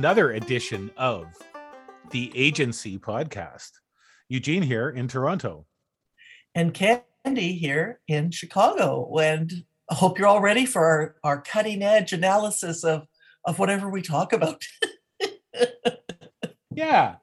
another 0.00 0.32
edition 0.32 0.90
of 0.96 1.26
the 2.10 2.32
Agency 2.34 2.98
Podcast. 2.98 3.72
Eugene 4.30 4.62
here 4.62 4.88
in 4.88 5.08
Toronto. 5.08 5.66
and 6.54 6.72
Candy 6.72 7.52
here 7.52 8.00
in 8.08 8.30
Chicago. 8.30 9.14
And 9.18 9.52
I 9.90 9.94
hope 9.96 10.18
you're 10.18 10.26
all 10.26 10.40
ready 10.40 10.64
for 10.64 10.86
our, 10.86 11.16
our 11.22 11.42
cutting 11.42 11.82
edge 11.82 12.14
analysis 12.14 12.82
of, 12.82 13.08
of 13.44 13.58
whatever 13.58 13.90
we 13.90 14.00
talk 14.00 14.32
about. 14.32 14.64
Yeah. 16.70 17.16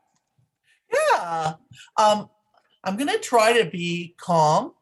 yeah. 0.94 1.54
Um, 1.98 2.30
I'm 2.84 2.96
going 2.96 3.12
to 3.12 3.18
try 3.18 3.60
to 3.60 3.68
be 3.68 4.14
calm. 4.22 4.74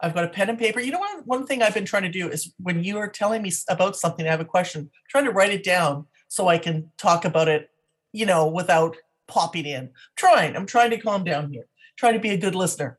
I've 0.00 0.14
got 0.14 0.24
a 0.24 0.28
pen 0.28 0.50
and 0.50 0.58
paper. 0.58 0.80
You 0.80 0.90
know 0.90 0.98
what? 0.98 1.24
One 1.24 1.46
thing 1.46 1.62
I've 1.62 1.74
been 1.74 1.84
trying 1.84 2.02
to 2.02 2.08
do 2.08 2.28
is 2.28 2.52
when 2.58 2.82
you 2.82 2.98
are 2.98 3.08
telling 3.08 3.40
me 3.40 3.52
about 3.68 3.94
something, 3.94 4.26
I 4.26 4.32
have 4.32 4.40
a 4.40 4.44
question, 4.44 4.90
trying 5.08 5.26
to 5.26 5.30
write 5.30 5.52
it 5.52 5.62
down 5.62 6.06
so 6.28 6.48
I 6.48 6.58
can 6.58 6.90
talk 6.98 7.24
about 7.24 7.48
it, 7.48 7.70
you 8.12 8.26
know, 8.26 8.46
without 8.46 8.96
popping 9.28 9.66
in. 9.66 9.90
Trying. 10.16 10.56
I'm 10.56 10.66
trying 10.66 10.90
to 10.90 10.98
calm 10.98 11.24
down 11.24 11.52
here, 11.52 11.66
trying 11.96 12.14
to 12.14 12.20
be 12.20 12.30
a 12.30 12.36
good 12.36 12.54
listener. 12.54 12.98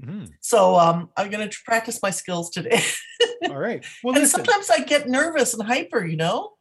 Mhm. 0.00 0.32
So 0.40 0.76
um, 0.76 1.10
I'm 1.16 1.30
going 1.30 1.48
to 1.48 1.56
practice 1.64 2.00
my 2.02 2.10
skills 2.10 2.50
today. 2.50 2.82
All 3.48 3.58
right. 3.58 3.84
Well, 4.02 4.14
and 4.14 4.22
listen. 4.22 4.44
sometimes 4.44 4.70
I 4.70 4.80
get 4.80 5.08
nervous 5.08 5.54
and 5.54 5.62
hyper, 5.62 6.04
you 6.04 6.16
know? 6.16 6.52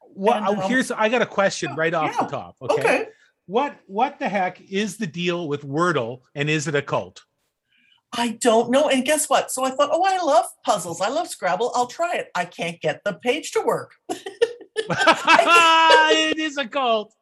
What, 0.00 0.38
and, 0.38 0.46
um, 0.46 0.68
here's 0.68 0.90
I 0.90 1.08
got 1.08 1.22
a 1.22 1.26
question 1.26 1.74
right 1.76 1.92
off 1.92 2.14
yeah, 2.14 2.26
the 2.26 2.30
top. 2.30 2.56
Okay. 2.62 2.80
Okay? 2.80 3.06
What 3.46 3.78
what 3.86 4.18
the 4.18 4.28
heck 4.28 4.60
is 4.60 4.96
the 4.96 5.06
deal 5.06 5.48
with 5.48 5.62
Wordle 5.62 6.20
and 6.34 6.48
is 6.48 6.68
it 6.68 6.74
a 6.74 6.82
cult? 6.82 7.22
I 8.12 8.38
don't 8.40 8.70
know. 8.70 8.88
And 8.88 9.04
guess 9.04 9.28
what? 9.28 9.50
So 9.50 9.64
I 9.64 9.70
thought, 9.70 9.90
oh, 9.92 10.04
I 10.04 10.22
love 10.22 10.46
puzzles. 10.64 11.00
I 11.00 11.08
love 11.08 11.28
Scrabble. 11.28 11.70
I'll 11.74 11.86
try 11.86 12.14
it. 12.14 12.28
I 12.34 12.44
can't 12.44 12.80
get 12.80 13.02
the 13.04 13.14
page 13.14 13.52
to 13.52 13.60
work. 13.60 13.92
it 14.90 16.38
is 16.38 16.56
a 16.56 16.66
cult. 16.66 17.14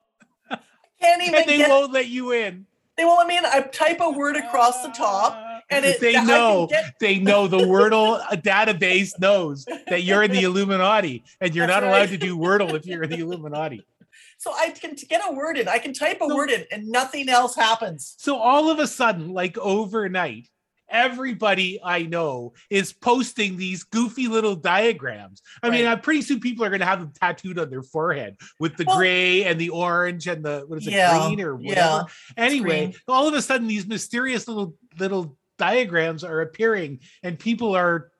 Can't 1.01 1.23
even 1.23 1.35
And 1.37 1.49
they 1.49 1.59
get. 1.59 1.71
won't 1.71 1.93
let 1.93 2.09
you 2.09 2.33
in. 2.33 2.67
They 2.97 3.05
won't 3.05 3.19
let 3.19 3.29
me 3.29 3.39
in. 3.39 3.45
I 3.47 3.61
type 3.61 3.99
a 4.01 4.11
word 4.11 4.35
across 4.37 4.83
the 4.83 4.89
top, 4.89 5.41
and 5.71 5.85
it. 5.85 6.01
they 6.01 6.21
know 6.25 6.67
get- 6.69 6.95
they 6.99 7.19
know 7.21 7.47
the 7.47 7.59
Wordle 7.59 8.21
uh, 8.21 8.35
database 8.35 9.13
knows 9.21 9.65
that 9.89 10.03
you're 10.03 10.25
in 10.25 10.33
the 10.33 10.43
Illuminati 10.49 11.23
and 11.41 11.55
you're 11.55 11.69
not 11.69 11.85
allowed 11.85 12.09
to 12.09 12.17
do 12.19 12.37
Wordle 12.37 12.75
if 12.75 12.85
you're 12.87 13.05
in 13.05 13.11
the 13.11 13.21
Illuminati. 13.21 13.87
so 14.39 14.53
I 14.53 14.71
can 14.71 14.97
get 15.09 15.21
a 15.29 15.33
word 15.33 15.57
in. 15.59 15.69
I 15.69 15.79
can 15.79 15.93
type 15.93 16.17
a 16.21 16.27
So- 16.29 16.35
word 16.35 16.51
in, 16.51 16.65
and 16.73 16.89
nothing 16.89 17.29
else 17.29 17.55
happens. 17.55 18.17
So 18.19 18.37
all 18.37 18.69
of 18.69 18.81
a 18.81 18.89
sudden, 18.89 19.29
like 19.33 19.57
overnight, 19.59 20.49
everybody 20.91 21.79
I 21.83 22.03
know 22.03 22.55
is 22.71 22.93
posting 22.93 23.57
these 23.57 23.85
goofy 23.85 24.27
little 24.29 24.57
diagrams. 24.57 25.43
I 25.63 25.71
mean, 25.71 25.87
I'm 25.87 26.01
pretty 26.01 26.23
soon 26.23 26.41
people 26.41 26.65
are 26.65 26.69
going 26.71 26.81
to 26.81 26.87
have 26.87 27.01
them 27.01 27.13
tattooed 27.21 27.59
on 27.59 27.71
their 27.71 27.83
forehead 27.83 28.37
with 28.61 28.77
the 28.77 28.85
Well- 28.87 28.97
gray 28.99 29.45
and 29.45 29.61
the 29.61 29.71
orange 29.71 30.27
and 30.27 30.45
the 30.45 30.65
what 30.67 30.79
is 30.79 30.87
it, 30.87 30.93
Yeah, 30.95 31.27
green 31.27 31.41
or 31.41 31.55
whatever. 31.57 31.79
yeah, 31.79 32.05
anyway, 32.37 32.95
all 33.07 33.29
of 33.29 33.35
a 33.35 33.43
sudden, 33.43 33.67
these 33.67 33.87
mysterious 33.87 34.49
little 34.49 34.75
little 34.99 35.37
diagrams 35.59 36.25
are 36.25 36.41
appearing, 36.41 37.01
and 37.23 37.39
people 37.39 37.75
are 37.77 38.11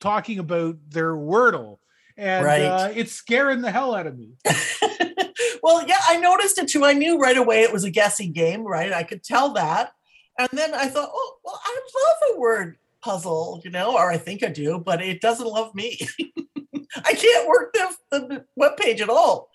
talking 0.00 0.38
about 0.38 0.76
their 0.90 1.14
Wordle, 1.14 1.78
and 2.16 2.44
Right. 2.44 2.62
uh, 2.62 2.92
it's 2.94 3.12
scaring 3.12 3.62
the 3.62 3.70
hell 3.70 3.94
out 3.94 4.06
of 4.06 4.16
me. 4.18 4.32
well, 5.62 5.86
yeah, 5.86 5.96
I 6.08 6.18
noticed 6.20 6.58
it 6.58 6.68
too. 6.68 6.84
I 6.84 6.92
knew 6.92 7.18
right 7.18 7.36
away 7.36 7.62
it 7.62 7.72
was 7.72 7.84
a 7.84 7.90
guessing 7.90 8.32
game, 8.32 8.62
right? 8.62 8.92
I 8.92 9.02
could 9.04 9.22
tell 9.24 9.54
that. 9.54 9.92
And 10.38 10.48
then 10.52 10.74
I 10.74 10.88
thought, 10.88 11.10
oh, 11.12 11.36
well, 11.44 11.60
I 11.64 11.80
love 11.94 12.36
a 12.36 12.40
word 12.40 12.76
puzzle, 13.02 13.60
you 13.64 13.70
know, 13.70 13.94
or 13.96 14.10
I 14.10 14.18
think 14.18 14.42
I 14.42 14.48
do, 14.48 14.78
but 14.78 15.00
it 15.00 15.20
doesn't 15.20 15.46
love 15.46 15.74
me. 15.74 15.98
I 17.04 17.12
can't 17.14 17.48
work 17.48 17.72
the, 17.72 17.96
the 18.10 18.44
webpage 18.58 19.00
at 19.00 19.08
all. 19.08 19.50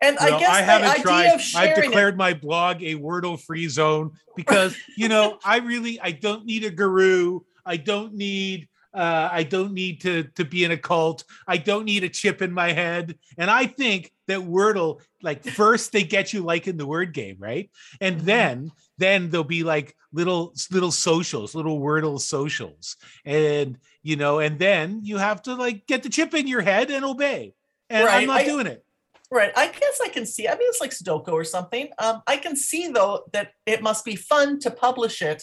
And 0.00 0.18
I 0.18 0.38
guess 0.38 0.50
I 0.50 0.60
the 0.60 0.66
haven't 0.66 0.90
idea 0.90 1.02
tried. 1.02 1.40
I've 1.56 1.82
declared 1.82 2.16
my 2.16 2.34
blog 2.34 2.82
a 2.82 2.94
Wordle 2.94 3.40
free 3.40 3.68
zone 3.68 4.12
because 4.36 4.76
you 4.96 5.08
know 5.08 5.38
I 5.44 5.58
really 5.58 5.98
I 6.00 6.10
don't 6.10 6.44
need 6.44 6.64
a 6.64 6.70
guru. 6.70 7.40
I 7.64 7.78
don't 7.78 8.14
need 8.14 8.68
uh, 8.92 9.28
I 9.32 9.44
don't 9.44 9.72
need 9.72 10.02
to 10.02 10.24
to 10.34 10.44
be 10.44 10.64
in 10.64 10.72
a 10.72 10.76
cult. 10.76 11.24
I 11.48 11.56
don't 11.56 11.84
need 11.84 12.04
a 12.04 12.08
chip 12.08 12.42
in 12.42 12.52
my 12.52 12.72
head. 12.72 13.18
And 13.38 13.50
I 13.50 13.66
think 13.66 14.12
that 14.26 14.40
Wordle, 14.40 15.00
like 15.22 15.44
first 15.44 15.92
they 15.92 16.02
get 16.02 16.32
you 16.32 16.42
like 16.42 16.66
in 16.66 16.76
the 16.76 16.86
word 16.86 17.12
game, 17.12 17.36
right? 17.38 17.70
And 18.00 18.20
Mhm. 18.20 18.24
then 18.24 18.72
then 18.98 19.28
there'll 19.30 19.44
be 19.44 19.64
like 19.64 19.96
little 20.12 20.54
little 20.70 20.92
socials, 20.92 21.54
little 21.54 21.80
Wordle 21.80 22.20
socials, 22.20 22.96
and 23.24 23.78
you 24.02 24.16
know, 24.16 24.38
and 24.38 24.58
then 24.58 25.00
you 25.02 25.18
have 25.18 25.42
to 25.42 25.54
like 25.54 25.86
get 25.86 26.02
the 26.02 26.08
chip 26.08 26.34
in 26.34 26.46
your 26.46 26.60
head 26.62 26.90
and 26.90 27.04
obey. 27.04 27.54
And 27.90 28.06
Right, 28.06 28.22
I'm 28.22 28.26
not 28.28 28.40
I- 28.40 28.44
doing 28.44 28.66
it. 28.66 28.84
Right. 29.30 29.52
I 29.56 29.66
guess 29.66 30.00
I 30.04 30.08
can 30.10 30.26
see. 30.26 30.46
I 30.46 30.52
mean, 30.52 30.68
it's 30.68 30.80
like 30.80 30.90
Sudoku 30.92 31.28
or 31.32 31.44
something. 31.44 31.88
Um, 31.98 32.22
I 32.26 32.36
can 32.36 32.54
see 32.56 32.88
though 32.88 33.24
that 33.32 33.52
it 33.66 33.82
must 33.82 34.04
be 34.04 34.14
fun 34.16 34.60
to 34.60 34.70
publish 34.70 35.22
it 35.22 35.42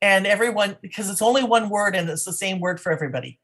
and 0.00 0.26
everyone 0.26 0.76
because 0.80 1.10
it's 1.10 1.22
only 1.22 1.42
one 1.42 1.68
word 1.68 1.96
and 1.96 2.08
it's 2.08 2.24
the 2.24 2.32
same 2.32 2.60
word 2.60 2.78
for 2.80 2.92
everybody. 2.92 3.40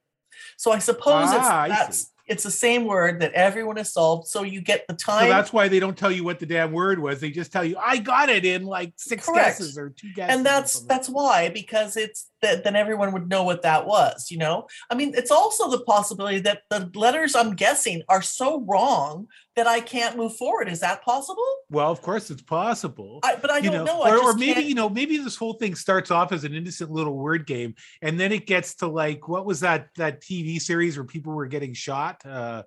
So 0.57 0.71
I 0.71 0.79
suppose 0.79 1.29
Ah, 1.31 1.63
I 1.63 1.67
it's 1.67 1.75
see. 1.75 1.85
that's 1.85 2.13
it's 2.29 2.45
the 2.45 2.51
same 2.51 2.85
word 2.85 3.21
that 3.21 3.33
everyone 3.33 3.77
has 3.77 3.93
solved. 3.93 4.29
So 4.29 4.43
you 4.43 4.61
get 4.61 4.87
the 4.87 4.95
time. 4.95 5.25
So 5.25 5.29
that's 5.29 5.53
why 5.53 5.69
they 5.69 5.81
don't 5.81 5.97
tell 5.97 6.13
you 6.13 6.25
what 6.25 6.39
the 6.39 6.47
damn 6.47 6.73
word 6.73 6.99
was. 6.99 7.21
They 7.21 7.31
just 7.31 7.51
tell 7.51 7.65
you, 7.65 7.77
I 7.79 7.99
got 7.99 8.29
it 8.29 8.45
in 8.45 8.65
like 8.65 8.93
six 8.97 9.25
Correct. 9.27 9.59
guesses 9.59 9.79
or 9.79 9.91
two 9.91 10.13
guesses. 10.15 10.37
and 10.37 10.47
that's 10.47 10.81
that's 10.81 11.09
why 11.09 11.49
because 11.49 11.97
it's 11.97 12.31
that 12.43 12.65
then 12.65 12.77
everyone 12.77 13.13
would 13.13 13.29
know 13.29 13.43
what 13.43 13.63
that 13.63 13.87
was 13.87 14.31
you 14.31 14.39
know 14.39 14.67
i 14.91 14.95
mean 14.95 15.13
it's 15.17 15.31
also 15.31 15.71
the 15.71 15.81
possibility 15.85 16.39
that 16.41 16.63
the 16.71 16.91
letters 16.95 17.35
i'm 17.35 17.55
guessing 17.55 18.03
are 18.09 18.23
so 18.23 18.61
wrong 18.69 19.27
that 19.57 19.67
i 19.67 19.81
can't 19.81 20.17
move 20.17 20.35
forward 20.37 20.69
is 20.69 20.81
that 20.81 21.03
possible 21.03 21.45
well, 21.71 21.91
of 21.91 22.01
course 22.01 22.31
it's 22.31 22.41
possible. 22.41 23.21
I, 23.23 23.37
but 23.37 23.51
i 23.51 23.59
you 23.59 23.71
don't 23.71 23.85
know, 23.85 24.03
know, 24.03 24.07
or, 24.07 24.31
or 24.31 24.35
maybe 24.35 24.55
can't- 24.55 24.67
you 24.67 24.75
know, 24.75 24.89
maybe 24.89 25.19
this 25.19 25.37
whole 25.37 25.53
thing 25.53 25.75
starts 25.75 26.11
off 26.11 26.33
as 26.33 26.45
an 26.45 26.55
innocent 26.55 26.91
little 26.91 27.15
word 27.15 27.47
game, 27.47 27.75
and 28.01 28.19
then 28.19 28.33
it 28.33 28.47
gets 28.47 28.77
to 28.77 28.87
like 28.89 29.29
what 29.29 29.45
was 29.45 29.61
that 29.61 29.89
that 29.97 30.23
TV 30.23 30.59
series 30.61 30.97
where 30.97 31.05
people 31.05 31.35
were 31.35 31.47
getting 31.47 31.75
shot? 31.75 32.25
Uh, 32.25 32.63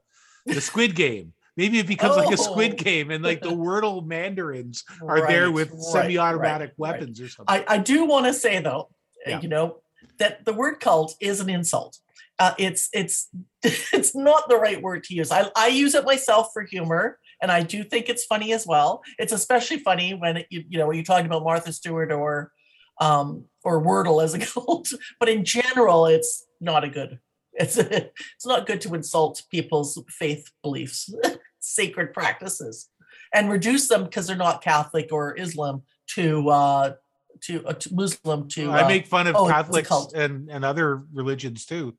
the 0.46 0.62
Squid 0.62 0.94
Game. 0.96 1.34
Maybe 1.58 1.80
it 1.80 1.88
becomes 1.88 2.16
like 2.16 2.32
a 2.32 2.38
Squid 2.38 2.74
Oh. 2.74 2.76
Game, 2.84 3.10
and 3.10 3.24
like 3.24 3.42
the 3.42 3.50
Wordle 3.66 4.06
mandarins 4.06 4.84
are 5.08 5.26
there 5.28 5.52
with 5.52 5.72
right, 5.72 5.82
semi-automatic 5.82 6.74
right, 6.78 6.92
right. 6.92 7.00
weapons 7.00 7.20
or 7.20 7.28
something. 7.28 7.64
I, 7.68 7.76
I 7.76 7.78
do 7.80 8.06
want 8.06 8.28
to 8.28 8.34
say 8.34 8.62
though, 8.62 8.90
Yeah. 9.26 9.42
you 9.42 9.50
know, 9.50 9.78
that 10.20 10.46
the 10.46 10.54
word 10.54 10.80
cult 10.80 11.16
is 11.20 11.40
an 11.40 11.50
insult. 11.50 11.98
Uh, 12.40 12.54
it's 12.58 12.90
it's 12.94 13.30
it's 13.64 14.16
not 14.16 14.50
the 14.50 14.58
right 14.58 14.82
word 14.82 15.04
to 15.06 15.14
use. 15.14 15.32
I, 15.32 15.50
I 15.56 15.68
use 15.68 15.94
it 15.94 16.06
myself 16.06 16.50
for 16.54 16.64
humor, 16.64 17.20
and 17.42 17.52
I 17.52 17.64
do 17.64 17.84
think 17.84 18.10
it's 18.10 18.26
funny 18.26 18.54
as 18.54 18.66
well. 18.66 19.04
It's 19.20 19.34
especially 19.34 19.78
funny 19.78 20.14
when 20.14 20.38
it, 20.38 20.48
you 20.50 20.64
you 20.70 20.80
know 20.80 20.88
when 20.88 20.98
you 20.98 21.04
talk 21.04 21.24
about 21.26 21.44
Martha 21.44 21.72
Stewart 21.72 22.12
or 22.12 22.52
um, 23.00 23.46
or 23.64 23.84
Wordle 23.84 24.24
as 24.24 24.34
a 24.34 24.40
cult. 24.46 24.92
But 25.20 25.30
in 25.30 25.46
general, 25.46 26.06
it's 26.06 26.46
not 26.60 26.84
a 26.84 26.90
good. 26.90 27.20
It's 27.54 27.78
it's 27.78 28.46
not 28.46 28.66
good 28.66 28.82
to 28.82 28.96
insult 28.96 29.44
people's 29.52 30.02
faith 30.10 30.50
beliefs, 30.64 31.14
sacred 31.60 32.14
practices, 32.14 32.90
and 33.34 33.52
reduce 33.52 33.88
them 33.88 34.06
because 34.06 34.28
they're 34.28 34.36
not 34.36 34.64
Catholic 34.64 35.10
or 35.12 35.38
Islam 35.38 35.84
to 36.16 36.50
uh, 36.50 36.94
to, 37.42 37.66
uh, 37.66 37.74
to 37.74 37.94
Muslim 37.94 38.48
to. 38.50 38.70
I 38.72 38.84
uh, 38.84 38.88
make 38.88 39.08
fun 39.08 39.28
of 39.28 39.36
oh, 39.36 39.48
Catholics 39.48 39.90
and, 40.14 40.50
and 40.50 40.64
other 40.66 41.04
religions 41.14 41.66
too. 41.66 41.96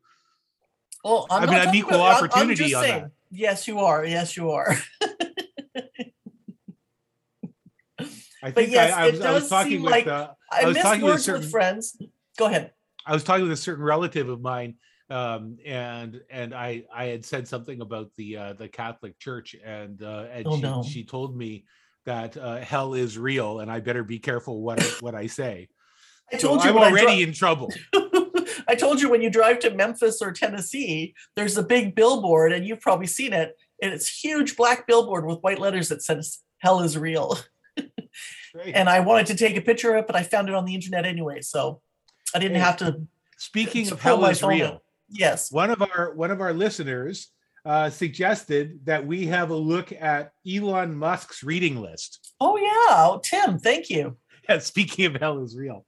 Well, 1.05 1.27
I'm 1.31 1.49
I 1.49 1.53
mean, 1.53 1.69
I'm 1.69 1.75
equal 1.75 1.97
about- 1.97 2.07
I'm- 2.07 2.17
I'm 2.17 2.25
opportunity 2.31 2.65
just 2.65 2.75
on 2.77 2.83
saying, 2.85 3.03
that. 3.03 3.11
Yes, 3.31 3.67
you 3.67 3.81
are. 3.81 4.05
Yes, 4.05 4.37
you 4.37 4.51
are. 4.51 4.77
I 8.45 8.51
But 8.51 8.55
think 8.55 8.73
yes, 8.73 8.93
I, 8.93 9.07
I 9.07 9.11
was, 9.11 9.21
I 9.21 9.33
was 9.33 9.49
talking 9.49 9.83
with 9.83 9.91
like- 9.93 10.07
uh, 10.07 10.29
I, 10.51 10.65
was 10.67 10.77
talking 10.77 11.03
with 11.03 11.13
words 11.13 11.27
with, 11.29 11.37
certain- 11.37 11.51
friends. 11.51 11.97
Go 12.37 12.47
ahead. 12.47 12.73
I 13.07 13.13
was 13.13 13.25
talking 13.25 13.43
with 13.45 13.53
a 13.53 13.57
certain 13.57 13.85
relative 13.85 14.29
of 14.29 14.41
mine, 14.41 14.77
um, 15.11 15.59
and 15.65 16.21
and 16.31 16.55
I 16.55 16.85
I 16.95 17.07
had 17.07 17.25
said 17.25 17.49
something 17.49 17.81
about 17.81 18.11
the 18.17 18.37
uh, 18.37 18.53
the 18.55 18.69
Catholic 18.69 19.19
Church, 19.19 19.57
and 19.65 20.01
uh, 20.03 20.27
and 20.33 20.47
Oh, 20.47 20.57
she, 20.57 20.63
no. 20.63 20.83
she 20.83 21.05
told 21.05 21.37
me 21.37 21.65
that 22.07 22.37
uh, 22.37 22.57
hell 22.59 22.95
is 22.95 23.19
real, 23.19 23.61
and 23.61 23.71
I 23.71 23.81
better 23.81 24.05
be 24.05 24.19
careful 24.19 24.61
what 24.63 24.81
I, 24.81 24.87
what 25.01 25.15
I 25.15 25.27
say. 25.27 25.69
I 26.33 26.39
So 26.39 26.49
told 26.49 26.65
you 26.65 26.71
I'm 26.71 26.77
already 26.79 27.17
dri- 27.17 27.23
in 27.23 27.33
trouble. 27.33 27.73
I 28.69 28.75
told 28.75 29.01
you 29.01 29.11
when 29.11 29.23
you 29.23 29.31
drive 29.31 29.59
to 29.61 29.71
Memphis 29.71 30.23
or 30.23 30.33
Tennessee, 30.33 31.15
there's 31.37 31.59
a 31.59 31.63
big 31.63 31.95
billboard, 31.95 32.53
and 32.53 32.67
you've 32.67 32.81
probably 32.81 33.07
seen 33.07 33.33
it. 33.33 33.57
And 33.83 33.93
it's 33.93 34.09
huge 34.23 34.57
black 34.57 34.87
billboard 34.87 35.27
with 35.27 35.41
white 35.41 35.59
letters 35.59 35.89
that 35.89 36.03
says 36.03 36.39
"Hell 36.59 36.81
is 36.81 36.97
real." 36.97 37.39
And 38.75 38.89
I 38.89 39.01
wanted 39.01 39.27
to 39.29 39.35
take 39.35 39.57
a 39.57 39.63
picture 39.63 39.95
of 39.95 40.01
it, 40.01 40.07
but 40.07 40.15
I 40.15 40.23
found 40.23 40.49
it 40.51 40.55
on 40.55 40.67
the 40.67 40.75
internet 40.75 41.07
anyway, 41.07 41.41
so 41.41 41.81
I 42.35 42.39
didn't 42.39 42.57
Hey, 42.57 42.63
have 42.63 42.77
to. 42.79 43.07
Speaking 43.39 43.87
to 43.87 43.95
of 43.95 44.03
hell 44.03 44.25
is 44.27 44.43
real. 44.43 44.83
Yes. 45.09 45.51
one 45.51 45.71
of 45.71 45.83
our 45.83 46.13
one 46.15 46.31
of 46.31 46.41
our 46.41 46.53
listeners 46.53 47.29
uh, 47.65 47.91
suggested 47.91 48.81
that 48.85 49.07
we 49.07 49.27
have 49.27 49.51
a 49.51 49.57
look 49.57 49.93
at 49.93 50.33
Elon 50.51 50.97
Musk's 50.97 51.43
reading 51.43 51.81
list. 51.81 52.35
Oh 52.41 52.57
yeah, 52.57 52.69
oh, 52.91 53.21
Tim. 53.23 53.59
Thank 53.59 53.91
you. 53.91 54.17
Yeah, 54.49 54.59
speaking 54.59 55.05
of 55.05 55.15
hell 55.15 55.41
is 55.45 55.57
real. 55.57 55.87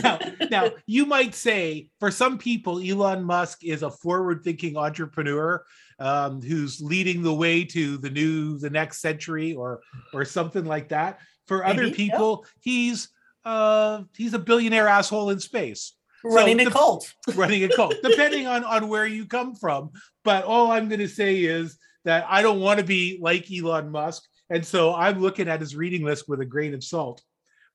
now, 0.00 0.20
now, 0.50 0.70
you 0.86 1.06
might 1.06 1.34
say 1.34 1.88
for 1.98 2.08
some 2.08 2.38
people, 2.38 2.78
Elon 2.78 3.24
Musk 3.24 3.64
is 3.64 3.82
a 3.82 3.90
forward-thinking 3.90 4.76
entrepreneur 4.76 5.64
um, 5.98 6.40
who's 6.40 6.80
leading 6.80 7.20
the 7.20 7.34
way 7.34 7.64
to 7.64 7.98
the 7.98 8.08
new, 8.08 8.58
the 8.58 8.70
next 8.70 9.00
century, 9.00 9.54
or 9.54 9.80
or 10.14 10.24
something 10.24 10.64
like 10.64 10.90
that. 10.90 11.18
For 11.48 11.66
other 11.66 11.82
Maybe, 11.82 12.04
yeah. 12.04 12.12
people, 12.12 12.46
he's 12.60 13.08
uh, 13.44 14.02
he's 14.16 14.34
a 14.34 14.38
billionaire 14.38 14.86
asshole 14.86 15.30
in 15.30 15.40
space 15.40 15.94
Running 16.24 16.58
So 16.58 16.62
a 16.62 16.64
the- 16.66 16.70
cult. 16.70 17.14
running 17.34 17.64
a 17.64 17.68
cult, 17.68 17.94
depending 18.02 18.46
on 18.46 18.64
on 18.64 18.88
where 18.88 19.06
you 19.06 19.26
come 19.26 19.54
from. 19.54 19.90
But 20.24 20.44
all 20.44 20.70
I'm 20.70 20.88
going 20.88 21.00
to 21.00 21.08
say 21.08 21.36
is 21.44 21.78
that 22.04 22.26
I 22.28 22.42
don't 22.42 22.60
want 22.60 22.78
to 22.80 22.84
be 22.86 23.18
like 23.20 23.46
Elon 23.50 23.90
Musk, 23.90 24.22
and 24.50 24.64
so 24.64 24.94
I'm 24.94 25.20
looking 25.20 25.48
at 25.48 25.60
his 25.60 25.74
reading 25.76 26.04
list 26.04 26.28
with 26.28 26.40
a 26.40 26.46
grain 26.46 26.74
of 26.74 26.84
salt. 26.84 27.22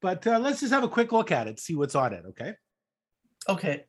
But 0.01 0.25
uh, 0.27 0.39
let's 0.39 0.59
just 0.59 0.73
have 0.73 0.83
a 0.83 0.89
quick 0.89 1.11
look 1.11 1.31
at 1.31 1.47
it, 1.47 1.59
see 1.59 1.75
what's 1.75 1.95
on 1.95 2.13
it. 2.13 2.23
Okay. 2.29 2.53
Okay. 3.49 3.83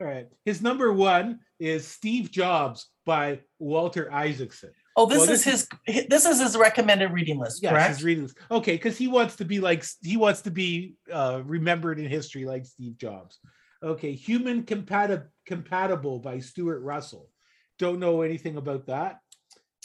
All 0.00 0.06
right. 0.06 0.26
His 0.44 0.60
number 0.60 0.92
one 0.92 1.40
is 1.60 1.86
Steve 1.86 2.30
Jobs 2.30 2.88
by 3.06 3.40
Walter 3.60 4.12
Isaacson. 4.12 4.70
Oh, 4.96 5.06
this 5.06 5.20
Well, 5.20 5.30
is 5.30 5.44
this 5.44 5.66
his 5.86 6.06
this 6.08 6.24
is 6.24 6.40
his 6.40 6.56
recommended 6.56 7.12
reading 7.12 7.38
list, 7.38 7.62
Yes, 7.62 7.72
correct? 7.72 7.88
his 7.90 8.04
reading 8.04 8.24
list. 8.24 8.38
Okay, 8.50 8.72
because 8.72 8.96
he 8.96 9.08
wants 9.08 9.36
to 9.36 9.44
be 9.44 9.60
like 9.60 9.84
he 10.02 10.16
wants 10.16 10.42
to 10.42 10.50
be 10.50 10.94
uh, 11.12 11.42
remembered 11.44 11.98
in 11.98 12.06
history 12.08 12.44
like 12.44 12.64
Steve 12.64 12.96
Jobs. 12.96 13.38
Okay, 13.84 14.12
Human 14.12 14.62
Compati- 14.64 15.26
Compatible 15.46 16.18
by 16.18 16.38
Stuart 16.38 16.80
Russell. 16.80 17.28
Don't 17.78 18.00
know 18.00 18.22
anything 18.22 18.56
about 18.56 18.86
that. 18.86 19.18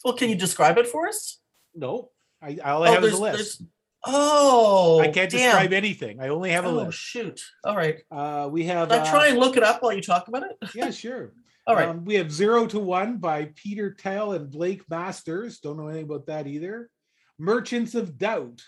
Well, 0.04 0.14
can 0.14 0.30
you 0.30 0.36
describe 0.36 0.78
it 0.78 0.88
for 0.88 1.08
us? 1.08 1.40
No, 1.76 2.12
I 2.42 2.58
all 2.64 2.84
I 2.84 2.92
have 2.92 3.04
is 3.04 3.14
a 3.14 3.22
list. 3.22 3.64
Oh, 4.06 5.00
I 5.02 5.10
can't 5.10 5.30
damn. 5.30 5.52
describe 5.52 5.74
anything. 5.74 6.22
I 6.22 6.30
only 6.30 6.52
have 6.52 6.64
a 6.66 6.70
Oh 6.70 6.74
list. 6.86 6.98
shoot! 6.98 7.44
All 7.66 7.76
right. 7.76 7.98
Uh, 8.10 8.48
we 8.50 8.64
have. 8.66 8.92
I 8.92 9.04
try 9.10 9.28
uh, 9.28 9.32
and 9.32 9.40
look 9.40 9.58
it 9.58 9.64
up 9.64 9.84
while 9.84 9.92
you 9.94 10.02
talk 10.02 10.30
about 10.30 10.44
it? 10.44 10.58
yeah, 10.74 10.92
sure. 10.92 11.34
All 11.68 11.76
right. 11.76 11.90
Um, 11.90 12.06
we 12.06 12.16
have 12.16 12.32
Zero 12.32 12.66
to 12.68 12.80
One 12.80 13.18
by 13.18 13.52
Peter 13.56 13.94
Tell 13.94 14.32
and 14.32 14.50
Blake 14.50 14.90
Masters. 14.90 15.60
Don't 15.60 15.78
know 15.78 15.88
anything 15.88 16.06
about 16.06 16.28
that 16.28 16.48
either. 16.48 16.90
Merchants 17.38 17.94
of 17.94 18.18
Doubt 18.18 18.62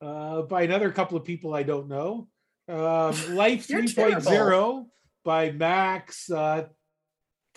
uh, 0.00 0.42
by 0.42 0.62
another 0.62 0.90
couple 0.90 1.16
of 1.16 1.24
people 1.24 1.54
I 1.54 1.62
don't 1.62 1.88
know. 1.88 2.28
Um, 2.68 2.76
Life 3.36 3.68
You're 3.70 3.82
3.0 3.82 4.86
by 5.24 5.50
Max 5.52 6.30
uh, 6.30 6.66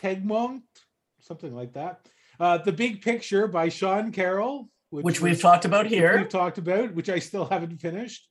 Tegmont, 0.01 0.61
something 1.21 1.53
like 1.55 1.73
that. 1.73 2.07
Uh, 2.39 2.57
the 2.57 2.71
Big 2.71 3.01
Picture 3.01 3.47
by 3.47 3.69
Sean 3.69 4.11
Carroll, 4.11 4.69
Which 4.91 5.21
we've 5.21 5.31
was- 5.33 5.41
talked 5.41 5.65
about 5.65 5.87
here. 5.87 6.17
We've 6.17 6.29
talked 6.29 6.57
about, 6.57 6.93
which 6.93 7.09
I 7.09 7.19
still 7.19 7.45
haven't 7.45 7.77
finished. 7.77 8.27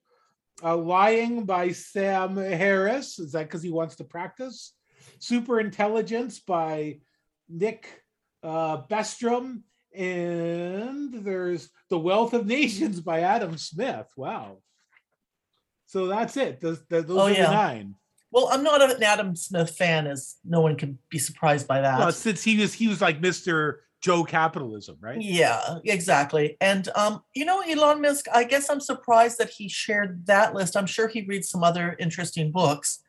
Uh, 0.63 0.77
Lying 0.77 1.45
by 1.45 1.71
Sam 1.71 2.37
Harris. 2.37 3.19
Is 3.19 3.33
that 3.33 3.45
because 3.45 3.63
he 3.63 3.71
wants 3.71 3.97
to 3.97 4.05
practice? 4.05 4.73
Super 5.21 5.61
Intelligence 5.61 6.41
by 6.41 7.01
Nick 7.49 8.03
uh, 8.43 8.83
Bestrom. 8.91 9.63
And 9.95 11.15
there's 11.25 11.71
The 11.91 11.99
Wealth 11.99 12.35
of 12.35 12.47
Nations 12.47 13.01
by 13.01 13.21
Adam 13.21 13.57
Smith. 13.57 14.07
Wow. 14.17 14.59
So 15.89 16.07
that's 16.07 16.37
it. 16.37 16.61
Those, 16.61 16.81
those 16.89 17.07
Oh, 17.11 17.21
are 17.23 17.31
yeah. 17.31 17.47
the 17.47 17.53
nine. 17.53 17.95
Well, 18.31 18.49
I'm 18.53 18.63
not 18.63 18.83
an 18.83 19.03
Adam 19.03 19.35
Smith 19.35 19.75
fan, 19.77 20.07
as 20.07 20.37
no 20.45 20.61
one 20.61 20.77
can 20.77 20.99
be 21.11 21.19
surprised 21.19 21.67
by 21.67 21.81
that. 21.81 21.99
Well, 21.99 22.13
since 22.13 22.45
he 22.45 22.59
was 22.61 22.75
he 22.75 22.87
was 22.87 23.01
like 23.01 23.21
Mr. 23.23 23.77
Joe 24.03 24.23
Capitalism, 24.23 24.99
right? 25.01 25.21
Yeah, 25.21 25.79
exactly. 25.87 26.57
And 26.61 26.89
um, 26.95 27.23
you 27.35 27.47
know, 27.47 27.61
Elon 27.63 28.03
Musk, 28.03 28.27
I 28.33 28.45
guess 28.45 28.69
I'm 28.69 28.81
surprised 28.81 29.39
that 29.39 29.49
he 29.49 29.69
shared 29.69 30.27
that 30.27 30.55
list. 30.55 30.77
I'm 30.77 30.87
sure 30.87 31.09
he 31.09 31.23
reads 31.23 31.49
some 31.49 31.65
other 31.65 31.97
interesting 31.99 32.53
books. 32.53 33.01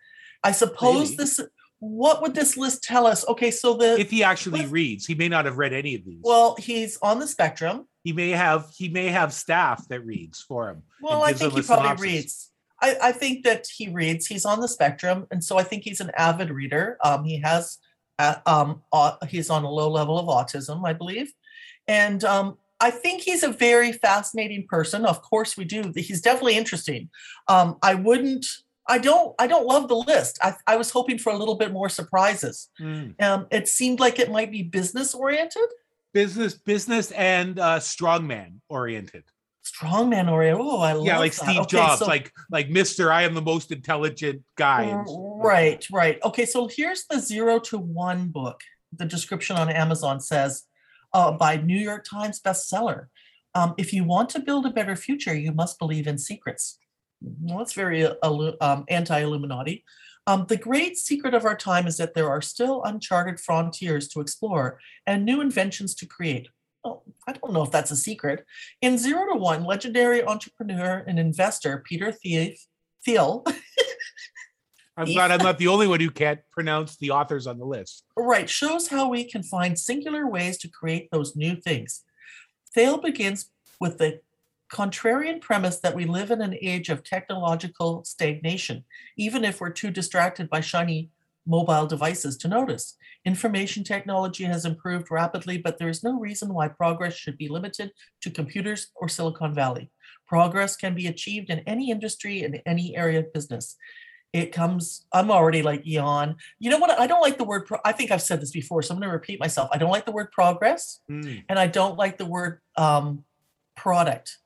I 0.44 0.54
suppose 0.54 1.10
Maybe. 1.12 1.18
this 1.18 1.42
what 1.82 2.22
would 2.22 2.34
this 2.36 2.56
list 2.58 2.84
tell 2.84 3.06
us? 3.06 3.28
Okay, 3.28 3.52
so 3.52 3.74
the 3.76 4.00
If 4.00 4.10
he 4.12 4.24
actually 4.24 4.66
reads, 4.68 5.06
he 5.06 5.16
may 5.16 5.28
not 5.30 5.44
have 5.46 5.58
read 5.58 5.74
any 5.74 5.96
of 5.96 6.06
these. 6.06 6.20
well, 6.24 6.56
he's 6.58 6.98
on 7.02 7.20
the 7.20 7.28
spectrum. 7.28 7.88
he 8.06 8.14
may 8.14 8.30
have 8.30 8.68
he 8.74 8.88
may 8.88 9.08
have 9.10 9.34
staff 9.34 9.86
that 9.90 10.06
reads 10.06 10.40
for 10.42 10.70
him. 10.70 10.84
Well, 11.02 11.24
I 11.24 11.34
think 11.34 11.54
he 11.54 11.62
probably 11.62 11.84
synopsis. 11.84 12.02
reads. 12.04 12.49
I, 12.82 12.98
I 13.02 13.12
think 13.12 13.44
that 13.44 13.66
he 13.76 13.90
reads. 13.90 14.28
He's 14.28 14.46
on 14.46 14.60
the 14.60 14.68
spectrum, 14.68 15.28
and 15.32 15.44
so 15.44 15.58
I 15.58 15.64
think 15.64 15.84
he's 15.84 16.02
an 16.02 16.12
avid 16.18 16.50
reader. 16.50 16.98
Um, 17.04 17.24
he 17.24 17.40
has, 17.42 17.78
uh, 18.18 18.36
um, 18.46 18.82
au- 18.92 19.18
he's 19.28 19.50
on 19.50 19.64
a 19.64 19.70
low 19.70 19.90
level 19.90 20.18
of 20.18 20.28
autism, 20.28 20.88
I 20.88 20.94
believe, 20.94 21.34
and 21.88 22.24
um, 22.24 22.58
I 22.80 22.92
think 22.92 23.22
he's 23.22 23.44
a 23.44 23.52
very 23.52 23.92
fascinating 23.92 24.66
person. 24.68 25.06
Of 25.06 25.22
course, 25.22 25.58
we 25.58 25.66
do. 25.66 25.92
He's 25.96 26.22
definitely 26.22 26.56
interesting. 26.58 27.10
Um, 27.48 27.78
I 27.82 27.96
wouldn't. 27.96 28.46
I 28.88 28.98
don't. 28.98 29.36
I 29.38 29.48
don't 29.48 29.66
love 29.66 29.88
the 29.88 29.98
list. 29.98 30.40
I, 30.42 30.56
I 30.66 30.76
was 30.78 30.90
hoping 30.90 31.20
for 31.20 31.32
a 31.32 31.38
little 31.38 31.56
bit 31.56 31.72
more 31.72 31.90
surprises. 31.90 32.70
Mm. 32.80 33.22
Um, 33.22 33.48
it 33.52 33.68
seemed 33.68 34.00
like 34.00 34.20
it 34.20 34.32
might 34.32 34.52
be 34.52 34.64
business 34.64 35.14
oriented, 35.14 35.70
Business, 36.12 36.56
business, 36.56 37.12
and 37.12 37.60
uh, 37.60 37.80
strongman 37.80 38.62
oriented. 38.68 39.26
Strongman 39.72 40.32
oriented. 40.32 40.66
Oh, 40.66 40.80
I 40.80 40.94
love 40.94 41.06
yeah, 41.06 41.20
like 41.20 41.34
that. 41.34 41.46
Steve 41.46 41.62
Okay, 41.62 41.78
Jobs, 41.78 42.00
so- 42.00 42.06
like 42.06 42.32
like 42.50 42.70
Mister. 42.70 43.12
I 43.12 43.24
am 43.24 43.34
the 43.34 43.42
most 43.42 43.72
intelligent 43.72 44.44
guy. 44.56 44.84
and 44.84 45.08
stuff 45.08 45.20
like 45.20 45.42
that. 45.42 45.48
Right, 45.48 45.88
right. 45.92 46.20
Okay, 46.24 46.46
so 46.46 46.68
here's 46.68 47.06
the 47.10 47.20
zero 47.20 47.60
to 47.60 47.78
one 47.78 48.28
book. 48.30 48.62
The 48.98 49.06
description 49.06 49.56
on 49.56 49.70
Amazon 49.70 50.20
says, 50.20 50.64
uh, 51.14 51.32
by 51.32 51.58
New 51.58 51.78
York 51.78 52.06
Times 52.10 52.42
bestseller. 52.42 53.08
Um, 53.56 53.74
if 53.78 53.94
you 53.94 54.04
want 54.04 54.30
to 54.32 54.40
build 54.40 54.66
a 54.66 54.72
better 54.72 54.96
future, 54.96 55.36
you 55.36 55.52
must 55.52 55.80
believe 55.80 56.08
in 56.08 56.18
secrets. 56.18 56.80
Well, 57.22 57.58
that's 57.60 57.74
very 57.74 58.06
uh, 58.06 58.52
um, 58.62 58.86
anti-Illuminati. 58.88 59.84
Um, 60.28 60.46
the 60.48 60.58
great 60.58 60.98
secret 60.98 61.34
of 61.34 61.46
our 61.46 61.56
time 61.56 61.88
is 61.88 61.98
that 61.98 62.14
there 62.14 62.30
are 62.30 62.42
still 62.42 62.84
uncharted 62.84 63.40
frontiers 63.40 64.08
to 64.10 64.22
explore 64.22 64.80
and 65.08 65.26
new 65.26 65.42
inventions 65.42 65.96
to 65.96 66.06
create. 66.06 66.48
I 67.30 67.34
don't 67.34 67.54
know 67.54 67.62
if 67.62 67.70
that's 67.70 67.92
a 67.92 67.96
secret. 67.96 68.44
In 68.82 68.98
Zero 68.98 69.32
to 69.32 69.38
One, 69.38 69.64
legendary 69.64 70.24
entrepreneur 70.24 71.04
and 71.06 71.20
investor 71.20 71.84
Peter 71.88 72.12
Thiel 72.12 73.46
I'm 74.98 75.06
glad 75.06 75.32
I'm 75.32 75.44
not 75.44 75.60
the 75.60 75.68
only 75.68 75.88
one 75.88 76.02
who 76.02 76.10
can't 76.10 76.42
pronounce 76.52 76.98
the 76.98 77.12
authors 77.12 77.48
on 77.48 77.58
the 77.58 77.66
list. 77.66 78.04
Right, 78.18 78.50
shows 78.50 78.90
how 78.90 79.08
we 79.08 79.24
can 79.24 79.44
find 79.44 79.80
singular 79.80 80.28
ways 80.28 80.58
to 80.58 80.68
create 80.68 81.10
those 81.10 81.38
new 81.38 81.56
things. 81.56 82.04
Thiel 82.74 82.98
begins 82.98 83.50
with 83.80 83.98
the 84.00 84.20
contrarian 84.70 85.40
premise 85.40 85.80
that 85.80 85.96
we 85.96 86.04
live 86.04 86.32
in 86.32 86.42
an 86.42 86.58
age 86.62 86.90
of 86.90 87.04
technological 87.04 88.04
stagnation, 88.04 88.84
even 89.16 89.46
if 89.46 89.62
we're 89.62 89.70
too 89.70 89.90
distracted 89.90 90.50
by 90.50 90.60
shiny 90.60 91.12
mobile 91.50 91.88
devices 91.88 92.38
to 92.38 92.48
notice. 92.48 92.96
Information 93.26 93.84
technology 93.84 94.44
has 94.46 94.64
improved 94.66 95.12
rapidly, 95.12 95.58
but 95.58 95.78
there 95.78 95.90
is 95.90 96.04
no 96.04 96.18
reason 96.20 96.54
why 96.54 96.68
progress 96.68 97.16
should 97.16 97.38
be 97.38 97.50
limited 97.50 97.92
to 98.22 98.30
computers 98.30 98.88
or 98.96 99.10
Silicon 99.10 99.54
Valley. 99.54 99.92
Progress 100.28 100.76
can 100.78 100.94
be 100.96 101.08
achieved 101.08 101.50
in 101.50 101.60
any 101.60 101.90
industry, 101.90 102.44
in 102.44 102.62
any 102.66 102.96
area 102.96 103.20
of 103.20 103.34
business. 103.34 103.76
It 104.32 104.52
comes, 104.52 105.08
I'm 105.12 105.32
already 105.32 105.64
like 105.64 105.82
yawn. 105.86 106.36
You 106.60 106.70
know 106.70 106.78
what? 106.78 106.98
I 107.00 107.08
don't 107.08 107.22
like 107.22 107.40
the 107.40 107.44
word, 107.44 107.66
pro- 107.66 107.80
I 107.84 107.94
think 107.94 108.12
I've 108.12 108.22
said 108.22 108.40
this 108.42 108.52
before, 108.52 108.84
so 108.84 108.94
I'm 108.94 109.00
going 109.00 109.10
to 109.10 109.14
repeat 109.14 109.40
myself. 109.40 109.70
I 109.74 109.80
don't 109.80 109.90
like 109.90 110.06
the 110.06 110.12
word 110.12 110.32
progress 110.32 111.00
Mm. 111.10 111.44
and 111.50 111.58
I 111.58 111.66
don't 111.66 111.98
like 111.98 112.20
the 112.20 112.28
word 112.28 112.60
um, 112.78 113.26
product. 113.76 114.38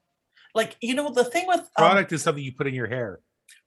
Like, 0.56 0.78
you 0.82 0.96
know, 0.96 1.10
the 1.12 1.26
thing 1.26 1.48
with 1.48 1.60
um, 1.60 1.68
Product 1.76 2.12
is 2.14 2.22
something 2.24 2.44
you 2.44 2.54
put 2.54 2.68
in 2.68 2.74
your 2.74 2.88
hair. 2.88 3.20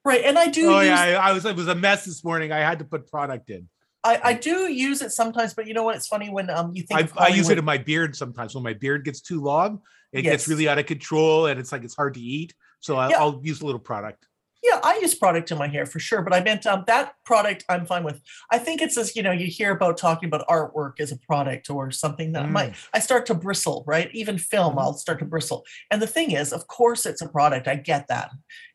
Right, 0.06 0.22
and 0.24 0.38
I 0.38 0.46
do 0.48 0.70
Oh 0.70 0.80
use 0.80 0.88
yeah, 0.88 1.20
I, 1.20 1.30
I 1.30 1.32
was. 1.32 1.44
It 1.44 1.56
was 1.56 1.68
a 1.68 1.74
mess 1.74 2.04
this 2.04 2.24
morning. 2.24 2.52
I 2.52 2.58
had 2.60 2.78
to 2.78 2.84
put 2.84 3.10
product 3.10 3.50
in. 3.50 3.68
I, 4.04 4.20
I 4.22 4.32
do 4.34 4.70
use 4.70 5.02
it 5.02 5.10
sometimes, 5.10 5.52
but 5.54 5.66
you 5.66 5.74
know 5.74 5.82
what? 5.82 5.96
It's 5.96 6.06
funny 6.06 6.30
when 6.30 6.48
um 6.48 6.70
you 6.74 6.84
think 6.84 7.10
I, 7.18 7.26
I 7.26 7.28
use 7.28 7.50
it 7.50 7.58
in 7.58 7.64
my 7.64 7.76
beard 7.78 8.14
sometimes. 8.16 8.54
When 8.54 8.62
my 8.62 8.74
beard 8.74 9.04
gets 9.04 9.20
too 9.20 9.40
long, 9.42 9.80
it 10.12 10.24
Yes. 10.24 10.32
gets 10.32 10.48
really 10.48 10.68
out 10.68 10.78
of 10.78 10.86
control, 10.86 11.46
and 11.46 11.58
it's 11.58 11.72
like 11.72 11.82
it's 11.84 11.96
hard 11.96 12.14
to 12.14 12.20
eat. 12.20 12.54
So 12.80 12.96
I, 12.96 13.10
Yeah. 13.10 13.18
I'll 13.18 13.40
use 13.42 13.60
a 13.62 13.66
little 13.66 13.80
product. 13.80 14.26
Yeah, 14.62 14.80
I 14.82 14.98
use 15.00 15.14
product 15.14 15.50
in 15.52 15.58
my 15.58 15.68
hair 15.68 15.86
for 15.86 16.00
sure, 16.00 16.22
but 16.22 16.32
I 16.32 16.42
meant 16.42 16.66
um, 16.66 16.82
that 16.86 17.14
product 17.24 17.64
I'm 17.68 17.86
fine 17.86 18.02
with. 18.02 18.20
I 18.50 18.58
think 18.58 18.82
it's 18.82 18.96
as 18.96 19.14
you 19.14 19.22
know, 19.22 19.30
you 19.30 19.46
hear 19.46 19.70
about 19.70 19.96
talking 19.96 20.28
about 20.28 20.48
artwork 20.48 20.98
as 20.98 21.12
a 21.12 21.18
product 21.18 21.70
or 21.70 21.90
something 21.90 22.32
that 22.32 22.50
might 22.50 22.74
I 22.92 22.98
start 22.98 23.26
to 23.26 23.34
bristle, 23.34 23.84
right? 23.86 24.10
Even 24.12 24.38
film, 24.38 24.74
Mhm. 24.74 24.80
I'll 24.80 24.94
start 24.94 25.18
to 25.20 25.24
bristle. 25.24 25.64
And 25.90 26.02
the 26.02 26.06
thing 26.06 26.32
is, 26.32 26.52
of 26.52 26.66
course, 26.66 27.06
it's 27.06 27.22
a 27.22 27.28
product. 27.28 27.68
I 27.68 27.76
get 27.76 28.08
that. 28.08 28.30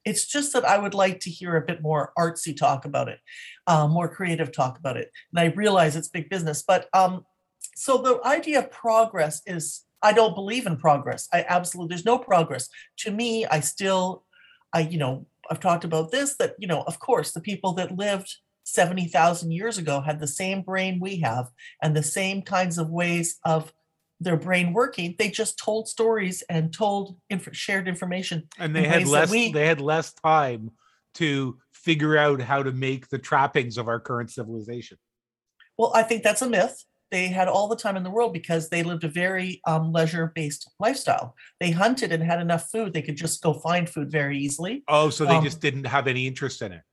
It's 0.06 0.26
just 0.26 0.54
that 0.54 0.66
I 0.66 0.78
would 0.78 0.94
like 0.94 1.20
to 1.22 1.30
hear 1.30 1.58
a 1.58 1.66
bit 1.66 1.82
more 1.82 2.14
artsy 2.18 2.56
talk 2.56 2.86
about 2.86 3.10
it, 3.10 3.20
uh, 3.68 3.88
more 3.88 4.08
creative 4.08 4.52
talk 4.52 4.78
about 4.78 4.98
it. 4.98 5.12
And 5.32 5.40
I 5.40 5.54
realize 5.56 5.96
it's 5.96 6.08
big 6.08 6.30
business, 6.30 6.64
but 6.64 6.88
um, 6.94 7.26
so 7.76 7.98
the 7.98 8.20
idea 8.26 8.60
of 8.60 8.72
progress 8.72 9.42
is 9.46 9.84
I 10.02 10.14
don't 10.14 10.36
believe 10.36 10.66
in 10.68 10.78
progress. 10.78 11.28
I 11.34 11.46
absolutely 11.48 11.96
there's 11.96 12.06
no 12.06 12.18
progress. 12.18 12.70
To 13.00 13.12
me, 13.12 13.46
I 13.46 13.60
still, 13.60 14.24
I 14.74 14.82
you 14.82 14.98
know, 14.98 15.28
I've 15.52 15.60
talked 15.60 15.84
about 15.84 16.12
this 16.12 16.36
that 16.38 16.56
you 16.58 16.68
know, 16.68 16.82
of 16.84 16.98
course, 17.00 17.34
the 17.34 17.42
people 17.42 17.74
that 17.74 17.98
lived 17.98 18.34
seventy 18.64 19.08
thousand 19.08 19.52
years 19.52 19.78
ago 19.78 20.00
had 20.00 20.20
the 20.20 20.28
same 20.28 20.62
brain 20.62 21.00
we 21.02 21.18
have 21.20 21.50
and 21.84 21.96
the 21.96 22.02
same 22.04 22.42
kinds 22.42 22.78
of 22.78 22.90
ways 22.90 23.38
of 23.44 23.74
their 24.22 24.38
brain 24.38 24.72
working. 24.72 25.16
They 25.20 25.30
just 25.30 25.58
told 25.60 25.90
stories 25.90 26.42
and 26.50 26.74
told 26.74 27.18
inf- 27.30 27.56
shared 27.56 27.88
information. 27.90 28.48
And 28.58 28.74
they 28.74 28.86
in 28.86 28.90
had 28.92 29.08
less. 29.08 29.30
we- 29.30 29.52
They 29.52 29.68
had 29.68 29.82
less 29.82 30.14
time 30.14 30.72
to 31.16 31.58
figure 31.74 32.18
out 32.18 32.40
how 32.42 32.64
to 32.64 32.72
make 32.72 33.10
the 33.10 33.20
trappings 33.20 33.78
of 33.78 33.90
our 33.90 34.00
current 34.00 34.32
civilization. 34.32 34.98
Well, 35.78 35.92
I 35.94 36.04
think 36.04 36.24
that's 36.24 36.42
a 36.42 36.50
myth. 36.50 36.86
They 37.12 37.28
had 37.28 37.50
all 37.50 37.68
the 37.68 37.76
time 37.76 37.98
in 37.98 38.04
the 38.04 38.10
world 38.10 38.32
because 38.32 38.70
they 38.70 38.84
lived 38.84 39.04
a 39.04 39.10
very 39.10 39.62
um, 39.68 39.92
leisure 39.92 40.32
based 40.34 40.72
lifestyle. 40.80 41.36
They 41.60 41.72
hunted 41.72 42.12
and 42.14 42.24
had 42.24 42.40
enough 42.40 42.70
food. 42.72 42.94
They 42.94 43.02
could 43.02 43.18
just 43.18 43.44
go 43.44 43.54
find 43.54 43.88
food 43.90 44.10
very 44.10 44.38
easily. 44.40 44.84
Oh, 44.88 45.10
so 45.10 45.26
they 45.26 45.36
Um, 45.36 45.44
just 45.44 45.60
didn't 45.60 45.86
have 45.88 46.08
any 46.08 46.26
interest 46.26 46.62
in 46.62 46.72
it. 46.72 46.84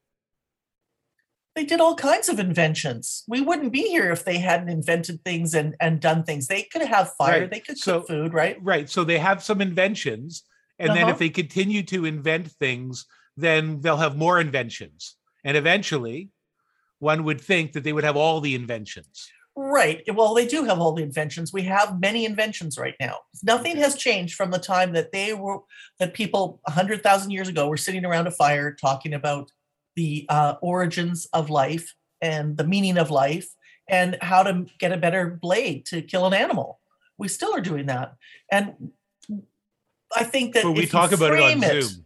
They 1.55 1.65
did 1.65 1.79
all 1.81 1.95
kinds 1.95 2.29
of 2.29 2.39
inventions. 2.39 3.23
We 3.27 3.41
wouldn't 3.41 3.71
be 3.73 3.83
here 3.83 4.11
if 4.11 4.23
they 4.23 4.37
hadn't 4.37 4.69
invented 4.69 5.23
things 5.23 5.53
and, 5.55 5.75
and 5.79 5.99
done 5.99 6.23
things. 6.23 6.47
They 6.47 6.63
could 6.63 6.83
have 6.83 7.13
fire, 7.17 7.41
Right. 7.41 7.51
they 7.51 7.59
could 7.59 7.77
So- 7.77 7.99
cook 8.01 8.07
food, 8.09 8.33
right? 8.33 8.57
Right. 8.61 8.89
So 8.89 9.03
they 9.03 9.19
have 9.19 9.41
some 9.43 9.61
inventions. 9.61 10.43
And 10.77 10.89
then 10.89 11.03
Uh-huh. 11.03 11.11
if 11.13 11.19
they 11.19 11.29
continue 11.29 11.83
to 11.83 12.05
invent 12.05 12.51
things, 12.51 13.05
then 13.35 13.81
they'll 13.81 13.97
have 13.97 14.15
more 14.15 14.39
inventions. 14.39 15.15
And 15.43 15.57
eventually, 15.57 16.29
one 16.99 17.23
would 17.23 17.41
think 17.41 17.71
that 17.73 17.83
they 17.83 17.93
would 17.93 18.03
have 18.05 18.15
all 18.17 18.39
the 18.41 18.55
inventions. 18.55 19.29
Right. 19.55 20.03
Well, 20.13 20.33
they 20.33 20.47
do 20.47 20.63
have 20.63 20.79
all 20.79 20.93
the 20.93 21.03
inventions. 21.03 21.51
We 21.51 21.63
have 21.63 21.99
many 21.99 22.25
inventions 22.25 22.77
right 22.77 22.95
now. 22.99 23.17
Nothing 23.43 23.75
has 23.77 23.95
changed 23.95 24.35
from 24.35 24.51
the 24.51 24.59
time 24.59 24.93
that 24.93 25.11
they 25.11 25.33
were 25.33 25.59
that 25.99 26.13
people 26.13 26.61
a 26.65 26.71
hundred 26.71 27.03
thousand 27.03 27.31
years 27.31 27.49
ago 27.49 27.67
were 27.67 27.77
sitting 27.77 28.05
around 28.05 28.27
a 28.27 28.31
fire 28.31 28.73
talking 28.73 29.13
about 29.13 29.51
the 29.95 30.25
uh, 30.29 30.55
origins 30.61 31.27
of 31.33 31.49
life 31.49 31.93
and 32.21 32.57
the 32.57 32.63
meaning 32.63 32.97
of 32.97 33.11
life 33.11 33.49
and 33.89 34.17
how 34.21 34.43
to 34.43 34.65
get 34.79 34.93
a 34.93 34.97
better 34.97 35.37
blade 35.41 35.85
to 35.87 36.01
kill 36.01 36.25
an 36.25 36.33
animal. 36.33 36.79
We 37.17 37.27
still 37.27 37.53
are 37.53 37.61
doing 37.61 37.87
that, 37.87 38.15
and 38.49 38.91
I 40.15 40.23
think 40.23 40.53
that 40.53 40.63
But 40.63 40.71
we 40.71 40.83
if 40.83 40.93
you 40.93 40.99
talk 40.99 41.11
about 41.11 41.33
it 41.33 41.41
on 41.41 41.59
frame 41.59 41.81
Zoom. 41.81 42.05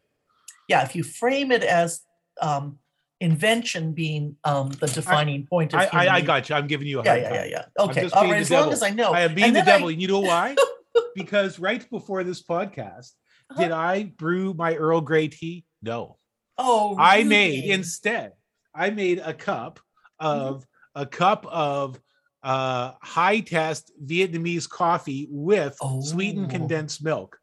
Yeah, 0.67 0.83
if 0.83 0.95
you 0.95 1.03
frame 1.03 1.51
it 1.51 1.63
as 1.63 2.01
um, 2.41 2.79
invention 3.23 3.93
being 3.93 4.35
um, 4.43 4.69
the 4.69 4.87
defining 4.87 5.45
point 5.47 5.73
of 5.73 5.79
I, 5.79 5.89
I, 5.91 6.15
I 6.15 6.21
got 6.21 6.49
you. 6.49 6.55
I'm 6.55 6.67
giving 6.67 6.87
you 6.87 6.99
a 6.99 7.03
yeah, 7.03 7.15
yeah, 7.15 7.23
time. 7.23 7.33
yeah, 7.35 7.45
yeah. 7.45 7.65
Okay, 7.85 8.09
all 8.11 8.23
right. 8.23 8.41
As 8.41 8.51
long 8.51 8.71
as 8.71 8.83
I 8.83 8.89
know. 8.91 9.11
I 9.13 9.21
am 9.21 9.33
being 9.35 9.47
And 9.47 9.55
the 9.55 9.61
I- 9.61 9.65
devil. 9.65 9.87
and 9.89 10.01
you 10.01 10.07
know 10.07 10.19
why? 10.19 10.55
because 11.15 11.57
right 11.59 11.87
before 11.89 12.23
this 12.23 12.41
podcast, 12.43 13.11
did 13.57 13.71
Uh-huh. 13.71 13.81
I 13.93 14.13
brew 14.17 14.53
my 14.53 14.75
Earl 14.75 15.01
Grey 15.01 15.27
tea? 15.27 15.65
No. 15.81 16.17
Oh, 16.57 16.95
I 16.99 17.23
made 17.23 17.65
instead, 17.65 18.33
I 18.75 18.89
made 18.91 19.19
a 19.19 19.33
cup 19.33 19.79
Mm-hmm. 20.21 20.39
of 20.45 20.67
a 20.95 21.05
cup 21.05 21.45
of 21.47 21.99
uh 22.43 22.91
high 23.01 23.39
test 23.41 23.91
Vietnamese 24.05 24.69
coffee 24.69 25.27
with 25.29 25.75
sweetened 26.01 26.47
Oh. 26.47 26.49
condensed 26.57 27.03
milk. 27.03 27.39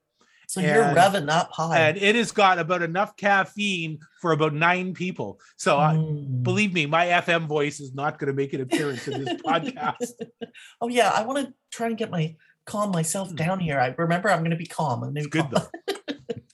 So 0.50 0.60
you're 0.60 0.82
revving 0.82 1.30
up 1.30 1.50
high. 1.52 1.78
And 1.78 1.96
it 1.96 2.16
has 2.16 2.32
got 2.32 2.58
about 2.58 2.82
enough 2.82 3.16
caffeine 3.16 4.00
for 4.20 4.32
about 4.32 4.52
nine 4.52 4.94
people. 4.94 5.38
So 5.56 5.78
I, 5.78 5.94
Mm. 5.94 6.42
believe 6.42 6.72
me, 6.72 6.86
my 6.86 7.06
FM 7.06 7.46
voice 7.46 7.78
is 7.78 7.94
not 7.94 8.18
going 8.18 8.26
to 8.26 8.32
make 8.32 8.52
an 8.52 8.60
appearance 8.60 9.06
in 9.06 9.24
this 9.24 9.40
podcast. 9.46 10.10
oh 10.80 10.88
yeah, 10.88 11.10
I 11.14 11.22
want 11.24 11.46
to 11.46 11.54
try 11.70 11.86
and 11.86 11.96
get 11.96 12.10
my 12.10 12.34
calm 12.66 12.90
myself 12.90 13.32
down 13.36 13.60
here. 13.60 13.78
I 13.78 13.94
remember 13.96 14.28
I'm 14.28 14.40
going 14.40 14.50
to 14.50 14.56
be 14.56 14.66
calm. 14.66 15.04
I'm 15.04 15.14
going 15.14 15.14
Hmm. 15.14 15.18
It's 15.18 15.26
to 15.26 15.30
be 15.30 15.42
good 15.42 15.50
calm. 15.54 15.68
though. 16.08 16.34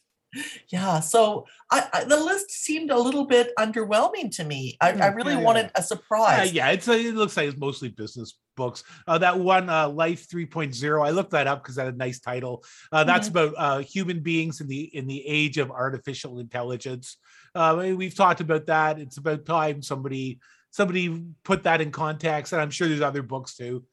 Yeah. 0.68 1.00
So 1.00 1.46
I, 1.70 1.88
I, 1.92 2.04
the 2.04 2.16
list 2.16 2.50
seemed 2.50 2.90
a 2.90 2.98
little 2.98 3.26
bit 3.26 3.50
underwhelming 3.58 4.34
to 4.36 4.44
me. 4.44 4.76
I, 4.80 4.90
I 4.92 4.94
Mm, 4.94 5.16
really 5.16 5.32
yeah, 5.32 5.38
yeah, 5.40 5.44
wanted 5.44 5.70
a 5.74 5.82
surprise. 5.82 6.52
yeah, 6.52 6.70
it's 6.70 6.86
a, 6.88 6.92
it 6.92 7.14
looks 7.14 7.36
like 7.36 7.48
it's 7.48 7.58
mostly 7.58 7.88
business 7.88 8.38
books. 8.56 8.84
Uh, 9.06 9.18
that 9.18 9.38
one, 9.38 9.68
uh, 9.68 9.88
Life 9.88 10.28
3.0, 10.28 11.04
I 11.06 11.10
looked 11.10 11.32
that 11.32 11.46
up 11.46 11.62
because 11.62 11.74
that 11.76 11.86
had 11.86 11.94
a 11.94 11.96
nice 11.98 12.20
title. 12.20 12.64
Uh, 12.92 13.04
that's 13.04 13.28
about 13.28 13.54
uh, 13.56 13.78
human 13.78 14.20
beings 14.20 14.60
in 14.60 14.68
the 14.68 14.82
in 14.96 15.06
the 15.06 15.26
age 15.26 15.58
of 15.58 15.70
artificial 15.70 16.38
intelligence. 16.38 17.16
Uh, 17.54 17.92
we've 17.96 18.14
talked 18.14 18.40
about 18.40 18.66
that. 18.66 18.98
It's 18.98 19.16
about 19.18 19.44
time 19.44 19.82
somebody 19.82 20.38
somebody 20.70 21.24
put 21.42 21.64
that 21.64 21.80
in 21.80 21.90
context, 21.90 22.52
and 22.52 22.62
I'm 22.62 22.70
sure 22.70 22.86
there's 22.86 23.00
other 23.00 23.22
books 23.22 23.56
too. 23.56 23.84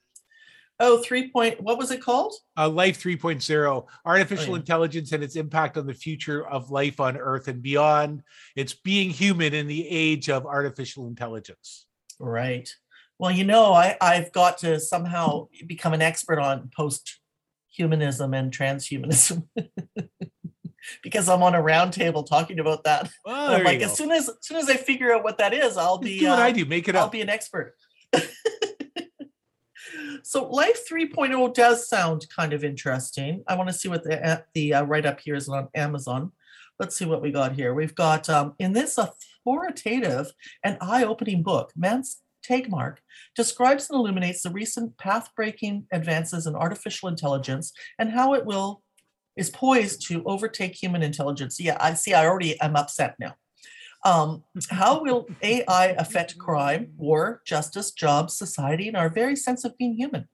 Oh, 0.80 1.02
three 1.04 1.30
point. 1.32 1.62
What 1.62 1.78
was 1.78 1.92
it 1.92 2.02
called? 2.02 2.34
Uh, 2.58 2.68
Life 2.68 3.02
3.0, 3.02 3.86
artificial 4.06 4.54
yeah. 4.54 4.60
intelligence 4.60 5.12
and 5.12 5.24
its 5.24 5.36
impact 5.36 5.78
on 5.78 5.86
the 5.86 5.94
future 5.94 6.46
of 6.48 6.72
life 6.72 7.00
on 7.00 7.16
Earth 7.16 7.48
and 7.48 7.62
beyond. 7.62 8.24
It's 8.56 8.74
being 8.74 9.10
human 9.10 9.54
in 9.54 9.68
the 9.68 9.88
age 9.88 10.30
of 10.30 10.46
artificial 10.46 11.08
intelligence. 11.08 11.86
Right. 12.20 12.70
Well, 13.20 13.32
you 13.32 13.44
know, 13.44 13.72
I, 13.74 13.96
I've 14.02 14.32
got 14.32 14.58
to 14.60 14.80
somehow 14.80 15.48
become 15.68 15.94
an 15.94 16.02
expert 16.02 16.40
on 16.40 16.70
post 16.76 17.20
humanism 17.70 18.34
and 18.34 18.52
transhumanism 18.52 19.48
because 21.04 21.30
I'm 21.30 21.44
on 21.44 21.56
a 21.56 21.62
round 21.62 21.94
table 21.94 22.24
talking 22.24 22.60
about 22.60 22.84
that. 22.84 23.10
Well, 23.26 23.36
And 23.36 23.52
there 23.54 23.60
I'm 23.60 23.66
like, 23.66 23.80
go. 23.80 23.86
as 23.86 23.96
soon 23.96 24.12
as, 24.12 24.28
as 24.30 24.36
soon 24.42 24.58
as 24.58 24.70
I 24.70 24.76
figure 24.76 25.14
out 25.14 25.24
what 25.24 25.38
that 25.38 25.54
is, 25.54 25.78
I'll 25.78 26.00
be 26.00 26.20
do 26.20 26.30
what 26.30 26.40
uh, 26.40 26.44
I 26.44 26.52
do, 26.52 26.66
make 26.66 26.88
it 26.88 26.96
I'll 26.96 27.06
up. 27.06 27.12
be 27.12 27.22
an 27.22 27.30
expert. 27.30 27.76
so 30.24 30.48
Life 30.48 30.88
3.0 30.90 31.54
does 31.54 31.88
sound 31.88 32.28
kind 32.36 32.54
of 32.54 32.64
interesting. 32.64 33.44
I 33.48 33.56
want 33.56 33.70
to 33.70 33.74
see 33.74 33.90
what 33.90 34.04
the 34.04 34.26
uh, 34.26 34.42
the 34.54 34.74
uh, 34.76 34.84
write 34.84 35.06
up 35.06 35.20
here 35.20 35.36
is 35.36 35.50
on 35.50 35.68
Amazon. 35.76 36.32
Let's 36.80 36.96
see 36.96 37.06
what 37.06 37.22
we 37.22 37.32
got 37.32 37.54
here. 37.54 37.74
We've 37.74 37.96
got 37.96 38.30
um, 38.30 38.56
in 38.60 38.74
this 38.74 38.98
authoritative 38.98 40.32
and 40.64 40.78
eye-opening 40.82 41.44
book, 41.44 41.72
Max 41.76 42.22
Tegmark 42.48 42.98
describes 43.36 43.90
and 43.90 43.98
illuminates 43.98 44.42
the 44.42 44.50
recent 44.50 44.98
path-breaking 44.98 45.88
advances 45.92 46.48
in 46.48 46.56
artificial 46.56 47.10
intelligence 47.10 47.72
and 48.00 48.12
how 48.12 48.34
it 48.34 48.46
will 48.46 48.82
is 49.36 49.50
poised 49.50 50.08
to 50.08 50.24
overtake 50.26 50.76
human 50.76 51.02
intelligence. 51.02 51.60
Yeah, 51.60 51.78
I 51.80 51.94
see. 51.94 52.14
I 52.14 52.26
already 52.26 52.60
am 52.62 52.76
upset 52.76 53.16
now. 53.20 53.36
Um, 54.06 54.44
how 54.70 55.02
will 55.02 55.28
AI 55.42 55.88
affect 55.98 56.38
crime, 56.38 56.94
war, 56.98 57.42
justice, 57.46 57.92
jobs, 57.92 58.38
society, 58.38 58.88
and 58.88 58.98
our 58.98 59.10
very 59.10 59.36
sense 59.36 59.64
of 59.64 59.78
being 59.78 59.96
human? 59.96 60.28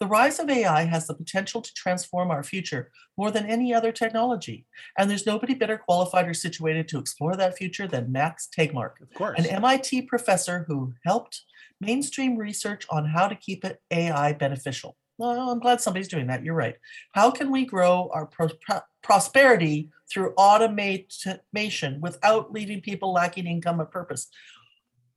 The 0.00 0.06
rise 0.06 0.40
of 0.40 0.50
AI 0.50 0.84
has 0.84 1.06
the 1.06 1.14
potential 1.14 1.62
to 1.62 1.72
transform 1.74 2.30
our 2.32 2.42
future 2.42 2.90
more 3.16 3.30
than 3.30 3.46
any 3.46 3.72
other 3.72 3.92
technology. 3.92 4.66
And 4.98 5.08
there's 5.08 5.24
nobody 5.26 5.54
better 5.54 5.78
qualified 5.78 6.26
or 6.28 6.34
situated 6.34 6.88
to 6.88 6.98
explore 6.98 7.36
that 7.36 7.56
future 7.56 7.86
than 7.86 8.10
Max 8.10 8.48
Tegmark, 8.56 9.00
Of 9.00 9.14
course. 9.14 9.38
an 9.38 9.46
MIT 9.46 10.02
professor 10.02 10.64
who 10.66 10.94
helped 11.04 11.42
mainstream 11.80 12.36
research 12.36 12.84
on 12.90 13.06
how 13.06 13.28
to 13.28 13.36
keep 13.36 13.64
it 13.64 13.80
AI 13.90 14.32
beneficial. 14.32 14.96
Well, 15.18 15.50
I'm 15.50 15.60
glad 15.60 15.80
somebody's 15.80 16.08
doing 16.08 16.26
that. 16.26 16.44
You're 16.44 16.54
right. 16.54 16.74
How 17.12 17.30
can 17.30 17.50
we 17.50 17.64
grow 17.64 18.10
our 18.12 18.26
pro- 18.26 18.48
pro- 18.60 18.80
prosperity 19.02 19.90
through 20.12 20.32
automation 20.34 22.00
without 22.00 22.52
leaving 22.52 22.80
people 22.80 23.12
lacking 23.12 23.46
income 23.46 23.80
or 23.80 23.86
purpose? 23.86 24.28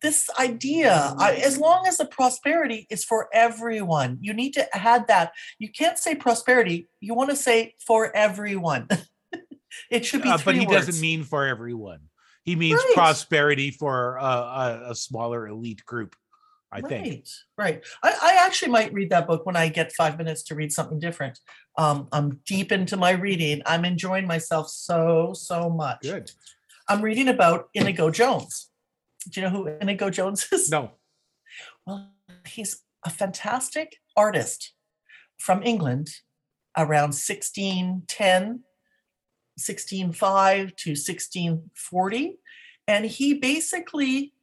This 0.02 0.30
idea, 0.40 1.16
I, 1.18 1.34
as 1.34 1.58
long 1.58 1.88
as 1.88 1.98
the 1.98 2.06
prosperity 2.06 2.86
is 2.92 3.04
for 3.04 3.30
everyone, 3.34 4.20
you 4.22 4.32
need 4.32 4.54
to 4.54 4.78
add 4.78 5.08
that. 5.08 5.32
You 5.58 5.72
can't 5.72 5.98
say 5.98 6.14
prosperity. 6.14 6.88
You 7.00 7.16
want 7.16 7.32
to 7.32 7.36
say 7.36 7.74
for 7.86 8.16
everyone. 8.16 8.88
it 9.90 10.06
should 10.06 10.22
be. 10.22 10.30
Uh, 10.30 10.38
but 10.46 10.54
he 10.54 10.68
words. 10.68 10.86
doesn't 10.86 11.02
mean 11.02 11.24
for 11.24 11.48
everyone. 11.48 12.02
He 12.44 12.56
means 12.56 12.80
Right. 12.80 12.94
prosperity 12.94 13.72
for 13.72 14.20
uh, 14.20 14.26
a, 14.86 14.92
a 14.92 14.96
smaller 14.96 15.48
elite 15.48 15.84
group. 15.84 16.16
I 16.72 16.82
think. 16.82 17.26
Right, 17.58 17.76
right. 17.76 17.86
I, 18.04 18.18
I 18.22 18.46
actually 18.46 18.72
might 18.72 18.94
read 18.94 19.10
that 19.12 19.28
book 19.28 19.46
when 19.46 19.56
I 19.56 19.70
get 19.70 19.94
five 19.94 20.18
minutes 20.18 20.44
to 20.44 20.56
read 20.56 20.72
something 20.72 21.00
different. 21.00 21.40
Um, 21.78 22.08
I'm 22.12 22.42
deep 22.46 22.72
into 22.72 22.98
my 22.98 23.12
reading. 23.12 23.62
I'm 23.66 23.86
enjoying 23.86 24.28
myself 24.28 24.70
so, 24.70 25.34
so 25.34 25.70
much. 25.70 26.02
Good. 26.02 26.32
I'm 26.90 27.02
reading 27.02 27.30
about 27.30 27.70
Inigo 27.74 28.10
Jones. 28.10 28.70
Do 29.30 29.40
you 29.40 29.48
know 29.48 29.52
who 29.52 29.68
Inigo 29.68 30.10
Jones 30.10 30.48
is? 30.52 30.70
No. 30.70 30.92
Well, 31.86 32.12
he's 32.46 32.84
a 33.06 33.10
fantastic 33.10 33.98
artist 34.16 34.74
from 35.38 35.64
England 35.64 36.10
around 36.78 37.14
1610, 37.14 38.64
1605 39.56 40.76
to 40.76 40.90
1640. 40.92 42.40
And 42.88 43.06
he 43.06 43.34
basically 43.34 44.34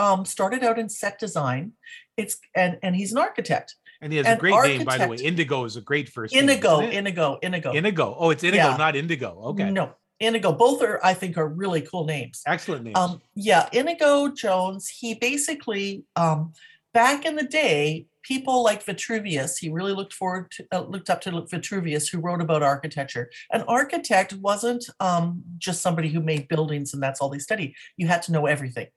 um, 0.00 0.24
started 0.24 0.64
out 0.64 0.78
in 0.78 0.88
set 0.88 1.18
design. 1.18 1.72
It's 2.16 2.38
and 2.56 2.78
and 2.82 2.96
he's 2.96 3.12
an 3.12 3.18
architect. 3.18 3.76
And 4.02 4.12
he 4.12 4.16
has 4.16 4.26
An 4.26 4.38
a 4.38 4.40
great 4.40 4.54
name, 4.64 4.84
by 4.84 4.96
the 4.96 5.08
way. 5.08 5.16
Indigo 5.16 5.64
is 5.64 5.76
a 5.76 5.82
great 5.82 6.08
first 6.08 6.34
name, 6.34 6.48
Indigo, 6.48 6.80
isn't? 6.80 6.92
Indigo, 6.94 7.38
Indigo. 7.42 7.74
Indigo. 7.74 8.16
Oh, 8.18 8.30
it's 8.30 8.42
Indigo, 8.42 8.70
Yeah. 8.70 8.76
not 8.76 8.96
Indigo. 8.96 9.38
Okay. 9.50 9.70
No, 9.70 9.92
Indigo. 10.18 10.52
Both 10.52 10.82
are, 10.82 11.04
I 11.04 11.12
think, 11.12 11.36
are 11.36 11.46
really 11.46 11.82
cool 11.82 12.06
names. 12.06 12.40
Excellent 12.46 12.84
name. 12.84 12.96
Um, 12.96 13.20
yeah, 13.34 13.68
Inigo 13.74 14.28
Jones. 14.28 14.88
He 14.88 15.14
basically, 15.14 16.04
um, 16.16 16.54
back 16.94 17.26
in 17.26 17.36
the 17.36 17.44
day, 17.44 18.06
people 18.22 18.62
like 18.62 18.82
Vitruvius. 18.82 19.58
He 19.58 19.68
really 19.68 19.92
looked 19.92 20.14
forward 20.14 20.50
to, 20.52 20.66
uh, 20.72 20.80
looked 20.80 21.10
up 21.10 21.20
to 21.22 21.46
Vitruvius, 21.50 22.08
who 22.08 22.20
wrote 22.20 22.40
about 22.40 22.62
architecture. 22.62 23.30
An 23.52 23.62
architect 23.68 24.32
wasn't 24.34 24.84
um, 24.98 25.42
just 25.58 25.82
somebody 25.82 26.08
who 26.08 26.20
made 26.20 26.48
buildings 26.48 26.94
and 26.94 27.02
that's 27.02 27.20
all 27.20 27.28
they 27.28 27.38
studied. 27.38 27.74
You 27.98 28.06
had 28.08 28.22
to 28.22 28.32
know 28.32 28.46
everything. 28.46 28.88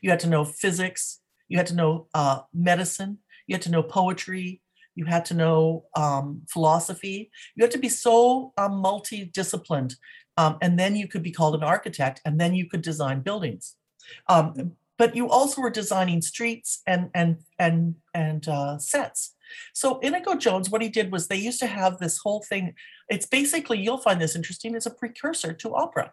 You 0.00 0.10
had 0.10 0.20
to 0.20 0.28
know 0.28 0.44
physics. 0.44 1.20
You 1.48 1.58
had 1.58 1.66
to 1.68 1.74
know 1.74 2.08
uh, 2.14 2.40
medicine. 2.52 3.18
You 3.46 3.54
had 3.54 3.62
to 3.62 3.70
know 3.70 3.82
poetry. 3.82 4.62
You 4.94 5.06
had 5.06 5.24
to 5.26 5.34
know 5.34 5.86
um, 5.96 6.42
philosophy. 6.48 7.30
You 7.54 7.64
had 7.64 7.70
to 7.72 7.78
be 7.78 7.88
so 7.88 8.52
um, 8.56 8.82
multidisciplined 8.82 9.94
Um, 10.36 10.56
and 10.62 10.78
then 10.78 10.96
you 10.96 11.06
could 11.08 11.22
be 11.22 11.32
called 11.32 11.54
an 11.54 11.62
architect, 11.62 12.20
and 12.24 12.40
then 12.40 12.54
you 12.54 12.66
could 12.68 12.82
design 12.82 13.20
buildings. 13.20 13.76
Um, 14.28 14.72
but 14.98 15.14
you 15.16 15.28
also 15.28 15.60
were 15.62 15.70
designing 15.70 16.22
streets 16.22 16.82
and 16.86 17.10
and 17.14 17.38
and 17.58 17.94
and 18.14 18.48
uh, 18.48 18.78
sets. 18.78 19.34
So 19.72 19.98
Inigo 20.00 20.34
Jones, 20.36 20.70
what 20.70 20.82
he 20.82 20.88
did 20.88 21.10
was 21.10 21.26
they 21.26 21.36
used 21.36 21.60
to 21.60 21.66
have 21.66 21.98
this 21.98 22.18
whole 22.18 22.42
thing. 22.48 22.74
It's 23.08 23.26
basically 23.26 23.78
you'll 23.80 23.98
find 23.98 24.20
this 24.20 24.36
interesting. 24.36 24.74
It's 24.74 24.86
a 24.86 24.90
precursor 24.90 25.52
to 25.54 25.74
opera. 25.74 26.12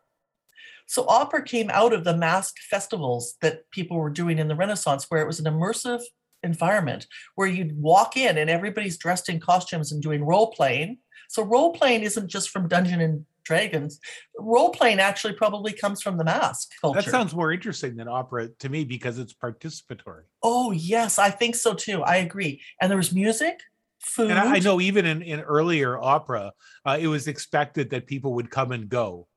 So 0.87 1.05
opera 1.07 1.43
came 1.43 1.69
out 1.69 1.93
of 1.93 2.03
the 2.03 2.15
masked 2.15 2.59
festivals 2.59 3.35
that 3.41 3.69
people 3.71 3.97
were 3.97 4.09
doing 4.09 4.39
in 4.39 4.47
the 4.47 4.55
Renaissance, 4.55 5.05
where 5.09 5.21
it 5.21 5.27
was 5.27 5.39
an 5.39 5.45
immersive 5.45 6.01
environment 6.43 7.07
where 7.35 7.47
you'd 7.47 7.77
walk 7.77 8.15
in 8.15 8.37
and 8.37 8.49
everybody's 8.49 8.97
dressed 8.97 9.29
in 9.29 9.39
costumes 9.39 9.91
and 9.91 10.01
doing 10.01 10.23
role 10.23 10.51
playing. 10.51 10.97
So 11.29 11.43
role 11.43 11.73
playing 11.73 12.03
isn't 12.03 12.29
just 12.29 12.49
from 12.49 12.67
Dungeon 12.67 13.01
and 13.01 13.25
Dragons. 13.43 13.99
Role 14.37 14.71
playing 14.71 14.99
actually 14.99 15.33
probably 15.33 15.73
comes 15.73 16.01
from 16.01 16.17
the 16.17 16.23
mask 16.23 16.69
culture. 16.79 17.01
That 17.01 17.09
sounds 17.09 17.35
more 17.35 17.51
interesting 17.51 17.95
than 17.95 18.07
opera 18.07 18.49
to 18.59 18.69
me 18.69 18.83
because 18.83 19.19
it's 19.19 19.33
participatory. 19.33 20.23
Oh 20.43 20.71
yes, 20.71 21.19
I 21.19 21.31
think 21.31 21.55
so 21.55 21.73
too. 21.73 22.03
I 22.03 22.17
agree. 22.17 22.61
And 22.81 22.89
there 22.89 22.97
was 22.97 23.13
music, 23.13 23.59
food. 23.99 24.31
And 24.31 24.39
I, 24.39 24.55
I 24.55 24.59
know 24.59 24.79
even 24.81 25.05
in, 25.05 25.21
in 25.21 25.39
earlier 25.41 25.97
opera, 25.97 26.51
uh, 26.85 26.97
it 26.99 27.07
was 27.07 27.27
expected 27.27 27.89
that 27.89 28.07
people 28.07 28.33
would 28.35 28.49
come 28.51 28.71
and 28.71 28.87
go. 28.89 29.27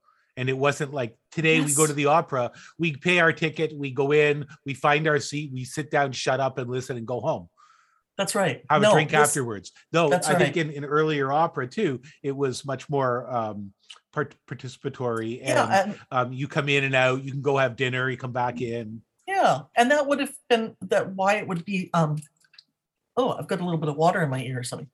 And 0.41 0.49
it 0.49 0.57
wasn't 0.57 0.95
like 0.95 1.19
today 1.31 1.59
yes. 1.59 1.67
we 1.67 1.75
go 1.75 1.87
to 1.87 1.93
the 1.93 2.07
opera, 2.07 2.53
we 2.79 2.97
pay 2.97 3.21
our 3.21 3.31
ticket, 3.31 3.77
we 3.77 3.91
go 3.91 4.13
in, 4.13 4.47
we 4.65 4.73
find 4.73 5.07
our 5.07 5.19
seat, 5.19 5.53
we 5.53 5.65
sit 5.65 5.91
down, 5.91 6.13
shut 6.13 6.41
up 6.41 6.57
and 6.57 6.71
listen 6.71 6.97
and 6.97 7.07
go 7.07 7.21
home. 7.21 7.51
That's 8.17 8.35
right. 8.35 8.63
Have 8.71 8.81
no, 8.81 8.93
a 8.93 8.95
drink 8.95 9.11
this, 9.11 9.21
afterwards. 9.21 9.73
No, 9.93 10.07
I 10.07 10.17
right. 10.17 10.39
think 10.39 10.57
in, 10.57 10.71
in 10.71 10.87
earlier 10.87 11.31
opera 11.31 11.67
too, 11.67 12.01
it 12.23 12.35
was 12.35 12.65
much 12.65 12.89
more 12.89 13.31
um, 13.31 13.75
part- 14.15 14.35
participatory 14.51 15.41
and, 15.41 15.49
yeah, 15.49 15.83
and 15.83 16.01
um, 16.11 16.33
you 16.33 16.49
come 16.49 16.71
in 16.71 16.85
and 16.85 16.95
out, 16.95 17.23
you 17.23 17.33
can 17.33 17.43
go 17.43 17.59
have 17.59 17.77
dinner, 17.77 18.09
you 18.09 18.17
come 18.17 18.33
back 18.33 18.63
in. 18.63 19.03
Yeah. 19.29 19.61
And 19.77 19.91
that 19.91 20.07
would 20.07 20.21
have 20.21 20.33
been 20.49 20.75
that 20.81 21.13
why 21.13 21.35
it 21.35 21.49
would 21.49 21.67
be 21.67 21.91
um 21.93 22.17
oh, 23.15 23.33
I've 23.33 23.47
got 23.47 23.61
a 23.61 23.65
little 23.65 23.79
bit 23.79 23.91
of 23.91 23.97
water 23.97 24.23
in 24.23 24.31
my 24.31 24.41
ear 24.41 24.61
or 24.61 24.63
something 24.63 24.89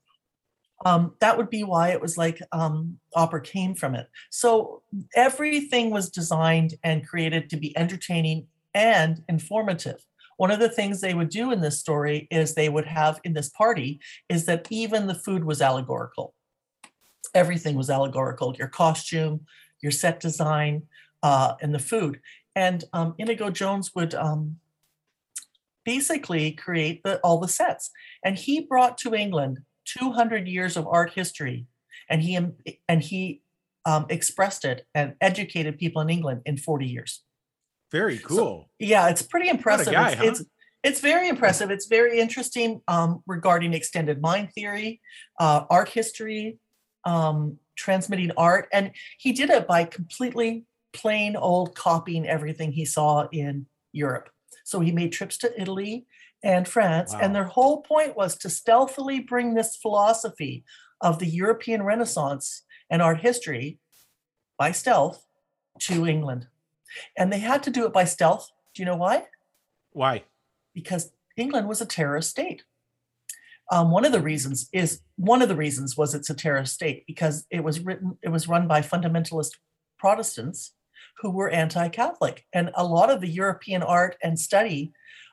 um, 0.84 1.14
that 1.20 1.38
would 1.38 1.48
be 1.48 1.64
why 1.64 1.90
it 1.90 2.00
was 2.00 2.18
like 2.18 2.40
um, 2.52 2.98
opera 3.14 3.40
came 3.40 3.74
from 3.74 3.94
it. 3.94 4.08
So 4.30 4.82
everything 5.14 5.90
was 5.90 6.10
designed 6.10 6.74
and 6.84 7.06
created 7.06 7.48
to 7.50 7.56
be 7.56 7.76
entertaining 7.76 8.46
and 8.74 9.22
informative. 9.28 10.04
One 10.36 10.50
of 10.50 10.60
the 10.60 10.68
things 10.68 11.00
they 11.00 11.14
would 11.14 11.30
do 11.30 11.50
in 11.50 11.62
this 11.62 11.80
story 11.80 12.28
is 12.30 12.54
they 12.54 12.68
would 12.68 12.86
have 12.86 13.20
in 13.24 13.32
this 13.32 13.48
party 13.48 14.00
is 14.28 14.44
that 14.44 14.66
even 14.70 15.06
the 15.06 15.14
food 15.14 15.44
was 15.44 15.62
allegorical. 15.62 16.34
Everything 17.34 17.74
was 17.74 17.88
allegorical 17.88 18.54
your 18.56 18.68
costume, 18.68 19.46
your 19.80 19.92
set 19.92 20.20
design, 20.20 20.82
uh, 21.22 21.54
and 21.62 21.74
the 21.74 21.78
food. 21.78 22.20
And 22.54 22.84
um, 22.92 23.14
Inigo 23.18 23.48
Jones 23.50 23.94
would 23.94 24.14
um, 24.14 24.58
basically 25.86 26.52
create 26.52 27.02
the, 27.02 27.18
all 27.20 27.38
the 27.38 27.48
sets. 27.48 27.90
And 28.22 28.36
he 28.36 28.60
brought 28.60 28.98
to 28.98 29.14
England 29.14 29.60
200 29.86 30.48
years 30.48 30.76
of 30.76 30.86
art 30.86 31.12
history, 31.12 31.66
and 32.08 32.22
he 32.22 32.38
and 32.88 33.02
he 33.02 33.42
um, 33.84 34.06
expressed 34.10 34.64
it 34.64 34.86
and 34.94 35.14
educated 35.20 35.78
people 35.78 36.02
in 36.02 36.10
England 36.10 36.42
in 36.44 36.56
40 36.56 36.86
years. 36.86 37.22
Very 37.92 38.18
cool. 38.18 38.36
So, 38.36 38.64
yeah, 38.80 39.08
it's 39.08 39.22
pretty 39.22 39.48
impressive. 39.48 39.92
Guy, 39.92 40.10
it's, 40.10 40.18
huh? 40.18 40.24
it's, 40.26 40.44
it's 40.82 41.00
very 41.00 41.28
impressive. 41.28 41.70
It's 41.70 41.86
very 41.86 42.18
interesting 42.18 42.80
um, 42.88 43.22
regarding 43.26 43.74
extended 43.74 44.20
mind 44.20 44.52
theory, 44.52 45.00
uh, 45.38 45.64
art 45.70 45.88
history, 45.88 46.58
um, 47.04 47.58
transmitting 47.76 48.32
art, 48.36 48.68
and 48.72 48.90
he 49.18 49.32
did 49.32 49.50
it 49.50 49.68
by 49.68 49.84
completely 49.84 50.64
plain 50.92 51.36
old 51.36 51.74
copying 51.76 52.26
everything 52.26 52.72
he 52.72 52.84
saw 52.84 53.28
in 53.30 53.66
Europe. 53.92 54.30
So 54.64 54.80
he 54.80 54.90
made 54.90 55.12
trips 55.12 55.38
to 55.38 55.60
Italy 55.60 56.06
and 56.46 56.68
France. 56.68 57.12
Wow. 57.12 57.20
And 57.22 57.34
their 57.34 57.44
whole 57.44 57.82
point 57.82 58.16
was 58.16 58.38
to 58.38 58.48
stealthily 58.48 59.18
bring 59.18 59.54
this 59.54 59.76
philosophy 59.76 60.64
of 61.00 61.18
the 61.18 61.26
European 61.26 61.82
Renaissance 61.82 62.62
and 62.88 63.02
art 63.02 63.20
history 63.20 63.80
by 64.56 64.70
stealth 64.70 65.26
to 65.80 66.06
England. 66.06 66.46
And 67.18 67.32
they 67.32 67.40
had 67.40 67.64
to 67.64 67.70
do 67.70 67.84
it 67.84 67.92
by 67.92 68.04
stealth. 68.04 68.48
Do 68.74 68.82
you 68.82 68.86
know 68.86 68.96
why? 68.96 69.24
Why? 69.90 70.22
Because 70.72 71.10
England 71.36 71.68
was 71.68 71.80
a 71.80 71.86
terrorist 71.86 72.30
state. 72.30 72.62
Um, 73.72 73.90
one 73.90 74.04
of 74.04 74.12
the 74.12 74.20
reasons 74.20 74.68
is 74.72 75.00
one 75.16 75.42
of 75.42 75.48
the 75.48 75.56
reasons 75.56 75.96
was 75.96 76.14
it's 76.14 76.30
a 76.30 76.34
terrorist 76.34 76.74
state 76.74 77.04
because 77.08 77.44
it 77.50 77.64
was 77.64 77.80
written 77.80 78.16
it 78.22 78.28
was 78.28 78.46
run 78.46 78.68
by 78.68 78.80
fundamentalist 78.80 79.50
Protestants 79.98 80.72
who 81.18 81.30
were 81.30 81.50
anti-Catholic, 81.50 82.44
and 82.52 82.70
a 82.74 82.84
lot 82.84 83.10
of 83.10 83.20
the 83.20 83.28
European 83.28 83.82
art 83.82 84.16
and 84.22 84.38
study 84.38 84.92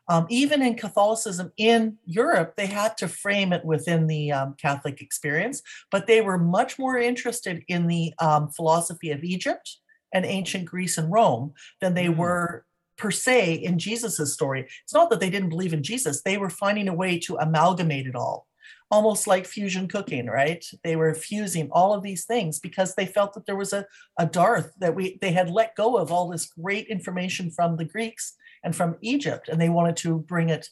um, 0.09 0.25
even 0.29 0.61
in 0.61 0.75
Catholicism 0.75 1.51
in 1.57 1.97
Europe, 2.05 2.55
they 2.57 2.67
had 2.67 2.97
to 2.97 3.07
frame 3.07 3.53
it 3.53 3.63
within 3.63 4.07
the 4.07 4.31
um, 4.31 4.55
Catholic 4.55 5.01
experience, 5.01 5.61
but 5.91 6.07
they 6.07 6.21
were 6.21 6.37
much 6.37 6.77
more 6.77 6.97
interested 6.97 7.63
in 7.67 7.87
the 7.87 8.13
um, 8.19 8.49
philosophy 8.49 9.11
of 9.11 9.23
Egypt 9.23 9.77
and 10.13 10.25
ancient 10.25 10.65
Greece 10.65 10.97
and 10.97 11.11
Rome 11.11 11.53
than 11.81 11.93
they 11.93 12.07
mm. 12.07 12.17
were 12.17 12.65
per 12.97 13.11
se 13.11 13.55
in 13.55 13.79
Jesus's 13.79 14.33
story. 14.33 14.67
It's 14.83 14.93
not 14.93 15.09
that 15.09 15.19
they 15.19 15.29
didn't 15.29 15.49
believe 15.49 15.73
in 15.73 15.83
Jesus, 15.83 16.21
they 16.21 16.37
were 16.37 16.49
finding 16.49 16.87
a 16.87 16.93
way 16.93 17.17
to 17.19 17.37
amalgamate 17.37 18.07
it 18.07 18.15
all. 18.15 18.47
Almost 18.91 19.25
like 19.25 19.47
fusion 19.47 19.87
cooking, 19.87 20.27
right? 20.27 20.63
They 20.83 20.95
were 20.95 21.15
fusing 21.15 21.69
all 21.71 21.93
of 21.93 22.03
these 22.03 22.25
things 22.25 22.59
because 22.59 22.93
they 22.93 23.07
felt 23.07 23.33
that 23.33 23.47
there 23.47 23.55
was 23.55 23.73
a, 23.73 23.87
a 24.19 24.27
dearth 24.27 24.71
that 24.79 24.93
we 24.93 25.17
they 25.19 25.31
had 25.31 25.49
let 25.49 25.75
go 25.75 25.97
of 25.97 26.11
all 26.11 26.29
this 26.29 26.45
great 26.45 26.87
information 26.87 27.49
from 27.49 27.75
the 27.75 27.85
Greeks 27.85 28.35
and 28.63 28.75
from 28.75 28.97
Egypt, 29.01 29.49
and 29.49 29.59
they 29.59 29.69
wanted 29.69 29.97
to 29.97 30.19
bring 30.19 30.49
it 30.49 30.69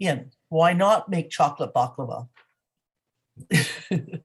in. 0.00 0.30
Why 0.48 0.72
not 0.72 1.08
make 1.08 1.30
chocolate 1.30 1.74
baklava? 1.74 2.28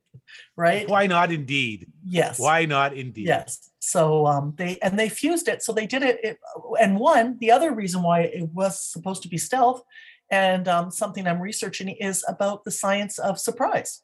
right? 0.55 0.87
Why 0.87 1.07
not 1.07 1.31
indeed? 1.31 1.91
Yes. 2.05 2.39
Why 2.39 2.65
not 2.65 2.93
indeed? 2.93 3.27
Yes. 3.27 3.69
So 3.79 4.25
um, 4.25 4.53
they 4.57 4.77
and 4.81 4.97
they 4.97 5.09
fused 5.09 5.47
it. 5.47 5.61
So 5.61 5.73
they 5.73 5.85
did 5.85 6.03
it, 6.03 6.19
it, 6.23 6.37
And 6.79 6.97
one, 6.97 7.37
the 7.39 7.51
other 7.51 7.73
reason 7.73 8.01
why 8.01 8.21
it 8.21 8.49
was 8.49 8.81
supposed 8.81 9.23
to 9.23 9.29
be 9.29 9.37
stealth, 9.37 9.83
and 10.29 10.67
um, 10.67 10.91
something 10.91 11.27
I'm 11.27 11.41
researching 11.41 11.89
is 11.89 12.23
about 12.27 12.63
the 12.63 12.71
science 12.71 13.19
of 13.19 13.39
surprise, 13.39 14.01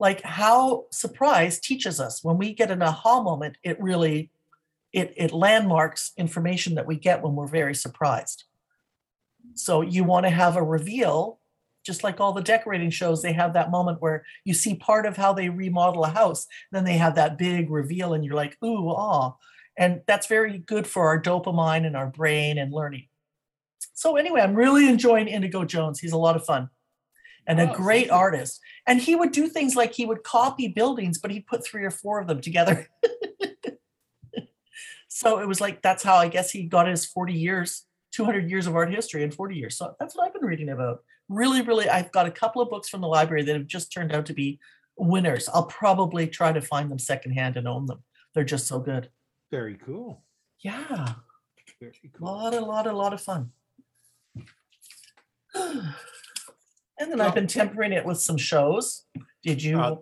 like 0.00 0.22
how 0.22 0.86
surprise 0.90 1.60
teaches 1.60 2.00
us. 2.00 2.24
When 2.24 2.38
we 2.38 2.54
get 2.54 2.70
an 2.70 2.82
aha 2.82 3.22
moment, 3.22 3.58
it 3.62 3.80
really 3.80 4.30
it, 4.98 5.14
it 5.16 5.32
landmarks 5.32 6.12
information 6.16 6.74
that 6.74 6.86
we 6.86 6.96
get 6.96 7.22
when 7.22 7.34
we're 7.34 7.46
very 7.46 7.74
surprised. 7.74 8.44
So 9.54 9.80
you 9.80 10.04
want 10.04 10.26
to 10.26 10.30
have 10.30 10.56
a 10.56 10.62
reveal, 10.62 11.40
just 11.84 12.04
like 12.04 12.20
all 12.20 12.32
the 12.32 12.42
decorating 12.42 12.90
shows, 12.90 13.22
they 13.22 13.32
have 13.32 13.54
that 13.54 13.70
moment 13.70 14.00
where 14.00 14.24
you 14.44 14.54
see 14.54 14.74
part 14.74 15.06
of 15.06 15.16
how 15.16 15.32
they 15.32 15.48
remodel 15.48 16.04
a 16.04 16.08
house. 16.08 16.46
Then 16.72 16.84
they 16.84 16.98
have 16.98 17.14
that 17.14 17.38
big 17.38 17.70
reveal, 17.70 18.14
and 18.14 18.24
you're 18.24 18.34
like, 18.34 18.56
ooh, 18.64 18.90
ah. 18.90 19.34
And 19.76 20.02
that's 20.06 20.26
very 20.26 20.58
good 20.58 20.86
for 20.86 21.06
our 21.06 21.20
dopamine 21.20 21.86
and 21.86 21.96
our 21.96 22.08
brain 22.08 22.58
and 22.58 22.72
learning. 22.72 23.06
So, 23.94 24.16
anyway, 24.16 24.40
I'm 24.40 24.54
really 24.54 24.88
enjoying 24.88 25.28
Inigo 25.28 25.64
Jones. 25.64 26.00
He's 26.00 26.12
a 26.12 26.18
lot 26.18 26.36
of 26.36 26.44
fun 26.44 26.68
and 27.46 27.60
oh, 27.60 27.70
a 27.70 27.74
great 27.74 28.10
artist. 28.10 28.60
And 28.86 29.00
he 29.00 29.16
would 29.16 29.32
do 29.32 29.48
things 29.48 29.74
like 29.74 29.94
he 29.94 30.06
would 30.06 30.22
copy 30.22 30.68
buildings, 30.68 31.18
but 31.18 31.30
he'd 31.30 31.46
put 31.46 31.64
three 31.64 31.84
or 31.84 31.90
four 31.90 32.20
of 32.20 32.26
them 32.26 32.40
together. 32.40 32.88
So 35.18 35.40
it 35.40 35.48
was 35.48 35.60
like 35.60 35.82
that's 35.82 36.04
how 36.04 36.14
I 36.14 36.28
guess 36.28 36.52
he 36.52 36.62
got 36.62 36.86
his 36.86 37.04
40 37.04 37.32
years, 37.32 37.86
200 38.12 38.48
years 38.48 38.68
of 38.68 38.76
art 38.76 38.94
history 38.94 39.24
in 39.24 39.32
40 39.32 39.56
years. 39.56 39.76
So 39.76 39.96
that's 39.98 40.14
what 40.14 40.24
I've 40.24 40.32
been 40.32 40.44
reading 40.44 40.68
about. 40.68 41.00
Really, 41.28 41.60
really, 41.60 41.88
I've 41.88 42.12
got 42.12 42.26
a 42.26 42.30
couple 42.30 42.62
of 42.62 42.70
books 42.70 42.88
from 42.88 43.00
the 43.00 43.08
library 43.08 43.42
that 43.42 43.56
have 43.56 43.66
just 43.66 43.92
turned 43.92 44.14
out 44.14 44.26
to 44.26 44.32
be 44.32 44.60
winners. 44.96 45.48
I'll 45.52 45.66
probably 45.66 46.28
try 46.28 46.52
to 46.52 46.60
find 46.60 46.88
them 46.88 47.00
secondhand 47.00 47.56
and 47.56 47.66
own 47.66 47.86
them. 47.86 48.04
They're 48.32 48.44
just 48.44 48.68
so 48.68 48.78
good. 48.78 49.10
Very 49.50 49.76
cool. 49.84 50.22
Yeah. 50.60 51.14
Very 51.80 52.12
cool. 52.16 52.28
A 52.28 52.30
lot, 52.30 52.54
a 52.54 52.60
lot, 52.60 52.86
a 52.86 52.92
lot 52.92 53.12
of 53.12 53.20
fun. 53.20 53.50
and 55.56 55.94
then 56.96 57.18
well, 57.18 57.26
I've 57.26 57.34
been 57.34 57.48
tempering 57.48 57.92
it 57.92 58.04
with 58.04 58.20
some 58.20 58.36
shows. 58.36 59.04
Did 59.42 59.64
you? 59.64 59.80
Uh, 59.80 59.96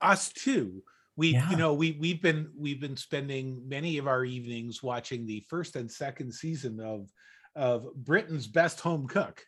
us 0.00 0.32
too 0.32 0.82
we 1.20 1.34
yeah. 1.34 1.50
you 1.50 1.56
know 1.56 1.74
we 1.74 1.98
we've 2.00 2.22
been 2.22 2.48
we've 2.56 2.80
been 2.80 2.96
spending 2.96 3.62
many 3.68 3.98
of 3.98 4.08
our 4.08 4.24
evenings 4.24 4.82
watching 4.82 5.26
the 5.26 5.44
first 5.50 5.76
and 5.76 5.92
second 5.92 6.32
season 6.32 6.80
of 6.80 7.12
of 7.54 7.94
britain's 7.94 8.46
best 8.46 8.80
home 8.80 9.06
cook 9.06 9.44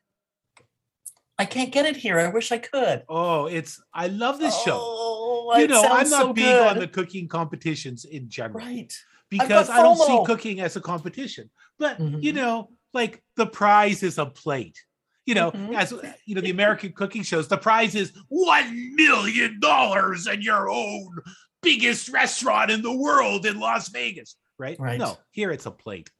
i 1.39 1.47
can't 1.47 1.73
get 1.73 1.87
it 1.87 1.97
here 1.97 2.21
i 2.21 2.29
wish 2.29 2.53
i 2.53 2.59
could 2.59 3.03
oh 3.09 3.47
it's 3.47 3.83
i 3.95 4.07
love 4.09 4.39
this 4.39 4.55
oh, 4.67 5.55
show 5.55 5.59
you 5.59 5.67
know 5.67 5.83
i'm 5.83 6.11
not 6.11 6.25
so 6.25 6.33
big 6.35 6.45
good. 6.45 6.67
on 6.67 6.79
the 6.79 6.87
cooking 6.87 7.27
competitions 7.27 8.05
in 8.05 8.29
general 8.29 8.67
right 8.67 8.95
because 9.31 9.71
i 9.71 9.81
don't 9.81 9.97
see 9.97 10.23
cooking 10.27 10.61
as 10.61 10.77
a 10.77 10.81
competition 10.81 11.49
but 11.79 11.99
mm-hmm. 11.99 12.19
you 12.21 12.35
know 12.35 12.69
like 12.93 13.23
the 13.37 13.47
prize 13.47 14.03
is 14.03 14.19
a 14.19 14.27
plate 14.27 14.79
you 15.25 15.37
know, 15.37 15.53
mm-hmm. 15.53 15.75
as 15.75 15.95
you 16.27 16.35
know, 16.35 16.41
the 16.41 16.51
American 16.51 16.91
cooking 16.91 17.23
shows, 17.23 17.47
the 17.47 17.57
prize 17.57 17.95
is 17.95 18.13
one 18.29 18.97
million 18.97 19.61
dollars 19.61 20.27
and 20.27 20.43
your 20.43 20.69
own 20.69 21.23
biggest 21.63 22.09
restaurant 22.09 22.71
in 22.71 22.83
the 22.83 22.95
world 22.97 23.47
in 23.47 23.59
Las 23.61 23.89
Vegas, 23.89 24.37
right? 24.59 24.79
Right. 24.79 24.99
No, 24.99 25.19
here 25.31 25.51
it's 25.51 25.67
a 25.67 25.71
plate 25.71 26.11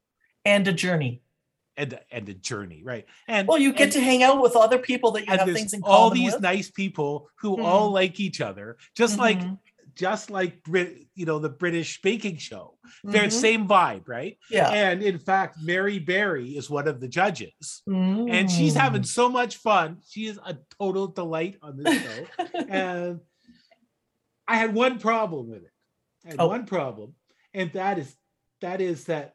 and 0.45 0.67
a 0.69 0.73
journey. 0.73 1.23
and 1.77 1.99
and 2.11 2.29
a 2.29 2.35
journey, 2.35 2.83
right? 2.85 3.07
And 3.29 3.49
Well, 3.49 3.59
you 3.59 3.73
get 3.73 3.85
and- 3.85 3.93
to 3.93 4.01
hang 4.01 4.23
out 4.23 4.43
with 4.43 4.57
other 4.57 4.79
people 4.79 5.11
that 5.13 5.27
you 5.27 5.33
have 5.37 5.51
things 5.53 5.73
in 5.73 5.81
common. 5.81 5.95
all 5.97 6.11
these 6.11 6.33
with. 6.35 6.43
nice 6.43 6.71
people 6.71 7.29
who 7.41 7.63
all 7.63 7.91
like 7.91 8.21
each 8.21 8.41
other, 8.43 8.77
just 8.95 9.19
like 9.19 9.39
Mhm. 9.41 9.59
just 9.95 10.31
like 10.31 10.63
Brit, 10.65 11.07
you 11.15 11.25
know, 11.27 11.39
the 11.39 11.49
British 11.51 12.01
baking 12.03 12.37
show. 12.39 12.79
They're 13.05 13.29
Mhm. 13.29 13.33
same 13.33 13.69
vibe, 13.69 14.07
right? 14.07 14.39
yeah. 14.51 14.69
And 14.71 15.03
in 15.03 15.19
fact, 15.19 15.59
Mary 15.63 15.99
Berry 15.99 16.51
is 16.57 16.69
one 16.71 16.89
of 16.89 16.99
the 17.01 17.09
judges. 17.09 17.83
And 17.87 18.51
she's 18.51 18.75
having 18.75 19.03
Mm. 19.03 19.07
so 19.07 19.29
much 19.29 19.57
fun. 19.57 19.99
She 20.09 20.27
is 20.27 20.39
a 20.45 20.57
total 20.79 21.07
delight 21.09 21.57
on 21.63 21.77
this 21.83 22.03
show. 22.03 22.27
and 22.69 23.21
I 24.49 24.57
had 24.57 24.75
one 24.75 24.99
problem 24.99 25.49
with 25.49 25.63
it. 25.65 25.71
I 26.25 26.31
had 26.31 26.41
Oh. 26.41 26.49
one 26.49 26.67
problem, 26.67 27.15
and 27.55 27.73
that 27.73 27.99
is 27.99 28.15
that 28.61 28.81
is 28.81 29.05
that 29.07 29.35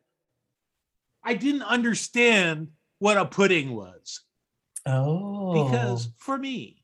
I 1.24 1.34
didn't 1.34 1.64
understand 1.64 2.70
what 3.00 3.18
a 3.18 3.26
pudding 3.26 3.74
was 3.76 4.22
oh, 4.86 5.54
because 5.54 6.10
for 6.18 6.38
me, 6.38 6.84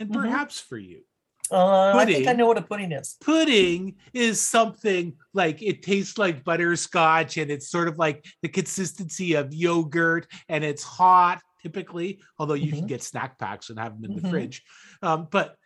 and 0.00 0.08
Mhm. 0.10 0.12
perhaps 0.12 0.58
for 0.60 0.76
you, 0.78 1.02
uh, 1.50 1.92
I 1.94 2.04
think 2.06 2.26
I 2.26 2.32
know 2.32 2.46
what 2.46 2.58
a 2.58 2.62
pudding 2.62 2.90
is. 2.92 3.16
pudding 3.20 3.96
is 4.12 4.40
something 4.40 5.16
like 5.32 5.62
it 5.62 5.82
tastes 5.82 6.18
like 6.18 6.42
butterscotch 6.44 7.36
and 7.36 7.50
it's 7.50 7.68
sort 7.70 7.86
of 7.88 7.98
like 7.98 8.24
the 8.42 8.48
consistency 8.48 9.34
of 9.34 9.54
yogurt 9.54 10.26
and 10.48 10.64
it's 10.64 10.82
hot 10.82 11.40
typically 11.62 12.20
although 12.38 12.54
you 12.54 12.72
can 12.72 12.82
Mhm. 12.82 12.88
get 12.88 13.02
snack 13.02 13.38
packs 13.38 13.70
and 13.70 13.78
have 13.78 13.94
them 14.00 14.04
in 14.10 14.14
the 14.16 14.22
Mhm. 14.22 14.30
fridge 14.30 14.64
um, 15.02 15.28
but 15.30 15.56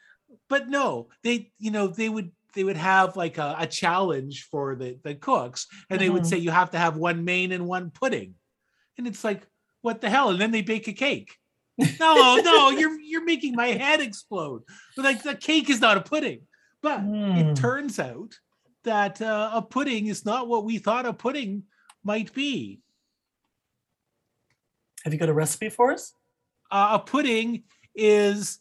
but 0.51 0.69
no 0.69 1.09
they 1.23 1.51
you 1.59 1.71
know 1.71 1.87
they 1.87 2.11
would 2.11 2.31
they 2.55 2.65
would 2.65 2.77
have 2.77 3.17
like 3.17 3.39
a, 3.39 3.55
a 3.61 3.67
challenge 3.67 4.47
for 4.51 4.75
the 4.75 4.99
the 5.05 5.15
cooks 5.15 5.67
and 5.89 5.99
they 6.01 6.11
would 6.11 6.25
Mhm. 6.25 6.27
say 6.27 6.37
you 6.37 6.51
have 6.51 6.73
to 6.73 6.79
have 6.79 6.97
one 6.99 7.25
main 7.25 7.53
and 7.53 7.67
one 7.67 7.91
pudding 7.91 8.35
and 8.99 9.07
it's 9.07 9.25
like 9.25 9.47
what 9.81 10.03
the 10.03 10.11
hell 10.11 10.29
and 10.31 10.41
then 10.41 10.51
they 10.51 10.61
bake 10.63 10.89
a 10.89 10.93
cake 10.93 11.39
no 11.99 12.37
no 12.45 12.69
you're 12.71 13.01
you're 13.01 13.25
making 13.25 13.55
my 13.55 13.69
head 13.69 14.01
explode 14.01 14.63
but 14.97 15.05
like 15.07 15.23
the 15.23 15.35
cake 15.35 15.71
is 15.71 15.81
not 15.81 15.97
a 15.97 16.03
pudding 16.03 16.43
but 16.83 17.01
Mm. 17.01 17.39
it 17.41 17.57
turns 17.57 17.99
out 17.99 18.35
that 18.85 19.21
uh, 19.23 19.51
a 19.55 19.63
pudding 19.63 20.07
is 20.09 20.25
not 20.25 20.49
what 20.49 20.65
we 20.65 20.79
thought 20.79 21.05
a 21.05 21.13
pudding 21.13 21.65
might 22.03 22.33
be. 22.33 22.81
Have 25.05 25.13
you 25.13 25.19
got 25.19 25.29
a 25.29 25.35
recipe 25.35 25.69
for 25.69 25.93
us? 25.93 26.15
Uh, 26.71 26.93
a 26.93 26.99
pudding 26.99 27.65
is 27.95 28.59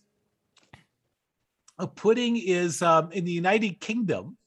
a 1.80 1.88
pudding 1.88 2.38
is 2.38 2.82
um, 2.82 3.12
in 3.12 3.26
the 3.26 3.32
United 3.32 3.80
Kingdom. 3.80 4.38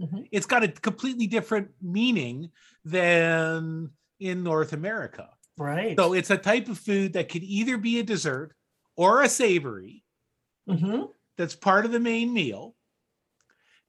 Mhm. 0.00 0.28
It's 0.30 0.46
got 0.46 0.62
a 0.62 0.68
completely 0.68 1.26
different 1.26 1.70
meaning 1.80 2.50
than 2.84 3.90
in 4.20 4.42
North 4.42 4.72
America. 4.72 5.30
Right. 5.56 5.96
So 5.98 6.12
it's 6.12 6.30
a 6.30 6.36
type 6.36 6.68
of 6.68 6.78
food 6.78 7.14
that 7.14 7.28
could 7.28 7.42
either 7.42 7.78
be 7.78 7.98
a 8.00 8.02
dessert 8.02 8.54
or 8.96 9.22
a 9.22 9.28
savory. 9.28 10.02
Mhm. 10.68 11.10
that's 11.36 11.54
part 11.56 11.84
of 11.84 11.90
the 11.92 12.00
main 12.00 12.32
meal. 12.32 12.74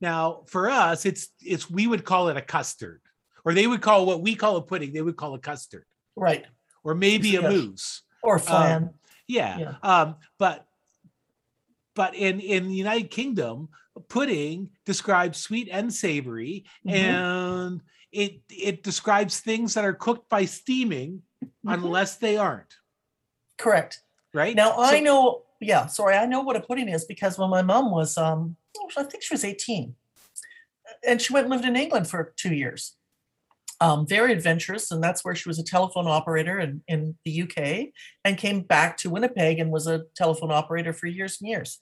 Now, 0.01 0.41
for 0.47 0.69
us, 0.69 1.05
it's 1.05 1.29
it's 1.41 1.69
we 1.69 1.87
would 1.87 2.03
call 2.03 2.27
it 2.29 2.35
a 2.37 2.41
custard, 2.41 3.01
or 3.45 3.53
they 3.53 3.65
would 3.67 3.81
call 3.81 4.05
what 4.05 4.21
we 4.21 4.35
call 4.35 4.57
a 4.57 4.61
pudding, 4.61 4.91
they 4.91 5.01
would 5.01 5.15
call 5.15 5.33
a 5.35 5.39
custard, 5.39 5.85
Right. 6.17 6.45
or 6.83 6.95
maybe 6.95 7.35
a 7.37 7.41
Yes. 7.43 7.53
mousse. 7.53 8.01
Or 8.23 8.39
flan. 8.39 8.93
Yeah. 9.27 9.57
Yeah. 9.59 9.75
Um, 9.83 10.15
but 10.37 10.67
but 11.95 12.13
in 12.13 12.39
in 12.39 12.67
the 12.67 12.75
United 12.75 13.09
Kingdom, 13.09 13.69
pudding 14.09 14.69
describes 14.85 15.39
sweet 15.39 15.69
and 15.71 15.91
savory, 15.91 16.65
Mhm. 16.85 16.93
and 16.93 17.81
it 18.11 18.41
it 18.49 18.83
describes 18.83 19.39
things 19.39 19.73
that 19.73 19.85
are 19.85 19.93
cooked 19.93 20.29
by 20.29 20.45
steaming, 20.45 21.23
Mhm. 21.43 21.73
unless 21.73 22.17
they 22.17 22.37
aren't. 22.37 22.75
Correct. 23.57 24.01
Right 24.33 24.55
Now 24.55 24.75
I 24.77 24.99
know, 24.99 25.43
yeah, 25.61 25.87
sorry, 25.87 26.15
I 26.17 26.25
know 26.25 26.41
what 26.41 26.57
a 26.57 26.61
pudding 26.61 26.89
is 26.89 27.05
because 27.05 27.37
when 27.39 27.49
my 27.49 27.61
mom 27.61 27.89
was 27.91 28.17
um 28.17 28.57
oh, 28.77 28.89
I 28.97 29.03
think 29.03 29.23
she 29.23 29.33
was 29.33 29.45
18. 29.45 29.95
And 31.07 31.21
she 31.21 31.33
went 31.33 31.45
and 31.45 31.51
lived 31.53 31.65
in 31.65 31.75
England 31.75 32.09
for 32.09 32.33
two 32.35 32.53
years. 32.53 32.97
Um, 33.81 34.07
very 34.07 34.31
adventurous, 34.31 34.89
and 34.91 35.03
that's 35.03 35.25
where 35.25 35.35
she 35.35 35.49
was 35.49 35.59
a 35.59 35.63
telephone 35.63 36.07
operator 36.07 36.59
in, 36.59 36.81
in 36.87 37.17
the 37.25 37.41
UK 37.43 37.89
and 38.23 38.37
came 38.37 38.61
back 38.61 38.95
to 38.97 39.09
Winnipeg 39.09 39.59
and 39.59 39.71
was 39.71 39.85
a 39.85 40.03
telephone 40.15 40.51
operator 40.51 40.93
for 40.93 41.07
years 41.07 41.39
and 41.41 41.49
years 41.49 41.81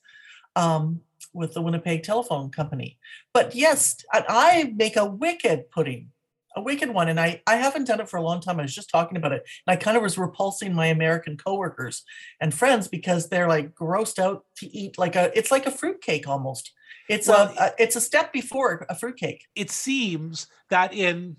um, 0.55 1.01
with 1.33 1.53
the 1.53 1.61
Winnipeg 1.61 2.03
Telephone 2.03 2.49
Company. 2.49 2.97
But 3.33 3.55
yes, 3.55 3.97
I, 4.11 4.73
make 4.75 4.95
a 4.95 5.05
wicked 5.05 5.71
pudding, 5.71 6.09
a 6.55 6.61
wicked 6.61 6.89
one. 6.89 7.09
And 7.09 7.19
I, 7.19 7.41
I 7.47 7.55
haven't 7.55 7.87
done 7.87 7.99
it 7.99 8.09
for 8.09 8.17
a 8.17 8.21
long 8.21 8.41
time. 8.41 8.59
I 8.59 8.63
was 8.63 8.75
just 8.75 8.89
talking 8.89 9.17
about 9.17 9.31
it. 9.31 9.43
And 9.65 9.73
I 9.73 9.75
kind 9.75 9.97
of 9.97 10.03
was 10.03 10.17
repulsing 10.17 10.73
my 10.73 10.87
American 10.87 11.37
coworkers 11.37 12.03
and 12.39 12.53
friends 12.53 12.87
because 12.87 13.29
they're 13.29 13.47
like 13.47 13.73
grossed 13.73 14.19
out 14.19 14.45
to 14.57 14.67
eat 14.67 14.97
like 14.97 15.15
a 15.15 15.35
it's 15.37 15.51
like 15.51 15.65
a 15.65 15.71
fruitcake 15.71 16.27
almost. 16.27 16.71
It's 17.09 17.27
Well, 17.27 17.53
a, 17.59 17.63
a 17.63 17.71
it's 17.79 17.95
a 17.95 18.01
step 18.01 18.31
before 18.31 18.85
a 18.89 18.95
fruitcake. 18.95 19.45
it 19.55 19.71
seems 19.71 20.47
that 20.69 20.93
in 20.93 21.37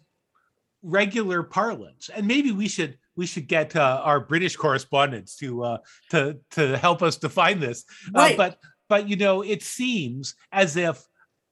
regular 0.84 1.42
parlance 1.42 2.10
and 2.14 2.26
maybe 2.26 2.52
we 2.52 2.68
should 2.68 2.98
we 3.16 3.24
should 3.24 3.48
get 3.48 3.74
uh, 3.74 4.00
our 4.04 4.20
british 4.20 4.54
correspondents 4.54 5.34
to 5.36 5.64
uh 5.64 5.78
to 6.10 6.38
to 6.50 6.76
help 6.76 7.02
us 7.02 7.16
define 7.16 7.58
this 7.58 7.84
Uh, 8.14 8.32
but 8.36 8.58
but 8.88 9.08
you 9.08 9.16
know 9.16 9.42
it 9.42 9.62
seems 9.62 10.34
as 10.52 10.76
if 10.76 11.02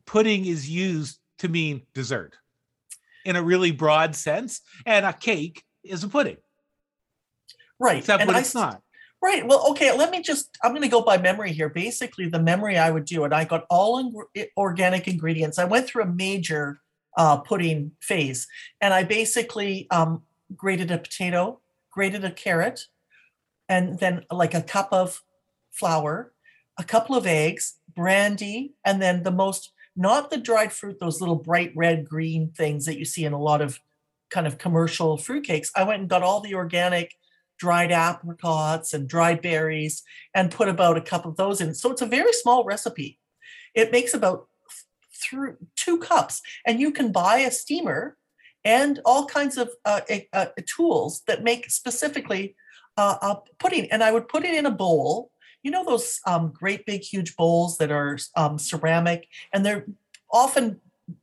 pudding 0.07 0.45
is 0.45 0.68
used 0.68 1.18
to 1.38 1.49
mean 1.49 1.81
dessert 1.95 2.37
in 3.25 3.37
a 3.37 3.42
really 3.42 3.73
broad 3.73 4.14
sense 4.14 4.61
and 4.85 5.07
a 5.07 5.12
cake 5.12 5.62
is 5.83 6.05
a 6.05 6.09
pudding 6.09 6.37
Right. 7.81 7.99
except 7.99 8.21
and 8.21 8.29
when 8.29 8.37
I 8.37 8.40
it's 8.40 8.55
not 8.55 8.83
Right. 9.23 9.47
Well, 9.47 9.71
okay, 9.71 9.97
let 9.97 10.11
me 10.11 10.21
just, 10.21 10.59
I'm 10.64 10.73
going 10.73 10.83
to 10.83 10.88
go 10.88 11.01
by 11.01 11.16
memory 11.16 11.53
here. 11.53 11.68
Basically, 11.68 12.29
the 12.29 12.42
memory 12.42 12.77
I 12.77 12.90
would 12.90 13.05
do, 13.05 13.23
and 13.23 13.33
I 13.33 13.45
got 13.45 13.66
all 13.71 14.01
in, 14.01 14.12
organic 14.57 15.07
ingredients. 15.07 15.61
I 15.61 15.64
went 15.64 15.87
through 15.87 16.03
a 16.03 16.07
major 16.12 16.81
uh, 17.16 17.38
pudding 17.38 17.92
phase, 18.01 18.46
and 18.81 18.94
I 18.94 19.05
basically 19.05 19.87
um, 19.90 20.22
grated 20.57 20.90
a 20.90 20.98
potato, 20.98 21.61
grated 21.90 22.25
a 22.25 22.31
carrot, 22.31 22.87
and 23.68 23.98
then 23.98 24.25
like 24.31 24.55
a 24.55 24.62
cup 24.62 24.88
of 24.92 25.22
flour, 25.70 26.33
a 26.79 26.85
couple 26.85 27.16
of 27.16 27.27
eggs, 27.27 27.79
brandy, 27.94 28.75
and 28.85 29.01
then 29.01 29.22
the 29.22 29.31
most, 29.31 29.72
not 29.96 30.31
the 30.31 30.38
dried 30.38 30.72
fruit, 30.72 30.98
those 31.01 31.20
little 31.20 31.37
bright 31.37 31.72
red 31.75 32.09
green 32.09 32.51
things 32.57 32.87
that 32.87 32.98
you 32.98 33.05
see 33.05 33.25
in 33.25 33.33
a 33.33 33.40
lot 33.40 33.61
of 33.61 33.79
kind 34.31 34.46
of 34.46 34.59
commercial 34.59 35.18
fruitcakes. 35.18 35.68
I 35.77 35.85
went 35.85 36.01
and 36.01 36.09
got 36.09 36.22
all 36.22 36.40
the 36.40 36.55
organic 36.55 37.14
dried 37.59 37.92
apricots 37.92 38.92
and 38.92 39.09
dried 39.09 39.40
berries 39.40 40.03
and 40.35 40.51
put 40.51 40.68
about 40.68 40.96
a 40.96 41.03
cup 41.03 41.27
of 41.27 41.37
those 41.37 41.61
in. 41.61 41.75
So 41.75 41.92
it's 41.92 42.03
a 42.03 42.07
very 42.07 42.33
small 42.33 42.64
recipe. 42.64 43.20
It 43.75 43.92
makes 43.92 44.14
about 44.14 44.48
through 45.23 45.57
two 45.77 45.99
cups, 45.99 46.43
and 46.67 46.81
you 46.81 46.91
can 46.91 47.13
buy 47.13 47.39
a 47.39 47.51
steamer 47.51 48.17
and 48.65 49.01
all 49.05 49.27
kinds 49.27 49.57
of 49.57 49.71
uh, 49.85 50.01
uh, 50.33 50.47
tools 50.67 51.23
that 51.27 51.43
make 51.43 51.71
specifically 51.71 52.55
uh, 52.97 53.37
pudding. 53.59 53.91
And 53.91 54.03
I 54.03 54.13
would 54.13 54.29
put 54.29 54.45
it 54.45 54.55
in 54.55 54.67
a 54.67 54.71
bowl. 54.71 55.31
You 55.63 55.71
know 55.71 55.85
those 55.85 56.21
um, 56.27 56.53
great 56.53 56.87
big 56.87 57.03
huge 57.03 57.37
bowls 57.37 57.79
that 57.79 57.91
are 57.91 58.19
um, 58.37 58.59
ceramic, 58.59 59.29
and 59.53 59.65
they're 59.65 59.87
often 60.31 60.81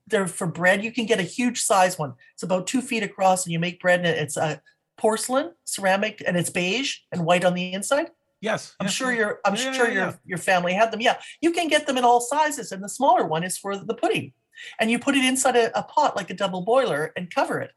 they're 0.08 0.28
for 0.28 0.48
bread. 0.48 0.84
You 0.84 0.92
can 0.92 1.06
get 1.06 1.20
a 1.20 1.24
huge 1.24 1.62
size 1.62 1.98
one. 1.98 2.14
It's 2.34 2.44
about 2.44 2.68
two 2.68 2.82
feet 2.82 3.04
across, 3.04 3.46
and 3.46 3.54
you 3.54 3.60
make 3.60 3.82
bread, 3.82 4.00
and 4.00 4.08
it's 4.08 4.38
a 4.38 4.62
porcelain 4.98 5.52
ceramic, 5.66 6.24
and 6.26 6.38
it's 6.38 6.50
beige 6.50 6.98
and 7.12 7.26
white 7.26 7.46
on 7.46 7.54
the 7.54 7.74
inside. 7.74 8.12
Yes 8.42 8.76
I'm 8.80 8.86
yes, 8.86 8.94
sure 8.94 9.12
yes. 9.12 9.18
your 9.20 9.40
I'm 9.46 9.56
Yeah, 9.56 9.72
sure 9.74 9.88
yeah, 9.88 9.94
your 9.94 10.06
yeah. 10.08 10.16
your 10.26 10.38
family 10.38 10.74
had 10.74 10.92
them. 10.92 11.02
Yeah, 11.02 11.18
you 11.42 11.52
can 11.52 11.68
get 11.68 11.88
them 11.88 11.98
in 11.98 12.04
all 12.04 12.22
sizes, 12.22 12.72
and 12.72 12.84
the 12.84 12.90
smaller 12.90 13.26
one 13.26 13.44
is 13.44 13.58
for 13.58 13.76
the 13.78 13.94
pudding. 13.94 14.34
And 14.80 14.92
you 14.92 15.00
put 15.00 15.16
it 15.16 15.24
inside 15.26 15.56
a, 15.56 15.78
a 15.78 15.84
pot 15.84 16.16
like 16.16 16.30
a 16.30 16.34
double 16.34 16.62
boiler 16.62 17.14
and 17.16 17.34
cover 17.34 17.60
it. 17.62 17.72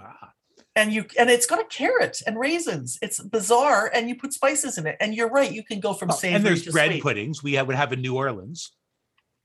Ah, 0.00 0.32
And 0.76 0.92
you 0.92 1.04
and 1.18 1.30
it's 1.30 1.46
got 1.46 1.60
a 1.60 1.64
carrot 1.64 2.22
and 2.26 2.38
raisins. 2.38 2.98
It's 3.02 3.20
bizarre, 3.20 3.90
and 3.94 4.08
you 4.08 4.14
put 4.16 4.32
spices 4.32 4.78
in 4.78 4.86
it. 4.86 4.96
And 5.00 5.14
you're 5.14 5.30
right, 5.30 5.50
you 5.52 5.64
can 5.64 5.80
go 5.80 5.94
from 5.94 6.10
oh, 6.10 6.14
savory 6.14 6.36
and 6.36 6.44
there's 6.46 6.66
bread 6.68 6.90
sweet. 6.90 7.02
puddings 7.02 7.42
we 7.42 7.54
have, 7.54 7.66
would 7.66 7.76
have 7.76 7.92
in 7.92 8.00
new 8.02 8.16
orleans 8.16 8.72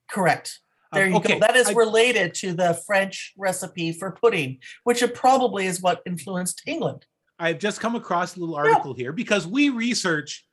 Correct. 0.10 0.60
Um, 0.92 1.00
There 1.00 1.08
you 1.10 1.16
okay, 1.18 1.34
go. 1.34 1.40
That 1.40 1.56
is 1.56 1.74
related 1.74 2.34
to 2.36 2.54
the 2.54 2.80
French 2.86 3.34
recipe 3.38 3.92
for 3.92 4.12
pudding, 4.12 4.60
which 4.84 5.04
probably 5.14 5.66
is 5.66 5.82
what 5.82 6.02
influenced 6.06 6.62
England. 6.68 7.06
I've 7.40 7.60
just 7.60 7.80
come 7.80 7.96
across 7.96 8.36
a 8.36 8.40
little 8.40 8.56
article 8.56 8.94
here 8.94 9.12
because 9.12 9.46
we 9.46 9.70
research 9.70 10.46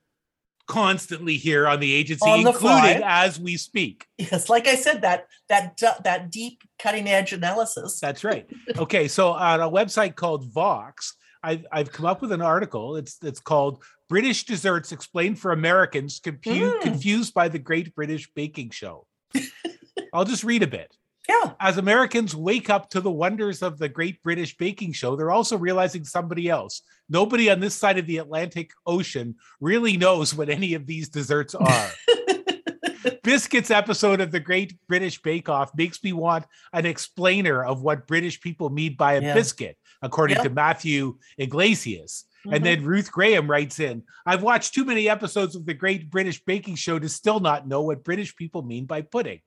constantly 0.67 1.37
here 1.37 1.67
on 1.67 1.81
the 1.81 1.93
agency, 1.93 2.29
On 2.29 2.43
the 2.43 2.51
including 2.51 2.99
fly. 2.99 3.03
as 3.05 3.39
we 3.39 3.57
speak. 3.57 4.07
Yes, 4.19 4.49
like 4.49 4.67
I 4.67 4.75
said, 4.77 5.03
that 5.03 5.27
that 5.49 5.79
that 6.05 6.31
deep 6.31 6.63
cutting 6.79 7.09
edge 7.09 7.33
analysis. 7.33 8.01
That's 8.01 8.25
right. 8.31 8.49
Okay, 8.77 9.09
so 9.09 9.33
on 9.33 9.61
a 9.61 9.71
website 9.71 10.15
called 10.15 10.53
Vox, 10.53 11.15
I've 11.43 11.67
I've 11.73 11.93
come 11.93 12.07
up 12.07 12.23
with 12.23 12.33
an 12.33 12.43
article. 12.43 12.97
It's 12.97 13.19
it's 13.23 13.41
called 13.41 13.83
British 14.09 14.45
Desserts 14.45 14.93
Explained 14.93 15.39
for 15.39 15.53
Americans 15.53 16.21
Mm. 16.21 16.81
Confused 16.81 17.35
by 17.35 17.49
the 17.49 17.59
Great 17.59 17.95
British 17.95 18.31
Baking 18.35 18.71
Show. 18.71 19.07
I'll 20.13 20.25
just 20.25 20.45
read 20.45 20.63
a 20.63 20.67
bit. 20.67 20.95
Yeah. 21.29 21.53
As 21.61 21.79
Americans 21.79 22.35
wake 22.35 22.69
up 22.69 22.91
to 22.91 23.01
the 23.01 23.11
wonders 23.11 23.63
of 23.63 23.79
the 23.79 23.89
Great 23.89 24.23
British 24.23 24.57
Baking 24.57 24.93
Show, 24.93 25.15
they're 25.15 25.31
also 25.31 25.57
realizing 25.57 26.05
somebody 26.05 26.49
else. 26.49 26.83
Nobody 27.09 27.49
on 27.51 27.61
this 27.61 27.75
side 27.77 27.99
of 27.99 28.07
the 28.07 28.19
Atlantic 28.19 28.71
Ocean 28.87 29.37
really 29.61 29.97
knows 29.97 30.35
what 30.35 30.49
any 30.49 30.75
of 30.75 30.87
these 30.87 31.09
desserts 31.09 31.55
are. 31.55 31.91
Biscuits 33.23 33.71
episode 33.71 34.21
of 34.21 34.33
the 34.33 34.41
Great 34.41 34.77
British 34.89 35.21
Bake 35.23 35.49
Off 35.49 35.71
makes 35.77 36.03
me 36.03 36.13
want 36.13 36.45
an 36.73 36.87
explainer 36.87 37.65
of 37.65 37.83
what 37.83 38.07
British 38.09 38.41
people 38.41 38.69
mean 38.71 38.97
by 38.97 39.15
a 39.15 39.23
Yeah. 39.23 39.35
biscuit, 39.35 39.77
according 40.03 40.37
Yep. 40.39 40.45
to 40.45 40.51
Matthew 40.51 41.19
Yglesias. 41.39 42.25
Mhm. 42.45 42.57
And 42.57 42.65
then 42.67 42.85
Ruth 42.85 43.13
Graham 43.13 43.49
writes 43.49 43.79
in 43.79 44.03
I've 44.27 44.43
watched 44.43 44.75
too 44.75 44.85
many 44.85 45.09
episodes 45.09 45.55
of 45.55 45.67
the 45.67 45.75
Great 45.75 46.11
British 46.11 46.45
Baking 46.45 46.75
Show 46.75 46.99
to 46.99 47.09
still 47.09 47.39
not 47.39 47.69
know 47.69 47.83
what 47.83 48.03
British 48.03 48.35
people 48.35 48.63
mean 48.63 48.87
by 48.87 49.03
pudding. 49.03 49.41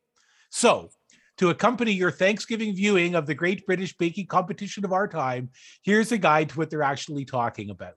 So, 0.50 0.90
to 1.38 1.50
accompany 1.50 1.92
your 1.92 2.12
Thanksgiving 2.12 2.76
viewing 2.76 3.16
of 3.16 3.26
the 3.26 3.36
Great 3.36 3.66
British 3.66 3.96
Baking 3.98 4.28
Competition 4.28 4.86
of 4.86 4.94
our 4.94 5.08
time, 5.08 5.50
here's 5.84 6.12
a 6.12 6.18
guide 6.18 6.50
to 6.50 6.58
what 6.58 6.70
they're 6.70 6.82
actually 6.82 7.26
talking 7.26 7.70
about. 7.70 7.96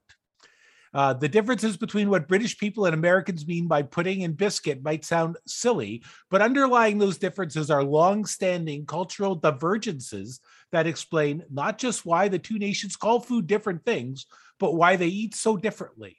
Uh, 0.93 1.13
the 1.13 1.27
differences 1.27 1.77
between 1.77 2.09
what 2.09 2.27
British 2.27 2.57
people 2.57 2.85
and 2.85 2.95
Americans 2.95 3.45
mean 3.45 3.67
by 3.67 3.81
pudding 3.81 4.23
and 4.23 4.35
biscuit 4.35 4.83
might 4.83 5.05
sound 5.05 5.37
silly, 5.45 6.03
but 6.31 6.41
underlying 6.41 6.97
those 6.97 7.17
differences 7.17 7.69
are 7.69 7.83
long-standing 7.83 8.85
cultural 8.85 9.35
divergences 9.35 10.39
that 10.71 10.87
explain 10.87 11.43
not 11.51 11.77
just 11.77 12.05
why 12.05 12.27
the 12.27 12.39
two 12.39 12.57
nations 12.57 12.95
call 12.95 13.19
food 13.19 13.45
different 13.45 13.85
things, 13.85 14.25
but 14.59 14.75
why 14.75 14.95
they 14.95 15.07
eat 15.07 15.35
so 15.35 15.55
differently. 15.55 16.17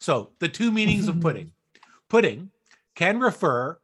So, 0.00 0.32
the 0.40 0.48
two 0.48 0.72
meanings 0.72 1.06
of 1.06 1.20
pudding. 1.20 1.52
Pudding 2.10 2.50
can 2.96 3.20
refer 3.20 3.78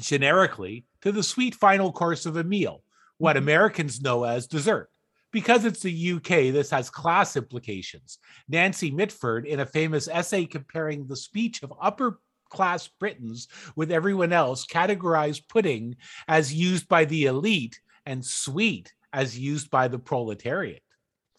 generically 0.00 0.84
to 1.06 1.12
the 1.12 1.22
sweet 1.22 1.54
final 1.54 1.92
course 1.92 2.26
of 2.26 2.36
a 2.36 2.42
meal, 2.42 2.82
what 3.18 3.36
Mhm. 3.36 3.42
Americans 3.42 4.00
know 4.00 4.24
as 4.24 4.48
dessert. 4.48 4.90
Because 5.30 5.64
it's 5.64 5.80
the 5.82 5.92
UK, 5.92 6.50
this 6.50 6.70
has 6.70 6.90
class 6.90 7.36
implications. 7.36 8.18
Nancy 8.48 8.90
Mitford, 8.90 9.46
in 9.46 9.60
a 9.60 9.66
famous 9.66 10.08
essay 10.08 10.46
comparing 10.46 11.06
the 11.06 11.14
speech 11.14 11.62
of 11.62 11.72
upper 11.80 12.20
class 12.48 12.88
Britons 12.88 13.46
with 13.76 13.92
everyone 13.92 14.32
else, 14.32 14.66
categorized 14.66 15.48
pudding 15.48 15.94
as 16.26 16.52
used 16.52 16.88
by 16.88 17.04
the 17.04 17.26
elite 17.26 17.80
and 18.04 18.24
sweet 18.26 18.92
as 19.12 19.38
used 19.38 19.70
by 19.70 19.86
the 19.86 20.00
proletariat. 20.00 20.82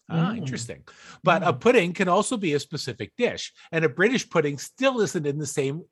Ah, 0.08 0.32
Mm. 0.32 0.38
interesting. 0.38 0.82
But 1.22 1.42
a 1.42 1.52
Mm. 1.52 1.60
pudding 1.60 1.92
can 1.92 2.08
also 2.08 2.38
be 2.38 2.54
a 2.54 2.60
specific 2.60 3.12
dish, 3.18 3.52
and 3.70 3.84
a 3.84 3.90
British 3.90 4.30
pudding 4.30 4.56
still 4.56 5.02
isn't 5.02 5.26
in 5.26 5.36
the 5.38 5.46
same 5.46 5.82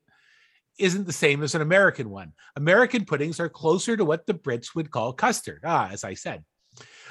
isn't 0.77 1.05
the 1.05 1.13
same 1.13 1.43
as 1.43 1.55
an 1.55 1.61
American 1.61 2.09
one. 2.09 2.33
American 2.55 3.05
puddings 3.05 3.39
are 3.39 3.49
closer 3.49 3.97
to 3.97 4.05
what 4.05 4.25
the 4.25 4.33
Brits 4.33 4.75
would 4.75 4.91
call 4.91 5.13
custard. 5.13 5.61
Ah, 5.65 5.89
as 5.91 6.03
I 6.03 6.13
said. 6.13 6.43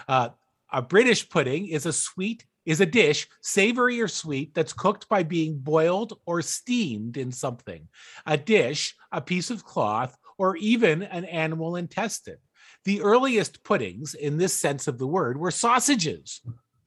Uh, 0.09 0.31
a 0.73 0.83
British 0.83 1.29
pudding 1.29 1.69
is 1.69 1.87
a 1.87 1.93
sweet 1.93 2.45
is 2.65 2.81
a 2.81 2.87
dish, 2.87 3.29
savory 3.43 4.01
or 4.01 4.09
sweet, 4.09 4.53
that's 4.53 4.73
cooked 4.73 5.09
by 5.09 5.23
being 5.23 5.57
boiled 5.57 6.19
or 6.27 6.43
steamed 6.43 7.17
in 7.17 7.31
something. 7.31 7.87
A 8.27 8.37
dish, 8.37 8.97
a 9.13 9.21
piece 9.21 9.51
of 9.51 9.65
cloth, 9.65 10.19
or 10.37 10.57
even 10.57 11.05
an 11.05 11.25
animal 11.27 11.77
intestine. 11.77 12.39
The 12.85 13.03
earliest 13.03 13.63
puddings, 13.63 14.15
in 14.15 14.37
this 14.37 14.53
sense 14.53 14.89
of 14.89 14.99
the 14.99 15.07
word, 15.07 15.39
were 15.39 15.53
sausages. 15.53 16.41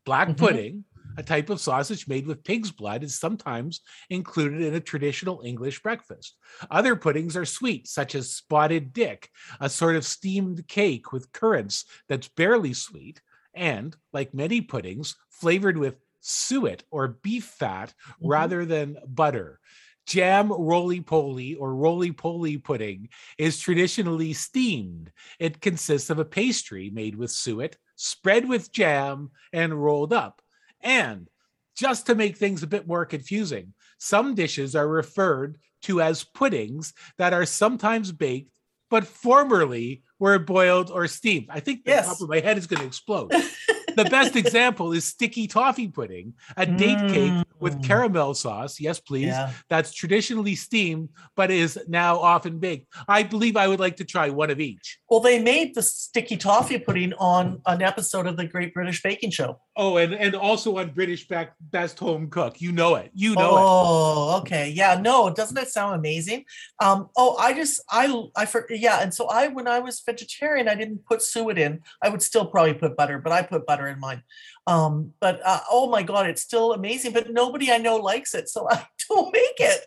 Black 0.04 0.28
Mhm. 0.28 0.38
pudding, 0.38 0.84
a 1.18 1.24
type 1.24 1.50
of 1.50 1.60
sausage 1.60 2.08
made 2.08 2.28
with 2.28 2.44
pig's 2.44 2.72
blood, 2.72 3.04
is 3.04 3.20
sometimes 3.20 3.82
included 4.10 4.62
in 4.62 4.76
a 4.76 4.80
traditional 4.80 5.42
English 5.44 5.82
breakfast. 5.82 6.38
Other 6.72 6.96
puddings 6.96 7.36
are 7.36 7.46
sweet, 7.46 7.88
such 7.88 8.16
as 8.16 8.34
spotted 8.34 8.94
dick, 8.94 9.30
a 9.60 9.70
sort 9.70 9.96
of 9.96 10.06
steamed 10.06 10.68
cake 10.68 11.12
with 11.12 11.32
currants 11.32 11.86
that's 12.08 12.28
barely 12.28 12.74
sweet, 12.74 13.22
and, 13.54 13.96
like 14.14 14.34
many 14.34 14.62
puddings, 14.62 15.16
flavored 15.30 15.78
with 15.78 15.96
suet 16.22 16.84
or 16.92 17.08
beef 17.08 17.46
fat 17.46 17.94
Mhm. 18.22 18.30
rather 18.30 18.66
than 18.66 18.98
butter. 19.08 19.60
Jam 20.06 20.52
roly 20.52 21.02
poly 21.02 21.56
or 21.56 21.76
roly 21.76 22.12
poly 22.12 22.58
pudding 22.58 23.10
is 23.38 23.60
traditionally 23.60 24.34
steamed. 24.34 25.12
It 25.40 25.62
consists 25.62 26.10
of 26.10 26.18
a 26.20 26.26
pastry 26.26 26.90
made 26.90 27.16
with 27.16 27.32
suet, 27.32 27.78
spread 27.96 28.50
with 28.50 28.72
jam, 28.72 29.30
and 29.54 29.82
rolled 29.84 30.12
up. 30.14 30.42
And 30.82 31.28
just 31.76 32.06
to 32.08 32.16
make 32.16 32.38
things 32.38 32.64
a 32.64 32.68
bit 32.68 32.88
more 32.88 33.06
confusing, 33.06 33.74
some 33.98 34.36
dishes 34.36 34.76
are 34.76 34.88
referred 34.88 35.58
to 35.84 36.02
as 36.02 36.24
puddings 36.24 36.94
that 37.18 37.34
are 37.34 37.46
sometimes 37.46 38.12
baked, 38.12 38.58
but 38.90 39.06
formerly 39.06 40.04
were 40.20 40.40
boiled 40.40 40.90
or 40.92 41.08
steamed. 41.08 41.48
I 41.50 41.60
think 41.62 41.86
the 41.86 41.92
Yes. 41.92 42.08
top 42.08 42.22
of 42.22 42.30
my 42.30 42.40
head 42.40 42.58
is 42.58 42.68
going 42.68 42.82
to 42.82 42.88
explode. 42.88 43.32
the 43.96 44.06
best 44.06 44.36
example 44.36 44.92
is 44.92 45.06
sticky 45.06 45.48
toffee 45.48 45.88
pudding, 45.88 46.34
a 46.58 46.66
date 46.66 47.12
cake 47.14 47.46
with 47.60 47.76
Mm. 47.80 47.84
caramel 47.86 48.34
sauce. 48.34 48.80
Yes, 48.80 49.00
please. 49.00 49.28
Yeah. 49.28 49.52
That's 49.70 49.94
traditionally 49.94 50.56
steamed, 50.56 51.10
but 51.36 51.52
is 51.52 51.80
now 51.88 52.18
often 52.20 52.60
baked. 52.60 52.88
I 53.08 53.24
believe 53.24 53.56
I 53.56 53.68
would 53.68 53.80
like 53.80 53.96
to 53.98 54.06
try 54.06 54.30
one 54.30 54.50
of 54.50 54.60
each. 54.60 55.00
Well, 55.10 55.20
they 55.22 55.42
made 55.42 55.76
the 55.76 55.82
sticky 55.84 56.36
toffee 56.38 56.80
pudding 56.80 57.14
on 57.14 57.62
an 57.66 57.82
episode 57.82 58.28
of 58.28 58.36
the 58.38 58.46
Great 58.46 58.74
British 58.74 59.02
Baking 59.02 59.32
Show. 59.32 59.60
Oh, 59.82 59.96
and 59.96 60.14
and 60.14 60.36
also 60.36 60.78
on 60.78 60.90
British 60.90 61.26
Back 61.30 61.54
Best 61.62 62.00
Home 62.00 62.30
Cook. 62.30 62.60
You 62.60 62.74
know 62.74 62.96
it. 62.96 63.12
You 63.14 63.34
know 63.34 63.56
it. 63.56 63.62
oh, 63.64 64.38
okay. 64.42 64.70
Yeah, 64.70 65.00
no, 65.00 65.30
doesn't 65.30 65.56
that 65.56 65.70
sound 65.70 65.96
amazing? 65.96 66.44
Um, 66.82 67.08
oh, 67.16 67.38
I 67.38 67.54
just 67.54 67.80
I 67.90 68.26
I 68.36 68.46
for 68.46 68.68
yeah, 68.70 69.02
and 69.02 69.14
so 69.14 69.30
I 69.30 69.48
when 69.48 69.70
I 69.70 69.80
was 69.80 70.02
vegetarian, 70.06 70.68
I 70.68 70.76
didn't 70.76 71.06
put 71.06 71.22
suet 71.22 71.58
in. 71.58 71.80
I 72.04 72.10
would 72.10 72.22
still 72.22 72.46
probably 72.46 72.74
put 72.74 72.98
butter, 72.98 73.20
but 73.20 73.32
I 73.32 73.42
put 73.42 73.66
butter 73.66 73.88
in 73.88 74.02
mine. 74.02 74.22
Um, 74.68 75.14
but 75.22 75.40
uh, 75.46 75.62
oh 75.72 75.90
my 75.90 76.04
god, 76.04 76.28
it's 76.28 76.42
still 76.42 76.74
amazing. 76.74 77.14
But 77.14 77.32
nobody 77.32 77.72
I 77.72 77.78
know 77.78 77.96
likes 77.96 78.36
it, 78.36 78.50
so 78.50 78.68
I 78.70 78.86
don't 79.08 79.32
make 79.32 79.60
it. 79.60 79.86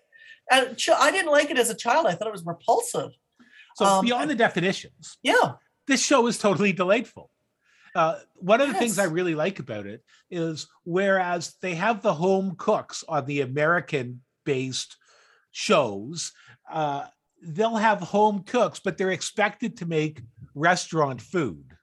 And 0.50 0.82
I 0.98 1.10
didn't 1.10 1.30
like 1.30 1.50
it 1.50 1.58
as 1.58 1.68
a 1.68 1.74
child. 1.74 2.06
I 2.06 2.14
thought 2.14 2.28
it 2.28 2.32
was 2.32 2.46
repulsive. 2.46 3.10
So 3.76 3.84
um, 3.84 4.06
beyond 4.06 4.30
the 4.30 4.34
definitions, 4.36 5.18
Yeah. 5.22 5.52
this 5.86 6.02
show 6.02 6.26
is 6.28 6.38
totally 6.38 6.72
delightful. 6.72 7.30
Uh, 7.94 8.18
one 8.36 8.60
of 8.60 8.68
the 8.68 8.74
things 8.74 8.98
I 8.98 9.04
really 9.04 9.34
like 9.34 9.58
about 9.58 9.86
it 9.86 10.02
is 10.30 10.66
whereas 10.84 11.54
they 11.60 11.74
have 11.74 12.00
the 12.02 12.14
home 12.14 12.54
cooks 12.56 13.04
on 13.08 13.26
the 13.26 13.42
American 13.42 14.22
based 14.44 14.96
shows, 15.50 16.32
uh, 16.70 17.04
they'll 17.42 17.76
have 17.76 18.00
home 18.00 18.44
cooks, 18.44 18.80
but 18.82 18.96
they're 18.96 19.10
expected 19.10 19.76
to 19.78 19.86
make 19.86 20.22
restaurant 20.54 21.20
food. 21.20 21.64
You 21.68 21.76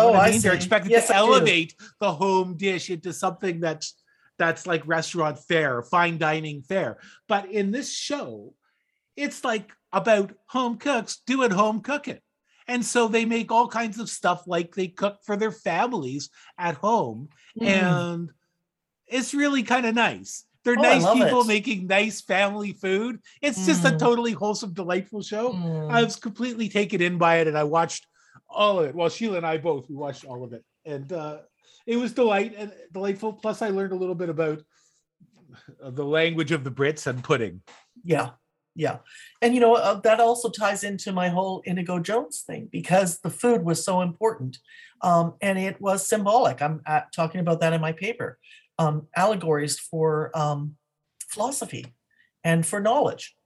Oh, 0.00 0.14
I, 0.14 0.30
mean? 0.30 0.40
They're 0.40 0.54
expected 0.54 0.92
Yes, 0.92 1.08
to 1.08 1.16
I 1.16 1.18
do. 1.18 1.34
elevate 1.34 1.74
the 1.98 2.12
home 2.12 2.56
dish 2.56 2.90
into 2.90 3.12
something 3.12 3.60
that's 3.60 3.94
that's 4.38 4.66
like 4.66 4.86
restaurant 4.86 5.38
fare, 5.38 5.82
fine 5.82 6.16
dining 6.16 6.62
fare. 6.62 6.98
But 7.28 7.50
in 7.50 7.72
this 7.72 7.92
show, 7.92 8.54
it's 9.16 9.44
like 9.44 9.70
about 9.92 10.32
home 10.46 10.78
cooks 10.78 11.20
doing 11.26 11.50
home 11.50 11.80
cooking. 11.82 12.20
And 12.70 12.84
so 12.84 13.08
they 13.08 13.24
make 13.24 13.50
all 13.50 13.66
kinds 13.66 13.98
of 13.98 14.08
stuff 14.08 14.44
like 14.46 14.76
they 14.76 14.86
cook 14.86 15.18
for 15.26 15.36
their 15.36 15.50
families 15.50 16.30
at 16.56 16.76
home. 16.76 17.28
Mm. 17.60 17.66
And 17.66 18.30
it's 19.08 19.34
really 19.34 19.64
kind 19.64 19.86
of 19.86 19.94
nice. 19.96 20.44
They're 20.62 20.78
Oh, 20.78 20.82
nice 20.82 21.04
people 21.12 21.40
it. 21.40 21.48
making 21.48 21.88
nice 21.88 22.20
family 22.20 22.72
food. 22.72 23.18
It's 23.42 23.66
just 23.66 23.84
a 23.84 23.90
Mm. 23.90 23.98
totally 23.98 24.32
wholesome, 24.32 24.72
delightful 24.72 25.22
show. 25.22 25.52
Mm. 25.52 25.90
I 25.90 26.04
was 26.04 26.14
completely 26.14 26.68
taken 26.68 27.00
in 27.00 27.18
by 27.18 27.38
it, 27.40 27.48
and 27.48 27.58
I 27.58 27.64
watched 27.64 28.06
all 28.48 28.78
of 28.78 28.86
it. 28.86 28.94
Well, 28.94 29.08
Sheila 29.08 29.38
and 29.38 29.46
I 29.46 29.58
both 29.58 29.88
we 29.88 29.96
watched 29.96 30.24
all 30.24 30.44
of 30.44 30.52
it, 30.52 30.64
and 30.84 31.12
uh, 31.12 31.38
it 31.86 31.96
was 31.96 32.12
delight 32.12 32.54
and 32.56 32.72
delightful. 32.92 33.32
Plus, 33.32 33.62
I 33.62 33.70
learned 33.70 33.92
a 33.92 33.96
little 34.02 34.14
bit 34.14 34.28
about 34.28 34.62
the 35.80 36.04
language 36.04 36.52
of 36.52 36.62
the 36.62 36.70
Brits 36.70 37.08
and 37.08 37.24
pudding. 37.24 37.62
Yeah, 38.04 38.30
yeah, 38.80 38.96
and 39.42 39.54
you 39.54 39.60
know 39.60 39.74
uh, 39.74 40.00
that 40.00 40.20
also 40.20 40.48
ties 40.48 40.84
into 40.84 41.12
my 41.12 41.28
whole 41.28 41.62
Indigo 41.66 41.98
Jones 41.98 42.44
thing 42.46 42.68
because 42.72 43.18
the 43.18 43.28
food 43.28 43.62
was 43.62 43.84
so 43.84 44.00
important, 44.00 44.56
um, 45.02 45.34
and 45.42 45.58
it 45.58 45.78
was 45.82 46.08
symbolic. 46.08 46.62
I'm 46.62 46.80
uh, 46.86 47.02
talking 47.14 47.42
about 47.42 47.60
that 47.60 47.74
in 47.74 47.80
my 47.82 47.92
paper, 47.92 48.38
um, 48.78 49.06
allegories 49.14 49.78
for 49.78 50.30
um, 50.34 50.76
philosophy 51.28 51.94
and 52.42 52.64
for 52.64 52.80
knowledge. 52.80 53.36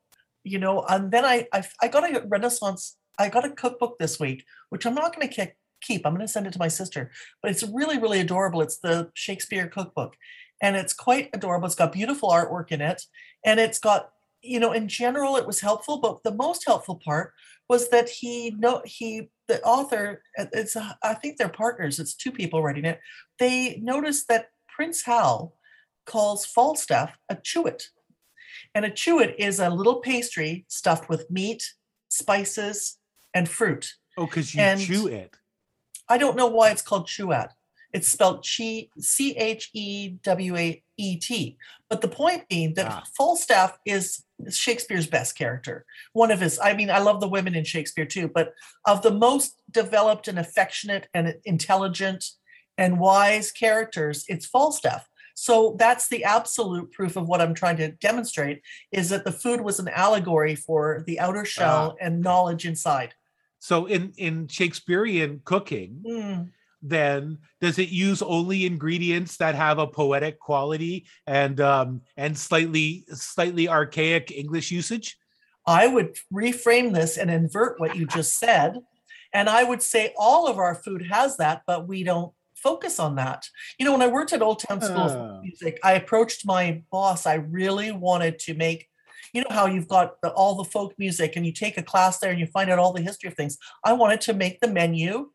You 0.44 0.60
know, 0.60 0.84
and 0.88 1.10
then 1.10 1.24
I 1.24 1.48
I, 1.52 1.64
I 1.82 1.88
got 1.88 2.08
a 2.08 2.24
Renaissance. 2.28 2.96
I 3.18 3.28
got 3.28 3.44
a 3.44 3.50
cookbook 3.50 3.98
this 3.98 4.20
week, 4.20 4.44
which 4.70 4.86
I'm 4.86 4.94
not 4.94 5.16
going 5.16 5.28
to 5.28 5.52
keep. 5.80 6.06
I'm 6.06 6.14
going 6.14 6.26
to 6.26 6.32
send 6.32 6.46
it 6.46 6.52
to 6.52 6.60
my 6.60 6.68
sister, 6.68 7.10
but 7.42 7.50
it's 7.50 7.64
really 7.64 7.98
really 7.98 8.20
adorable. 8.20 8.62
It's 8.62 8.78
the 8.78 9.10
Shakespeare 9.14 9.66
cookbook, 9.66 10.14
and 10.62 10.76
it's 10.76 10.94
quite 10.94 11.30
adorable. 11.32 11.66
It's 11.66 11.74
got 11.74 11.90
beautiful 11.90 12.30
artwork 12.30 12.70
in 12.70 12.80
it, 12.80 13.02
and 13.44 13.58
it's 13.58 13.80
got 13.80 14.10
you 14.44 14.60
know 14.60 14.72
in 14.72 14.86
general 14.88 15.36
it 15.36 15.46
was 15.46 15.60
helpful 15.60 15.98
but 15.98 16.22
the 16.22 16.34
most 16.34 16.64
helpful 16.66 17.00
part 17.04 17.32
was 17.68 17.88
that 17.88 18.08
he 18.08 18.50
no 18.58 18.82
he 18.84 19.28
the 19.48 19.62
author 19.62 20.22
uh, 20.38 20.46
it's 20.52 20.76
uh, 20.76 20.92
i 21.02 21.14
think 21.14 21.36
they're 21.36 21.48
partners 21.48 21.98
it's 21.98 22.14
two 22.14 22.30
people 22.32 22.62
writing 22.62 22.84
it 22.84 23.00
they 23.38 23.78
noticed 23.82 24.28
that 24.28 24.48
prince 24.74 25.02
hal 25.02 25.54
calls 26.06 26.44
falstaff 26.44 27.16
a 27.30 27.36
chewet 27.36 27.84
and 28.74 28.84
a 28.84 28.90
chewet 28.90 29.34
is 29.38 29.58
a 29.60 29.70
little 29.70 30.00
pastry 30.00 30.64
stuffed 30.68 31.08
with 31.08 31.30
meat 31.30 31.62
spices 32.08 32.98
and 33.34 33.48
fruit 33.48 33.94
Oh, 34.16 34.26
because 34.26 34.54
you 34.54 34.60
And- 34.60 34.80
chew 34.80 35.08
it. 35.08 35.34
I 36.08 36.18
don't 36.18 36.36
know 36.36 36.46
why 36.46 36.70
it's 36.70 36.82
called 36.82 37.08
Chewat. 37.08 37.48
It's 37.92 38.06
spelled 38.06 38.46
chi 38.46 38.88
C 39.00 39.34
H 39.36 39.70
E 39.72 40.10
W 40.22 40.56
A 40.56 40.83
E 40.96 41.16
T. 41.16 41.56
But 41.88 42.00
the 42.00 42.08
point 42.08 42.48
being 42.48 42.74
that 42.74 42.86
Ah. 42.86 43.02
Falstaff 43.16 43.78
is 43.84 44.24
Shakespeare's 44.50 45.06
best 45.06 45.36
character. 45.36 45.84
One 46.12 46.30
of 46.30 46.40
his, 46.40 46.58
I 46.58 46.74
mean, 46.74 46.90
I 46.90 46.98
love 46.98 47.20
the 47.20 47.28
women 47.28 47.54
in 47.54 47.64
Shakespeare 47.64 48.04
too, 48.06 48.28
but 48.28 48.52
of 48.84 49.02
the 49.02 49.12
most 49.12 49.60
developed 49.70 50.28
and 50.28 50.38
affectionate 50.38 51.08
and 51.14 51.34
intelligent 51.44 52.24
and 52.76 52.98
wise 52.98 53.52
characters, 53.52 54.24
it's 54.28 54.46
Falstaff. 54.46 55.08
So 55.36 55.76
that's 55.78 56.08
the 56.08 56.24
absolute 56.24 56.92
proof 56.92 57.16
of 57.16 57.26
what 57.28 57.40
I'm 57.40 57.54
trying 57.54 57.76
to 57.78 57.90
demonstrate 57.92 58.62
is 58.92 59.08
that 59.10 59.24
the 59.24 59.32
food 59.32 59.60
was 59.60 59.80
an 59.80 59.88
allegory 59.88 60.54
for 60.54 61.02
the 61.06 61.18
outer 61.18 61.44
shell 61.44 61.96
and 62.00 62.20
knowledge 62.20 62.64
inside. 62.66 63.14
So 63.58 63.86
in 63.86 64.12
in 64.16 64.46
Shakespearean 64.48 65.40
cooking, 65.44 66.02
Mm. 66.06 66.50
Then 66.84 67.38
does 67.60 67.78
it 67.78 67.88
use 67.88 68.20
only 68.22 68.66
ingredients 68.66 69.38
that 69.38 69.54
have 69.54 69.78
a 69.78 69.86
poetic 69.86 70.38
quality 70.38 71.06
and 71.26 71.60
um 71.60 72.02
and 72.16 72.36
slightly 72.36 73.04
slightly 73.14 73.68
archaic 73.68 74.30
English 74.30 74.70
usage? 74.70 75.16
I 75.66 75.86
would 75.86 76.16
reframe 76.32 76.92
this 76.92 77.16
and 77.16 77.30
invert 77.30 77.80
what 77.80 77.96
you 77.96 78.06
just 78.06 78.38
said. 78.38 78.78
And 79.32 79.48
I 79.48 79.64
would 79.64 79.82
say 79.82 80.12
all 80.18 80.46
of 80.46 80.58
our 80.58 80.74
food 80.74 81.06
has 81.10 81.38
that, 81.38 81.62
but 81.66 81.88
we 81.88 82.04
don't 82.04 82.32
focus 82.54 83.00
on 83.00 83.16
that. 83.16 83.48
You 83.78 83.86
know, 83.86 83.92
when 83.92 84.02
I 84.02 84.06
worked 84.08 84.32
at 84.32 84.42
Old 84.42 84.60
Town 84.60 84.80
School 84.80 84.98
of 84.98 85.12
Oh. 85.12 85.40
Music, 85.42 85.80
I 85.82 85.94
approached 85.94 86.46
my 86.46 86.82
boss. 86.92 87.26
I 87.26 87.34
really 87.34 87.92
wanted 87.92 88.38
to 88.40 88.54
make, 88.54 88.88
you 89.32 89.40
know, 89.40 89.50
how 89.50 89.66
you've 89.66 89.88
got 89.88 90.20
the, 90.20 90.30
all 90.30 90.54
the 90.54 90.64
folk 90.64 90.94
music 90.98 91.34
and 91.36 91.44
you 91.44 91.52
take 91.52 91.76
a 91.78 91.82
class 91.82 92.18
there 92.18 92.30
and 92.30 92.38
you 92.38 92.46
find 92.46 92.70
out 92.70 92.78
all 92.78 92.92
the 92.92 93.02
history 93.02 93.28
of 93.28 93.34
things. 93.34 93.56
I 93.84 93.94
wanted 93.94 94.20
to 94.22 94.34
make 94.34 94.60
the 94.60 94.68
menu 94.68 95.30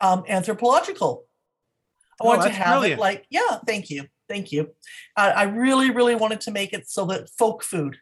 um, 0.00 0.24
anthropological. 0.28 1.24
I 2.20 2.24
Oh, 2.24 2.26
wanted 2.28 2.44
to 2.44 2.50
have 2.50 2.74
brilliant. 2.80 3.00
it 3.00 3.02
like, 3.02 3.26
yeah, 3.30 3.58
thank 3.66 3.90
you. 3.90 4.06
Thank 4.28 4.52
you. 4.52 4.70
I 5.16 5.30
I 5.30 5.42
really, 5.44 5.90
really 5.90 6.14
wanted 6.14 6.40
to 6.42 6.50
make 6.50 6.72
it 6.72 6.88
so 6.88 7.04
that 7.06 7.28
folk 7.38 7.62
food 7.64 7.98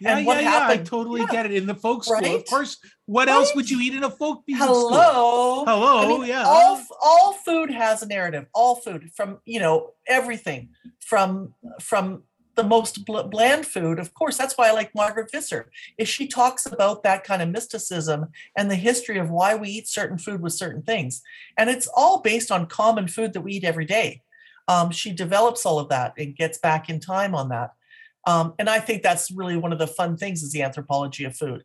Yeah, 0.00 0.16
And 0.18 0.26
what 0.26 0.40
yeah, 0.42 0.50
yeah. 0.68 0.68
I 0.68 0.76
totally 0.78 1.20
yeah. 1.22 1.26
get 1.36 1.46
it. 1.46 1.52
In 1.52 1.66
the 1.66 1.74
folk 1.74 2.04
school, 2.04 2.34
of 2.36 2.44
course. 2.46 2.78
What 3.06 3.28
else 3.28 3.54
would 3.54 3.68
you 3.70 3.80
eat 3.80 3.94
in 3.94 4.02
a 4.04 4.10
folk 4.10 4.42
music 4.46 4.64
school? 4.66 4.90
Hello. 4.92 5.64
Hello, 5.64 5.98
I 5.98 6.06
mean, 6.08 6.24
yeah. 6.26 6.44
All 6.46 6.80
all 7.02 7.32
food 7.46 7.70
has 7.70 8.02
a 8.02 8.06
narrative. 8.06 8.46
All 8.52 8.76
food, 8.76 9.10
from 9.16 9.38
you 9.44 9.60
know 9.60 9.92
everything, 10.06 10.70
from 11.00 11.54
from 11.80 12.22
the 12.56 12.64
most 12.64 13.04
bl- 13.04 13.22
bland 13.22 13.66
food. 13.66 13.98
Of 13.98 14.14
course, 14.14 14.36
that's 14.36 14.56
why 14.56 14.68
I 14.68 14.72
like 14.72 14.94
Margaret 14.94 15.30
Visser. 15.30 15.70
Is 15.98 16.08
she 16.08 16.26
talks 16.26 16.66
about 16.66 17.02
that 17.02 17.24
kind 17.24 17.42
of 17.42 17.48
mysticism 17.48 18.26
and 18.56 18.70
the 18.70 18.76
history 18.76 19.18
of 19.18 19.30
why 19.30 19.54
we 19.54 19.68
eat 19.68 19.88
certain 19.88 20.18
food 20.18 20.42
with 20.42 20.52
certain 20.52 20.82
things, 20.82 21.22
and 21.56 21.70
it's 21.70 21.88
all 21.94 22.20
based 22.20 22.50
on 22.50 22.66
common 22.66 23.08
food 23.08 23.32
that 23.32 23.42
we 23.42 23.54
eat 23.54 23.64
every 23.64 23.84
day. 23.84 24.22
Um, 24.68 24.90
she 24.90 25.12
develops 25.12 25.64
all 25.64 25.78
of 25.78 25.90
that 25.90 26.14
and 26.18 26.34
gets 26.34 26.58
back 26.58 26.88
in 26.88 26.98
time 26.98 27.34
on 27.34 27.50
that. 27.50 27.70
Um, 28.26 28.54
and 28.58 28.68
I 28.68 28.80
think 28.80 29.02
that's 29.02 29.30
really 29.30 29.56
one 29.56 29.72
of 29.72 29.78
the 29.78 29.86
fun 29.86 30.16
things 30.16 30.42
is 30.42 30.52
the 30.52 30.62
anthropology 30.62 31.24
of 31.24 31.36
food. 31.36 31.62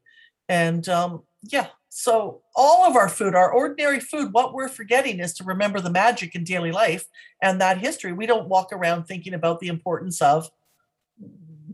And 0.48 0.88
um, 0.88 1.24
yeah, 1.42 1.68
so 1.90 2.42
all 2.56 2.86
of 2.86 2.96
our 2.96 3.10
food, 3.10 3.36
our 3.36 3.52
ordinary 3.52 4.00
food, 4.00 4.32
what 4.32 4.54
we're 4.54 4.70
forgetting 4.70 5.20
is 5.20 5.34
to 5.36 5.44
remember 5.44 5.82
the 5.82 5.90
magic 5.90 6.36
in 6.36 6.44
daily 6.44 6.72
life 6.72 7.06
and 7.42 7.60
that 7.60 7.80
history. 7.80 8.14
We 8.14 8.28
don't 8.28 8.48
walk 8.48 8.72
around 8.72 9.06
thinking 9.06 9.34
about 9.34 9.60
the 9.60 9.68
importance 9.68 10.22
of 10.22 10.50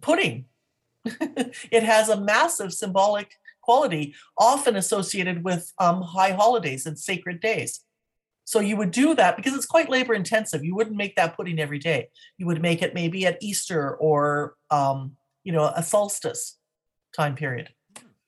pudding. 0.01 0.45
it 1.05 1.83
has 1.83 2.09
a 2.09 2.19
massive 2.19 2.73
symbolic 2.73 3.33
quality, 3.61 4.15
often 4.37 4.75
associated 4.75 5.43
with 5.43 5.71
um, 5.79 6.01
high 6.01 6.31
holidays 6.31 6.85
and 6.85 6.97
sacred 6.97 7.39
days. 7.39 7.81
So 8.45 8.61
you 8.61 8.77
would 8.77 8.91
do 8.91 9.13
that 9.15 9.35
because 9.35 9.53
it's 9.53 9.65
quite 9.65 9.89
labor 9.89 10.13
intensive. 10.13 10.63
You 10.63 10.73
wouldn't 10.73 10.95
make 10.95 11.17
that 11.17 11.35
pudding 11.35 11.59
every 11.59 11.79
day. 11.79 12.09
You 12.37 12.45
would 12.45 12.61
make 12.61 12.81
it 12.81 12.93
maybe 12.93 13.25
at 13.25 13.37
Easter 13.41 13.95
or 13.97 14.55
um, 14.71 15.17
you 15.43 15.51
know 15.51 15.65
a 15.75 15.83
solstice 15.83 16.57
time 17.13 17.35
period. 17.35 17.69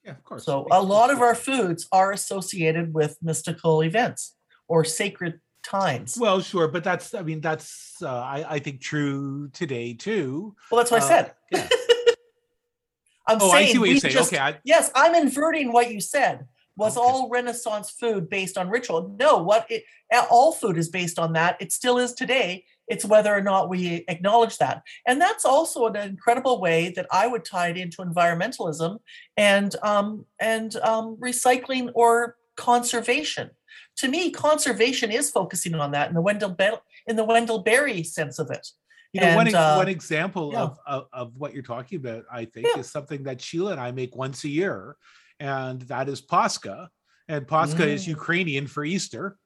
yeah, 0.04 0.12
of 0.12 0.24
course. 0.26 0.44
So 0.44 0.68
a 0.72 0.82
lot 0.82 1.10
of 1.10 1.22
our 1.22 1.36
foods 1.36 1.88
are 1.94 2.12
associated 2.12 2.94
with 2.94 3.18
mystical 3.22 3.82
events 3.82 4.36
or 4.68 4.84
sacred 4.84 5.40
times. 5.64 6.18
Well, 6.20 6.42
sure, 6.42 6.68
but 6.68 6.84
that's 6.84 7.14
I 7.14 7.22
mean 7.22 7.42
that's 7.42 7.96
uh, 8.02 8.08
I 8.10 8.46
I 8.56 8.60
think 8.60 8.82
true 8.82 9.50
today 9.50 9.94
too. 9.94 10.56
Well, 10.72 10.80
that's 10.80 10.92
what 10.92 11.02
I 11.02 11.06
uh, 11.06 11.08
said. 11.08 11.34
yeah. 11.52 11.68
I'm 13.28 13.38
Oh, 13.42 13.52
saying 13.52 13.70
I 13.70 13.72
see 13.72 13.78
what 13.78 13.84
we 13.84 13.92
you're 13.92 14.00
saying. 14.00 14.14
just- 14.14 14.34
okay, 14.34 14.42
I, 14.42 14.58
yes, 14.64 14.92
I'm 14.96 15.14
inverting 15.16 15.72
what 15.72 15.92
you 15.92 16.02
said. 16.02 16.48
Was 16.78 16.98
Okay. 16.98 17.06
all 17.06 17.30
Renaissance 17.30 17.90
food 17.92 18.30
based 18.30 18.58
on 18.58 18.70
ritual? 18.70 19.14
No, 19.20 19.38
what 19.44 19.68
it, 19.70 19.84
all 20.32 20.54
food 20.54 20.78
is 20.78 20.88
based 20.88 21.20
on 21.20 21.34
that. 21.34 21.58
It 21.62 21.74
still 21.74 21.98
is 21.98 22.14
today. 22.14 22.64
It's 22.88 23.04
whether 23.04 23.36
or 23.36 23.42
not 23.42 23.68
we 23.70 24.06
acknowledge 24.08 24.58
that. 24.60 24.82
And 25.06 25.20
that's 25.22 25.44
also 25.44 25.86
an 25.88 25.98
incredible 25.98 26.62
way 26.62 26.92
that 26.96 27.06
I 27.12 27.28
would 27.28 27.44
tie 27.44 27.68
it 27.68 27.78
into 27.78 27.98
environmentalism 28.02 29.00
and 29.36 29.76
um, 29.84 30.26
and 30.40 30.74
um, 30.78 31.18
recycling 31.18 31.92
or 31.96 32.38
conservation. 32.56 33.52
To 34.00 34.08
me, 34.08 34.32
conservation 34.32 35.12
is 35.12 35.30
focusing 35.30 35.76
on 35.76 35.92
that 35.92 36.10
in 36.10 36.16
the 36.16 36.22
Wendell 36.22 36.52
Be- 36.52 36.82
in 37.08 37.16
the 37.16 37.24
Wendell 37.24 37.60
Berry 37.60 38.04
sense 38.04 38.40
of 38.40 38.50
it. 38.52 38.66
You 39.14 39.22
know, 39.22 39.36
one, 39.36 39.48
And, 39.48 39.56
ex- 39.56 39.56
uh, 39.56 39.76
one 39.76 39.88
example 39.88 40.52
yeah. 40.54 40.62
of, 40.62 40.78
of 40.86 41.08
of 41.12 41.28
what 41.36 41.54
you're 41.54 41.64
talking 41.64 41.98
about, 42.00 42.24
I 42.32 42.46
think, 42.46 42.68
Yeah. 42.68 42.80
is 42.80 42.90
something 42.92 43.24
that 43.24 43.42
Sheila 43.42 43.72
and 43.74 43.82
I 43.82 43.92
make 43.92 44.16
once 44.16 44.44
a 44.44 44.50
year, 44.50 44.96
and 45.40 45.82
that 45.94 46.08
is 46.10 46.22
Pascha. 46.22 46.90
And 47.28 47.48
Pascha 47.48 47.86
is 47.88 48.04
Mm. 48.06 48.10
Ukrainian 48.10 48.68
for 48.68 48.84
Easter. 48.84 49.38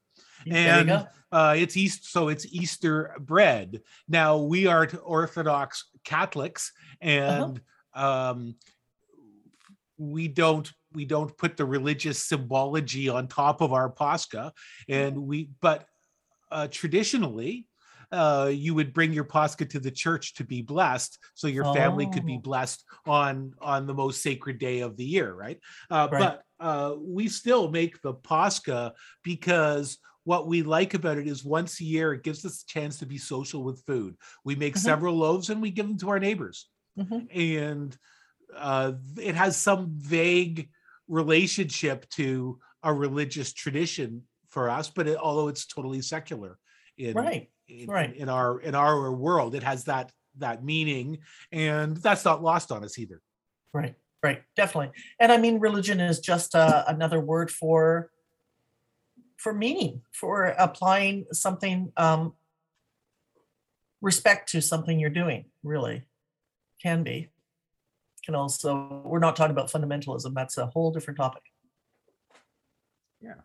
And 0.50 1.08
uh, 1.32 1.56
it's 1.58 1.76
East, 1.78 2.12
so 2.12 2.28
it's 2.28 2.46
Easter 2.46 3.16
bread. 3.20 3.82
Now 4.10 4.38
we 4.38 4.68
are 4.68 4.86
Orthodox 5.04 5.90
Catholics, 6.04 6.72
Uh-huh. 7.02 7.10
and 7.12 7.62
um, 7.96 8.56
we 9.98 10.28
don't 10.28 10.70
we 10.94 11.06
don't 11.06 11.36
put 11.38 11.58
the 11.58 11.66
religious 11.66 12.24
symbology 12.24 13.10
on 13.10 13.28
top 13.28 13.62
of 13.62 13.74
our 13.74 13.90
Pascha, 13.90 14.54
and 14.88 15.18
we 15.18 15.50
but 15.62 15.86
uh, 16.52 16.68
traditionally. 16.70 17.68
Uh, 18.12 18.52
you 18.54 18.76
would 18.76 18.94
bring 18.94 19.12
your 19.12 19.24
Pascha 19.24 19.66
to 19.66 19.80
the 19.80 19.90
church 19.90 20.36
to 20.36 20.44
be 20.44 20.62
blessed, 20.62 21.18
so 21.34 21.48
your 21.48 21.66
family 21.74 22.06
could 22.06 22.28
be 22.28 22.36
Oh. 22.38 22.42
blessed 22.42 22.84
on 23.08 23.56
on 23.60 23.88
the 23.88 23.94
most 23.94 24.22
sacred 24.22 24.60
day 24.60 24.82
of 24.82 24.96
the 24.98 25.04
year, 25.06 25.34
right? 25.34 25.58
Uh, 25.90 26.10
Right. 26.12 26.20
But 26.20 26.44
uh, 26.60 26.96
we 27.00 27.28
still 27.28 27.72
make 27.72 28.00
the 28.04 28.14
Pascha 28.14 28.94
because 29.24 29.98
what 30.26 30.46
we 30.48 30.62
like 30.62 30.94
about 30.94 31.18
it 31.18 31.28
is 31.28 31.44
once 31.44 31.82
a 31.82 31.86
year 31.86 32.14
it 32.14 32.22
gives 32.24 32.46
us 32.46 32.62
a 32.62 32.68
chance 32.68 33.00
to 33.00 33.08
be 33.08 33.18
social 33.18 33.64
with 33.64 33.84
food. 33.88 34.16
We 34.46 34.56
make 34.56 34.76
Mhm. 34.76 34.80
several 34.80 35.16
loaves 35.16 35.50
and 35.50 35.60
we 35.60 35.72
give 35.72 35.88
them 35.88 35.98
to 35.98 36.10
our 36.10 36.20
neighbors, 36.20 36.70
Mhm. 37.00 37.28
and 37.32 37.98
uh, 38.56 38.92
it 39.18 39.34
has 39.34 39.58
some 39.58 39.88
vague 39.98 40.70
relationship 41.08 42.10
to 42.12 42.60
a 42.84 42.94
religious 42.94 43.54
tradition 43.54 44.24
for 44.50 44.70
us, 44.70 44.90
but 44.90 45.08
it, 45.08 45.18
although 45.18 45.48
it's 45.48 45.66
totally 45.66 46.02
secular 46.02 46.58
in 46.98 47.16
Right. 47.16 47.50
in, 47.68 47.90
right. 47.90 48.16
in 48.16 48.30
our 48.30 48.60
in 48.60 48.76
our 48.76 49.12
world, 49.12 49.56
it 49.56 49.64
has 49.64 49.86
that 49.86 50.12
that 50.38 50.64
meaning, 50.64 51.20
and 51.52 51.98
that's 51.98 52.26
not 52.26 52.42
lost 52.44 52.72
on 52.72 52.84
us 52.84 52.98
either. 52.98 53.22
Right, 53.74 53.96
right, 54.22 54.44
definitely. 54.56 54.92
And 55.20 55.32
I 55.32 55.38
mean, 55.38 55.60
religion 55.60 56.00
is 56.00 56.20
just 56.20 56.56
uh, 56.56 56.84
another 56.88 57.20
word 57.20 57.52
for 57.52 58.12
for 59.38 59.54
meaning, 59.54 60.02
for 60.14 60.46
applying 60.46 61.26
something, 61.34 61.92
um, 61.98 62.34
respect 64.02 64.50
to 64.52 64.62
something 64.62 65.00
you're 65.00 65.10
doing. 65.10 65.46
Really, 65.64 66.04
can 66.82 67.04
be. 67.04 67.30
Can 68.26 68.36
also. 68.36 69.02
We're 69.06 69.20
not 69.20 69.36
talking 69.36 69.52
about 69.52 69.70
fundamentalism. 69.72 70.34
That's 70.34 70.58
a 70.58 70.68
whole 70.68 70.92
different 70.92 71.18
topic. 71.18 71.44
Yeah. 73.22 73.36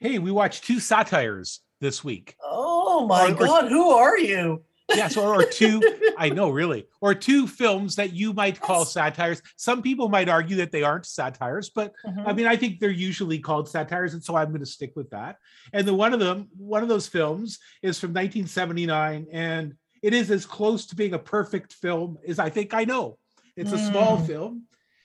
Hey, 0.00 0.18
we 0.18 0.30
watched 0.30 0.64
two 0.64 0.80
satires 0.80 1.60
this 1.80 2.02
week. 2.04 2.34
oh 2.42 3.06
my 3.06 3.26
Or- 3.28 3.30
or- 3.32 3.34
God, 3.46 3.68
who 3.68 3.90
are 3.90 4.18
you? 4.18 4.64
Yes, 4.94 5.16
or, 5.16 5.34
or 5.42 5.44
two. 5.44 5.82
I 6.18 6.28
know, 6.30 6.48
really, 6.50 6.86
or 7.00 7.12
two 7.14 7.46
films 7.48 7.96
that 7.96 8.12
you 8.12 8.32
might 8.32 8.60
call 8.60 8.80
Yes. 8.80 8.92
satires. 8.92 9.42
Some 9.56 9.82
people 9.82 10.08
might 10.08 10.28
argue 10.28 10.56
that 10.56 10.70
they 10.72 10.82
aren't 10.84 11.06
satires, 11.06 11.70
but 11.74 11.92
I 12.06 12.10
Mhm. 12.10 12.36
mean, 12.36 12.46
I 12.46 12.56
think 12.56 12.78
they're 12.78 12.90
usually 12.90 13.38
called 13.40 13.68
satires, 13.68 14.14
and 14.14 14.22
so 14.22 14.36
I'm 14.36 14.48
going 14.48 14.60
to 14.60 14.66
stick 14.66 14.92
with 14.94 15.10
that. 15.10 15.36
And 15.72 15.86
the 15.88 15.94
one 15.94 16.12
of 16.14 16.20
them, 16.20 16.48
one 16.56 16.82
of 16.84 16.88
those 16.88 17.08
films, 17.08 17.58
is 17.82 17.98
from 17.98 18.12
1979, 18.12 19.26
and 19.32 19.74
it 20.02 20.14
is 20.14 20.30
as 20.30 20.46
close 20.46 20.86
to 20.86 20.96
being 20.96 21.14
a 21.14 21.18
perfect 21.18 21.72
film 21.72 22.18
as 22.28 22.38
I 22.38 22.48
think 22.50 22.72
I 22.72 22.84
know. 22.84 23.18
It's 23.56 23.72
a 23.72 23.78
small 23.78 24.18
Mm. 24.18 24.26
film. 24.26 24.62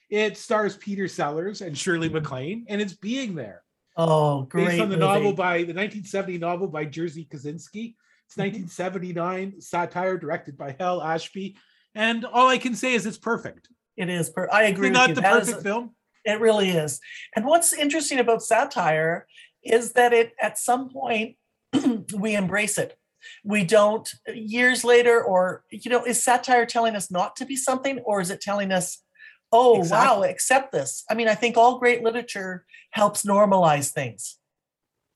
It 0.10 0.38
stars 0.38 0.76
Peter 0.78 1.08
Sellers 1.08 1.62
and 1.62 1.78
Shirley 1.78 2.10
MacLaine, 2.10 2.66
and 2.68 2.82
it's 2.82 2.94
Being 2.94 3.34
There, 3.34 3.64
Oh, 3.96 4.44
great. 4.44 4.68
based 4.68 4.82
on 4.82 4.90
the 4.90 4.98
movie. 4.98 5.08
novel 5.08 5.34
by 5.34 5.64
the 5.64 5.74
1970 5.74 6.38
novel 6.38 6.68
by 6.68 6.86
Jerzy 6.86 7.28
Kosinski. 7.30 7.96
It's 8.26 8.36
Mhm. 8.36 8.40
1979 8.44 9.62
satire 9.62 10.18
directed 10.18 10.58
by 10.58 10.76
Hal 10.80 11.02
Ashby, 11.02 11.56
and 11.96 12.26
all 12.26 12.50
I 12.50 12.58
can 12.58 12.76
say 12.76 12.94
is 12.94 13.06
it's 13.06 13.18
perfect. 13.18 13.70
It 13.96 14.10
is. 14.10 14.30
Per- 14.30 14.50
I 14.52 14.64
agree 14.64 14.88
it 14.88 14.92
with 14.92 14.98
not 14.98 15.10
you. 15.10 15.16
the 15.16 15.22
That 15.22 15.40
perfect 15.40 15.60
a- 15.60 15.62
film? 15.62 15.96
It 16.26 16.40
really 16.40 16.70
is. 16.70 17.00
And 17.36 17.46
what's 17.46 17.74
interesting 17.74 18.20
about 18.20 18.44
satire 18.44 19.28
is 19.64 19.94
that 19.94 20.12
it 20.14 20.34
at 20.42 20.58
some 20.58 20.90
point 20.90 21.38
we 22.14 22.36
embrace 22.36 22.78
it. 22.78 22.98
We 23.44 23.64
don't 23.64 24.12
years 24.34 24.84
later, 24.84 25.24
or 25.24 25.64
you 25.70 25.90
know, 25.92 26.04
is 26.04 26.24
satire 26.24 26.66
telling 26.66 26.96
us 26.96 27.12
not 27.12 27.36
to 27.38 27.46
be 27.46 27.56
something, 27.56 28.00
or 28.00 28.22
is 28.22 28.30
it 28.30 28.42
telling 28.42 28.72
us, 28.72 29.04
oh 29.52 29.80
Exactly. 29.80 30.08
wow, 30.08 30.24
accept 30.24 30.72
this? 30.72 31.04
I 31.10 31.14
mean, 31.14 31.28
I 31.28 31.36
think 31.36 31.58
all 31.58 31.80
great 31.80 32.04
literature 32.04 32.66
helps 32.92 33.24
normalize 33.24 33.92
things, 33.92 34.38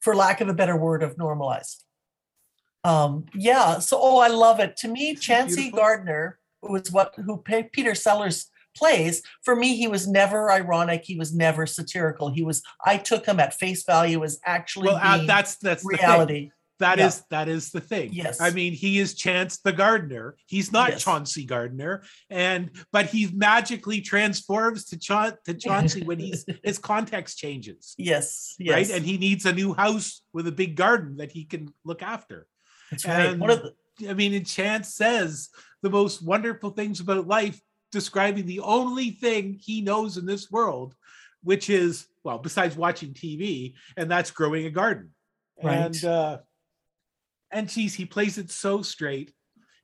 for 0.01 0.15
lack 0.15 0.41
of 0.41 0.49
a 0.49 0.53
better 0.53 0.77
word 0.77 1.03
of 1.03 1.17
normalize. 1.17 1.77
Um, 2.83 3.25
yeah, 3.33 3.79
so 3.79 3.97
oh, 3.99 4.19
I 4.19 4.27
love 4.27 4.59
it. 4.59 4.77
To 4.77 4.87
me, 4.87 5.15
Chauncey? 5.15 5.71
Gardner, 5.71 6.39
who 6.61 6.73
was 6.73 6.91
what 6.91 7.15
who 7.15 7.37
Pe- 7.37 7.69
Peter 7.69 7.95
Sellers 7.95 8.51
plays, 8.75 9.23
for 9.41 9.55
me, 9.55 9.75
he 9.75 9.87
was 9.87 10.07
never 10.07 10.51
ironic. 10.51 11.03
He 11.03 11.17
was 11.17 11.33
never 11.33 11.65
satirical. 11.65 12.29
He 12.29 12.43
was. 12.43 12.61
I 12.85 12.97
took 12.97 13.25
him 13.25 13.39
at 13.39 13.53
face 13.53 13.83
value 13.83 14.23
as 14.23 14.39
actually 14.45 14.89
Well, 14.89 14.99
uh, 15.01 15.25
that's 15.25 15.55
that's 15.55 15.83
reality. 15.83 16.51
That 16.79 16.97
Yeah. 16.97 17.07
is 17.07 17.23
that 17.29 17.47
is 17.47 17.71
the 17.71 17.79
thing. 17.79 18.11
Yes. 18.13 18.41
I 18.41 18.49
mean, 18.49 18.73
he 18.73 18.99
is 18.99 19.13
Chance 19.15 19.59
the 19.59 19.71
gardener. 19.71 20.35
He's 20.45 20.71
not 20.73 20.89
Yes. 20.91 21.03
Chauncey 21.03 21.45
Gardner, 21.45 22.03
and 22.29 22.69
but 22.91 23.05
he 23.07 23.27
magically 23.27 24.01
transforms 24.01 24.85
to 24.85 24.97
Cha- 24.97 25.37
to 25.45 25.53
Chauncey 25.53 26.03
when 26.03 26.19
he's 26.19 26.45
his 26.63 26.77
context 26.77 27.37
changes, 27.37 27.95
Yes, 27.97 28.55
yes, 28.59 28.73
right? 28.73 28.89
And 28.91 29.05
he 29.05 29.17
needs 29.17 29.45
a 29.45 29.53
new 29.53 29.73
house 29.73 30.21
with 30.33 30.47
a 30.47 30.51
big 30.51 30.75
garden 30.75 31.17
that 31.17 31.31
he 31.31 31.45
can 31.45 31.73
look 31.85 32.01
after. 32.01 32.45
that's 32.91 33.05
right. 33.05 33.37
One 33.37 33.49
of 33.51 33.61
the, 33.63 34.09
I 34.09 34.13
mean, 34.13 34.33
and 34.33 34.45
Chance 34.45 34.93
says 34.93 35.49
the 35.81 35.89
most 35.89 36.21
wonderful 36.21 36.71
things 36.71 36.99
about 36.99 37.25
life, 37.25 37.59
describing 37.91 38.45
the 38.47 38.59
only 38.59 39.11
thing 39.11 39.57
he 39.61 39.79
knows 39.81 40.17
in 40.17 40.25
this 40.25 40.51
world, 40.51 40.93
which 41.41 41.69
is 41.69 42.05
well, 42.25 42.39
besides 42.39 42.75
watching 42.75 43.13
TV, 43.13 43.75
and 43.95 44.11
that's 44.11 44.31
growing 44.31 44.65
a 44.65 44.71
garden. 44.71 45.11
Right. 45.63 45.77
And 45.77 46.03
uh, 46.03 46.39
and 47.55 47.67
geez, 47.69 47.93
he 47.95 48.05
plays 48.05 48.37
it 48.37 48.51
so 48.51 48.81
straight. 48.81 49.31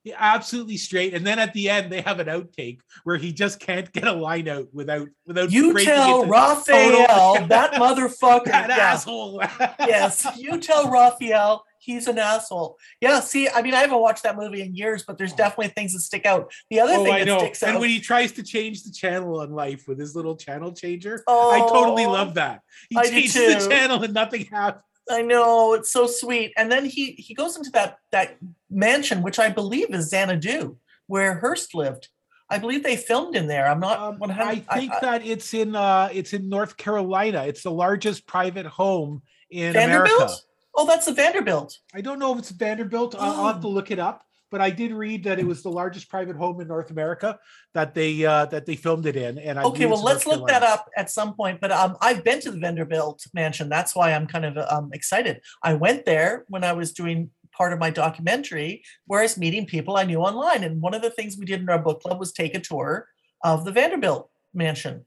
Yeah, 0.04 0.16
absolutely 0.18 0.78
straight. 0.78 1.14
And 1.14 1.26
then 1.26 1.38
at 1.38 1.54
the 1.54 1.70
end, 1.70 1.92
they 1.92 2.02
have 2.02 2.20
an 2.20 2.26
outtake 2.26 2.80
where 3.04 3.18
he 3.18 3.32
just 3.32 3.60
can't 3.60 3.92
get 3.94 4.08
a 4.08 4.12
line 4.14 4.48
out 4.48 4.68
without 4.74 5.08
without 5.28 5.52
you 5.52 5.74
tell 5.84 6.26
Raphael 6.26 7.06
total- 7.06 7.48
that 7.48 7.74
motherfucker. 7.74 8.46
that 8.46 8.70
yeah. 8.70 8.78
asshole. 8.78 9.44
yes, 9.80 10.26
you 10.38 10.60
tell 10.60 10.90
Raphael 10.90 11.64
he's 11.78 12.08
an 12.08 12.18
asshole. 12.18 12.78
Yeah, 13.00 13.20
see, 13.20 13.48
I 13.50 13.62
mean, 13.62 13.76
I 13.76 13.82
haven't 13.82 14.00
watched 14.02 14.24
that 14.24 14.38
movie 14.38 14.62
in 14.62 14.76
years, 14.76 15.04
but 15.04 15.20
there's 15.20 15.34
definitely 15.34 15.68
things 15.70 15.94
that 15.94 16.00
stick 16.00 16.26
out. 16.26 16.52
The 16.72 16.80
other 16.80 16.94
Oh, 16.96 17.04
thing 17.04 17.14
I 17.14 17.20
that 17.20 17.26
know. 17.26 17.38
sticks 17.40 17.62
And 17.62 17.70
out. 17.70 17.74
And 17.76 17.82
when 17.82 17.90
he 17.92 18.00
tries 18.00 18.32
to 18.34 18.44
change 18.44 18.84
the 18.84 18.92
channel 18.92 19.40
on 19.42 19.52
life 19.52 19.88
with 19.88 20.00
his 20.00 20.16
little 20.16 20.36
channel 20.36 20.72
changer, 20.74 21.24
I 21.28 21.60
totally 21.70 22.06
Oh, 22.06 22.12
love 22.12 22.34
that. 22.36 22.62
He 22.90 22.98
I 22.98 23.04
changes 23.08 23.34
the 23.64 23.70
channel 23.70 24.02
and 24.02 24.14
nothing 24.16 24.46
happens. 24.52 24.84
I 25.12 25.22
know 25.22 25.74
it's 25.74 25.92
so 25.92 26.08
sweet. 26.08 26.54
And 26.58 26.72
then 26.72 26.86
he 26.86 27.12
he 27.14 27.34
goes 27.34 27.58
into 27.58 27.70
that 27.72 27.98
that 28.12 28.38
mansion, 28.70 29.22
which 29.22 29.40
I 29.40 29.50
believe 29.50 29.94
is 29.94 30.10
Xanadu, 30.10 30.78
where 31.08 31.36
Hearst 31.40 31.74
lived. 31.76 32.10
I 32.50 32.58
believe 32.58 32.84
they 32.84 32.98
filmed 32.98 33.36
in 33.36 33.48
there. 33.48 33.66
I'm 33.68 33.80
not 33.80 34.00
Um, 34.00 34.20
100. 34.20 34.44
I 34.44 34.56
think 34.78 34.92
that 35.02 35.26
it's 35.26 35.54
in 35.54 35.76
uh 35.76 36.10
it's 36.12 36.34
in 36.34 36.50
North 36.50 36.76
Carolina. 36.78 37.46
It's 37.46 37.64
the 37.64 37.72
largest 37.72 38.28
private 38.28 38.66
home 38.66 39.22
in 39.50 39.74
Vanderbilt. 39.74 40.16
America. 40.18 40.34
Oh, 40.76 40.86
that's 40.88 41.08
a 41.08 41.14
Vanderbilt. 41.14 41.78
I 41.94 42.02
don't 42.02 42.20
know 42.20 42.32
if 42.34 42.40
it's 42.40 42.50
Vanderbilt. 42.52 43.16
I'll, 43.18 43.32
I'll 43.32 43.54
have 43.54 43.62
to 43.62 43.68
Oh. 43.68 43.72
look 43.72 43.92
it 43.92 44.00
up. 44.00 44.24
But 44.52 44.62
I 44.62 44.70
did 44.70 44.92
read 44.92 45.24
that 45.24 45.40
it 45.40 45.46
was 45.46 45.64
the 45.64 45.72
largest 45.72 46.10
private 46.10 46.36
home 46.36 46.60
in 46.60 46.68
North 46.68 46.92
America 46.92 47.40
that 47.74 47.96
they 47.96 48.26
uh, 48.26 48.46
that 48.48 48.66
they 48.66 48.76
filmed 48.76 49.06
it 49.06 49.16
in. 49.16 49.38
And 49.40 49.58
I 49.58 49.64
Okay, 49.64 49.86
well, 49.86 50.04
let's 50.04 50.28
look 50.28 50.48
that 50.48 50.62
up 50.62 50.90
at 50.98 51.10
some 51.10 51.34
point. 51.34 51.62
But 51.62 51.72
um, 51.72 51.96
I've 52.02 52.24
been 52.24 52.42
to 52.42 52.52
the 52.52 52.60
Vanderbilt 52.60 53.26
mansion. 53.34 53.70
That's 53.70 53.96
why 53.96 54.14
I'm 54.14 54.28
kind 54.28 54.46
of 54.46 54.58
um, 54.70 54.92
excited. 54.94 55.42
I 55.64 55.74
went 55.74 56.06
there 56.06 56.46
when 56.50 56.64
I 56.64 56.74
was 56.74 56.92
doing 56.92 57.32
part 57.52 57.74
of 57.74 57.80
my 57.80 57.90
documentary, 57.90 58.84
where 59.06 59.22
I 59.22 59.24
was 59.24 59.38
meeting 59.38 59.66
people 59.66 59.96
I 59.96 60.04
knew 60.04 60.20
online. 60.20 60.64
And 60.64 60.82
one 60.82 60.94
of 60.94 61.02
the 61.02 61.10
things 61.12 61.38
we 61.38 61.46
did 61.46 61.62
in 61.62 61.70
our 61.70 61.80
book 61.80 62.02
club 62.02 62.20
was 62.20 62.32
take 62.32 62.56
a 62.56 62.60
tour 62.60 63.08
of 63.44 63.66
the 63.66 63.72
Vanderbilt 63.72 64.30
mansion. 64.54 65.06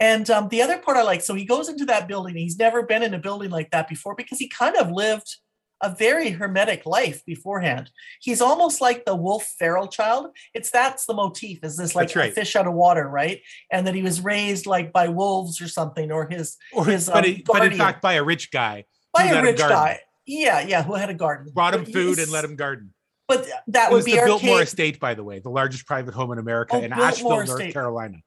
And 0.00 0.28
um, 0.30 0.48
the 0.48 0.62
other 0.62 0.78
part 0.78 0.96
I 0.96 1.02
like, 1.02 1.20
so 1.20 1.34
he 1.34 1.44
goes 1.44 1.68
into 1.68 1.84
that 1.84 2.08
building. 2.08 2.34
He's 2.34 2.58
never 2.58 2.82
been 2.82 3.02
in 3.02 3.12
a 3.12 3.18
building 3.18 3.50
like 3.50 3.70
that 3.70 3.86
before 3.86 4.14
because 4.14 4.38
he 4.38 4.48
kind 4.48 4.76
of 4.76 4.90
lived 4.90 5.36
a 5.82 5.94
very 5.94 6.30
hermetic 6.30 6.84
life 6.86 7.24
beforehand. 7.24 7.90
He's 8.20 8.40
almost 8.40 8.80
like 8.80 9.04
the 9.04 9.14
wolf 9.16 9.44
feral 9.58 9.86
child. 9.88 10.28
It's 10.54 10.70
that's 10.70 11.06
the 11.06 11.14
motif. 11.14 11.60
Is 11.64 11.76
this 11.76 11.94
like 11.94 12.14
right. 12.14 12.30
a 12.30 12.34
fish 12.34 12.54
out 12.56 12.66
of 12.66 12.74
water, 12.74 13.08
right? 13.08 13.40
And 13.72 13.86
that 13.86 13.94
he 13.94 14.02
was 14.02 14.20
raised 14.20 14.66
like 14.66 14.92
by 14.92 15.08
wolves 15.08 15.60
or 15.60 15.68
something, 15.68 16.12
or 16.12 16.28
his 16.28 16.56
Or, 16.72 16.84
his, 16.84 17.06
but, 17.08 17.24
um, 17.24 17.30
it- 17.30 17.44
but 17.44 17.64
in 17.64 17.78
fact, 17.78 18.02
by 18.02 18.14
a 18.14 18.24
rich 18.24 18.50
guy 18.50 18.84
by 19.12 19.24
a 19.24 19.42
rich 19.42 19.58
garden. 19.58 19.76
guy. 19.76 20.00
Yeah, 20.26 20.60
yeah, 20.60 20.82
who 20.84 20.94
had 20.94 21.10
a 21.10 21.14
garden. 21.14 21.52
brought 21.52 21.74
him 21.74 21.84
But 21.84 21.92
food 21.92 22.18
and 22.20 22.30
let 22.30 22.44
him 22.44 22.54
garden. 22.56 22.92
But 23.26 23.46
that 23.68 23.88
It 23.88 23.90
would 23.92 23.96
was 23.98 24.04
be 24.04 24.12
the 24.12 24.18
archaic. 24.20 24.40
Biltmore 24.42 24.62
Estate, 24.62 25.00
by 25.00 25.14
the 25.14 25.24
way, 25.24 25.38
the 25.38 25.48
largest 25.50 25.86
private 25.86 26.14
home 26.14 26.30
in 26.32 26.38
America 26.38 26.74
Oh, 26.74 26.78
in 26.80 26.90
Biltmore 26.90 27.06
Asheville, 27.42 27.56
North. 27.58 27.72
Carolina. 27.72 28.18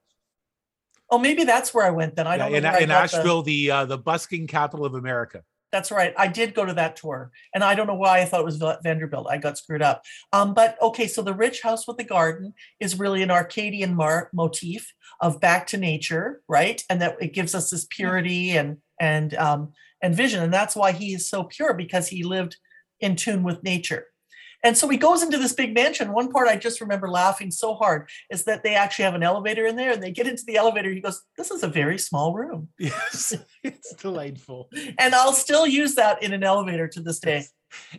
Oh, 1.10 1.20
maybe 1.20 1.44
that's 1.44 1.74
where 1.74 1.86
I 1.86 1.92
went 1.92 2.16
then. 2.16 2.26
I 2.26 2.36
Yeah, 2.36 2.38
don't 2.38 2.52
know. 2.52 2.58
in 2.58 2.66
in 2.66 2.72
got 2.72 2.88
the- 2.88 2.94
Asheville, 3.18 3.42
the 3.44 3.72
uh, 3.72 3.86
the 3.86 3.98
busking 3.98 4.48
capital 4.48 4.86
of 4.86 4.96
America. 4.96 5.44
That's 5.74 5.90
right. 5.90 6.14
I 6.16 6.28
did 6.28 6.54
go 6.54 6.66
to 6.66 6.74
that 6.76 6.96
tour, 6.96 7.32
and 7.52 7.64
I 7.64 7.74
don't 7.74 7.88
know 7.88 7.96
why 7.96 8.22
I 8.22 8.26
thought 8.26 8.42
it 8.42 8.46
was 8.46 8.62
Vanderbilt. 8.84 9.26
I 9.28 9.38
got 9.38 9.58
screwed 9.58 9.82
up. 9.82 10.04
Um, 10.32 10.54
but 10.54 10.80
okay, 10.80 11.08
so 11.08 11.24
the 11.24 11.34
rich 11.34 11.64
house 11.64 11.88
with 11.88 11.98
the 11.98 12.04
garden 12.04 12.54
is 12.80 13.00
really 13.00 13.24
an 13.24 13.32
Arcadian 13.32 13.96
mar- 13.96 14.30
motif 14.34 14.94
of 15.20 15.42
back 15.42 15.66
to 15.68 15.78
nature, 15.78 16.44
right? 16.48 16.84
And 16.92 17.02
that 17.02 17.18
it 17.20 17.34
gives 17.34 17.56
us 17.56 17.72
this 17.72 17.88
purity 17.90 18.52
and 18.52 18.78
and 19.02 19.34
um, 19.34 19.74
and 20.00 20.14
vision, 20.16 20.44
and 20.44 20.54
that's 20.54 20.76
why 20.76 20.92
he 20.92 21.16
is 21.16 21.28
so 21.28 21.46
pure 21.46 21.74
because 21.74 22.08
he 22.08 22.24
lived 22.24 22.56
in 23.00 23.16
tune 23.16 23.42
with 23.42 23.64
nature. 23.64 24.06
And 24.64 24.78
so 24.78 24.88
he 24.88 24.98
goes 24.98 25.22
into 25.24 25.38
this 25.38 25.54
big 25.54 25.74
mansion. 25.74 26.14
One 26.14 26.30
part 26.32 26.48
I 26.48 26.56
just 26.56 26.80
remember 26.82 27.10
laughing 27.10 27.52
so 27.52 27.74
hard 27.76 28.10
is 28.32 28.46
that 28.46 28.64
they 28.64 28.76
actually 28.76 29.06
have 29.06 29.14
an 29.16 29.24
elevator 29.24 29.66
in 29.66 29.76
there, 29.76 29.92
and 29.92 30.02
they 30.02 30.12
get 30.12 30.28
into 30.28 30.44
the 30.46 30.56
elevator. 30.56 30.90
He 30.90 31.02
goes, 31.02 31.22
"This 31.38 31.52
is 31.52 31.64
a 31.64 31.68
very 31.68 31.98
small 31.98 32.34
room." 32.34 32.70
Yes, 32.80 33.34
it's 33.64 33.94
delightful. 33.96 34.70
and 34.98 35.14
I'll 35.14 35.34
still 35.34 35.68
use 35.68 35.96
that 35.96 36.24
in 36.24 36.34
an 36.34 36.44
elevator 36.44 36.88
to 36.88 37.02
this 37.02 37.20
day. 37.20 37.46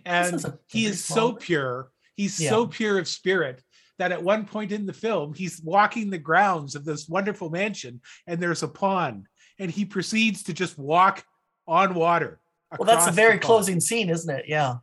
and 0.07 0.35
is 0.37 0.47
he 0.69 0.87
is 0.87 1.05
so 1.05 1.29
room. 1.31 1.37
pure 1.37 1.91
he's 2.17 2.39
Yeah. 2.41 2.51
so 2.51 2.67
pure 2.67 2.99
of 2.99 3.09
spirit 3.09 3.61
that 3.99 4.13
at 4.13 4.23
one 4.23 4.45
point 4.45 4.71
in 4.73 4.87
the 4.87 4.93
film 4.93 5.35
he's 5.35 5.61
walking 5.63 6.11
the 6.11 6.19
grounds 6.19 6.75
of 6.77 6.85
this 6.85 7.09
wonderful 7.09 7.51
mansion 7.51 8.01
and 8.29 8.39
there's 8.41 8.63
a 8.63 8.69
pond 8.69 9.27
and 9.59 9.71
he 9.71 9.85
proceeds 9.85 10.45
to 10.45 10.53
just 10.53 10.79
walk 10.79 11.25
on 11.67 11.95
water 11.95 12.41
Well, 12.79 12.87
that's 12.87 13.07
a 13.07 13.11
the 13.11 13.17
very 13.17 13.39
closing 13.39 13.81
scene, 13.81 14.11
isn't 14.11 14.33
it? 14.39 14.45
Yeah. 14.49 14.77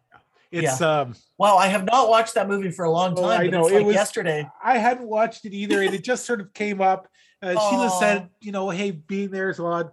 It's 0.51 0.81
um 0.81 1.15
Wow, 1.37 1.57
I 1.57 1.67
have 1.67 1.85
not 1.85 2.09
watched 2.09 2.33
that 2.35 2.47
movie 2.47 2.71
for 2.71 2.85
a 2.85 2.91
long 2.91 3.13
Oh, 3.17 3.21
time. 3.21 3.41
I 3.41 3.47
know, 3.47 3.67
It's 3.67 3.75
it 3.77 3.85
was- 3.85 3.95
yesterday. 3.95 4.47
i 4.63 4.77
hadn't 4.77 5.07
watched 5.07 5.45
it 5.45 5.53
either 5.53 5.81
and 5.81 5.93
it 5.93 6.03
just 6.03 6.25
sort 6.25 6.41
of 6.41 6.53
came 6.53 6.81
up. 6.81 7.07
Uh, 7.43 7.53
sheila 7.69 7.89
said 7.99 8.29
you 8.41 8.51
know 8.51 8.69
hey 8.69 8.91
being 8.91 9.31
there 9.31 9.49
is 9.49 9.59
on 9.59 9.89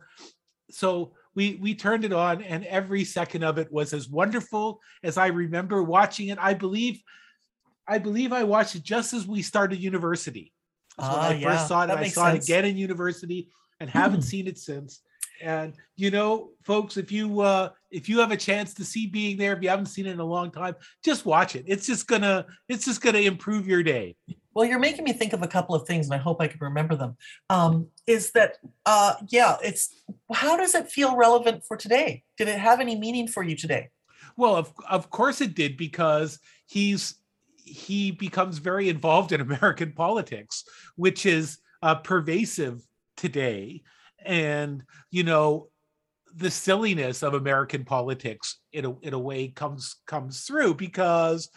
so 0.70 1.12
we 1.34 1.58
we 1.62 1.74
turned 1.74 2.04
it 2.04 2.12
on 2.12 2.42
and 2.42 2.62
every 2.66 3.04
second 3.04 3.42
of 3.42 3.56
it 3.56 3.72
was 3.72 3.94
as 3.94 4.06
wonderful 4.06 4.80
as 5.02 5.16
i 5.16 5.28
remember 5.28 5.82
watching 5.82 6.28
it. 6.28 6.38
I 6.38 6.52
believe 6.52 7.00
i 7.86 7.96
believe 7.96 8.34
i 8.34 8.44
watched 8.44 8.74
it 8.74 8.82
just 8.82 9.14
as 9.14 9.26
we 9.26 9.40
started 9.40 9.78
university. 9.80 10.52
That's 10.98 11.08
when 11.08 11.18
Ah, 11.18 11.28
i 11.28 11.34
yeah, 11.34 11.56
first 11.56 11.68
saw 11.68 11.84
it 11.84 11.90
i 11.90 12.08
saw 12.08 12.26
sense. 12.32 12.46
it 12.46 12.52
again 12.52 12.64
in 12.66 12.76
university 12.76 13.48
and 13.80 13.88
haven't 13.88 14.22
seen 14.32 14.46
it 14.46 14.58
since 14.58 15.00
and 15.40 15.74
you 15.96 16.10
know 16.10 16.50
folks 16.64 16.96
if 16.96 17.12
you 17.12 17.40
uh 17.40 17.70
if 17.90 18.08
you 18.08 18.18
have 18.18 18.32
a 18.32 18.36
chance 18.36 18.74
to 18.74 18.84
see 18.84 19.06
being 19.06 19.36
there 19.36 19.54
if 19.54 19.62
you 19.62 19.68
haven't 19.68 19.86
seen 19.86 20.06
it 20.06 20.12
in 20.12 20.20
a 20.20 20.24
long 20.24 20.50
time 20.50 20.74
just 21.04 21.24
watch 21.24 21.56
it 21.56 21.64
it's 21.66 21.86
just 21.86 22.06
gonna 22.06 22.44
it's 22.68 22.84
just 22.84 23.00
gonna 23.00 23.18
improve 23.18 23.66
your 23.66 23.82
day 23.82 24.16
Well, 24.58 24.66
you're 24.66 24.80
making 24.80 25.04
me 25.04 25.12
think 25.12 25.34
of 25.34 25.42
a 25.42 25.46
couple 25.46 25.76
of 25.76 25.86
things, 25.86 26.06
and 26.06 26.14
I 26.14 26.18
hope 26.18 26.42
I 26.42 26.48
can 26.48 26.58
remember 26.60 26.96
them. 26.96 27.16
Um, 27.48 27.86
is 28.08 28.32
that, 28.32 28.56
uh, 28.86 29.14
yeah, 29.28 29.56
it's 29.62 30.02
how 30.32 30.56
does 30.56 30.74
it 30.74 30.90
feel 30.90 31.14
relevant 31.14 31.62
for 31.64 31.76
today? 31.76 32.24
Did 32.36 32.48
it 32.48 32.58
have 32.58 32.80
any 32.80 32.98
meaning 32.98 33.28
for 33.28 33.44
you 33.44 33.54
today? 33.54 33.90
Well, 34.36 34.56
of 34.56 34.72
of 34.88 35.10
course 35.10 35.40
it 35.40 35.54
did 35.54 35.76
because 35.76 36.40
he's 36.66 37.14
he 37.54 38.10
becomes 38.10 38.58
very 38.58 38.88
involved 38.88 39.30
in 39.30 39.40
American 39.48 39.92
politics, 39.92 40.64
which 40.96 41.24
is 41.24 41.58
uh, 41.82 41.94
pervasive 41.94 42.82
today, 43.16 43.82
and 44.24 44.82
you 45.10 45.22
know 45.24 45.68
the 46.34 46.50
silliness 46.50 47.22
of 47.22 47.34
American 47.34 47.84
politics 47.84 48.60
in 48.72 48.84
a 48.84 48.98
in 49.00 49.14
a 49.14 49.18
way 49.18 49.48
comes 49.48 49.96
comes 50.06 50.42
through 50.42 50.74
because 50.74 51.48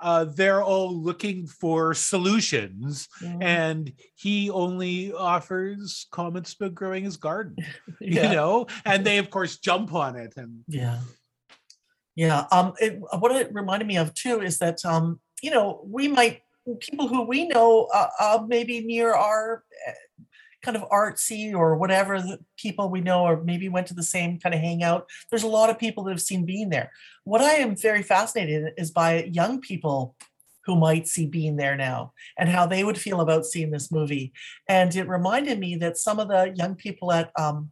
uh, 0.00 0.24
they're 0.24 0.62
all 0.62 0.94
looking 0.94 1.46
for 1.46 1.94
solutions, 1.94 3.08
Mhm. 3.22 3.42
and 3.42 3.92
he 4.14 4.50
only 4.50 5.12
offers 5.12 6.06
comments 6.10 6.52
about 6.54 6.74
growing 6.74 7.04
his 7.04 7.16
garden, 7.16 7.56
yeah. 8.00 8.28
you 8.28 8.34
know, 8.36 8.66
and 8.84 9.06
they 9.06 9.18
of 9.18 9.30
course 9.30 9.58
jump 9.58 9.94
on 9.94 10.16
it 10.16 10.34
and 10.36 10.64
Yeah. 10.68 11.00
Yeah. 12.16 12.46
Um, 12.50 12.72
it, 12.80 12.98
what 13.20 13.30
it 13.32 13.52
reminded 13.52 13.86
me 13.86 13.98
of 13.98 14.12
too 14.14 14.40
is 14.40 14.58
that, 14.58 14.82
um, 14.84 15.20
you 15.42 15.50
know, 15.50 15.82
we 15.86 16.08
might, 16.08 16.40
people 16.80 17.08
who 17.08 17.22
we 17.22 17.46
know, 17.46 17.88
uh, 17.94 18.08
uh, 18.18 18.38
maybe 18.46 18.80
near 18.80 19.12
our 19.12 19.64
uh, 19.86 19.92
kind 20.62 20.76
of 20.76 20.88
artsy 20.90 21.54
or 21.54 21.76
whatever 21.76 22.22
people 22.56 22.88
we 22.88 23.00
know 23.00 23.24
or 23.24 23.42
maybe 23.42 23.68
went 23.68 23.86
to 23.86 23.94
the 23.94 24.02
same 24.02 24.38
kind 24.38 24.54
of 24.54 24.60
hangout 24.60 25.08
there's 25.30 25.42
a 25.42 25.48
lot 25.48 25.70
of 25.70 25.78
people 25.78 26.04
that 26.04 26.10
have 26.10 26.22
seen 26.22 26.44
being 26.44 26.70
there. 26.70 26.90
What 27.24 27.40
i 27.40 27.54
am 27.54 27.76
very 27.76 28.02
fascinated 28.02 28.72
is 28.76 28.90
by 28.90 29.24
young 29.24 29.60
people 29.60 30.16
who 30.64 30.76
might 30.76 31.06
see 31.06 31.26
being 31.26 31.56
there 31.56 31.76
now 31.76 32.12
and 32.36 32.48
how 32.48 32.66
they 32.66 32.82
would 32.82 32.98
feel 32.98 33.20
about 33.20 33.46
seeing 33.46 33.70
this 33.70 33.92
movie. 33.92 34.32
And 34.68 34.94
it 34.96 35.08
reminded 35.08 35.60
me 35.60 35.76
that 35.76 35.96
some 35.96 36.18
of 36.18 36.26
the 36.26 36.52
young 36.56 36.74
people 36.74 37.12
at 37.12 37.30
um, 37.38 37.70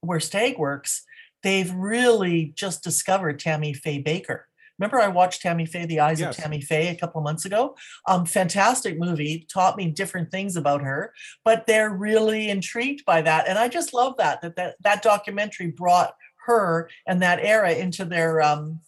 where 0.00 0.20
stag 0.20 0.58
works 0.58 1.04
they've 1.42 1.72
really 1.72 2.52
just 2.54 2.82
discovered 2.82 3.38
tammy 3.38 3.72
faye 3.72 4.02
bakker 4.02 4.40
Remember, 4.80 4.98
I 4.98 5.08
watched 5.08 5.42
Tammy 5.42 5.66
Faye, 5.66 5.84
The 5.84 6.00
Eyes 6.00 6.20
Yes. 6.20 6.36
of 6.36 6.42
Tammy 6.42 6.62
Faye, 6.62 6.88
a 6.88 6.96
couple 6.96 7.20
of 7.20 7.24
months 7.24 7.44
ago. 7.44 7.76
Um, 8.08 8.24
fantastic 8.24 8.98
movie, 8.98 9.46
taught 9.52 9.76
me 9.76 9.90
different 9.90 10.30
things 10.30 10.56
about 10.56 10.80
her, 10.80 11.12
but 11.44 11.66
they're 11.66 11.90
really 11.90 12.48
intrigued 12.48 13.04
by 13.04 13.20
that, 13.22 13.46
and 13.46 13.58
I 13.58 13.68
just 13.68 13.92
love 13.92 14.14
that 14.16 14.40
that 14.40 14.56
that, 14.56 14.76
that 14.80 15.02
documentary 15.02 15.66
brought 15.68 16.14
her 16.46 16.88
and 17.06 17.20
that 17.20 17.38
era 17.44 17.72
into 17.72 18.06
their 18.06 18.40
um, 18.40 18.80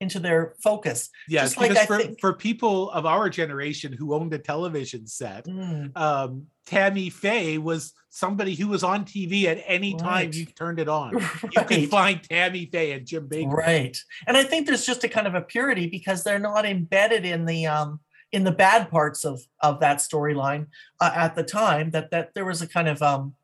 into 0.00 0.20
their 0.20 0.54
focus. 0.62 1.10
Yes, 1.28 1.54
Just 1.54 1.60
because 1.60 1.76
I 1.76 1.86
for, 1.86 1.98
think- 1.98 2.20
for 2.20 2.32
people 2.32 2.90
of 2.90 3.04
our 3.06 3.28
generation 3.28 3.92
who 3.92 4.14
owned 4.14 4.32
a 4.32 4.38
television 4.38 5.06
set, 5.06 5.46
Mm, 5.46 5.96
um, 5.96 6.46
Tammy 6.66 7.08
Faye 7.10 7.58
was 7.58 7.94
somebody 8.10 8.54
who 8.54 8.68
was 8.68 8.84
on 8.84 9.04
TV 9.04 9.44
at 9.44 9.62
any 9.66 9.94
time 9.94 10.30
you 10.32 10.44
turned 10.44 10.78
it 10.78 10.88
on. 10.88 11.14
You 11.52 11.64
could 11.64 11.88
find 11.88 12.22
Tammy 12.22 12.66
Faye 12.66 12.92
and 12.92 13.06
Jim 13.06 13.28
Bakker. 13.28 13.52
Right. 13.52 13.96
And 14.26 14.36
I 14.36 14.44
think 14.44 14.66
there's 14.66 14.84
just 14.84 15.02
a 15.04 15.08
kind 15.08 15.26
of 15.26 15.34
a 15.34 15.40
purity 15.40 15.86
because 15.88 16.22
they're 16.24 16.38
not 16.38 16.66
embedded 16.66 17.24
in 17.24 17.46
the 17.46 17.66
um 17.66 18.00
in 18.32 18.44
the 18.44 18.52
bad 18.52 18.90
parts 18.90 19.24
of 19.24 19.40
of 19.62 19.80
that 19.80 19.96
storyline 19.98 20.66
uh, 21.00 21.10
at 21.14 21.34
the 21.34 21.42
time 21.42 21.90
that 21.92 22.10
that 22.10 22.34
there 22.34 22.44
was 22.44 22.60
a 22.60 22.68
kind 22.68 22.88
of 22.88 23.00
um 23.02 23.34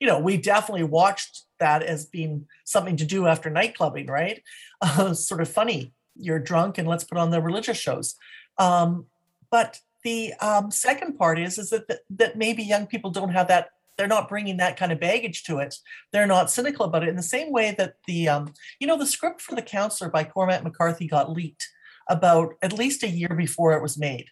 you 0.00 0.08
know, 0.08 0.18
we 0.18 0.36
definitely 0.36 0.82
watched 0.82 1.44
that 1.60 1.84
as 1.84 2.06
being 2.06 2.46
something 2.64 2.96
to 2.96 3.04
do 3.04 3.28
after 3.28 3.48
night 3.48 3.76
clubbing, 3.76 4.06
right? 4.08 4.42
Uh, 4.84 5.14
sort 5.14 5.40
of 5.40 5.48
funny. 5.48 5.92
You're 6.16 6.38
drunk 6.38 6.78
and 6.78 6.88
let's 6.88 7.04
put 7.04 7.18
on 7.18 7.30
the 7.30 7.40
religious 7.40 7.78
shows. 7.78 8.16
Um, 8.58 9.06
but 9.50 9.80
the 10.04 10.34
um, 10.34 10.70
second 10.70 11.16
part 11.16 11.38
is 11.38 11.58
is 11.58 11.70
that 11.70 11.86
that 12.10 12.36
maybe 12.36 12.62
young 12.62 12.86
people 12.86 13.10
don't 13.10 13.32
have 13.32 13.48
that. 13.48 13.70
They're 13.98 14.08
not 14.08 14.28
bringing 14.28 14.56
that 14.56 14.76
kind 14.76 14.90
of 14.90 15.00
baggage 15.00 15.44
to 15.44 15.58
it. 15.58 15.76
They're 16.12 16.26
not 16.26 16.50
cynical 16.50 16.86
about 16.86 17.02
it 17.02 17.10
in 17.10 17.16
the 17.16 17.22
same 17.22 17.52
way 17.52 17.74
that 17.78 17.96
the 18.06 18.28
um, 18.28 18.54
you 18.80 18.86
know, 18.86 18.98
the 18.98 19.06
script 19.06 19.40
for 19.40 19.54
The 19.54 19.62
Counselor 19.62 20.10
by 20.10 20.24
Cormac 20.24 20.64
McCarthy 20.64 21.06
got 21.06 21.30
leaked 21.30 21.68
about 22.08 22.54
at 22.62 22.72
least 22.72 23.02
a 23.02 23.08
year 23.08 23.34
before 23.36 23.74
it 23.74 23.82
was 23.82 23.96
made. 23.98 24.26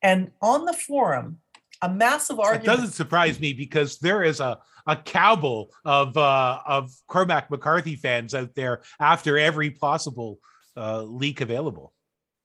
And 0.00 0.30
on 0.40 0.64
the 0.64 0.72
forum, 0.72 1.38
a 1.82 1.88
massive 1.88 2.38
argument. 2.38 2.64
It 2.64 2.66
doesn't 2.66 2.92
surprise 2.92 3.40
me 3.40 3.52
because 3.52 3.98
there 3.98 4.22
is 4.22 4.40
a 4.40 4.58
a 4.86 4.96
cabal 4.96 5.70
of 5.84 6.16
uh, 6.16 6.60
of 6.64 6.92
Cormac 7.08 7.50
McCarthy 7.50 7.96
fans 7.96 8.34
out 8.34 8.54
there 8.54 8.82
after 9.00 9.38
every 9.38 9.70
possible 9.70 10.38
uh, 10.76 11.02
leak 11.02 11.40
available. 11.40 11.92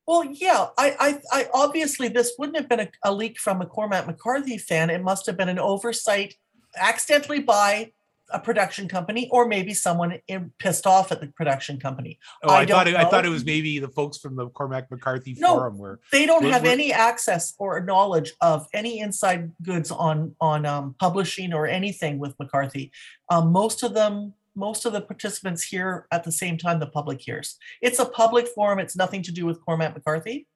Well, 0.08 0.26
yeah, 0.26 0.68
I, 0.78 0.96
I, 1.00 1.20
I 1.32 1.48
obviously 1.54 2.08
this 2.08 2.34
wouldn't 2.38 2.58
have 2.58 2.68
been 2.68 2.82
a, 2.82 2.90
a 3.04 3.14
leak 3.14 3.40
from 3.40 3.62
a 3.62 3.66
Cormac 3.66 4.08
McCarthy 4.08 4.58
fan. 4.58 4.90
It 4.90 5.04
must 5.04 5.26
have 5.28 5.38
been 5.38 5.50
an 5.50 5.60
oversight, 5.60 6.34
accidentally 6.76 7.40
by 7.40 7.92
a 8.34 8.40
production 8.40 8.88
company, 8.88 9.28
or 9.30 9.46
maybe 9.46 9.74
someone 9.74 10.18
in, 10.28 10.52
pissed 10.58 10.88
off 10.88 11.12
at 11.12 11.20
the 11.20 11.28
production 11.28 11.80
company. 11.80 12.18
Oh, 12.44 12.50
I 12.50 12.62
I, 12.62 12.66
thought 12.66 12.88
it, 12.88 12.96
I 12.96 13.04
thought 13.10 13.26
it 13.26 13.30
was 13.30 13.44
maybe 13.46 13.78
the 13.80 13.90
folks 13.90 14.18
from 14.18 14.36
the 14.38 14.48
Cormac 14.50 14.90
McCarthy 14.90 15.36
No. 15.38 15.56
forum 15.56 15.78
where 15.78 16.00
They 16.12 16.26
don't 16.26 16.46
have 16.46 16.64
were- 16.64 16.70
any 16.70 16.94
access 16.94 17.54
or 17.60 17.82
knowledge 17.82 18.32
of 18.42 18.68
any 18.74 19.00
inside 19.00 19.52
goods 19.62 19.92
on 19.92 20.36
on 20.40 20.66
um, 20.66 20.96
publishing 20.98 21.54
or 21.54 21.68
anything 21.68 22.20
with 22.20 22.34
McCarthy. 22.40 22.92
Um, 23.30 23.52
most 23.52 23.84
of 23.84 23.94
them, 23.94 24.34
most 24.56 24.86
of 24.86 24.94
the 24.94 25.02
participants 25.02 25.64
here 25.64 26.08
at 26.12 26.24
the 26.24 26.32
same 26.32 26.58
time 26.58 26.80
the 26.80 26.88
public 26.88 27.22
hears. 27.22 27.58
It's 27.82 28.00
a 28.00 28.06
public 28.06 28.48
forum. 28.48 28.80
It's 28.80 28.96
nothing 28.96 29.24
to 29.24 29.32
do 29.32 29.46
with 29.46 29.64
Cormac 29.64 29.94
McCarthy. 29.94 30.48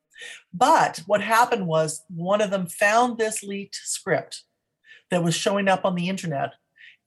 But 0.53 1.01
what 1.07 1.21
happened 1.21 1.67
was 1.67 2.03
one 2.09 2.41
of 2.41 2.49
them 2.49 2.67
found 2.67 3.17
this 3.17 3.43
leaked 3.43 3.75
script 3.75 4.43
that 5.11 5.23
was 5.23 5.35
showing 5.35 5.67
up 5.67 5.85
on 5.85 5.95
the 5.95 6.09
internet 6.09 6.53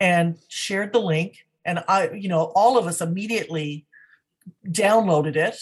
and 0.00 0.38
shared 0.48 0.92
the 0.92 1.00
link. 1.00 1.38
And 1.64 1.82
I, 1.88 2.10
you 2.10 2.28
know, 2.28 2.52
all 2.54 2.78
of 2.78 2.86
us 2.86 3.00
immediately 3.00 3.86
downloaded 4.66 5.36
it 5.36 5.58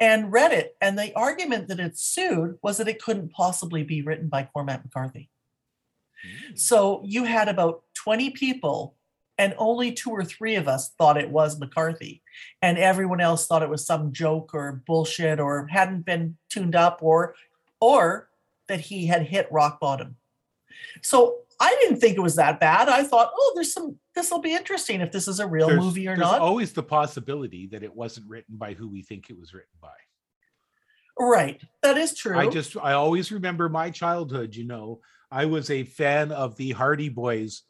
and 0.00 0.32
read 0.32 0.52
it. 0.52 0.76
And 0.80 0.98
the 0.98 1.14
argument 1.14 1.68
that 1.68 1.80
it 1.80 1.98
sued 1.98 2.58
was 2.62 2.78
that 2.78 2.88
it 2.88 3.02
couldn't 3.02 3.32
possibly 3.32 3.82
be 3.82 4.02
written 4.02 4.28
by 4.28 4.48
Cormac 4.52 4.84
McCarthy. 4.84 5.30
Hmm. 6.24 6.56
So 6.56 7.02
you 7.04 7.24
had 7.24 7.48
about 7.48 7.82
20 7.94 8.30
people, 8.30 8.96
and 9.38 9.54
only 9.58 9.92
two 9.92 10.10
or 10.10 10.24
three 10.24 10.56
of 10.56 10.68
us 10.68 10.90
thought 10.90 11.16
it 11.16 11.30
was 11.30 11.58
McCarthy. 11.58 12.22
And 12.60 12.78
everyone 12.78 13.20
else 13.20 13.46
thought 13.46 13.62
it 13.62 13.70
was 13.70 13.86
some 13.86 14.12
joke 14.12 14.54
or 14.54 14.82
bullshit 14.86 15.40
or 15.40 15.66
hadn't 15.66 16.04
been 16.04 16.36
tuned 16.48 16.76
up 16.76 16.98
or 17.02 17.34
or 17.80 18.28
that 18.68 18.80
he 18.80 19.06
had 19.06 19.22
hit 19.22 19.50
rock 19.50 19.80
bottom. 19.80 20.16
So 21.02 21.38
I 21.60 21.76
didn't 21.80 22.00
think 22.00 22.16
it 22.16 22.22
was 22.22 22.36
that 22.36 22.60
bad. 22.60 22.88
I 22.88 23.04
thought, 23.04 23.30
oh, 23.34 23.52
there's 23.54 23.72
some 23.72 23.98
this 24.14 24.30
will 24.30 24.40
be 24.40 24.54
interesting 24.54 25.00
if 25.00 25.10
this 25.10 25.26
is 25.26 25.40
a 25.40 25.46
real 25.46 25.68
there's, 25.68 25.80
movie 25.80 26.06
or 26.06 26.16
not. 26.16 26.30
there's 26.30 26.40
not. 26.40 26.40
always 26.40 26.72
the 26.72 26.82
possibility 26.82 27.66
that 27.68 27.82
it 27.82 27.94
wasn't 27.94 28.28
written 28.28 28.56
by 28.56 28.74
who 28.74 28.88
we 28.88 29.02
think 29.02 29.30
it 29.30 29.38
was 29.38 29.54
written 29.54 29.70
by. 29.80 29.88
right. 31.18 31.60
That 31.82 31.96
is 31.96 32.14
true. 32.14 32.38
I 32.38 32.48
just 32.48 32.76
I 32.76 32.92
always 32.92 33.32
remember 33.32 33.68
my 33.68 33.90
childhood. 33.90 34.54
You 34.54 34.64
know, 34.64 35.00
I 35.30 35.46
was 35.46 35.70
a 35.70 35.84
fan 35.84 36.30
of 36.32 36.56
the 36.56 36.72
Hardy 36.72 37.08
Boys 37.08 37.62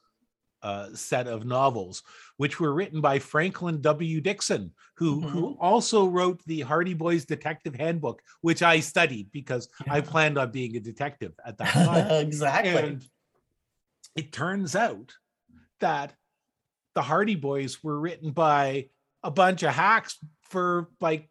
uh, 0.63 0.89
set 0.95 1.27
of 1.27 1.45
novels, 1.45 2.03
which 2.37 2.61
were 2.61 2.73
written 2.73 3.01
by 3.01 3.19
Franklin 3.19 3.81
W. 3.81 4.21
Dixon, 4.21 4.73
who 4.97 5.21
who 5.21 5.57
also 5.61 6.07
wrote 6.07 6.41
the 6.47 6.61
Hardy 6.61 6.95
Boys 6.95 7.25
Detective 7.25 7.75
Handbook, 7.75 8.23
which 8.41 8.63
I 8.63 8.81
studied 8.81 9.33
because 9.33 9.69
I 9.89 10.01
planned 10.01 10.39
on 10.39 10.51
being 10.51 10.77
a 10.77 10.81
detective 10.81 11.33
at 11.45 11.59
that 11.59 11.69
time. 11.73 12.27
exactly. 12.27 12.77
and 12.77 13.05
it 14.15 14.33
turns 14.33 14.77
out 14.77 15.13
that 15.81 16.15
the 16.95 17.03
Hardy 17.03 17.35
Boys 17.35 17.83
were 17.83 17.99
written 17.99 18.31
by 18.31 18.89
a 19.23 19.31
bunch 19.31 19.63
of 19.63 19.75
hacks 19.75 20.19
for 20.51 20.89
like 21.01 21.29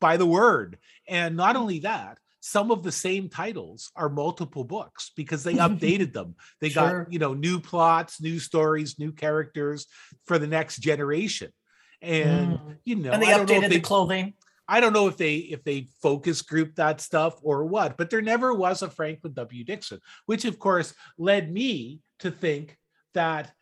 by 0.00 0.16
the 0.16 0.26
word. 0.26 0.78
And 1.08 1.36
not 1.36 1.56
only 1.56 1.80
that, 1.80 2.18
some 2.40 2.70
of 2.70 2.82
the 2.82 2.92
same 2.92 3.28
titles 3.28 3.90
are 3.94 4.08
multiple 4.08 4.64
books 4.64 5.12
because 5.14 5.44
they 5.44 5.54
updated 5.66 6.12
them. 6.12 6.34
They 6.60 6.70
Sure. 6.70 7.04
got, 7.04 7.12
you 7.12 7.18
know, 7.18 7.34
new 7.34 7.60
plots, 7.60 8.20
new 8.20 8.38
stories, 8.38 8.98
new 8.98 9.12
characters 9.12 9.86
for 10.26 10.38
the 10.38 10.46
next 10.46 10.78
generation. 10.78 11.52
And 12.02 12.58
Mm. 12.58 12.76
you 12.84 12.96
know, 12.96 13.12
and 13.12 13.22
they 13.22 13.26
don't 13.26 13.48
know 13.48 13.60
updated 13.60 13.64
if 13.64 13.70
the 13.70 13.80
clothing. 13.80 14.34
I 14.66 14.80
don't 14.80 14.92
know 14.92 15.06
if 15.08 15.16
they 15.16 15.36
if 15.36 15.64
they 15.64 15.88
focus 16.00 16.42
group 16.42 16.76
that 16.76 17.00
stuff 17.00 17.34
or 17.42 17.64
what, 17.66 17.96
but 17.98 18.08
there 18.08 18.22
never 18.22 18.54
was 18.54 18.82
a 18.82 18.88
Franklin 18.88 19.34
W. 19.34 19.64
Dixon, 19.64 20.00
which 20.26 20.44
of 20.44 20.58
course 20.58 20.94
led 21.18 21.52
me 21.52 22.00
to 22.20 22.30
think 22.30 22.78
that 23.14 23.52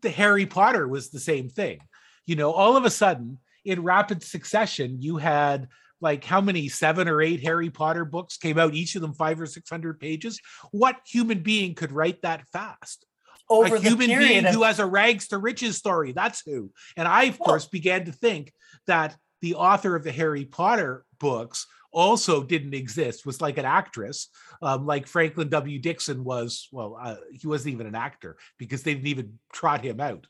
the 0.00 0.10
Harry 0.10 0.46
Potter 0.46 0.88
was 0.88 1.10
the 1.10 1.20
same 1.20 1.48
thing. 1.50 1.80
You 2.24 2.36
know, 2.36 2.52
all 2.52 2.76
of 2.76 2.84
a 2.84 2.90
sudden 2.90 3.38
in 3.64 3.82
rapid 3.82 4.22
succession, 4.22 5.02
you 5.02 5.18
had 5.18 5.68
like 6.00 6.24
how 6.24 6.40
many 6.40 6.68
seven 6.68 7.08
or 7.08 7.20
eight 7.20 7.42
Harry 7.42 7.70
Potter 7.70 8.04
books 8.04 8.36
came 8.36 8.58
out, 8.58 8.74
each 8.74 8.94
of 8.94 9.02
them 9.02 9.14
five 9.14 9.40
or 9.40 9.46
six 9.46 9.68
hundred 9.68 10.00
pages. 10.00 10.40
What 10.70 10.96
human 11.06 11.42
being 11.42 11.74
could 11.74 11.92
write 11.92 12.22
that 12.22 12.46
fast? 12.52 13.06
over 13.50 13.76
a 13.76 13.78
the 13.78 13.88
human 13.88 14.16
being 14.16 14.46
of, 14.46 14.54
who 14.54 14.62
has 14.62 14.78
a 14.78 14.86
rags 14.86 15.28
to 15.28 15.38
riches 15.38 15.76
story. 15.76 16.12
That's 16.12 16.42
who. 16.46 16.70
And 16.96 17.06
I, 17.06 17.24
of 17.24 17.38
course, 17.38 17.66
began 17.66 18.04
to 18.06 18.12
think 18.12 18.52
that 18.86 19.16
the 19.42 19.56
author 19.56 19.96
of 19.96 20.04
the 20.04 20.12
Harry 20.12 20.44
Potter 20.44 21.04
books 21.18 21.66
also 21.92 22.44
didn't 22.44 22.74
exist, 22.74 23.26
was 23.26 23.40
like 23.40 23.58
an 23.58 23.64
actress, 23.64 24.28
um, 24.62 24.86
like 24.86 25.08
Franklin 25.08 25.48
W. 25.48 25.78
Dixon 25.80 26.22
was. 26.22 26.68
Well, 26.70 26.96
uh, 27.00 27.16
he 27.32 27.48
wasn't 27.48 27.74
even 27.74 27.88
an 27.88 27.96
actor 27.96 28.36
because 28.58 28.82
they 28.82 28.94
didn't 28.94 29.08
even 29.08 29.38
trot 29.52 29.84
him 29.84 30.00
out. 30.00 30.26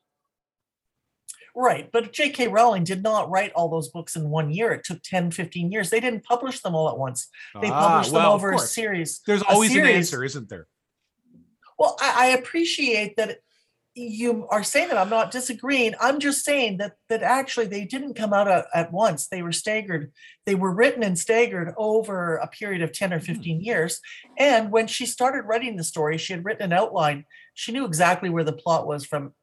Right 1.55 1.91
but 1.93 2.13
j.k 2.13 2.49
rowling 2.49 2.85
did 2.85 3.03
not 3.03 3.31
write 3.31 3.53
all 3.55 3.69
those 3.69 3.89
books 3.89 4.17
in 4.17 4.29
one 4.31 4.51
year. 4.51 4.73
It 4.73 4.85
took 4.85 5.03
10 5.03 5.31
15 5.31 5.71
years. 5.73 5.91
They 5.91 6.01
didn't 6.01 6.25
publish 6.25 6.61
them 6.61 6.75
all 6.75 6.89
at 6.89 6.99
once. 6.99 7.29
They 7.61 7.69
Ah, 7.71 7.89
published 7.89 8.11
them 8.13 8.23
well, 8.23 8.35
of 8.35 8.41
over 8.41 8.53
a 8.53 8.59
series 8.59 9.21
There's 9.27 9.43
always 9.43 9.75
an 9.75 9.85
answer, 9.87 10.25
isn't 10.25 10.49
there? 10.49 10.67
well 11.79 11.97
I, 12.01 12.27
I 12.27 12.27
appreciate 12.39 13.17
that 13.17 13.39
you 13.97 14.47
are 14.51 14.63
saying 14.63 14.89
that. 14.89 14.97
I'm 14.99 15.11
not 15.11 15.33
disagreeing. 15.33 15.95
I'm 16.01 16.21
just 16.21 16.45
saying 16.45 16.77
that 16.77 16.93
that 17.09 17.25
actually 17.25 17.67
they 17.67 17.85
didn't 17.85 18.15
come 18.15 18.33
out 18.33 18.47
at, 18.47 18.67
at 18.73 18.93
once. 18.93 19.27
They 19.27 19.43
were 19.43 19.51
staggered. 19.53 20.13
They 20.47 20.55
were 20.55 20.73
written 20.73 21.03
and 21.03 21.19
staggered 21.19 21.75
over 21.77 22.37
a 22.37 22.47
period 22.47 22.83
of 22.83 22.93
10 22.93 23.13
or 23.13 23.21
15 23.21 23.61
years. 23.61 24.01
And 24.39 24.71
when 24.71 24.87
she 24.87 25.07
started 25.07 25.43
writing 25.43 25.77
the 25.77 25.83
story 25.85 26.19
she 26.19 26.33
had 26.33 26.45
written 26.45 26.63
an 26.71 26.73
outline. 26.73 27.25
She 27.55 27.73
knew 27.73 27.85
exactly 27.85 28.31
where 28.31 28.45
the 28.45 28.53
plot 28.55 28.87
was 28.87 29.05
from 29.05 29.35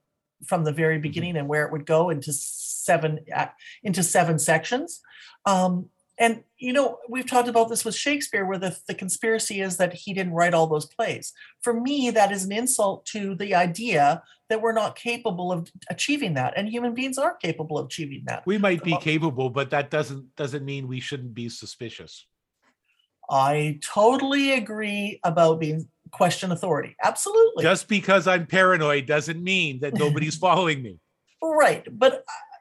from 0.46 0.64
the 0.64 0.72
very 0.72 0.96
mm-hmm. 0.96 1.04
beginning 1.04 1.38
and 1.38 1.48
where 1.48 1.66
it 1.66 1.72
would 1.72 1.86
go 1.86 2.10
into 2.10 2.32
seven 2.34 3.20
ac- 3.34 3.52
into 3.84 4.04
seven 4.04 4.40
sections. 4.40 5.02
Um 5.46 5.90
and 6.20 6.44
you 6.58 6.74
know 6.74 6.98
we've 7.10 7.30
talked 7.30 7.48
about 7.48 7.70
this 7.70 7.86
with 7.86 7.96
shakespeare 7.96 8.46
where 8.46 8.58
the, 8.58 8.78
the 8.88 8.94
conspiracy 8.94 9.62
is 9.62 9.78
that 9.78 9.94
he 9.94 10.14
didn't 10.14 10.34
write 10.34 10.54
all 10.54 10.68
those 10.68 10.86
plays. 10.86 11.34
For 11.62 11.74
me 11.74 12.10
that 12.12 12.32
is 12.32 12.46
an 12.46 12.52
insult 12.52 13.06
to 13.08 13.36
the 13.36 13.56
idea 13.56 14.24
that 14.50 14.62
we're 14.62 14.74
not 14.74 14.96
capable 14.96 15.52
of 15.52 15.70
achieving 15.90 16.34
that 16.36 16.54
and 16.56 16.70
human 16.70 16.94
beings 16.94 17.18
are 17.18 17.36
capable 17.36 17.78
of 17.78 17.88
achieving 17.88 18.24
that. 18.26 18.44
We 18.46 18.58
might 18.58 18.84
be 18.84 18.94
uh, 18.94 19.00
capable, 19.00 19.50
but 19.50 19.70
that 19.72 19.92
doesn't 19.92 20.36
doesn't 20.36 20.66
mean 20.66 20.88
we 20.88 21.00
shouldn't 21.00 21.34
be 21.34 21.50
suspicious. 21.50 22.26
i 23.30 23.80
totally 23.84 24.54
agree 24.54 25.20
about 25.24 25.60
being 25.60 25.88
question 26.12 26.52
authority. 26.52 26.96
Absolutely. 27.04 27.64
Just 27.64 27.88
because 27.88 28.28
I'm 28.28 28.46
paranoid 28.46 29.06
doesn't 29.06 29.44
mean 29.44 29.80
that 29.82 29.94
nobody's 29.96 30.36
following 30.48 30.82
me. 30.82 31.00
right 31.42 31.86
but 31.92 32.14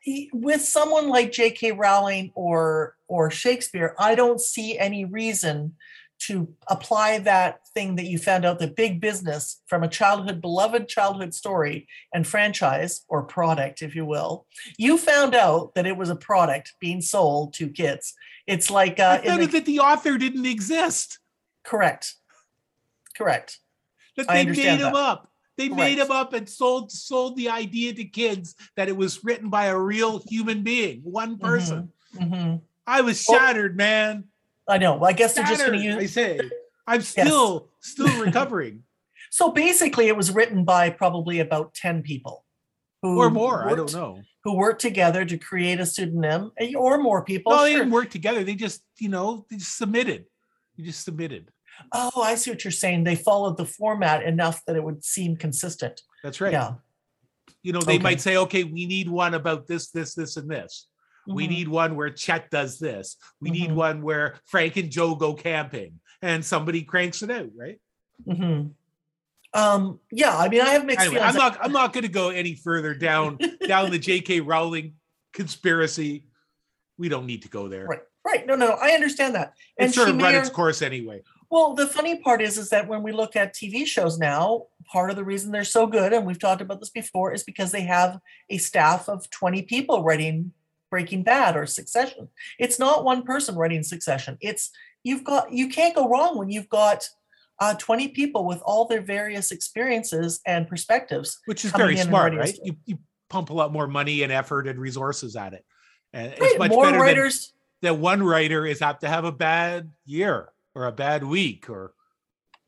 uh, 0.06 0.12
with 0.32 0.60
someone 0.62 1.08
like 1.08 1.32
j.k 1.32 1.72
rowling 1.72 2.30
or 2.34 2.94
or 3.08 3.30
shakespeare 3.30 3.94
i 3.98 4.14
don't 4.14 4.40
see 4.40 4.78
any 4.78 5.04
reason 5.04 5.74
to 6.18 6.48
apply 6.68 7.18
that 7.18 7.60
thing 7.74 7.96
that 7.96 8.06
you 8.06 8.16
found 8.18 8.44
out 8.44 8.58
that 8.58 8.76
big 8.76 9.00
business 9.00 9.60
from 9.66 9.82
a 9.82 9.88
childhood 9.88 10.40
beloved 10.40 10.88
childhood 10.88 11.34
story 11.34 11.86
and 12.14 12.26
franchise 12.26 13.04
or 13.08 13.22
product 13.22 13.82
if 13.82 13.94
you 13.94 14.06
will. 14.06 14.46
You 14.78 14.96
found 14.96 15.34
out 15.34 15.74
that 15.74 15.86
it 15.86 15.96
was 15.96 16.08
a 16.08 16.16
product 16.16 16.72
being 16.80 17.02
sold 17.02 17.52
to 17.54 17.68
kids. 17.68 18.14
It's 18.46 18.70
like 18.70 18.98
uh, 18.98 19.18
I 19.22 19.26
found 19.26 19.42
the- 19.42 19.46
that 19.48 19.66
the 19.66 19.80
author 19.80 20.16
didn't 20.16 20.46
exist. 20.46 21.18
correct 21.66 22.14
correct 23.16 23.58
That 24.16 24.28
they 24.28 24.44
made 24.44 24.56
him 24.80 24.94
up. 24.94 25.30
They 25.56 25.68
made 25.70 25.96
Correct. 25.96 26.10
him 26.10 26.16
up 26.16 26.32
and 26.34 26.48
sold 26.48 26.92
sold 26.92 27.36
the 27.36 27.48
idea 27.48 27.94
to 27.94 28.04
kids 28.04 28.54
that 28.76 28.88
it 28.88 28.96
was 28.96 29.24
written 29.24 29.48
by 29.48 29.66
a 29.66 29.78
real 29.78 30.22
human 30.28 30.62
being, 30.62 31.00
one 31.02 31.38
person. 31.38 31.92
Mhm. 32.14 32.60
I 32.86 33.00
was 33.00 33.22
shattered, 33.22 33.76
man. 33.76 34.24
i 34.68 34.78
know 34.78 34.96
well, 34.96 35.08
i 35.10 35.12
guess 35.12 35.34
they're 35.34 35.44
just 35.44 35.64
going 35.64 35.80
Shattered, 35.80 35.98
to 35.98 36.04
I 36.04 36.06
say. 36.06 36.40
I'm 36.86 37.00
still 37.02 37.68
still 37.80 38.20
recovering. 38.22 38.82
So 39.30 39.50
basically, 39.50 40.06
it 40.06 40.16
was 40.16 40.30
written 40.30 40.64
by 40.64 40.88
probably 40.88 41.40
about 41.40 41.74
10 41.74 42.02
people 42.02 42.44
who 43.02 43.18
or 43.18 43.28
more. 43.28 43.68
I 43.68 43.74
don't 43.74 43.92
know. 43.92 44.22
Who 44.44 44.54
worked 44.56 44.80
together 44.80 45.24
to 45.24 45.36
create 45.36 45.80
a 45.80 45.84
pseudonym 45.84 46.52
eh, 46.56 46.72
or 46.74 46.96
more 46.96 47.22
people. 47.22 47.52
No, 47.52 47.64
they 47.64 47.74
didn't 47.74 47.90
work 47.90 48.08
together. 48.08 48.44
They 48.44 48.54
just, 48.54 48.82
you 48.98 49.08
know, 49.08 49.44
they 49.50 49.56
just 49.56 49.76
submitted. 49.76 50.26
You 50.76 50.84
just 50.86 51.04
submitted. 51.04 51.50
Oh, 51.92 52.22
I 52.22 52.34
see 52.34 52.50
what 52.50 52.64
you're 52.64 52.70
saying. 52.70 53.04
They 53.04 53.16
followed 53.16 53.56
the 53.56 53.66
format 53.66 54.22
enough 54.24 54.62
that 54.66 54.76
it 54.76 54.82
would 54.84 55.04
seem 55.04 55.36
consistent. 55.36 56.00
That's 56.22 56.40
right. 56.40 56.52
Yeah. 56.52 56.74
You 57.62 57.72
know, 57.72 57.80
they 57.80 57.94
Okay. 57.94 58.02
might 58.02 58.20
say, 58.20 58.36
okay, 58.36 58.64
we 58.64 58.86
need 58.86 59.08
one 59.08 59.34
about 59.34 59.66
this, 59.66 59.90
this, 59.90 60.14
this, 60.14 60.36
and 60.36 60.48
this. 60.50 60.88
We 61.26 61.46
Mhm. 61.46 61.50
need 61.50 61.68
one 61.68 61.96
where 61.96 62.10
Chet 62.10 62.50
does 62.50 62.78
this. 62.78 63.16
We 63.40 63.50
need 63.50 63.70
Mhm. 63.70 63.74
one 63.74 64.02
where 64.02 64.36
Frank 64.46 64.76
and 64.76 64.90
Joe 64.90 65.14
go 65.16 65.34
camping, 65.34 65.98
and 66.22 66.44
somebody 66.44 66.82
cranks 66.82 67.22
it 67.22 67.30
out, 67.30 67.50
right? 67.56 67.80
Mhm. 68.26 68.74
Um, 69.52 70.00
yeah, 70.12 70.36
I 70.36 70.48
mean, 70.48 70.60
I 70.60 70.70
have 70.70 70.84
mixed 70.84 71.00
Anyway, 71.06 71.16
feelings. 71.20 71.34
I'm 71.34 71.38
not. 71.38 71.64
I'm 71.64 71.72
not 71.72 71.92
going 71.92 72.02
to 72.02 72.10
go 72.10 72.28
any 72.28 72.54
further 72.54 72.94
down 72.94 73.38
down 73.66 73.90
the 73.90 73.98
J.K. 73.98 74.40
Rowling 74.40 74.94
conspiracy. 75.32 76.26
We 76.98 77.08
don't 77.08 77.26
need 77.26 77.42
to 77.42 77.48
go 77.48 77.68
there. 77.68 77.86
Right. 77.86 78.00
Right. 78.24 78.46
No, 78.46 78.54
no, 78.56 78.72
I 78.72 78.90
understand 78.90 79.34
that. 79.34 79.54
And 79.78 79.86
It's 79.88 79.94
sort 79.96 80.08
of 80.08 80.16
run 80.18 80.32
may 80.32 80.38
its 80.38 80.50
course 80.50 80.82
anyway. 80.82 81.22
Well, 81.50 81.74
the 81.74 81.86
funny 81.86 82.16
part 82.16 82.42
is, 82.42 82.58
is 82.58 82.70
that 82.70 82.88
when 82.88 83.02
we 83.02 83.12
look 83.12 83.36
at 83.36 83.54
TV 83.54 83.86
shows 83.86 84.18
now, 84.18 84.64
part 84.90 85.10
of 85.10 85.16
the 85.16 85.24
reason 85.24 85.52
they're 85.52 85.64
so 85.64 85.86
good, 85.86 86.12
and 86.12 86.26
we've 86.26 86.38
talked 86.38 86.60
about 86.60 86.80
this 86.80 86.90
before, 86.90 87.32
is 87.32 87.44
because 87.44 87.72
they 87.72 87.82
have 87.82 88.18
a 88.50 88.58
staff 88.58 89.08
of 89.08 89.30
20 89.30 89.62
people 89.62 90.02
writing 90.02 90.52
Breaking 90.90 91.22
Bad 91.22 91.56
or 91.56 91.66
Succession. 91.66 92.28
It's 92.58 92.78
not 92.78 93.04
one 93.04 93.22
person 93.22 93.54
writing 93.54 93.82
Succession. 93.82 94.38
It's 94.40 94.70
you've 95.04 95.24
got 95.24 95.52
you 95.52 95.68
can't 95.68 95.94
go 95.94 96.08
wrong 96.08 96.36
when 96.38 96.50
you've 96.50 96.68
got 96.68 97.08
uh, 97.60 97.74
20 97.74 98.08
people 98.08 98.44
with 98.44 98.60
all 98.64 98.86
their 98.86 99.00
various 99.00 99.50
experiences 99.50 100.40
and 100.46 100.68
perspectives. 100.68 101.38
which 101.46 101.64
is 101.64 101.70
very 101.72 101.96
smart, 101.96 102.34
right? 102.34 102.58
You, 102.62 102.76
you 102.84 102.98
pump 103.30 103.50
a 103.50 103.54
lot 103.54 103.72
more 103.72 103.86
money 103.86 104.22
and 104.22 104.32
effort 104.32 104.66
and 104.66 104.78
resources 104.78 105.36
at 105.36 105.54
it. 105.54 105.64
And 106.12 106.32
Right, 106.32 106.38
it's 106.40 106.58
much 106.58 106.70
more 106.70 106.84
better 106.84 106.98
writers. 106.98 107.52
than 107.80 107.94
that 107.94 108.00
one 108.00 108.22
writer 108.22 108.66
is 108.66 108.82
apt 108.82 109.02
to 109.02 109.08
have 109.08 109.24
a 109.24 109.32
bad 109.32 109.90
year 110.04 110.50
or 110.76 110.84
a 110.84 110.92
bad 110.92 111.24
week 111.24 111.70
or 111.70 111.94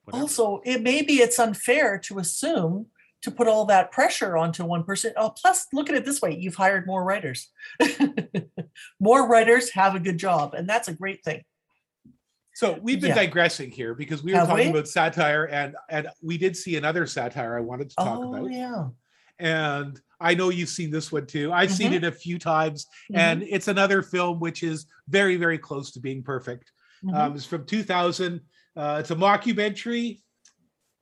whatever. 0.04 0.22
Also, 0.22 0.62
it 0.64 0.82
maybe 0.82 1.16
it's 1.16 1.38
unfair 1.38 1.98
to 1.98 2.18
assume 2.18 2.86
to 3.20 3.30
put 3.30 3.46
all 3.46 3.66
that 3.66 3.92
pressure 3.92 4.36
onto 4.38 4.64
one 4.64 4.82
person. 4.82 5.12
Oh, 5.16 5.28
plus, 5.30 5.66
look 5.74 5.90
at 5.90 5.94
it 5.94 6.06
this 6.06 6.22
way: 6.22 6.34
you've 6.34 6.54
hired 6.54 6.86
more 6.86 7.04
writers. 7.04 7.52
more 9.00 9.28
writers 9.28 9.70
have 9.72 9.94
a 9.94 10.00
good 10.00 10.16
job, 10.18 10.54
and 10.54 10.66
that's 10.66 10.88
a 10.88 10.94
great 10.94 11.22
thing. 11.22 11.42
So 12.54 12.78
we've 12.82 13.00
been 13.00 13.10
Yeah. 13.10 13.14
digressing 13.16 13.70
here 13.70 13.94
because 13.94 14.22
we 14.24 14.32
were 14.32 14.38
Have 14.38 14.48
talking 14.48 14.64
we? 14.64 14.70
about 14.70 14.88
satire 14.88 15.44
and 15.44 15.76
and 15.90 16.08
we 16.22 16.38
did 16.38 16.56
see 16.56 16.76
another 16.76 17.06
satire 17.06 17.56
I 17.56 17.60
wanted 17.60 17.90
to 17.90 17.96
talk 17.96 18.18
about. 18.24 18.40
oh 18.40 18.46
about. 18.46 18.52
yeah, 18.52 18.88
And 19.38 20.00
I 20.18 20.34
know 20.34 20.48
you've 20.48 20.68
seen 20.70 20.90
this 20.90 21.12
one 21.12 21.26
too. 21.26 21.52
I've 21.52 21.70
seen 21.70 21.92
Mhm. 21.92 21.96
it 21.96 22.04
a 22.04 22.10
few 22.10 22.36
times 22.38 22.86
Mhm, 23.12 23.16
and 23.18 23.42
it's 23.44 23.68
another 23.68 24.02
film 24.02 24.40
which 24.40 24.62
is 24.64 24.86
very 25.08 25.36
very 25.36 25.58
close 25.58 25.92
to 25.92 26.00
being 26.00 26.22
perfect. 26.24 26.72
Mhm. 27.04 27.14
Um, 27.14 27.34
it's 27.36 27.44
from 27.46 27.64
2000. 27.64 28.40
Uh, 28.76 28.96
it's 29.00 29.10
a 29.10 29.16
mockumentary 29.16 30.20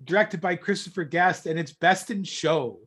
directed 0.05 0.41
by 0.41 0.57
Christopher 0.57 1.05
Guest, 1.05 1.47
and 1.47 1.59
it's 1.59 1.73
Best 1.73 2.11
in 2.11 2.25
Show 2.25 2.81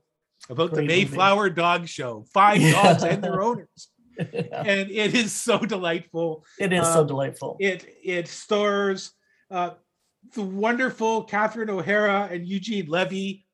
about 0.50 0.72
the 0.72 0.78
Great 0.78 0.88
movie. 0.88 1.06
Mayflower 1.06 1.50
Dog 1.50 1.88
Show. 1.88 2.26
Five 2.34 2.62
Yeah. 2.62 2.72
dogs 2.72 3.04
and 3.04 3.24
their 3.24 3.42
owners, 3.42 3.88
and 4.18 4.90
it 4.92 5.14
is 5.16 5.32
so 5.32 5.60
delightful. 5.60 6.46
it 6.60 6.74
is 6.74 6.86
so 6.88 7.02
um, 7.02 7.08
delightful. 7.08 7.58
It 7.60 7.86
it 8.04 8.28
stars 8.28 9.12
uh, 9.52 9.72
the 10.34 10.42
wonderful 10.44 11.24
Catherine 11.24 11.70
O'Hara 11.70 12.30
and 12.32 12.48
Eugene 12.48 12.88
Levy. 12.88 13.46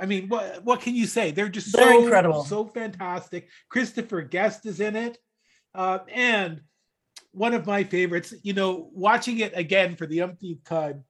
I 0.00 0.06
mean, 0.06 0.28
what 0.28 0.62
what 0.64 0.80
can 0.80 0.94
you 0.94 1.06
say? 1.06 1.30
They're 1.32 1.48
just 1.48 1.74
They're 1.74 1.92
so 1.92 2.02
incredible. 2.02 2.44
so 2.44 2.64
fantastic. 2.66 3.48
Christopher 3.68 4.22
Guest 4.22 4.66
is 4.66 4.80
in 4.80 4.94
it, 4.96 5.18
uh, 5.74 5.98
and 6.12 6.60
one 7.32 7.54
of 7.54 7.66
my 7.66 7.84
favorites. 7.84 8.34
You 8.42 8.52
know, 8.52 8.90
watching 8.92 9.38
it 9.38 9.56
again 9.56 9.96
for 9.96 10.06
the 10.06 10.22
umpteenth 10.22 10.64
time. 10.64 11.04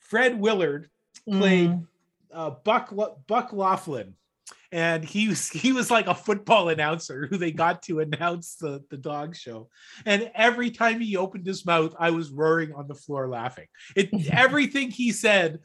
Fred 0.00 0.38
Willard 0.38 0.88
played 1.28 1.70
Mm, 1.70 1.86
uh, 2.32 2.50
Buck 2.64 2.92
Buck 3.26 3.52
Laughlin, 3.52 4.14
and 4.70 5.04
he 5.04 5.28
was 5.28 5.48
he 5.62 5.72
was 5.72 5.90
like 5.90 6.06
a 6.06 6.14
football 6.14 6.68
announcer 6.68 7.26
who 7.26 7.36
they 7.36 7.50
got 7.50 7.82
to 7.84 8.00
announce 8.00 8.56
the 8.56 8.84
the 8.90 8.96
dog 8.96 9.34
show. 9.34 9.68
And 10.04 10.30
every 10.34 10.70
time 10.70 11.00
he 11.00 11.16
opened 11.16 11.46
his 11.46 11.66
mouth, 11.66 11.94
I 11.98 12.10
was 12.10 12.30
roaring 12.30 12.72
on 12.72 12.86
the 12.86 12.94
floor 12.94 13.28
laughing. 13.28 13.66
It 13.94 14.10
everything 14.30 14.90
he 14.90 15.12
said 15.12 15.60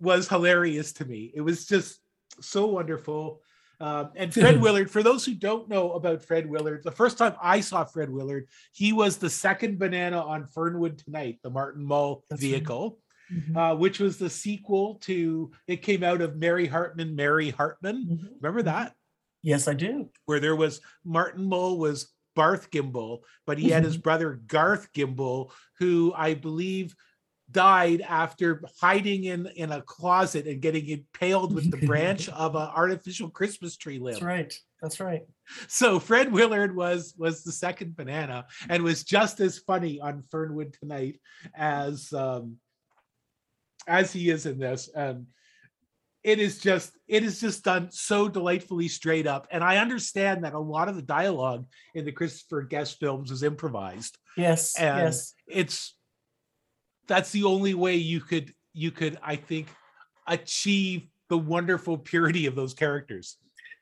was 0.00 0.28
hilarious 0.28 0.92
to 0.94 1.04
me. 1.04 1.32
It 1.34 1.40
was 1.40 1.66
just 1.66 2.00
so 2.40 2.66
wonderful. 2.66 3.40
Um, 3.80 4.10
and 4.16 4.32
Fred 4.34 4.60
Willard, 4.60 4.90
for 4.90 5.02
those 5.02 5.24
who 5.24 5.34
don't 5.34 5.68
know 5.68 5.92
about 5.92 6.24
Fred 6.24 6.48
Willard, 6.48 6.82
the 6.84 6.90
first 6.90 7.18
time 7.18 7.34
I 7.42 7.60
saw 7.60 7.84
Fred 7.84 8.10
Willard, 8.10 8.48
he 8.72 8.92
was 8.92 9.16
the 9.16 9.30
second 9.30 9.78
banana 9.78 10.20
on 10.20 10.46
Fernwood 10.46 10.98
Tonight, 10.98 11.38
the 11.42 11.50
Martin 11.50 11.84
Mull 11.84 12.24
That's 12.30 12.42
right. 12.42 12.50
vehicle 12.50 12.98
mhm, 13.32 13.56
uh, 13.56 13.74
which 13.76 14.00
was 14.00 14.18
the 14.18 14.28
sequel 14.30 14.96
to 14.96 15.50
it 15.66 15.82
came 15.82 16.02
out 16.02 16.20
of 16.20 16.36
Mary 16.36 16.66
Hartman, 16.66 17.16
Mary 17.16 17.50
Hartman. 17.50 18.06
mhm. 18.06 18.28
Remember 18.40 18.62
that? 18.62 18.94
Yes, 19.42 19.68
I 19.68 19.74
do. 19.74 20.10
Where 20.26 20.40
there 20.40 20.56
was 20.56 20.80
Martin 21.04 21.44
Mull 21.44 21.78
was 21.78 22.12
Barth 22.34 22.70
Gimble, 22.70 23.24
but 23.46 23.58
he 23.58 23.70
had 23.70 23.84
his 23.84 23.96
brother 23.96 24.40
Garth 24.46 24.92
Gimble, 24.92 25.52
who 25.78 26.12
I 26.16 26.34
believe 26.34 26.94
died 27.54 28.02
after 28.02 28.62
hiding 28.78 29.24
in 29.24 29.46
in 29.56 29.72
a 29.72 29.80
closet 29.80 30.46
and 30.46 30.60
getting 30.60 30.86
impaled 30.88 31.54
with 31.54 31.70
the 31.70 31.86
branch 31.86 32.28
of 32.28 32.54
an 32.54 32.68
artificial 32.74 33.30
Christmas 33.30 33.78
tree 33.78 33.98
limb. 33.98 34.12
That's 34.12 34.22
right. 34.22 34.54
That's 34.82 35.00
right. 35.00 35.22
So 35.68 35.98
Fred 35.98 36.30
Willard 36.30 36.76
was 36.76 37.14
was 37.16 37.42
the 37.42 37.52
second 37.52 37.96
banana 37.96 38.46
and 38.68 38.82
was 38.82 39.04
just 39.04 39.40
as 39.40 39.58
funny 39.58 40.00
on 40.00 40.22
Fernwood 40.30 40.76
tonight 40.78 41.20
as 41.54 42.12
um 42.12 42.56
as 43.86 44.12
he 44.12 44.28
is 44.28 44.44
in 44.44 44.58
this. 44.58 44.90
And 44.94 45.26
it 46.22 46.38
is 46.38 46.58
just 46.58 46.92
it 47.06 47.22
is 47.22 47.40
just 47.40 47.64
done 47.64 47.90
so 47.90 48.28
delightfully 48.28 48.88
straight 48.88 49.26
up. 49.26 49.46
And 49.50 49.62
I 49.62 49.76
understand 49.76 50.44
that 50.44 50.54
a 50.54 50.58
lot 50.58 50.88
of 50.88 50.96
the 50.96 51.02
dialogue 51.02 51.66
in 51.94 52.04
the 52.04 52.12
Christopher 52.12 52.62
Guest 52.62 52.98
films 52.98 53.30
is 53.30 53.42
improvised. 53.42 54.18
Yes. 54.36 54.78
And 54.78 54.98
yes. 54.98 55.34
it's 55.46 55.94
that's 57.06 57.30
the 57.30 57.44
only 57.44 57.74
way 57.74 57.96
you 57.96 58.20
could 58.20 58.54
you 58.72 58.90
could, 58.90 59.18
I 59.22 59.36
think, 59.36 59.68
achieve 60.26 61.06
the 61.28 61.38
wonderful 61.38 61.96
purity 61.96 62.46
of 62.46 62.54
those 62.54 62.74
characters. 62.74 63.36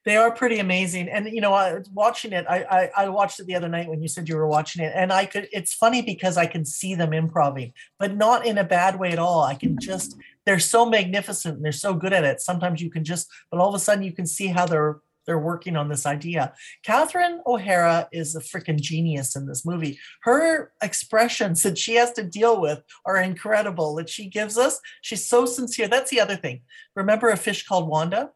They 0.04 0.16
are 0.16 0.32
pretty 0.32 0.58
amazing. 0.58 1.08
And 1.08 1.26
you 1.26 1.40
know, 1.40 1.54
I 1.54 1.80
watching 1.92 2.32
it, 2.32 2.44
I, 2.48 2.62
I 2.62 3.04
I 3.04 3.08
watched 3.08 3.38
it 3.38 3.46
the 3.46 3.54
other 3.54 3.68
night 3.68 3.88
when 3.88 4.02
you 4.02 4.08
said 4.08 4.28
you 4.28 4.36
were 4.36 4.48
watching 4.48 4.84
it, 4.84 4.92
and 4.94 5.12
I 5.12 5.26
could. 5.26 5.48
It's 5.52 5.74
funny 5.74 6.02
because 6.02 6.36
I 6.36 6.46
can 6.46 6.64
see 6.64 6.94
them 6.94 7.12
improving, 7.12 7.72
but 7.98 8.16
not 8.16 8.44
in 8.44 8.58
a 8.58 8.64
bad 8.64 8.98
way 8.98 9.12
at 9.12 9.18
all. 9.18 9.42
I 9.42 9.54
can 9.54 9.78
just. 9.80 10.16
They're 10.44 10.58
so 10.58 10.84
magnificent 10.84 11.56
and 11.56 11.64
they're 11.64 11.70
so 11.70 11.94
good 11.94 12.12
at 12.12 12.24
it. 12.24 12.40
Sometimes 12.40 12.82
you 12.82 12.90
can 12.90 13.04
just, 13.04 13.28
but 13.48 13.60
all 13.60 13.68
of 13.68 13.76
a 13.76 13.78
sudden 13.78 14.02
you 14.02 14.12
can 14.12 14.26
see 14.26 14.48
how 14.48 14.66
they're 14.66 14.98
they're 15.26 15.38
working 15.38 15.76
on 15.76 15.88
this 15.88 16.06
idea. 16.06 16.54
Catherine 16.84 17.40
O'Hara 17.46 18.08
is 18.12 18.34
a 18.34 18.40
freaking 18.40 18.80
genius 18.80 19.36
in 19.36 19.46
this 19.46 19.64
movie. 19.64 19.98
Her 20.22 20.72
expressions 20.82 21.62
that 21.62 21.78
she 21.78 21.94
has 21.94 22.12
to 22.12 22.22
deal 22.22 22.60
with 22.60 22.82
are 23.06 23.16
incredible. 23.16 23.94
That 23.96 24.08
she 24.08 24.28
gives 24.28 24.58
us, 24.58 24.80
she's 25.00 25.26
so 25.26 25.46
sincere. 25.46 25.88
That's 25.88 26.10
the 26.10 26.20
other 26.20 26.36
thing. 26.36 26.62
Remember 26.96 27.30
a 27.30 27.36
fish 27.36 27.66
called 27.66 27.88
Wanda? 27.88 28.30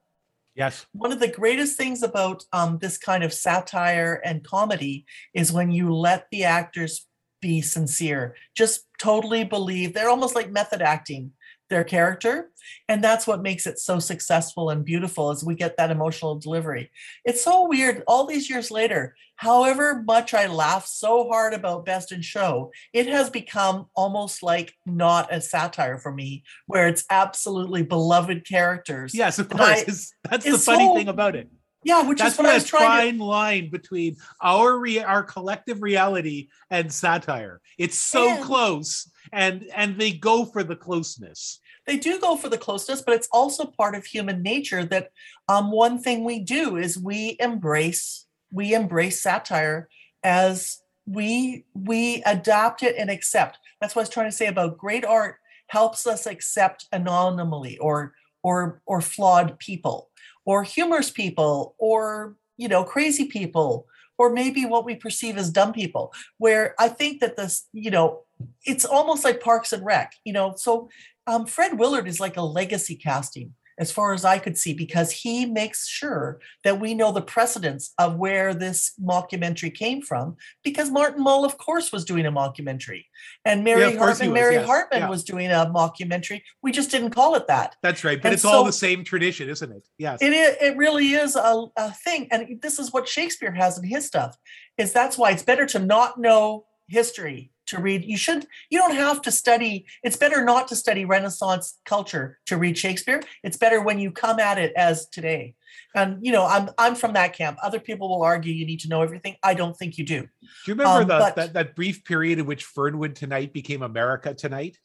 Yes. 0.55 0.87
One 0.93 1.13
of 1.13 1.21
the 1.21 1.29
greatest 1.29 1.77
things 1.77 2.03
about 2.03 2.45
um, 2.53 2.79
this 2.79 2.97
kind 2.97 3.23
of 3.23 3.33
satire 3.33 4.23
and 4.25 4.43
comedy 4.43 5.05
is 5.35 5.53
when 5.53 5.71
you 5.71 5.95
let 5.95 6.27
the 6.31 6.45
actors 6.45 7.07
be 7.43 7.61
sincere, 7.61 8.35
just 8.57 8.87
totally 8.99 9.45
believe. 9.45 9.93
They're 9.93 10.09
almost 10.09 10.35
like 10.35 10.51
method 10.51 10.81
acting 10.81 11.33
their 11.69 11.85
character 11.85 12.51
and 12.89 13.03
that's 13.03 13.27
what 13.27 13.43
makes 13.43 13.67
it 13.67 13.79
so 13.79 13.99
successful 13.99 14.71
and 14.71 14.85
beautiful 14.85 15.31
as 15.31 15.43
we 15.45 15.55
get 15.55 15.77
that 15.77 15.91
emotional 15.91 16.37
delivery 16.39 16.91
it's 17.25 17.43
so 17.43 17.67
weird 17.69 18.03
all 18.07 18.27
these 18.27 18.49
years 18.49 18.71
later 18.71 19.15
however 19.37 20.03
much 20.07 20.33
i 20.35 20.47
laugh 20.47 20.87
so 20.87 21.29
hard 21.29 21.53
about 21.55 21.85
best 21.85 22.13
in 22.13 22.23
show 22.23 22.71
it 22.93 23.07
has 23.07 23.31
become 23.31 23.87
almost 23.95 24.43
like 24.43 24.75
not 24.87 25.33
a 25.33 25.41
satire 25.41 25.99
for 25.99 26.13
me 26.13 26.43
where 26.67 26.87
it's 26.89 27.05
absolutely 27.11 27.83
beloved 27.83 28.47
characters 28.47 29.15
Yes, 29.15 29.39
of 29.39 29.49
course. 29.49 30.13
I- 30.25 30.29
that's 30.31 30.45
the 30.45 30.59
funny 30.59 30.87
so- 30.87 30.95
thing 30.95 31.09
about 31.09 31.37
it. 31.37 31.49
Yeah 31.87 32.03
which 32.03 32.19
That's 32.19 32.33
is 32.35 32.39
what 32.39 32.49
i 32.49 32.51
a 32.51 32.55
was 32.55 32.65
trying 32.65 32.83
to 32.83 32.89
fine 32.89 33.19
line 33.19 33.71
between 33.71 34.17
our 34.43 34.77
re- 34.79 35.03
our 35.13 35.23
collective 35.23 35.83
reality 35.83 36.49
and 36.71 36.93
satire. 36.93 37.61
It's 37.79 37.99
so 37.99 38.23
And- 38.31 38.45
close, 38.45 39.11
and 39.33 39.65
and 39.75 39.99
they 40.01 40.13
go 40.13 40.45
for 40.53 40.63
the 40.65 40.77
closeness. 40.77 41.61
they 41.87 41.97
do 42.09 42.19
go 42.19 42.37
for 42.37 42.49
the 42.49 42.59
closeness, 42.67 43.01
but 43.07 43.15
it's 43.15 43.29
also 43.33 43.65
part 43.65 43.95
of 43.95 44.05
human 44.05 44.43
nature 44.43 44.85
that 44.85 45.11
um, 45.49 45.71
one 45.71 45.97
thing 46.05 46.25
we 46.25 46.39
do 46.41 46.77
is 46.77 46.99
we 46.99 47.37
embrace 47.39 48.27
we 48.51 48.75
embrace 48.75 49.23
satire 49.23 49.89
as 50.25 50.81
we 51.07 51.65
we 51.91 52.23
adapt 52.27 52.83
it 52.83 52.97
and 52.99 53.09
accept. 53.11 53.59
That's 53.81 53.95
what 53.95 54.01
I 54.03 54.07
was 54.07 54.15
trying 54.17 54.31
to 54.33 54.37
say 54.41 54.49
about 54.49 54.79
great 54.79 55.05
art 55.05 55.37
helps 55.69 56.07
us 56.07 56.27
accept 56.27 56.87
anomaly 56.93 57.79
or 57.79 58.15
or 58.43 58.81
or 58.87 59.01
flawed 59.01 59.59
people 59.59 60.11
or 60.47 60.63
humorous 60.63 61.11
people 61.11 61.75
or 61.79 62.37
you 62.57 62.69
know 62.69 62.83
crazy 62.83 63.27
people 63.27 63.87
or 64.19 64.31
maybe 64.31 64.65
what 64.65 64.87
we 64.87 64.95
perceive 64.95 65.37
as 65.37 65.51
dumb 65.51 65.73
people 65.73 66.13
where 66.39 66.75
i 66.79 66.89
think 66.89 67.21
that 67.21 67.37
this 67.37 67.69
you 67.75 67.91
know 67.91 68.23
it's 68.65 68.85
almost 68.85 69.25
like 69.25 69.41
parks 69.41 69.73
and 69.73 69.85
rec 69.85 70.13
you 70.25 70.33
know? 70.33 70.55
So 70.57 70.89
um, 71.27 71.47
Fred 71.47 71.79
Willard 71.79 72.07
is 72.07 72.21
like 72.21 72.37
a 72.37 72.43
legacy 72.43 72.95
casting, 72.95 73.55
as 73.79 73.93
far 73.93 74.13
as 74.13 74.25
I 74.25 74.39
could 74.39 74.57
see, 74.57 74.73
because 74.73 75.11
he 75.11 75.47
makes 75.47 75.87
sure 75.87 76.41
that 76.65 76.81
we 76.81 76.95
know 76.95 77.13
the 77.13 77.23
precedence 77.23 77.93
of 77.99 78.17
where 78.17 78.55
this 78.55 78.93
mockumentary 79.03 79.75
came 79.75 80.03
from. 80.03 80.37
Because 80.65 80.91
Martin 80.91 81.23
Mull, 81.23 81.45
of 81.45 81.59
course, 81.59 81.93
was 81.93 82.05
doing 82.05 82.27
a 82.27 82.33
mockumentary, 82.33 83.05
and 83.45 83.65
Mary 83.65 83.93
he 83.93 83.97
Hartman, 83.97 84.31
was, 84.31 84.35
Mary 84.35 84.55
yes, 84.55 84.67
Hartman 84.67 85.01
yeah. 85.01 85.09
was 85.09 85.25
doing 85.25 85.51
a 85.51 85.71
mockumentary. 85.75 86.43
We 86.63 86.73
just 86.73 86.91
didn't 86.91 87.11
call 87.11 87.35
it 87.35 87.47
that. 87.49 87.77
That's 87.83 88.05
right, 88.05 88.21
but 88.21 88.29
And 88.29 88.35
it's 88.35 88.45
all 88.45 88.65
the 88.65 88.73
same 88.73 89.05
tradition, 89.05 89.49
isn't 89.49 89.71
it? 89.71 89.87
Yes. 89.99 90.21
It 90.23 90.33
is, 90.33 90.57
it 90.61 90.77
really 90.77 91.13
is 91.13 91.37
a, 91.37 91.67
a 91.77 91.93
thing, 91.93 92.29
and 92.31 92.61
this 92.63 92.79
is 92.79 92.93
what 92.93 93.09
Shakespeare 93.09 93.53
has 93.53 93.79
in 93.79 93.85
his 93.85 94.07
stuff. 94.07 94.37
Is 94.79 94.93
that's 94.93 95.17
why 95.17 95.31
it's 95.31 95.43
better 95.43 95.67
to 95.67 95.79
not 95.79 96.19
know 96.19 96.67
history 96.89 97.51
to 97.67 97.81
read. 97.81 98.05
You 98.05 98.17
should. 98.17 98.47
You 98.71 98.79
don't 98.79 98.95
have 98.95 99.23
to 99.23 99.31
study. 99.33 99.87
It's 100.03 100.17
better 100.17 100.45
not 100.45 100.69
to 100.69 100.77
study 100.77 101.05
Renaissance 101.05 101.79
culture 101.85 102.39
to 102.47 102.57
read 102.57 102.79
Shakespeare. 102.79 103.23
It's 103.43 103.57
better 103.57 103.81
when 103.83 103.99
you 103.99 104.11
come 104.11 104.39
at 104.39 104.59
it 104.59 104.73
as 104.77 105.07
today. 105.09 105.55
And 105.95 106.25
you 106.25 106.33
know, 106.33 106.47
I'm 106.47 106.71
I'm 106.79 106.95
from 106.95 107.13
that 107.15 107.33
camp. 107.35 107.59
Other 107.63 107.81
people 107.81 108.09
will 108.09 108.23
argue 108.23 108.53
you 108.53 108.67
need 108.67 108.81
to 108.81 108.89
know 108.89 109.03
everything. 109.03 109.37
I 109.43 109.55
don't 109.55 109.77
think 109.77 109.99
you 109.99 110.05
do. 110.05 110.21
Do 110.23 110.29
you 110.67 110.75
remember 110.75 111.03
um, 111.03 111.09
the, 111.09 111.19
but- 111.19 111.37
that 111.37 111.53
that 111.55 111.77
brief 111.77 112.05
period 112.05 112.39
in 112.39 112.47
which 112.47 112.65
Fernwood 112.65 113.15
Tonight 113.17 113.53
became 113.53 113.83
America 113.83 114.33
Tonight? 114.35 114.79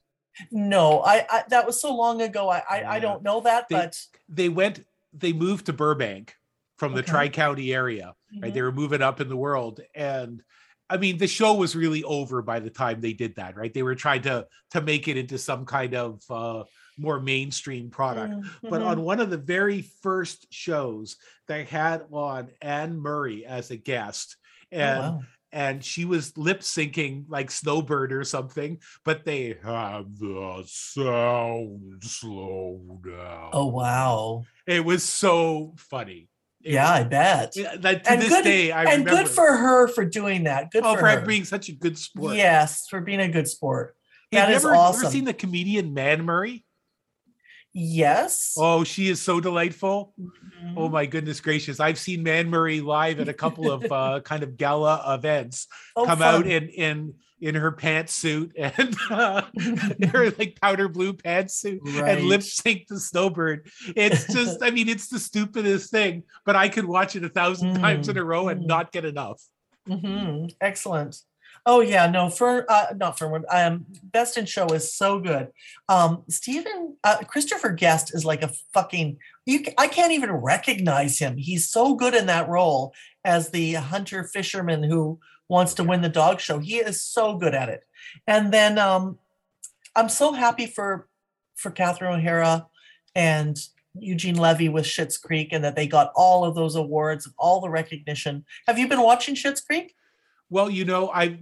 No, 0.52 1.02
I, 1.02 1.26
I 1.30 1.44
that 1.50 1.66
was 1.66 1.80
so 1.82 1.94
long 1.96 2.22
ago. 2.22 2.50
I 2.50 2.64
I, 2.70 2.84
I 2.96 3.00
don't 3.00 3.24
know 3.24 3.42
that, 3.42 3.68
They- 3.70 3.76
but 3.76 4.00
They 4.30 4.50
went, 4.50 4.86
they 5.14 5.34
moved 5.34 5.66
to 5.68 5.74
Burbank 5.74 6.36
from 6.78 6.94
the 6.94 7.00
Okay. 7.02 7.12
Tri 7.12 7.30
County 7.30 7.74
area. 7.74 8.16
right? 8.42 8.52
Mhm. 8.52 8.54
They 8.56 8.62
were 8.62 8.72
moving 8.72 9.02
up 9.02 9.20
in 9.22 9.28
the 9.30 9.36
world, 9.36 9.82
and 9.94 10.42
I 10.92 10.98
mean, 10.98 11.18
the 11.18 11.28
show 11.28 11.54
was 11.56 11.76
really 11.76 12.04
over 12.04 12.42
by 12.42 12.60
the 12.60 12.70
time 12.70 13.00
they 13.02 13.14
did 13.14 13.36
that, 13.36 13.56
right? 13.56 13.74
They 13.74 13.84
were 13.84 13.96
trying 13.96 14.24
to 14.24 14.46
to 14.72 14.82
make 14.82 15.08
it 15.08 15.18
into 15.18 15.38
some 15.38 15.66
kind 15.66 15.96
of 15.96 16.22
uh, 16.30 16.64
more 16.98 17.20
mainstream 17.20 17.90
product. 17.90 18.36
But 18.70 18.82
Mhm. 18.82 18.88
on 18.88 19.02
one 19.02 19.20
of 19.22 19.30
the 19.30 19.38
very 19.38 19.82
first 20.04 20.48
shows, 20.52 21.16
they 21.48 21.64
had 21.64 22.04
on 22.12 22.50
Anne 22.62 22.98
Murray 23.00 23.46
as 23.46 23.72
a 23.72 23.78
guest, 23.78 24.36
Oh, 24.74 24.78
and 24.78 25.00
wow. 25.00 25.24
and 25.54 25.84
she 25.84 26.06
was 26.06 26.38
lip 26.38 26.62
syncing 26.62 27.26
like 27.28 27.52
Snowbird 27.52 28.14
or 28.14 28.24
something, 28.24 28.80
but 29.04 29.26
they 29.26 29.58
have 29.64 30.06
the 30.18 30.64
sound 30.68 32.04
slow 32.04 33.00
down. 33.04 33.50
oh 33.54 33.68
wow. 33.68 34.44
It 34.68 34.84
was 34.86 35.04
so 35.04 35.74
funny. 35.78 36.30
Yeah, 36.64 36.90
I 36.90 37.04
bet. 37.04 37.54
that 37.80 38.04
to 38.04 38.12
And 38.12 38.22
this 38.22 38.30
good- 38.30 38.44
day 38.44 38.72
I 38.72 38.82
and 38.84 39.06
remember. 39.06 39.24
good 39.24 39.28
for 39.30 39.56
her 39.56 39.88
for 39.88 40.06
doing 40.06 40.44
that. 40.44 40.72
Good 40.72 40.84
oh, 40.86 40.94
for 40.94 41.00
for 41.02 41.08
her. 41.08 41.26
being 41.26 41.44
such 41.46 41.70
a 41.70 41.72
good 41.74 41.98
sport. 41.98 42.36
Yes, 42.36 42.88
for 42.90 43.02
being 43.02 43.20
a 43.20 43.28
good 43.30 43.48
sport. 43.48 43.96
Hey, 44.30 44.38
have 44.38 44.48
that 44.48 44.52
you 44.52 44.58
is 44.58 44.66
ever, 44.66 44.76
Ever 44.76 45.10
seen 45.10 45.26
the 45.26 45.34
comedian 45.34 45.94
Man 45.94 46.24
Murray? 46.24 46.66
Yes. 47.74 48.56
Oh, 48.58 48.84
she 48.84 49.08
is 49.08 49.22
so 49.22 49.40
delightful. 49.40 50.14
Mhm. 50.20 50.74
Oh 50.76 50.90
my 50.90 51.06
goodness 51.06 51.40
gracious! 51.40 51.80
I've 51.80 51.98
seen 52.00 52.22
Man 52.22 52.50
Murray 52.50 52.82
live 52.82 53.20
at 53.20 53.30
a 53.30 53.34
couple 53.34 53.72
of 53.72 53.90
uh, 53.92 54.20
kind 54.22 54.44
of 54.44 54.58
gala 54.58 55.16
events. 55.16 55.68
Oh, 55.96 56.06
come 56.06 56.22
out 56.22 56.46
and 56.46 56.70
in 56.70 57.14
in 57.42 57.56
her 57.56 57.72
pantsuit 57.72 58.52
and 58.58 58.96
uh, 59.10 59.42
her 60.12 60.30
like 60.38 60.58
powder 60.62 60.88
blue 60.88 61.14
pantsuit 61.14 61.80
and 62.08 62.24
lip 62.26 62.44
sync 62.44 62.88
the 62.88 63.00
Snowbird. 63.00 63.70
It's 63.96 64.32
just, 64.32 64.60
I 64.64 64.72
mean, 64.72 64.88
it's 64.88 65.08
the 65.08 65.20
stupidest 65.20 65.92
thing, 65.92 66.24
but 66.46 66.56
I 66.56 66.70
could 66.70 66.86
watch 66.86 67.16
it 67.16 67.24
a 67.24 67.30
thousand 67.30 67.76
times 67.80 68.08
in 68.08 68.18
a 68.18 68.24
row 68.24 68.48
and 68.48 68.62
Mm. 68.62 68.68
not 68.68 68.92
get 68.92 69.06
enough. 69.06 69.42
Mm-hmm. 69.90 70.48
Excellent. 70.62 71.18
Oh 71.66 71.82
yeah, 71.82 72.08
no, 72.10 72.30
for 72.30 72.66
uh, 72.72 72.88
not 72.96 73.20
Fernwood. 73.20 73.46
Um, 73.50 73.86
Best 74.04 74.38
in 74.38 74.46
Show 74.46 74.68
is 74.68 74.96
so 74.96 75.20
good. 75.20 75.50
Um, 75.90 76.24
Stephen 76.28 76.98
uh, 77.04 77.20
Christopher 77.28 77.70
Guest 77.70 78.16
is 78.16 78.26
like 78.26 78.42
a 78.44 78.52
fucking. 78.74 79.18
You, 79.46 79.64
I 79.78 79.88
can't 79.88 80.12
even 80.12 80.32
recognize 80.32 81.20
him. 81.20 81.38
He's 81.38 81.70
so 81.70 81.96
good 81.96 82.14
in 82.16 82.26
that 82.28 82.50
role 82.50 82.94
as 83.24 83.50
the 83.50 83.74
hunter 83.74 84.24
fisherman 84.24 84.82
who 84.84 85.20
wants 85.52 85.74
to 85.74 85.84
win 85.84 86.00
the 86.02 86.08
dog 86.10 86.40
show. 86.40 86.60
He 86.60 86.78
is 86.78 87.04
so 87.04 87.36
good 87.38 87.54
at 87.54 87.68
it. 87.68 87.84
And 88.26 88.54
then 88.54 88.80
um, 88.80 89.20
I'm 89.98 90.08
so 90.10 90.32
happy 90.32 90.66
for 90.66 91.08
for 91.58 91.70
Catherine 91.72 92.20
O'Hara 92.20 92.68
and 93.14 93.58
Eugene 94.00 94.38
Levy 94.38 94.70
with 94.70 94.86
Schitt's 94.86 95.18
Creek, 95.18 95.50
and 95.52 95.64
that 95.66 95.76
they 95.76 95.86
got 95.88 96.14
all 96.16 96.46
of 96.46 96.56
those 96.56 96.76
awards, 96.78 97.26
and 97.26 97.36
all 97.38 97.60
the 97.60 97.70
recognition. 97.70 98.46
Have 98.66 98.80
you 98.80 98.88
been 98.88 99.02
watching 99.02 99.36
Schitt's 99.36 99.60
Creek? 99.62 99.94
Well, 100.50 100.70
you 100.70 100.86
know, 100.86 101.10
I've 101.10 101.38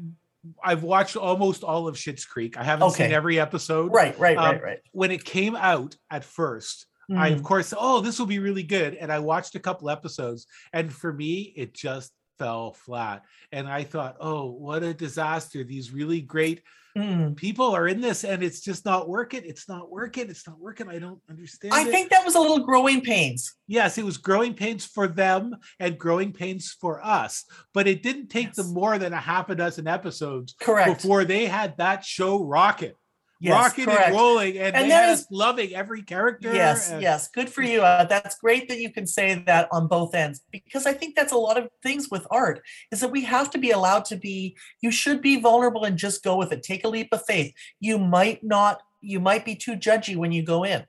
I've 0.64 0.82
watched 0.84 1.16
almost 1.16 1.64
all 1.64 1.88
of 1.88 1.96
Schitt's 1.96 2.26
Creek. 2.26 2.58
I 2.58 2.64
haven't 2.64 2.92
seen 2.92 3.12
every 3.12 3.40
episode. 3.40 3.94
Right, 3.94 4.18
right, 4.18 4.38
Um, 4.38 4.46
right, 4.56 4.64
right. 4.64 4.80
When 4.92 5.12
it 5.12 5.24
came 5.24 5.56
out 5.56 5.96
at 6.10 6.24
first, 6.24 6.88
I 7.16 7.28
of 7.30 7.42
Mm. 7.42 7.44
course, 7.44 7.74
oh, 7.78 8.02
this 8.02 8.18
will 8.20 8.26
be 8.26 8.40
really 8.40 8.64
good. 8.64 8.96
And 8.96 9.12
I 9.12 9.20
watched 9.20 9.54
a 9.56 9.60
couple 9.60 9.90
episodes, 9.90 10.48
and 10.74 10.92
for 10.92 11.14
me, 11.14 11.54
it 11.56 11.74
just 11.76 12.12
fell 12.40 12.74
flat. 12.74 13.24
And 13.52 13.68
I 13.68 13.84
thought, 13.84 14.16
oh, 14.20 14.46
what 14.50 14.82
a 14.82 14.94
disaster. 14.94 15.64
These 15.64 15.92
really 15.92 16.22
great 16.22 16.64
Mm. 16.98 17.36
people 17.36 17.76
are 17.76 17.88
in 17.88 18.02
this, 18.02 18.24
and 18.24 18.42
it's 18.42 18.62
just 18.62 18.84
not 18.84 19.08
working. 19.08 19.44
It's 19.46 19.70
not 19.70 19.92
working. 19.92 20.28
It's 20.28 20.48
not 20.48 20.60
working. 20.60 20.90
I 20.90 20.98
don't 20.98 21.22
understand. 21.30 21.72
I 21.72 21.84
it. 21.84 21.92
think 21.92 22.10
that 22.10 22.26
was 22.26 22.34
a 22.34 22.40
little 22.40 22.66
growing 22.66 23.02
pains. 23.02 23.54
yes, 23.68 24.00
it 24.00 24.04
was 24.04 24.18
growing 24.18 24.56
pains 24.56 24.86
for 24.86 25.08
them 25.08 25.56
and 25.80 26.00
growing 26.00 26.34
pains 26.34 26.76
for 26.82 27.00
us, 27.06 27.46
but 27.76 27.88
it 27.88 28.02
didn't 28.02 28.30
take 28.30 28.54
them 28.54 28.74
more 28.74 28.98
than 28.98 29.14
a 29.14 29.20
half 29.20 29.50
a 29.52 29.56
dozen 29.56 29.88
episodes 29.88 30.56
Correct. 30.60 31.04
before 31.04 31.26
they 31.26 31.46
had 31.46 31.78
that 31.78 32.04
show 32.04 32.44
rocket, 32.44 32.98
yes, 33.40 33.54
rocking 33.54 33.86
correct. 33.86 34.08
and 34.08 34.16
rolling, 34.16 34.58
and, 34.58 34.76
And 34.76 34.92
they 34.92 35.12
is- 35.12 35.28
loving 35.32 35.74
every 35.74 36.02
character. 36.02 36.54
Yes, 36.54 36.92
and- 36.92 37.02
yes. 37.02 37.28
Good 37.30 37.50
for 37.50 37.62
you. 37.62 37.82
Uh, 37.82 38.06
that's 38.06 38.38
great 38.40 38.68
that 38.70 38.80
you 38.80 38.92
can 38.92 39.08
say 39.08 39.36
that 39.46 39.68
on 39.72 39.88
both 39.88 40.14
ends 40.16 40.42
because 40.52 40.86
I 40.86 40.94
think 40.94 41.16
that's 41.16 41.32
a 41.34 41.38
lot 41.38 41.58
of 41.58 41.70
things 41.84 42.10
with 42.10 42.26
art 42.32 42.62
is 42.92 43.00
that 43.02 43.12
we 43.12 43.24
have 43.24 43.50
to 43.52 43.58
be 43.58 43.72
allowed 43.72 44.06
to 44.06 44.16
be, 44.18 44.56
you 44.82 44.92
should 44.92 45.22
be 45.22 45.40
vulnerable 45.40 45.86
and 45.86 45.98
just 45.98 46.24
go 46.24 46.36
with 46.38 46.52
it. 46.52 46.64
Take 46.64 46.84
a 46.84 46.90
leap 46.90 47.10
of 47.12 47.22
faith. 47.26 47.54
You 47.80 47.98
might 47.98 48.44
not, 48.44 48.82
you 49.02 49.20
might 49.20 49.46
be 49.46 49.56
too 49.56 49.76
judgy 49.76 50.16
when 50.16 50.32
you 50.32 50.44
go 50.44 50.64
in. 50.64 50.86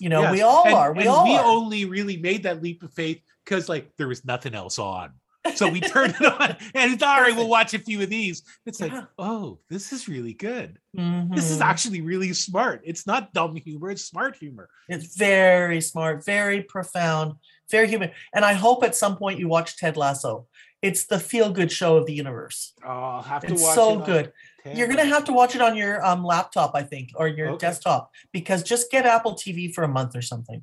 You 0.00 0.08
know, 0.08 0.22
Yes. 0.22 0.32
we 0.32 0.42
all 0.42 0.64
And- 0.64 0.74
are. 0.74 0.92
We 0.94 1.06
all 1.06 1.24
we 1.24 1.36
are. 1.36 1.44
only 1.44 1.84
really 1.84 2.16
made 2.16 2.44
that 2.44 2.62
leap 2.62 2.82
of 2.82 2.92
faith 2.94 3.20
because 3.44 3.68
like 3.68 3.90
there 3.98 4.08
was 4.08 4.24
nothing 4.24 4.54
else 4.54 4.78
on. 4.78 5.12
So 5.54 5.68
we 5.68 5.80
turned 5.80 6.14
it 6.20 6.26
on 6.26 6.56
and 6.74 6.92
it's 6.92 7.02
all 7.02 7.20
right, 7.20 7.34
we'll 7.34 7.48
watch 7.48 7.72
a 7.74 7.78
few 7.78 8.02
of 8.02 8.10
these. 8.10 8.42
It's 8.66 8.80
like, 8.80 8.92
Yeah. 8.92 9.04
oh, 9.18 9.58
this 9.70 9.92
is 9.92 10.08
really 10.08 10.34
good. 10.34 10.78
This 10.94 11.50
is 11.50 11.58
Mhm. 11.58 11.64
actually 11.64 12.00
really 12.02 12.32
smart. 12.34 12.82
It's 12.84 13.06
not 13.06 13.32
dumb 13.32 13.56
humor, 13.56 13.90
it's 13.90 14.04
smart 14.04 14.36
humor. 14.36 14.68
It's 14.88 15.16
very 15.16 15.80
smart, 15.80 16.24
very 16.24 16.62
profound, 16.62 17.34
very 17.70 17.88
human. 17.88 18.10
And 18.34 18.44
I 18.44 18.52
hope 18.52 18.84
at 18.84 18.94
some 18.96 19.16
point 19.16 19.38
you 19.38 19.48
watch 19.48 19.76
Ted 19.78 19.96
Lasso. 19.96 20.46
It's 20.82 21.04
the 21.06 21.18
feel 21.20 21.50
good 21.52 21.70
show 21.72 21.96
of 21.96 22.06
the 22.06 22.14
universe. 22.14 22.74
Oh, 22.84 22.88
I'll 22.88 23.22
have 23.22 23.42
to 23.46 23.52
It's 23.54 23.62
watch 23.62 23.74
so 23.74 23.92
it 23.94 23.96
on 24.00 24.04
good. 24.04 24.32
You're 24.74 24.88
gonna 24.88 25.04
have 25.06 25.24
to 25.24 25.32
watch 25.32 25.54
it 25.54 25.62
on 25.62 25.76
your 25.76 26.04
um, 26.04 26.22
laptop, 26.22 26.72
I 26.74 26.82
think, 26.82 27.10
or 27.16 27.26
your 27.28 27.48
Okay. 27.50 27.66
desktop, 27.66 28.10
because 28.32 28.62
just 28.62 28.90
get 28.90 29.06
Apple 29.06 29.34
TV 29.34 29.72
for 29.74 29.84
a 29.84 29.88
month 29.88 30.14
or 30.14 30.22
something, 30.22 30.62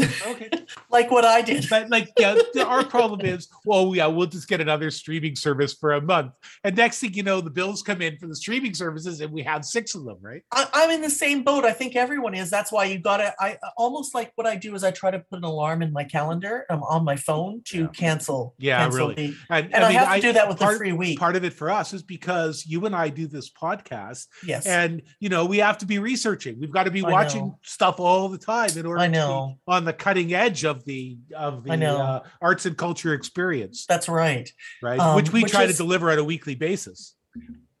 Okay. 0.00 0.48
like 0.90 1.10
what 1.10 1.24
I 1.24 1.42
did. 1.42 1.66
But 1.68 1.90
like, 1.90 2.10
yeah, 2.18 2.36
our 2.64 2.84
problem 2.84 3.20
is, 3.22 3.48
well, 3.64 3.94
yeah, 3.94 4.06
we'll 4.06 4.26
just 4.26 4.48
get 4.48 4.60
another 4.60 4.90
streaming 4.90 5.34
service 5.36 5.74
for 5.74 5.94
a 5.94 6.00
month. 6.00 6.32
And 6.64 6.76
next 6.76 7.00
thing 7.00 7.14
you 7.14 7.22
know, 7.22 7.40
the 7.40 7.50
bills 7.50 7.82
come 7.82 8.02
in 8.02 8.16
for 8.18 8.26
the 8.26 8.36
streaming 8.36 8.74
services 8.74 9.20
and 9.20 9.32
we 9.32 9.42
have 9.42 9.64
six 9.64 9.94
of 9.94 10.04
them, 10.04 10.18
right? 10.20 10.42
I, 10.52 10.68
I'm 10.72 10.90
in 10.90 11.00
the 11.02 11.10
same 11.10 11.42
boat. 11.42 11.64
I 11.64 11.72
think 11.72 11.96
everyone 11.96 12.34
is. 12.34 12.50
That's 12.50 12.70
why 12.70 12.84
you 12.84 12.98
got 12.98 13.18
to. 13.18 13.34
I 13.40 13.58
almost 13.76 14.14
like 14.14 14.32
what 14.36 14.46
I 14.46 14.56
do 14.56 14.74
is 14.74 14.84
I 14.84 14.90
try 14.90 15.10
to 15.10 15.18
put 15.18 15.38
an 15.38 15.44
alarm 15.44 15.82
in 15.82 15.92
my 15.92 16.04
calendar 16.04 16.64
um, 16.70 16.82
on 16.84 17.04
my 17.04 17.16
phone 17.16 17.62
to 17.66 17.82
Yeah. 17.82 17.86
cancel. 17.88 18.54
Yeah, 18.58 18.78
cancel 18.78 19.08
really. 19.08 19.14
the- 19.28 19.36
And, 19.50 19.74
and 19.74 19.84
I, 19.84 19.88
mean, 19.88 19.98
have 19.98 20.14
to 20.16 20.20
do 20.20 20.32
that 20.34 20.48
with 20.48 20.58
part, 20.58 20.74
the 20.74 20.78
free 20.78 20.92
week. 20.92 21.18
part 21.18 21.36
of 21.36 21.44
it 21.44 21.52
for 21.52 21.70
us 21.70 21.92
is 21.92 22.02
because 22.02 22.64
you 22.66 22.86
and 22.86 22.94
I 22.94 23.08
do 23.08 23.26
this 23.26 23.50
podcast 23.50 24.26
yes, 24.44 24.66
and 24.66 25.02
you 25.20 25.28
know 25.28 25.44
we 25.44 25.58
have 25.58 25.78
to 25.78 25.86
be 25.86 25.98
researching 25.98 26.58
we've 26.60 26.72
got 26.72 26.84
to 26.84 26.90
be 26.90 27.04
I 27.04 27.10
watching 27.10 27.46
know. 27.46 27.58
stuff 27.62 27.98
all 28.00 28.28
the 28.28 28.38
time 28.38 28.70
in 28.76 28.86
order 28.86 29.00
I 29.00 29.06
to 29.06 29.10
be 29.12 29.16
know. 29.18 29.58
On 29.78 29.84
the 29.84 29.92
cutting 29.94 30.34
edge 30.34 30.64
of 30.64 30.84
the 30.84 31.16
of 31.34 31.64
the 31.64 31.86
uh, 31.86 32.20
arts 32.42 32.66
and 32.66 32.76
culture 32.76 33.14
experience 33.14 33.86
that's 33.88 34.08
right. 34.08 34.50
right 34.82 34.98
Um, 35.00 35.16
which 35.16 35.32
we 35.32 35.42
which 35.44 35.52
try 35.52 35.64
is- 35.64 35.72
to 35.72 35.76
deliver 35.84 36.10
on 36.10 36.18
a 36.18 36.24
weekly 36.24 36.54
basis 36.54 37.14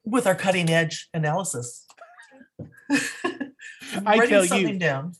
With 0.04 0.26
our 0.26 0.34
cutting 0.34 0.70
edge 0.70 1.08
analysis. 1.12 1.84
I 4.06 4.26
tell 4.26 4.44
you, 4.44 4.78
down. 4.78 5.12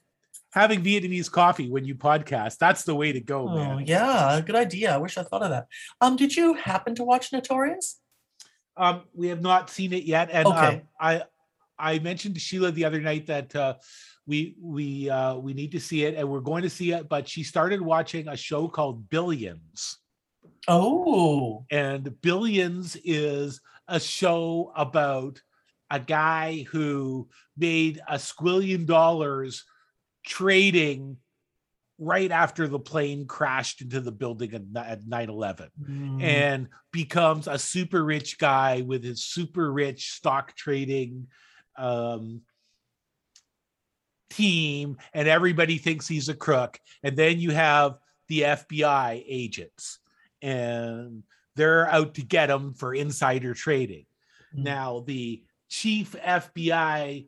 having 0.53 0.83
vietnamese 0.83 1.31
coffee 1.31 1.69
when 1.71 1.85
you 1.85 1.95
podcast 1.95 2.59
that's 2.59 2.85
the 2.85 2.95
way 2.95 3.13
to 3.13 3.21
go 3.21 3.49
Oh 3.49 3.55
man 3.55 3.85
yeah, 3.87 4.41
good 4.45 4.57
idea. 4.57 4.95
I 4.95 4.99
wish 4.99 5.19
I 5.19 5.23
thought 5.25 5.43
of 5.43 5.51
that. 5.51 5.67
Um, 6.01 6.17
did 6.17 6.35
you 6.37 6.55
happen 6.55 6.95
to 6.97 7.05
watch 7.05 7.33
Notorious? 7.33 8.01
um 8.77 9.03
we 9.15 9.27
have 9.29 9.43
not 9.43 9.69
seen 9.71 9.93
it 9.93 10.05
yet 10.05 10.29
and 10.33 10.47
um, 10.47 10.81
i 11.01 11.23
i 11.79 11.99
mentioned 11.99 12.35
to 12.37 12.41
sheila 12.41 12.71
the 12.71 12.85
other 12.85 13.01
night 13.01 13.27
that 13.27 13.49
uh 13.57 13.75
we 14.29 14.55
we 14.61 15.09
uh 15.09 15.37
we 15.37 15.55
need 15.55 15.73
to 15.73 15.81
see 15.81 16.05
it 16.05 16.15
and 16.15 16.29
we're 16.29 16.41
going 16.41 16.63
to 16.63 16.71
see 16.71 16.93
it 16.93 17.09
but 17.09 17.27
she 17.27 17.43
started 17.43 17.81
watching 17.81 18.29
a 18.29 18.37
show 18.37 18.69
called 18.69 19.09
billions. 19.09 19.99
Oh, 20.69 21.65
and 21.71 22.21
billions 22.21 22.97
is 23.03 23.61
a 23.89 23.99
show 23.99 24.71
about 24.77 25.41
a 25.91 25.99
guy 25.99 26.67
who 26.71 27.29
made 27.57 28.03
a 28.07 28.17
squillion 28.17 28.85
dollars 28.85 29.65
trading 30.27 31.17
right 31.99 32.31
after 32.31 32.69
the 32.69 32.79
plane 32.79 33.27
crashed 33.27 33.81
into 33.81 34.01
the 34.01 34.13
building 34.13 34.53
at 34.53 34.63
ni- 34.63 35.17
9-11 35.17 35.71
Mm, 35.89 36.23
and 36.23 36.69
becomes 36.93 37.49
a 37.49 37.59
super 37.59 38.05
rich 38.05 38.39
guy 38.39 38.83
with 38.83 39.03
his 39.03 39.25
super 39.25 39.73
rich 39.73 40.13
stock 40.13 40.55
trading 40.55 41.29
um, 41.79 42.43
team 44.31 44.97
and 45.15 45.27
everybody 45.29 45.79
thinks 45.79 46.07
he's 46.07 46.29
a 46.29 46.35
crook 46.35 46.79
and 47.03 47.17
then 47.17 47.39
you 47.41 47.51
have 47.51 47.99
the 48.29 48.43
FBI 48.43 49.25
agents 49.27 49.99
and 50.43 51.23
they're 51.57 51.89
out 51.91 52.15
to 52.15 52.23
get 52.23 52.51
him 52.51 52.75
for 52.75 52.95
insider 52.95 53.55
trading 53.55 54.05
Mm. 54.55 54.65
now 54.65 55.01
the 55.07 55.43
chief 55.69 56.15
FBI 56.15 57.27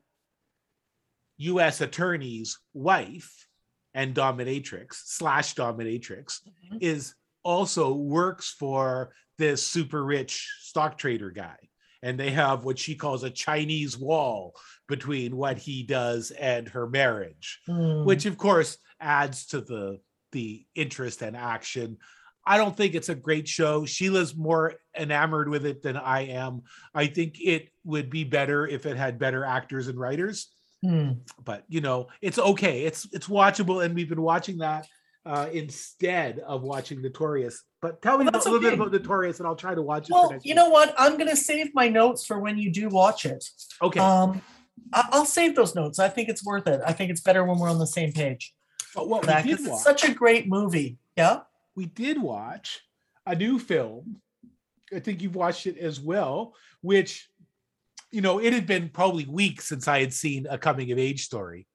US 1.38 1.80
attorney's 1.80 2.58
wife 2.72 3.46
and 3.94 4.14
dominatrix 4.14 4.94
slash 5.04 5.54
dominatrix 5.54 6.40
Mhm. 6.72 6.78
is 6.80 7.14
also 7.42 7.92
works 7.92 8.50
for 8.58 9.14
this 9.38 9.66
super 9.66 10.04
rich 10.04 10.48
stock 10.60 10.96
trader 10.98 11.30
guy 11.30 11.56
and 12.02 12.18
they 12.18 12.30
have 12.30 12.64
what 12.64 12.78
she 12.78 12.94
calls 12.94 13.24
a 13.24 13.30
chinese 13.30 13.98
wall 13.98 14.54
between 14.88 15.36
what 15.36 15.58
he 15.58 15.82
does 15.82 16.30
and 16.32 16.68
her 16.68 16.88
marriage 16.88 17.60
mm. 17.68 18.04
which 18.04 18.26
of 18.26 18.36
course 18.36 18.78
adds 19.00 19.46
to 19.46 19.60
the 19.60 19.98
the 20.32 20.64
interest 20.74 21.22
and 21.22 21.36
action. 21.36 21.98
I 22.46 22.56
don't 22.56 22.76
think 22.76 22.94
it's 22.94 23.08
a 23.08 23.14
great 23.14 23.46
show. 23.46 23.84
Sheila's 23.84 24.34
more 24.34 24.74
enamored 24.96 25.48
with 25.48 25.66
it 25.66 25.82
than 25.82 25.96
i 25.96 26.22
am. 26.22 26.62
I 26.94 27.06
think 27.06 27.36
it 27.40 27.68
would 27.84 28.10
be 28.10 28.24
better 28.24 28.66
if 28.66 28.86
it 28.86 28.96
had 28.96 29.18
better 29.18 29.44
actors 29.44 29.88
and 29.88 29.98
writers. 29.98 30.48
Mm. 30.82 31.18
but 31.44 31.64
you 31.68 31.82
know 31.82 32.08
it's 32.22 32.38
okay. 32.38 32.84
It's 32.84 33.06
it's 33.12 33.26
watchable 33.26 33.84
and 33.84 33.94
we've 33.94 34.08
been 34.08 34.22
watching 34.22 34.58
that 34.58 34.86
uh 35.26 35.46
instead 35.52 36.38
of 36.38 36.62
watching 36.62 37.02
notorious 37.02 37.62
but 37.82 38.02
tell 38.02 38.18
me 38.18 38.24
Well, 38.26 38.34
a 38.34 38.44
little 38.44 38.60
bit 38.60 38.74
about 38.74 38.92
notorious 38.92 39.38
and 39.38 39.46
i'll 39.46 39.56
try 39.56 39.74
to 39.74 39.82
watch 39.82 40.08
it 40.08 40.12
Well, 40.12 40.32
you 40.32 40.38
week. 40.44 40.54
know 40.56 40.68
what? 40.68 40.94
I'm 40.98 41.16
gonna 41.18 41.36
save 41.36 41.74
my 41.74 41.88
notes 41.88 42.24
for 42.24 42.38
when 42.38 42.58
you 42.58 42.70
do 42.70 42.88
watch 42.88 43.26
it. 43.26 43.44
okay 43.82 44.00
Um, 44.00 44.42
I'll 44.92 45.26
save 45.26 45.54
those 45.56 45.74
notes. 45.74 45.98
I 45.98 46.08
think 46.08 46.28
it's 46.28 46.44
worth 46.44 46.66
it. 46.66 46.80
I 46.84 46.92
think 46.92 47.10
it's 47.10 47.20
better 47.20 47.44
when 47.44 47.58
we're 47.58 47.68
on 47.68 47.78
the 47.78 47.86
same 47.86 48.12
page. 48.12 48.52
but 48.94 49.08
what 49.08 49.22
That, 49.24 49.44
we 49.44 49.50
did 49.50 49.60
it's 49.60 49.68
watch 49.68 49.82
such 49.82 50.04
a 50.08 50.12
great 50.12 50.48
movie. 50.48 50.98
Yeah. 51.16 51.40
we 51.76 51.86
did 51.86 52.20
watch 52.20 52.80
a 53.26 53.34
new 53.34 53.58
film 53.58 54.16
i 54.94 54.98
think 54.98 55.20
you've 55.22 55.36
watched 55.36 55.66
it 55.66 55.76
as 55.78 56.00
well 56.00 56.54
which 56.80 57.28
you 58.10 58.20
know 58.22 58.38
it 58.40 58.52
had 58.52 58.66
been 58.66 58.88
probably 58.88 59.24
weeks 59.26 59.66
since 59.68 59.86
i 59.86 60.00
had 60.00 60.12
seen 60.12 60.46
a 60.50 60.58
coming 60.58 60.90
of 60.90 60.98
age 60.98 61.22
story 61.24 61.66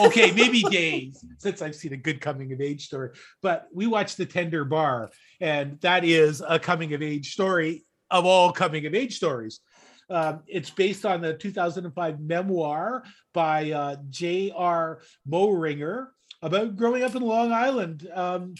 okay 0.00 0.30
maybe 0.32 0.62
days 0.62 1.24
since 1.38 1.60
i've 1.60 1.74
seen 1.74 1.92
a 1.92 1.96
good 1.96 2.20
coming 2.20 2.52
of 2.52 2.60
age 2.60 2.86
story 2.86 3.10
but 3.42 3.66
we 3.72 3.86
watched 3.86 4.16
the 4.16 4.26
tender 4.26 4.64
bar 4.64 5.10
and 5.40 5.80
that 5.80 6.04
is 6.04 6.42
a 6.46 6.58
coming 6.58 6.94
of 6.94 7.02
age 7.02 7.32
story 7.32 7.84
of 8.10 8.24
all 8.24 8.52
coming 8.52 8.86
of 8.86 8.94
age 8.94 9.16
stories 9.16 9.60
um, 10.08 10.40
it's 10.46 10.70
based 10.70 11.04
on 11.04 11.20
the 11.20 11.34
2005 11.34 12.20
memoir 12.20 13.02
by 13.34 13.72
uh, 13.72 13.96
j.r 14.08 15.00
moehringer 15.28 16.06
about 16.42 16.76
growing 16.76 17.02
up 17.02 17.16
in 17.16 17.22
long 17.22 17.50
island 17.50 18.08
um, 18.14 18.54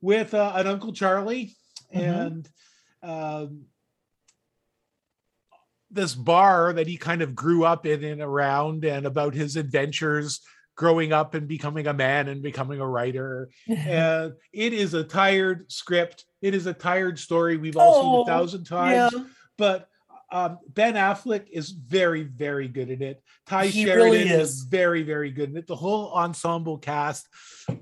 with 0.00 0.32
uh, 0.32 0.52
an 0.56 0.66
uncle 0.66 0.92
charlie 0.92 1.54
Mhm. 1.94 2.26
and 2.26 2.48
um, 3.02 3.66
this 5.96 6.14
bar 6.14 6.72
that 6.74 6.86
he 6.86 6.96
kind 6.96 7.22
of 7.22 7.34
grew 7.34 7.64
up 7.64 7.86
in 7.86 8.04
and 8.04 8.20
around 8.22 8.84
and 8.84 9.06
about 9.06 9.34
his 9.34 9.56
adventures 9.56 10.40
growing 10.76 11.12
up 11.12 11.34
and 11.34 11.48
becoming 11.48 11.86
a 11.86 11.92
man 11.94 12.28
and 12.28 12.42
becoming 12.42 12.80
a 12.80 12.86
writer 12.86 13.48
and 13.68 14.34
it 14.52 14.72
is 14.74 14.92
a 14.94 15.02
tired 15.02 15.70
script 15.72 16.24
it 16.42 16.54
is 16.54 16.66
a 16.66 16.74
tired 16.74 17.18
story 17.18 17.56
we've 17.56 17.76
all 17.78 17.94
seen 18.02 18.12
Oh, 18.12 18.22
a 18.22 18.26
thousand 18.26 18.68
yeah. 18.70 19.08
times 19.10 19.14
but 19.58 19.88
um, 20.32 20.58
Ben 20.74 20.94
Affleck 20.94 21.46
is 21.52 21.70
very, 21.70 22.24
very 22.24 22.66
good 22.66 22.90
in 22.90 23.00
it. 23.00 23.22
Ty 23.46 23.68
He 23.68 23.84
Sheridan 23.84 24.04
really 24.10 24.28
is. 24.28 24.50
is. 24.50 24.62
very, 24.64 25.04
very 25.04 25.30
good 25.30 25.50
in 25.50 25.56
it. 25.56 25.68
The 25.68 25.76
whole 25.76 26.12
ensemble 26.12 26.78
cast 26.78 27.28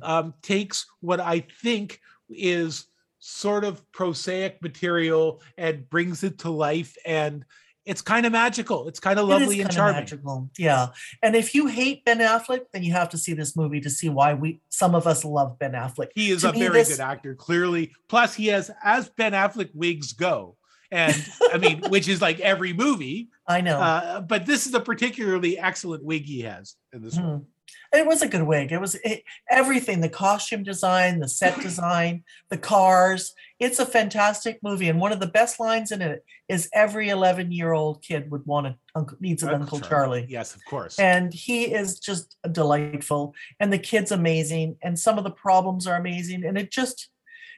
um, 0.03 0.35
takes 0.43 0.85
what 1.01 1.21
I 1.21 1.41
think 1.62 2.01
is 2.29 2.85
sort 3.19 3.65
of 3.65 3.81
prosaic 3.93 4.61
material 4.61 5.41
and 5.57 5.89
brings 5.89 6.23
it 6.23 6.41
to 6.41 6.51
life. 6.51 6.95
And 7.07 7.47
it's 7.87 8.01
kind 8.03 8.24
of 8.26 8.32
magical. 8.32 8.89
It's 8.89 8.99
kind 9.01 9.18
of 9.18 9.28
It 9.28 9.32
is 9.35 9.41
lovely 9.41 9.61
and 9.61 9.70
charming. 9.70 9.97
Magical. 10.01 10.51
Yeah. 10.59 10.89
And 11.22 11.37
if 11.37 11.55
you 11.55 11.66
hate 11.66 12.05
Ben 12.05 12.18
Affleck, 12.18 12.62
then 12.72 12.82
you 12.82 12.93
have 12.93 13.09
to 13.11 13.18
see 13.18 13.35
this 13.35 13.57
movie 13.57 13.80
to 13.80 13.91
see 13.91 14.09
why 14.09 14.35
we 14.35 14.61
some 14.70 14.95
of 14.95 15.07
us 15.07 15.24
love 15.24 15.59
Ben 15.59 15.72
Affleck. 15.72 16.09
He 16.14 16.30
is 16.30 16.43
To 16.43 16.51
a 16.51 16.53
me, 16.53 16.61
very 16.61 16.72
this- 16.72 16.89
good 16.97 17.01
actor, 17.01 17.35
clearly. 17.35 17.93
Plus, 18.09 18.35
he 18.35 18.47
has, 18.49 18.70
as 18.82 19.09
Ben 19.11 19.32
Affleck 19.32 19.70
wigs 19.74 20.12
go, 20.12 20.57
and 20.91 21.14
I 21.53 21.59
mean, 21.59 21.82
which 21.89 22.09
is 22.09 22.20
like 22.22 22.41
every 22.41 22.72
movie, 22.72 23.28
I 23.47 23.61
know. 23.61 23.78
uh, 23.78 24.20
but 24.20 24.47
this 24.47 24.66
is 24.66 24.74
a 24.74 24.80
particularly 24.80 25.59
excellent 25.59 26.05
wig 26.05 26.24
he 26.24 26.41
has 26.43 26.76
in 26.93 27.03
this 27.03 27.16
one. 27.18 27.47
It 27.93 28.07
was 28.07 28.23
a 28.23 28.29
good 28.29 28.43
wig. 28.43 28.73
It 28.73 28.81
was 28.81 28.97
it, 28.97 29.23
everything 29.49 30.01
the 30.01 30.09
costume 30.09 30.62
design, 30.62 31.21
the 31.21 31.29
set 31.29 31.61
design, 31.61 32.25
the 32.49 32.59
cars. 32.59 33.35
It's 33.61 33.79
a 33.79 33.87
fantastic 33.87 34.59
movie. 34.62 34.89
And 34.89 35.01
one 35.01 35.12
of 35.12 35.21
the 35.21 35.27
best 35.27 35.61
lines 35.61 35.93
in 35.93 36.03
it 36.03 36.25
is 36.49 36.69
every 36.75 37.09
11 37.09 37.53
year 37.53 37.73
old 37.73 38.03
kid 38.03 38.31
would 38.31 38.45
want 38.47 38.67
a 38.67 38.77
uncle, 38.95 39.17
needs 39.21 39.43
an 39.43 39.51
Uncle 39.55 39.81
Charlie. 39.81 40.27
Yes, 40.29 40.55
of 40.55 40.65
course. 40.65 40.99
And 40.99 41.33
he 41.33 41.65
is 41.73 41.99
just 41.99 42.37
delightful. 42.51 43.35
And 43.61 43.73
the 43.73 43.79
kid's 43.79 44.12
amazing. 44.12 44.77
And 44.83 44.99
some 44.99 45.17
of 45.17 45.25
the 45.25 45.31
problems 45.31 45.87
are 45.87 45.97
amazing. 45.97 46.45
And 46.45 46.59
it 46.59 46.71
just, 46.71 47.09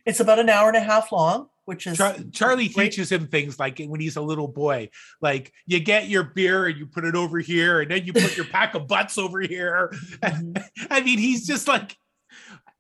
it's 0.04 0.20
about 0.20 0.38
an 0.38 0.50
hour 0.50 0.68
and 0.68 0.76
a 0.76 0.80
half 0.80 1.12
long, 1.12 1.48
which 1.66 1.86
is 1.86 1.98
Char- 1.98 2.16
Charlie 2.32 2.68
great. 2.68 2.92
teaches 2.92 3.12
him 3.12 3.26
things 3.28 3.58
like 3.58 3.78
when 3.80 4.00
he's 4.00 4.16
a 4.16 4.22
little 4.22 4.48
boy, 4.48 4.88
like 5.20 5.52
you 5.66 5.78
get 5.80 6.08
your 6.08 6.24
beer 6.24 6.66
and 6.66 6.78
you 6.78 6.86
put 6.86 7.04
it 7.04 7.14
over 7.14 7.38
here, 7.38 7.80
and 7.82 7.90
then 7.90 8.04
you 8.06 8.12
put 8.12 8.36
your 8.36 8.46
pack 8.56 8.74
of 8.74 8.86
butts 8.88 9.18
over 9.18 9.40
here. 9.40 9.90
Mhm. 10.22 10.64
I 10.90 11.00
mean, 11.02 11.18
he's 11.18 11.46
just 11.46 11.68
like, 11.68 11.94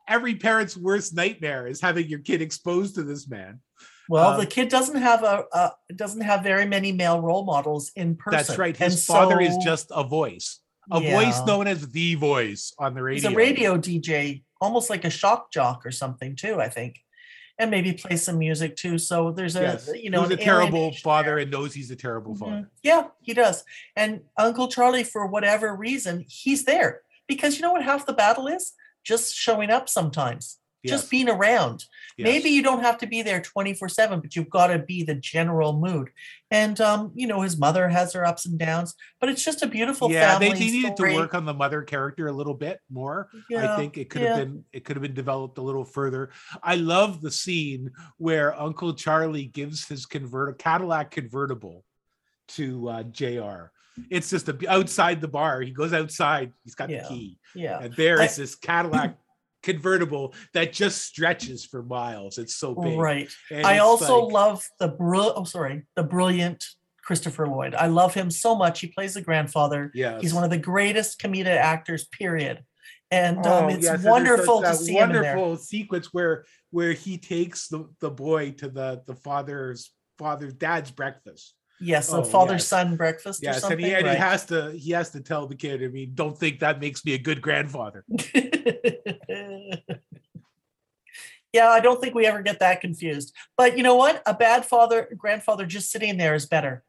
every 0.08 0.36
parent's 0.36 0.76
worst 0.76 1.14
nightmare 1.14 1.66
is 1.66 1.80
having 1.80 2.06
your 2.08 2.20
kid 2.20 2.40
exposed 2.40 2.94
to 2.94 3.02
this 3.02 3.28
man. 3.28 3.60
Well, 4.08 4.34
Um, 4.34 4.38
the 4.40 4.46
kid 4.46 4.68
doesn't 4.68 4.96
have 5.02 5.24
a, 5.24 5.44
a 5.52 5.72
doesn't 5.94 6.20
have 6.20 6.44
very 6.44 6.64
many 6.64 6.92
male 6.92 7.20
role 7.20 7.44
models 7.44 7.90
in 7.96 8.14
person. 8.16 8.36
That's 8.36 8.56
right. 8.56 8.80
And 8.80 8.92
His 8.92 9.04
father 9.04 9.40
is 9.40 9.56
just 9.64 9.88
a 9.90 10.04
voice, 10.04 10.60
a 10.92 11.00
voice 11.00 11.44
known 11.44 11.66
as 11.66 11.88
the 11.88 12.14
voice 12.14 12.72
on 12.78 12.94
the 12.94 13.02
radio. 13.02 13.28
He's 13.28 13.34
a 13.34 13.36
radio 13.36 13.76
DJ, 13.76 14.44
almost 14.60 14.90
like 14.90 15.04
a 15.04 15.10
shock 15.10 15.50
jock 15.50 15.84
or 15.84 15.90
something 15.90 16.36
too. 16.36 16.60
I 16.60 16.68
think, 16.68 17.00
and 17.58 17.70
maybe 17.70 17.92
play 17.92 18.16
some 18.16 18.38
music 18.38 18.76
too. 18.76 18.98
So 18.98 19.30
there's 19.32 19.56
a 19.56 19.62
Yes, 19.62 19.90
you 19.94 20.10
know 20.10 20.22
who's 20.22 20.30
a 20.32 20.36
terrible 20.36 20.92
father 20.92 21.30
there. 21.30 21.38
and 21.38 21.50
knows 21.50 21.72
he's 21.74 21.90
a 21.90 21.96
terrible 21.96 22.34
Mhm. 22.34 22.38
father. 22.38 22.70
Yeah, 22.82 23.08
he 23.22 23.32
does. 23.34 23.64
And 23.94 24.22
Uncle 24.36 24.68
Charlie, 24.68 25.04
for 25.04 25.26
whatever 25.26 25.74
reason, 25.74 26.24
he's 26.28 26.64
there 26.64 27.02
because 27.26 27.56
you 27.56 27.62
know 27.62 27.72
what 27.72 27.82
half 27.82 28.06
the 28.06 28.12
battle 28.12 28.46
is? 28.46 28.72
Just 29.04 29.34
showing 29.34 29.70
up 29.70 29.88
sometimes, 29.88 30.58
Yes, 30.82 30.92
just 31.00 31.10
being 31.10 31.28
around. 31.28 31.84
Yes. 32.16 32.24
Maybe 32.26 32.50
you 32.50 32.62
don't 32.62 32.82
have 32.82 32.98
to 32.98 33.06
be 33.06 33.22
there 33.22 33.40
24 33.40 33.88
7, 33.88 34.20
but 34.20 34.36
you've 34.36 34.50
got 34.50 34.68
to 34.68 34.78
be 34.78 35.02
the 35.02 35.14
general 35.14 35.78
mood. 35.78 36.10
And, 36.50 36.80
um, 36.80 37.12
you 37.14 37.26
know, 37.26 37.40
his 37.40 37.56
mother 37.56 37.88
has 37.88 38.12
her 38.12 38.24
ups 38.24 38.46
and 38.46 38.58
downs, 38.58 38.94
but 39.20 39.28
it's 39.28 39.44
just 39.44 39.62
a 39.62 39.66
beautiful 39.66 40.10
yeah, 40.10 40.38
they, 40.38 40.52
they 40.52 40.58
needed 40.58 40.94
story. 40.94 41.12
to 41.12 41.16
work 41.16 41.34
on 41.34 41.44
the 41.44 41.54
mother 41.54 41.82
character 41.82 42.28
a 42.28 42.32
little 42.32 42.54
bit 42.54 42.80
more. 42.90 43.28
I 43.56 43.76
think 43.76 43.98
it 43.98 44.10
could 44.10 44.22
yeah. 44.22 44.36
have 44.36 44.38
been 44.38 44.64
it 44.72 44.84
could 44.84 44.96
have 44.96 45.02
been 45.02 45.14
developed 45.14 45.58
a 45.58 45.62
little 45.62 45.84
further. 45.84 46.30
I 46.62 46.76
love 46.76 47.20
the 47.20 47.30
scene 47.30 47.90
where 48.18 48.58
Uncle 48.58 48.94
Charlie 48.94 49.46
gives 49.46 49.86
his 49.86 50.06
convert 50.06 50.58
Cadillac 50.58 51.10
convertible 51.10 51.84
to 52.48 52.88
uh, 52.88 53.02
Jr. 53.04 53.70
It's 54.10 54.30
just 54.30 54.48
a, 54.48 54.56
outside 54.68 55.20
the 55.20 55.28
bar. 55.28 55.60
He 55.62 55.70
goes 55.70 55.92
outside. 55.92 56.52
He's 56.64 56.74
got 56.74 56.90
Yeah. 56.90 57.02
the 57.02 57.08
key, 57.08 57.38
Yeah. 57.54 57.80
and 57.80 57.94
there 57.94 58.20
is 58.22 58.36
this 58.36 58.54
Cadillac 58.54 59.16
convertible 59.66 60.32
that 60.54 60.72
just 60.72 61.02
stretches 61.02 61.64
for 61.64 61.82
miles. 61.82 62.38
It's 62.38 62.56
so 62.56 62.74
big. 62.74 62.96
Right. 62.98 63.28
And 63.50 63.66
I 63.66 63.78
also 63.78 64.20
like- 64.24 64.32
love 64.32 64.66
the 64.78 64.88
br- 64.88 65.16
oh 65.36 65.44
sorry, 65.44 65.82
the 65.96 66.04
brilliant 66.04 66.64
Christopher 67.02 67.46
Lloyd. 67.46 67.74
I 67.74 67.86
love 67.88 68.14
him 68.14 68.30
so 68.30 68.54
much. 68.56 68.80
He 68.80 68.86
plays 68.88 69.14
the 69.14 69.20
grandfather. 69.22 69.90
Yes. 69.94 70.22
He's 70.22 70.34
one 70.34 70.44
of 70.44 70.50
the 70.50 70.58
greatest 70.72 71.20
comedic 71.20 71.56
actors, 71.74 72.06
period. 72.06 72.64
And 73.10 73.38
um, 73.46 73.64
Oh, 73.64 73.68
it's 73.68 73.84
yes, 73.84 74.02
wonderful 74.02 74.60
that- 74.62 74.72
to 74.78 74.84
see 74.84 74.94
wonderful 74.94 75.56
sequence 75.56 76.12
where 76.12 76.44
where 76.70 76.92
he 76.92 77.18
takes 77.18 77.68
the, 77.68 77.88
the 78.00 78.10
boy 78.10 78.52
to 78.60 78.68
the 78.68 79.02
the 79.06 79.14
father's 79.14 79.92
father's 80.18 80.54
dad's 80.54 80.90
breakfast. 80.90 81.54
Yes, 81.80 82.12
Oh, 82.12 82.20
a 82.20 82.24
father 82.24 82.54
yes. 82.54 82.66
son 82.68 82.96
breakfast 82.96 83.42
or 83.42 83.46
Yes, 83.46 83.56
and 83.56 83.62
something. 83.62 83.86
he, 83.86 83.94
and 83.94 84.06
he 84.08 84.14
has 84.16 84.46
to 84.46 84.72
he 84.72 84.90
has 84.92 85.10
to 85.10 85.20
tell 85.20 85.46
the 85.46 85.54
kid. 85.54 85.82
I 85.82 85.88
mean, 85.88 86.12
don't 86.14 86.36
think 86.38 86.60
that 86.60 86.80
makes 86.80 87.04
me 87.04 87.14
a 87.14 87.18
good 87.18 87.42
grandfather. 87.42 88.04
yeah, 91.52 91.68
I 91.68 91.80
don't 91.80 92.00
think 92.00 92.14
we 92.14 92.26
ever 92.26 92.42
get 92.42 92.60
that 92.60 92.80
confused. 92.80 93.34
But 93.56 93.76
you 93.76 93.82
know 93.82 93.94
what? 93.94 94.22
A 94.26 94.34
bad 94.34 94.64
father, 94.64 95.08
grandfather 95.16 95.66
just 95.66 95.90
sitting 95.90 96.16
there 96.16 96.34
is 96.34 96.46
better. 96.46 96.82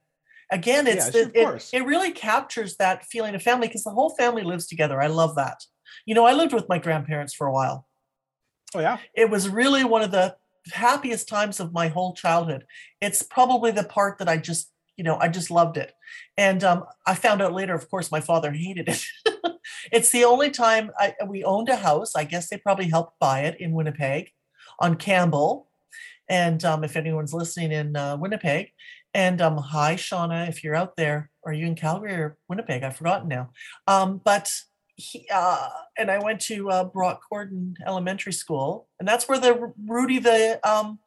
Again, 0.51 0.87
it's 0.87 1.05
Yes, 1.05 1.13
the, 1.13 1.31
it, 1.33 1.69
it 1.73 1.85
really 1.85 2.11
captures 2.11 2.77
that 2.77 3.03
feeling 3.05 3.35
of 3.35 3.41
family 3.43 3.67
because 3.67 3.83
the 3.83 3.91
whole 3.91 4.15
family 4.15 4.43
lives 4.43 4.65
together. 4.67 5.01
I 5.01 5.07
love 5.07 5.35
that. 5.35 5.61
You 6.05 6.15
know, 6.15 6.25
I 6.25 6.33
lived 6.33 6.53
with 6.53 6.69
my 6.69 6.79
grandparents 6.79 7.33
for 7.33 7.47
a 7.47 7.51
while. 7.51 7.87
Oh 8.75 8.79
yeah, 8.79 8.97
It 9.13 9.29
was 9.29 9.49
really 9.49 9.83
one 9.83 10.01
of 10.01 10.11
the 10.11 10.35
happiest 10.73 11.27
times 11.27 11.59
of 11.59 11.73
my 11.73 11.87
whole 11.87 12.13
childhood. 12.13 12.65
It's 13.01 13.23
probably 13.23 13.71
the 13.71 13.83
part 13.83 14.19
that 14.19 14.27
I 14.29 14.37
just, 14.37 14.71
you 14.97 15.03
know, 15.03 15.17
I 15.17 15.27
just 15.27 15.51
loved 15.51 15.77
it. 15.77 15.93
And 16.37 16.63
um, 16.63 16.83
I 17.05 17.13
found 17.13 17.41
out 17.41 17.53
later, 17.53 17.75
of 17.75 17.89
course, 17.89 18.11
my 18.11 18.19
father 18.19 18.51
hated 18.51 18.89
it. 18.89 19.05
it's 19.91 20.11
the 20.11 20.25
only 20.25 20.49
time 20.49 20.91
I, 20.97 21.13
we 21.25 21.43
owned 21.43 21.69
a 21.69 21.75
house. 21.75 22.15
I 22.15 22.23
guess 22.23 22.49
they 22.49 22.57
probably 22.57 22.89
helped 22.89 23.19
buy 23.19 23.41
it 23.41 23.61
in 23.61 23.71
Winnipeg 23.71 24.31
on 24.79 24.95
Campbell. 24.95 25.69
And 26.27 26.65
um, 26.65 26.83
if 26.83 26.97
anyone's 26.97 27.33
listening 27.33 27.71
in 27.71 27.95
uh, 27.95 28.17
Winnipeg, 28.17 28.71
and 29.13 29.41
um, 29.41 29.57
hi, 29.57 29.95
Shauna, 29.95 30.49
if 30.49 30.63
you're 30.63 30.75
out 30.75 30.97
there, 30.97 31.29
are 31.45 31.53
you 31.53 31.65
in 31.65 31.75
Calgary 31.75 32.13
or 32.13 32.37
Winnipeg? 32.49 32.83
I've 32.83 32.97
forgotten 32.97 33.29
now. 33.29 33.51
Um, 33.87 34.19
but 34.23 34.51
he, 34.95 35.27
uh, 35.33 35.69
and 35.97 36.11
I 36.11 36.19
went 36.19 36.41
to 36.41 36.69
uh, 36.69 36.83
Brock 36.83 37.21
Corydon 37.31 37.75
Elementary 37.85 38.33
School, 38.33 38.87
and 38.99 39.07
that's 39.07 39.29
where 39.29 39.39
the 39.39 39.73
Rudy, 39.85 40.19
the 40.19 40.59
um, 40.67 40.99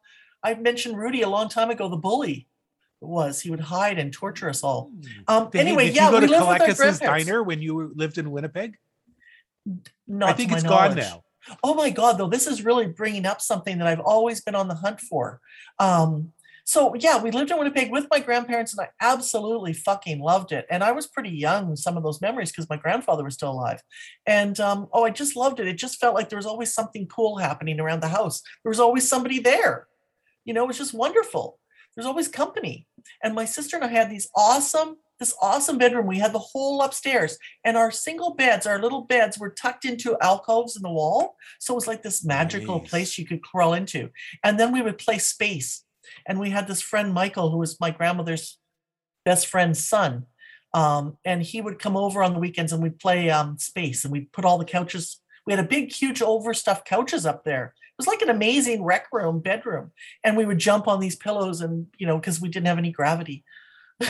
I 0.43 0.55
mentioned 0.55 0.97
Rudy 0.97 1.21
a 1.21 1.29
long 1.29 1.49
time 1.49 1.69
ago, 1.69 1.87
the 1.89 1.97
bully 1.97 2.47
was. 3.01 3.41
He 3.41 3.49
would 3.49 3.59
hide 3.59 3.97
and 3.99 4.13
torture 4.13 4.49
us 4.49 4.63
all. 4.63 4.91
Um, 5.27 5.49
Did 5.49 5.53
he- 5.53 5.67
anyway, 5.67 5.85
did 5.87 5.95
yeah, 5.95 6.05
you 6.05 6.11
go 6.11 6.19
we 6.19 6.25
to 6.27 6.31
lived 6.31 6.41
with 6.41 6.49
our 6.49 6.57
Colecus's 6.57 6.77
grandparents. 6.99 7.25
diner 7.25 7.43
when 7.43 7.61
you 7.61 7.91
lived 7.95 8.17
in 8.17 8.31
Winnipeg? 8.31 8.77
Not 10.07 10.29
I 10.29 10.33
think 10.33 10.51
it's 10.51 10.63
gone 10.63 10.95
knowledge. 10.95 10.97
now. 10.97 11.23
Oh 11.63 11.73
my 11.73 11.89
God, 11.89 12.17
though, 12.17 12.27
this 12.29 12.47
is 12.47 12.63
really 12.63 12.87
bringing 12.87 13.25
up 13.25 13.41
something 13.41 13.77
that 13.79 13.87
I've 13.87 13.99
always 13.99 14.41
been 14.41 14.55
on 14.55 14.67
the 14.67 14.75
hunt 14.75 14.99
for. 14.99 15.39
Um, 15.79 16.33
so 16.63 16.93
yeah, 16.95 17.21
we 17.21 17.31
lived 17.31 17.49
in 17.49 17.57
Winnipeg 17.57 17.91
with 17.91 18.07
my 18.11 18.19
grandparents, 18.19 18.73
and 18.73 18.81
I 18.81 18.89
absolutely 19.01 19.73
fucking 19.73 20.19
loved 20.19 20.51
it. 20.51 20.65
And 20.69 20.83
I 20.83 20.91
was 20.91 21.07
pretty 21.07 21.31
young 21.31 21.75
some 21.75 21.97
of 21.97 22.03
those 22.03 22.21
memories 22.21 22.51
because 22.51 22.69
my 22.69 22.77
grandfather 22.77 23.23
was 23.23 23.33
still 23.33 23.51
alive. 23.51 23.81
And 24.27 24.59
um, 24.59 24.87
oh, 24.93 25.03
I 25.03 25.09
just 25.09 25.35
loved 25.35 25.59
it. 25.59 25.67
It 25.67 25.77
just 25.77 25.99
felt 25.99 26.13
like 26.15 26.29
there 26.29 26.37
was 26.37 26.45
always 26.45 26.73
something 26.73 27.07
cool 27.07 27.37
happening 27.37 27.79
around 27.79 28.01
the 28.01 28.07
house. 28.07 28.41
There 28.63 28.69
was 28.69 28.79
always 28.79 29.07
somebody 29.07 29.39
there. 29.39 29.87
You 30.45 30.53
know, 30.53 30.63
it 30.63 30.67
was 30.67 30.77
just 30.77 30.93
wonderful. 30.93 31.57
There's 31.95 32.07
always 32.07 32.27
company. 32.27 32.87
And 33.23 33.33
my 33.33 33.45
sister 33.45 33.75
and 33.75 33.85
I 33.85 33.89
had 33.89 34.09
these 34.09 34.29
awesome, 34.35 34.97
this 35.19 35.35
awesome 35.41 35.77
bedroom. 35.77 36.07
We 36.07 36.19
had 36.19 36.33
the 36.33 36.39
whole 36.39 36.81
upstairs, 36.81 37.37
and 37.63 37.77
our 37.77 37.91
single 37.91 38.33
beds, 38.33 38.65
our 38.65 38.81
little 38.81 39.01
beds, 39.01 39.37
were 39.37 39.49
tucked 39.49 39.85
into 39.85 40.17
alcoves 40.21 40.75
in 40.75 40.81
the 40.81 40.91
wall. 40.91 41.35
So 41.59 41.73
it 41.73 41.75
was 41.75 41.87
like 41.87 42.03
this 42.03 42.23
magical 42.23 42.79
Nice. 42.79 42.89
place 42.89 43.17
you 43.17 43.25
could 43.25 43.43
crawl 43.43 43.73
into. 43.73 44.09
And 44.43 44.59
then 44.59 44.71
we 44.71 44.81
would 44.81 44.97
play 44.97 45.17
space. 45.17 45.83
And 46.27 46.39
we 46.39 46.49
had 46.49 46.67
this 46.67 46.81
friend, 46.81 47.13
Michael, 47.13 47.51
who 47.51 47.57
was 47.57 47.79
my 47.79 47.91
grandmother's 47.91 48.57
best 49.23 49.47
friend's 49.47 49.85
son. 49.85 50.25
Um, 50.73 51.17
and 51.25 51.43
he 51.43 51.61
would 51.61 51.79
come 51.79 51.97
over 51.97 52.23
on 52.23 52.33
the 52.33 52.39
weekends 52.39 52.71
and 52.71 52.81
we'd 52.81 52.99
play 52.99 53.29
um, 53.29 53.57
space 53.57 54.03
and 54.03 54.11
we'd 54.11 54.31
put 54.31 54.45
all 54.45 54.57
the 54.57 54.65
couches. 54.65 55.20
We 55.45 55.53
had 55.53 55.63
a 55.63 55.67
big, 55.67 55.91
huge, 55.91 56.21
overstuffed 56.21 56.85
couches 56.85 57.25
up 57.25 57.43
there. 57.43 57.73
It 57.77 57.97
was 57.97 58.07
like 58.07 58.21
an 58.21 58.29
amazing 58.29 58.83
rec 58.83 59.07
room 59.11 59.39
bedroom. 59.39 59.91
And 60.23 60.37
we 60.37 60.45
would 60.45 60.59
jump 60.59 60.87
on 60.87 60.99
these 60.99 61.15
pillows 61.15 61.61
and, 61.61 61.87
you 61.97 62.07
know, 62.07 62.17
because 62.17 62.39
we 62.39 62.49
didn't 62.49 62.67
have 62.67 62.77
any 62.77 62.91
gravity. 62.91 63.43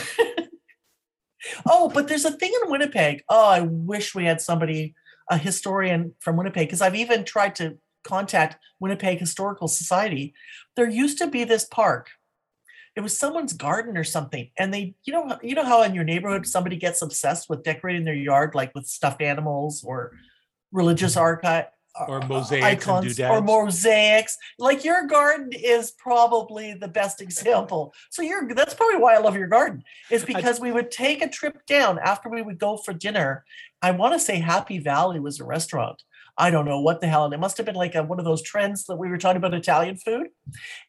oh, 1.65 1.89
but 1.93 2.07
there's 2.07 2.25
a 2.25 2.32
thing 2.32 2.53
in 2.63 2.71
Winnipeg. 2.71 3.23
Oh, 3.29 3.49
I 3.49 3.61
wish 3.61 4.13
we 4.13 4.25
had 4.25 4.41
somebody, 4.41 4.93
a 5.29 5.38
historian 5.38 6.13
from 6.19 6.38
Winnipeg, 6.38 6.67
because 6.67 6.82
I've 6.82 6.95
even 6.95 7.23
tried 7.23 7.55
to 7.55 7.77
contact 8.03 8.57
Winnipeg 8.79 9.19
Historical 9.19 9.67
Society. 9.67 10.34
There 10.75 10.89
used 10.89 11.17
to 11.19 11.27
be 11.27 11.43
this 11.43 11.65
park. 11.65 12.09
It 12.95 13.01
was 13.01 13.17
someone's 13.17 13.53
garden 13.53 13.97
or 13.97 14.03
something, 14.03 14.49
and 14.59 14.73
they, 14.73 14.95
you 15.05 15.13
know, 15.13 15.38
you 15.41 15.55
know 15.55 15.63
how 15.63 15.82
in 15.84 15.95
your 15.95 16.03
neighborhood 16.03 16.45
somebody 16.45 16.75
gets 16.75 17.01
obsessed 17.01 17.49
with 17.49 17.63
decorating 17.63 18.03
their 18.03 18.13
yard, 18.13 18.53
like 18.53 18.75
with 18.75 18.86
stuffed 18.86 19.21
animals 19.21 19.82
or 19.82 20.11
religious 20.72 21.17
archive 21.17 21.65
uh, 21.99 22.05
Or 22.07 22.24
uh, 22.24 22.28
mosaics 22.28 22.88
and 22.88 23.22
or 23.22 23.41
mosaics. 23.41 24.38
Like 24.57 24.86
your 24.86 25.07
garden 25.07 25.49
is 25.51 25.91
probably 25.91 26.74
the 26.74 26.88
best 26.88 27.22
example. 27.22 27.93
So 28.09 28.22
you're 28.22 28.47
that's 28.53 28.74
probably 28.74 28.97
why 28.97 29.15
I 29.15 29.19
love 29.19 29.36
your 29.36 29.47
garden. 29.47 29.84
Is 30.09 30.24
because 30.24 30.59
we 30.59 30.72
would 30.72 30.89
take 30.89 31.22
a 31.22 31.30
trip 31.30 31.65
down 31.65 31.99
after 31.99 32.30
we 32.30 32.41
would 32.41 32.59
go 32.59 32.78
for 32.78 32.93
dinner. 32.93 33.43
I 33.82 33.91
want 33.91 34.13
to 34.13 34.19
say 34.19 34.39
Happy 34.39 34.80
Valley 34.80 35.19
was 35.19 35.39
a 35.39 35.43
restaurant. 35.43 36.01
I 36.38 36.49
don't 36.49 36.65
know 36.65 36.80
what 36.80 37.01
the 37.01 37.07
hell. 37.07 37.26
And 37.26 37.34
it 37.34 37.39
must 37.39 37.57
have 37.57 37.65
been 37.65 37.76
like 37.76 37.93
a, 37.93 38.03
one 38.03 38.19
of 38.19 38.26
those 38.26 38.41
trends 38.41 38.86
that 38.86 38.95
we 38.95 39.09
were 39.09 39.17
talking 39.17 39.38
about 39.38 39.53
Italian 39.53 39.97
food. 39.97 40.28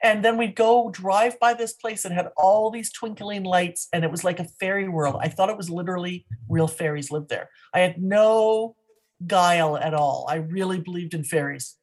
And 0.03 0.25
then 0.25 0.39
we'd 0.39 0.55
go 0.55 0.91
drive 0.91 1.39
by 1.41 1.55
this 1.55 1.73
place 1.73 2.05
that 2.05 2.13
had 2.13 2.29
all 2.37 2.71
these 2.71 2.93
twinkling 2.93 3.43
lights, 3.43 3.89
and 3.93 4.05
it 4.05 4.11
was 4.11 4.23
like 4.23 4.39
a 4.39 4.47
fairy 4.61 4.89
world. 4.89 5.17
I 5.21 5.29
thought 5.29 5.51
it 5.51 5.57
was 5.57 5.69
literally 5.69 6.27
real 6.49 6.69
fairies 6.69 7.11
lived 7.11 7.29
there. 7.29 7.51
I 7.75 7.81
had 7.81 8.01
no 8.01 8.77
guile 9.27 9.77
at 9.77 9.95
all. 9.95 10.27
I 10.29 10.37
really 10.37 10.81
believed 10.81 11.15
in 11.15 11.25
fairies. 11.25 11.77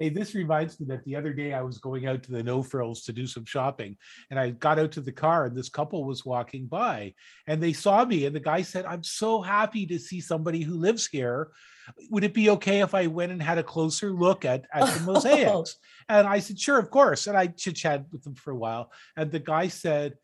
Hey, 0.00 0.08
this 0.08 0.34
reminds 0.34 0.80
me 0.80 0.86
that 0.86 1.04
the 1.04 1.14
other 1.14 1.32
day 1.32 1.52
I 1.52 1.62
was 1.62 1.78
going 1.78 2.06
out 2.06 2.24
to 2.24 2.32
the 2.32 2.42
No 2.42 2.64
Frills 2.64 3.02
to 3.04 3.12
do 3.12 3.28
some 3.28 3.44
shopping, 3.44 3.96
and 4.28 4.40
I 4.40 4.50
got 4.50 4.80
out 4.80 4.90
to 4.92 5.00
the 5.00 5.12
car, 5.12 5.46
and 5.46 5.56
this 5.56 5.68
couple 5.68 6.04
was 6.04 6.24
walking 6.24 6.66
by, 6.66 7.14
and 7.46 7.62
they 7.62 7.72
saw 7.72 8.04
me, 8.04 8.26
and 8.26 8.34
the 8.34 8.40
guy 8.40 8.62
said, 8.62 8.86
"I'm 8.86 9.04
so 9.04 9.40
happy 9.40 9.86
to 9.86 9.98
see 10.00 10.20
somebody 10.20 10.62
who 10.62 10.74
lives 10.74 11.06
here. 11.06 11.52
Would 12.10 12.24
it 12.24 12.34
be 12.34 12.50
okay 12.50 12.80
if 12.80 12.92
I 12.92 13.06
went 13.06 13.30
and 13.30 13.40
had 13.40 13.58
a 13.58 13.62
closer 13.62 14.10
look 14.10 14.44
at 14.44 14.66
at 14.72 14.92
the 14.92 15.00
mosaics?" 15.12 15.76
And 16.08 16.26
I 16.26 16.40
said, 16.40 16.58
"Sure, 16.58 16.78
of 16.78 16.90
course." 16.90 17.28
And 17.28 17.36
I 17.36 17.46
chit 17.46 17.76
chatted 17.76 18.06
with 18.10 18.24
them 18.24 18.34
for 18.34 18.50
a 18.50 18.56
while, 18.56 18.90
and 19.16 19.30
the 19.30 19.38
guy 19.38 19.68
said, 19.68 20.16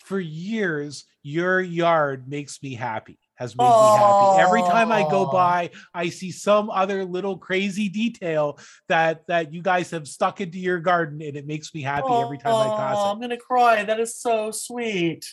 "For 0.00 0.18
years, 0.18 1.04
your 1.22 1.60
yard 1.60 2.28
makes 2.28 2.60
me 2.60 2.74
happy." 2.74 3.20
Has 3.40 3.56
made 3.56 3.64
me 3.64 3.70
happy. 3.70 4.42
Every 4.42 4.60
time 4.60 4.92
I 4.92 5.02
go 5.10 5.24
by, 5.24 5.70
I 5.94 6.10
see 6.10 6.30
some 6.30 6.68
other 6.68 7.06
little 7.06 7.38
crazy 7.38 7.88
detail 7.88 8.58
that 8.88 9.26
that 9.28 9.52
you 9.54 9.62
guys 9.62 9.90
have 9.92 10.06
stuck 10.06 10.42
into 10.42 10.58
your 10.58 10.78
garden, 10.78 11.22
and 11.22 11.34
it 11.36 11.46
makes 11.46 11.74
me 11.74 11.80
happy 11.80 12.12
every 12.12 12.36
time 12.36 12.54
I 12.54 12.76
pass 12.76 12.96
it. 12.96 13.00
I'm 13.00 13.18
gonna 13.18 13.38
cry. 13.38 13.82
That 13.82 13.98
is 13.98 14.14
so 14.14 14.50
sweet. 14.50 15.24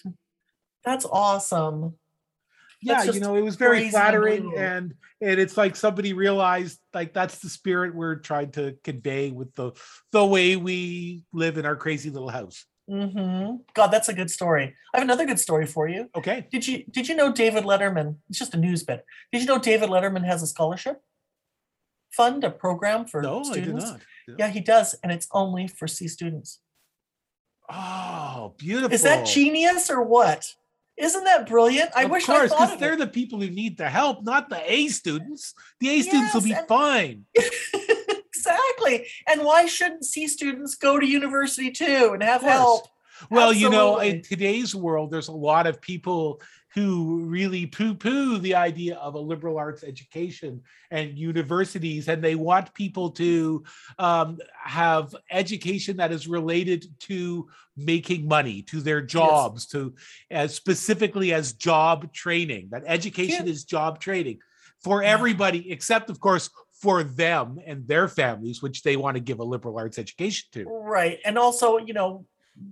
That's 0.85 1.03
awesome. 1.03 1.95
yeah, 2.81 3.03
you 3.03 3.19
know, 3.19 3.35
it 3.35 3.41
was 3.41 3.57
very 3.57 3.89
flattering 3.89 4.53
and 4.55 4.93
and 5.19 5.39
it's 5.39 5.57
like 5.57 5.75
somebody 5.75 6.13
realized 6.13 6.79
like 6.93 7.13
that's 7.13 7.39
the 7.39 7.49
spirit 7.49 7.93
we're 7.93 8.15
trying 8.15 8.51
to 8.51 8.77
convey 8.85 9.31
with 9.31 9.53
the 9.55 9.71
the 10.13 10.25
way 10.25 10.55
we 10.55 11.23
live 11.33 11.57
in 11.57 11.65
our 11.65 11.75
crazy 11.75 12.09
little 12.09 12.29
house. 12.29 12.65
Hmm 12.89 13.55
God, 13.73 13.87
that's 13.87 14.09
a 14.09 14.13
good 14.13 14.29
story. 14.31 14.73
I 14.93 14.97
have 14.97 15.03
another 15.07 15.25
good 15.25 15.39
story 15.39 15.65
for 15.65 15.87
you. 15.87 16.09
Okay. 16.15 16.47
Did 16.51 16.67
you 16.67 16.83
did 16.89 17.07
you 17.09 17.15
know 17.15 17.31
David 17.31 17.63
Letterman? 17.65 18.15
It's 18.29 18.39
just 18.39 18.53
a 18.53 18.57
news 18.57 18.83
bit. 18.83 19.05
Did 19.31 19.41
you 19.41 19.47
know 19.47 19.59
David 19.59 19.89
Letterman 19.89 20.25
has 20.25 20.41
a 20.41 20.47
scholarship 20.47 21.01
fund, 22.11 22.43
a 22.43 22.49
program 22.51 23.05
for 23.05 23.21
No, 23.21 23.43
students? 23.43 23.85
I 23.85 23.87
did 23.87 24.01
not. 24.29 24.39
Yeah, 24.39 24.47
he 24.49 24.59
does, 24.61 24.95
and 25.03 25.11
it's 25.11 25.27
only 25.31 25.67
for 25.67 25.87
C 25.87 26.07
students. 26.07 26.59
Oh, 27.69 28.53
beautiful. 28.57 28.93
Is 28.93 29.03
that 29.03 29.25
genius 29.25 29.89
or 29.89 30.01
what? 30.01 30.53
Isn't 30.97 31.25
that 31.25 31.47
brilliant? 31.47 31.91
I 31.95 32.03
of 32.05 32.11
wish 32.11 32.25
course, 32.25 32.39
I 32.45 32.47
thought 32.47 32.57
because 32.59 32.73
of 32.75 32.79
they're 32.79 32.93
it. 32.93 32.99
the 32.99 33.07
people 33.07 33.39
who 33.39 33.49
need 33.49 33.77
the 33.77 33.89
help, 33.89 34.23
not 34.23 34.49
the 34.49 34.59
A 34.71 34.87
students. 34.87 35.53
The 35.79 35.89
A 35.89 36.01
students 36.01 36.33
will 36.33 36.41
be 36.41 36.53
and- 36.53 36.67
fine. 36.67 37.25
exactly. 38.47 39.07
And 39.27 39.43
why 39.43 39.65
shouldn't 39.65 40.05
C 40.05 40.27
students 40.27 40.75
go 40.75 40.99
to 40.99 41.05
university 41.05 41.71
too 41.71 42.11
and 42.13 42.23
have 42.23 42.41
help? 42.41 42.87
Well, 43.29 43.51
you 43.51 43.69
know, 43.69 43.97
in 43.99 44.21
today's 44.21 44.75
world, 44.75 45.11
there's 45.11 45.27
a 45.27 45.31
lot 45.33 45.65
of 45.65 45.81
people 45.81 46.41
who 46.75 47.23
really 47.23 47.65
poo 47.65 47.95
poo 47.95 48.37
the 48.37 48.53
idea 48.53 48.95
of 48.97 49.15
a 49.15 49.19
liberal 49.19 49.57
arts 49.57 49.83
education 49.83 50.61
and 50.91 51.17
universities, 51.17 52.07
and 52.07 52.23
they 52.23 52.35
want 52.35 52.71
people 52.75 53.09
to 53.09 53.63
um, 53.97 54.37
have 54.63 55.15
education 55.31 55.97
that 55.97 56.11
is 56.11 56.27
related 56.27 56.85
to 56.99 57.47
making 57.75 58.27
money, 58.27 58.61
to 58.61 58.81
their 58.81 59.01
jobs, 59.01 59.65
to 59.65 59.95
as 60.29 60.53
specifically 60.53 61.33
as 61.33 61.53
job 61.53 62.13
training. 62.13 62.67
That 62.69 62.83
education 62.85 63.47
Yeah. 63.47 63.51
is 63.51 63.63
job 63.63 63.99
training 63.99 64.39
for 64.83 65.01
everybody, 65.01 65.71
except, 65.71 66.11
of 66.11 66.19
course, 66.19 66.51
for 66.81 67.03
them 67.03 67.59
and 67.65 67.87
their 67.87 68.07
families, 68.07 68.61
which 68.61 68.83
they 68.83 68.97
want 68.97 69.15
to 69.15 69.21
give 69.21 69.39
a 69.39 69.43
liberal 69.43 69.77
arts 69.77 69.97
education 69.97 70.47
to. 70.53 70.65
Right. 70.65 71.19
And 71.25 71.37
also, 71.37 71.77
you 71.77 71.93
know, 71.93 72.25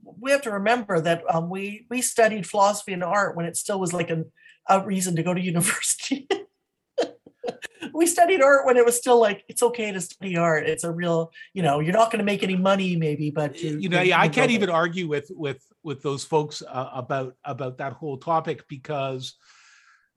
we 0.03 0.31
have 0.31 0.43
to 0.43 0.51
remember 0.51 0.99
that 1.01 1.23
um, 1.33 1.49
we 1.49 1.85
we 1.89 2.01
studied 2.01 2.47
philosophy 2.47 2.93
and 2.93 3.03
art 3.03 3.35
when 3.35 3.45
it 3.45 3.55
still 3.57 3.79
was 3.79 3.93
like 3.93 4.09
a, 4.09 4.23
a 4.67 4.85
reason 4.85 5.15
to 5.15 5.23
go 5.23 5.33
to 5.33 5.41
university. 5.53 6.27
we 7.93 8.05
studied 8.05 8.41
art 8.41 8.65
when 8.65 8.77
it 8.77 8.85
was 8.85 8.95
still 8.97 9.19
like 9.19 9.43
it's 9.47 9.61
okay 9.63 9.91
to 9.91 10.01
study 10.01 10.37
art. 10.37 10.67
It's 10.67 10.83
a 10.83 10.91
real, 10.91 11.31
you 11.53 11.61
know, 11.61 11.79
you're 11.79 11.93
not 11.93 12.11
going 12.11 12.19
to 12.19 12.25
make 12.25 12.43
any 12.43 12.55
money 12.55 12.95
maybe, 12.95 13.29
but 13.31 13.61
you, 13.61 13.77
you 13.77 13.89
know 13.89 14.01
you- 14.01 14.09
yeah, 14.09 14.19
i 14.19 14.27
can't 14.27 14.51
even 14.51 14.69
argue 14.69 15.07
with 15.07 15.31
with 15.35 15.63
with 15.83 16.01
those 16.01 16.23
folks 16.23 16.61
uh, 16.67 16.89
about 16.93 17.35
about 17.43 17.77
that 17.77 17.93
whole 17.93 18.17
topic 18.17 18.67
because 18.67 19.35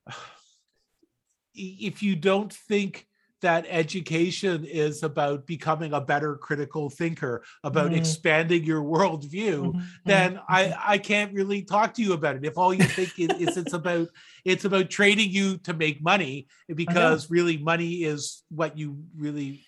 if 1.54 2.02
you 2.02 2.16
don't 2.16 2.52
think 2.52 3.06
that 3.40 3.66
education 3.68 4.64
is 4.64 5.02
about 5.02 5.46
becoming 5.46 5.92
a 5.92 6.00
better 6.00 6.36
critical 6.36 6.90
thinker 6.90 7.42
about 7.64 7.92
Mhm. 7.92 7.96
expanding 7.96 8.64
your 8.64 8.82
worldview 8.82 9.72
Mhm, 9.72 9.84
then 10.04 10.36
mhm, 10.36 10.42
i 10.48 10.74
i 10.86 10.98
can't 10.98 11.32
really 11.32 11.62
talk 11.62 11.94
to 11.94 12.02
you 12.02 12.12
about 12.12 12.36
it 12.36 12.44
if 12.44 12.58
all 12.58 12.74
you 12.74 12.82
think 12.82 13.12
is, 13.18 13.56
it's 13.56 13.72
about 13.72 14.08
it's 14.44 14.64
about 14.64 14.90
training 14.90 15.30
you 15.30 15.58
to 15.58 15.72
make 15.74 16.02
money 16.02 16.46
because 16.74 17.30
really 17.30 17.56
money 17.56 18.04
is 18.04 18.42
what 18.50 18.76
you 18.76 19.04
really 19.16 19.64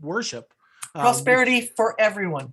worship 0.00 0.52
Um, 0.94 1.00
prosperity 1.00 1.70
for 1.76 2.00
everyone. 2.00 2.52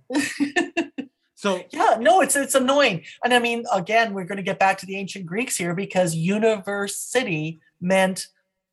so 1.34 1.62
Yeah, 1.72 1.96
no, 2.00 2.20
it's 2.20 2.34
it's 2.34 2.54
annoying. 2.54 3.04
And 3.24 3.32
I 3.32 3.38
mean, 3.38 3.64
again, 3.72 4.14
we're 4.14 4.24
going 4.24 4.36
to 4.38 4.42
get 4.42 4.58
back 4.58 4.78
to 4.78 4.86
the 4.86 4.96
ancient 4.96 5.26
Greeks 5.26 5.56
here 5.56 5.74
because 5.74 6.14
university 6.14 7.60
meant 7.80 8.26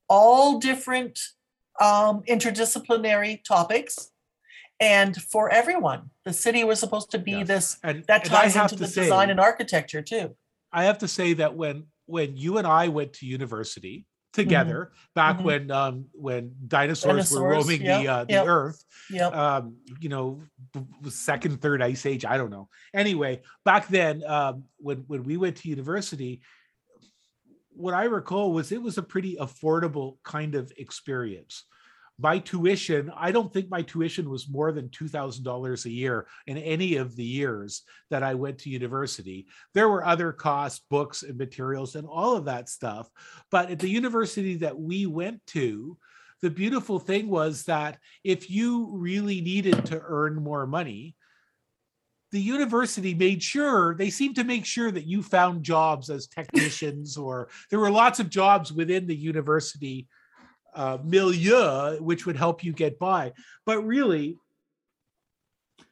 all 0.10 0.60
different 0.60 1.20
um, 1.80 2.24
interdisciplinary 2.28 3.44
topics 3.44 4.12
and 4.80 5.16
for 5.16 5.50
everyone. 5.50 6.10
The 6.26 6.34
city 6.34 6.64
was 6.64 6.80
supposed 6.80 7.12
to 7.12 7.20
be 7.20 7.32
Yes. 7.32 7.48
this 7.48 7.78
and 7.84 8.04
that 8.08 8.26
ties 8.26 8.56
into 8.56 8.76
the 8.76 8.88
say- 8.88 9.04
design 9.04 9.30
and 9.30 9.40
architecture 9.40 10.02
too. 10.02 10.36
I 10.72 10.84
have 10.86 10.98
to 11.00 11.08
say 11.08 11.34
that 11.34 11.56
when 11.56 11.86
when 12.06 12.36
you 12.38 12.58
and 12.58 12.66
I 12.68 12.88
went 12.88 13.14
to 13.14 13.26
university 13.26 14.06
together 14.34 14.92
back 15.16 15.38
Mhm. 15.38 15.44
when 15.44 15.72
um 15.72 16.06
when 16.14 16.54
dinosaurs, 16.68 17.32
were 17.32 17.50
roaming 17.50 17.82
yep, 17.82 18.02
the 18.02 18.08
uh, 18.08 18.24
the 18.26 18.34
yep. 18.34 18.48
earth 18.48 18.84
Yep. 19.10 19.34
um 19.36 19.76
you 20.00 20.08
know 20.10 20.40
second 21.10 21.60
third 21.64 21.82
ice 21.82 22.06
age 22.06 22.26
i 22.26 22.38
don't 22.38 22.52
know 22.52 22.70
anyway 22.94 23.42
back 23.66 23.88
then 23.88 24.24
um 24.26 24.66
when 24.78 24.98
when 25.08 25.24
we 25.24 25.36
went 25.38 25.56
to 25.58 25.68
university 25.68 26.42
what 27.80 27.94
i 27.94 28.04
recall 28.04 28.52
was 28.52 28.72
it 28.72 28.82
was 28.82 28.98
a 28.98 29.04
pretty 29.04 29.38
affordable 29.38 30.18
kind 30.24 30.56
of 30.56 30.72
experience. 30.78 31.64
My 32.22 32.40
tuition 32.40 33.12
i 33.16 33.32
don't 33.32 33.52
think 33.52 33.70
my 33.70 33.82
tuition 33.82 34.30
was 34.30 34.50
more 34.50 34.74
than 34.74 34.90
$2000 34.90 35.86
a 35.86 35.90
year 35.90 36.28
in 36.48 36.58
any 36.58 36.98
of 36.98 37.16
the 37.16 37.24
years 37.24 37.84
that 38.10 38.24
i 38.24 38.34
went 38.34 38.58
to 38.60 38.70
university. 38.70 39.48
There 39.74 39.88
were 39.88 40.06
other 40.06 40.34
costs 40.34 40.84
books 40.90 41.24
and 41.24 41.38
materials 41.38 41.96
and 41.96 42.06
all 42.06 42.36
of 42.36 42.46
that 42.46 42.68
stuff 42.68 43.10
but 43.50 43.72
at 43.72 43.80
the 43.80 43.90
university 43.90 44.56
that 44.58 44.78
we 44.78 45.06
went 45.06 45.46
to 45.48 45.98
the 46.42 46.50
beautiful 46.50 47.00
thing 47.00 47.30
was 47.30 47.64
that 47.66 47.98
if 48.24 48.50
you 48.50 48.90
really 48.92 49.42
needed 49.42 49.86
to 49.86 50.02
earn 50.04 50.36
more 50.36 50.66
money 50.68 51.16
the 52.32 52.42
university 52.42 53.14
made 53.14 53.42
sure 53.42 53.96
they 53.96 54.10
seemed 54.10 54.36
to 54.36 54.44
make 54.44 54.66
sure 54.66 54.92
that 54.92 55.06
you 55.06 55.24
found 55.24 55.64
jobs 55.64 56.10
as 56.10 56.28
technicians 56.28 57.18
or 57.18 57.50
there 57.70 57.80
were 57.80 57.92
lots 57.92 58.20
of 58.20 58.30
jobs 58.30 58.72
within 58.72 59.08
the 59.08 59.16
university 59.16 60.08
uh, 60.76 60.98
milieu 61.04 61.98
which 62.02 62.26
would 62.26 62.36
help 62.36 62.64
you 62.64 62.72
get 62.72 63.00
by. 63.00 63.32
But 63.66 63.86
really 63.86 64.38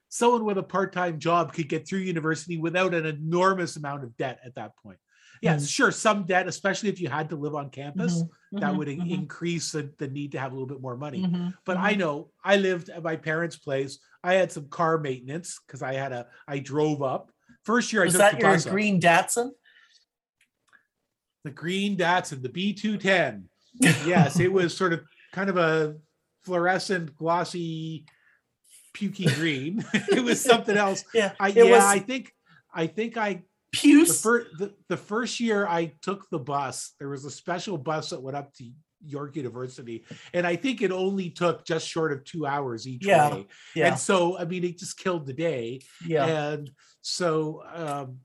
someone 0.10 0.46
with 0.46 0.58
a 0.58 0.64
part-time 0.64 1.20
job 1.20 1.54
could 1.54 1.68
get 1.68 1.88
through 1.88 2.00
university 2.00 2.58
without 2.58 2.94
an 2.94 3.06
enormous 3.06 3.76
amount 3.76 4.04
of 4.04 4.16
debt 4.18 4.40
at 4.46 4.56
that 4.56 4.72
point. 4.78 5.00
Yes 5.42 5.66
Mhm. 5.66 5.70
sure 5.70 5.92
some 5.92 6.24
debt 6.26 6.48
especially 6.48 6.90
if 6.90 7.02
you 7.02 7.10
had 7.10 7.30
to 7.30 7.36
live 7.36 7.56
on 7.56 7.70
campus 7.70 8.24
Mhm, 8.24 8.30
that 8.52 8.74
mhm, 8.74 8.78
would 8.78 8.88
mhm, 8.88 9.12
increase 9.12 9.72
the, 9.72 9.92
the 9.98 10.08
need 10.08 10.32
to 10.32 10.40
have 10.40 10.52
a 10.52 10.56
little 10.56 10.68
bit 10.68 10.82
more 10.82 10.98
money 10.98 11.22
mhm, 11.24 11.54
but 11.66 11.78
I 11.78 11.94
mhm. 11.94 12.00
know 12.00 12.32
I 12.44 12.58
lived 12.58 12.90
at 12.90 13.04
my 13.04 13.16
parents' 13.16 13.58
place. 13.58 14.00
I 14.24 14.34
had 14.34 14.52
some 14.52 14.68
car 14.68 14.98
maintenance 14.98 15.60
because 15.66 15.82
I 15.82 15.94
had 15.94 16.12
a 16.12 16.28
I 16.48 16.60
drove 16.60 17.02
up. 17.02 17.32
First 17.64 17.92
year 17.94 18.04
I 18.04 18.06
was 18.06 18.14
took 18.14 18.20
that 18.22 18.32
the 18.34 18.40
your 18.40 18.58
green 18.58 19.00
Datsun? 19.02 19.52
the 21.44 21.52
green 21.52 21.98
Datsun, 21.98 22.42
the 22.42 22.50
B210. 22.50 23.44
Yes, 24.06 24.40
it 24.40 24.52
was 24.52 24.76
sort 24.76 24.92
of 24.94 25.02
kind 25.34 25.50
of 25.50 25.58
a 25.58 25.98
fluorescent, 26.44 27.16
glossy, 27.16 28.06
pukey 28.96 29.34
green. 29.36 29.86
it 29.94 30.24
was 30.24 30.44
something 30.44 30.76
else. 30.76 31.04
Yeah, 31.14 31.34
I 31.40 31.50
yeah, 31.50 31.64
was 31.64 31.84
I 31.84 32.00
think 32.00 32.34
I 32.74 32.88
think 32.88 33.18
I 33.18 33.44
the 33.82 33.88
Puce. 33.90 34.22
first 34.22 34.48
the, 34.58 34.74
the 34.90 34.98
first 34.98 35.40
year 35.40 35.68
I 35.68 35.94
took 36.02 36.30
the 36.30 36.40
bus, 36.40 36.94
there 37.00 37.10
was 37.10 37.26
a 37.26 37.32
special 37.32 37.78
bus 37.78 38.10
that 38.12 38.22
went 38.22 38.38
up 38.38 38.54
to 38.56 38.70
York 39.06 39.36
University, 39.36 40.04
and 40.34 40.46
I 40.48 40.56
think 40.56 40.82
it 40.82 40.92
only 40.92 41.30
took 41.30 41.66
just 41.66 41.88
short 41.88 42.12
of 42.12 42.24
two 42.24 42.46
hours 42.46 42.88
each 42.88 43.06
Yeah, 43.06 43.30
way. 43.34 43.48
yeah, 43.76 43.88
And 43.90 44.00
so, 44.00 44.38
I 44.38 44.46
mean, 44.46 44.64
it 44.64 44.80
just 44.80 44.98
killed 44.98 45.26
the 45.28 45.34
day. 45.34 45.82
yeah. 46.06 46.26
And 46.26 46.72
so, 47.02 47.64
um, 47.74 48.18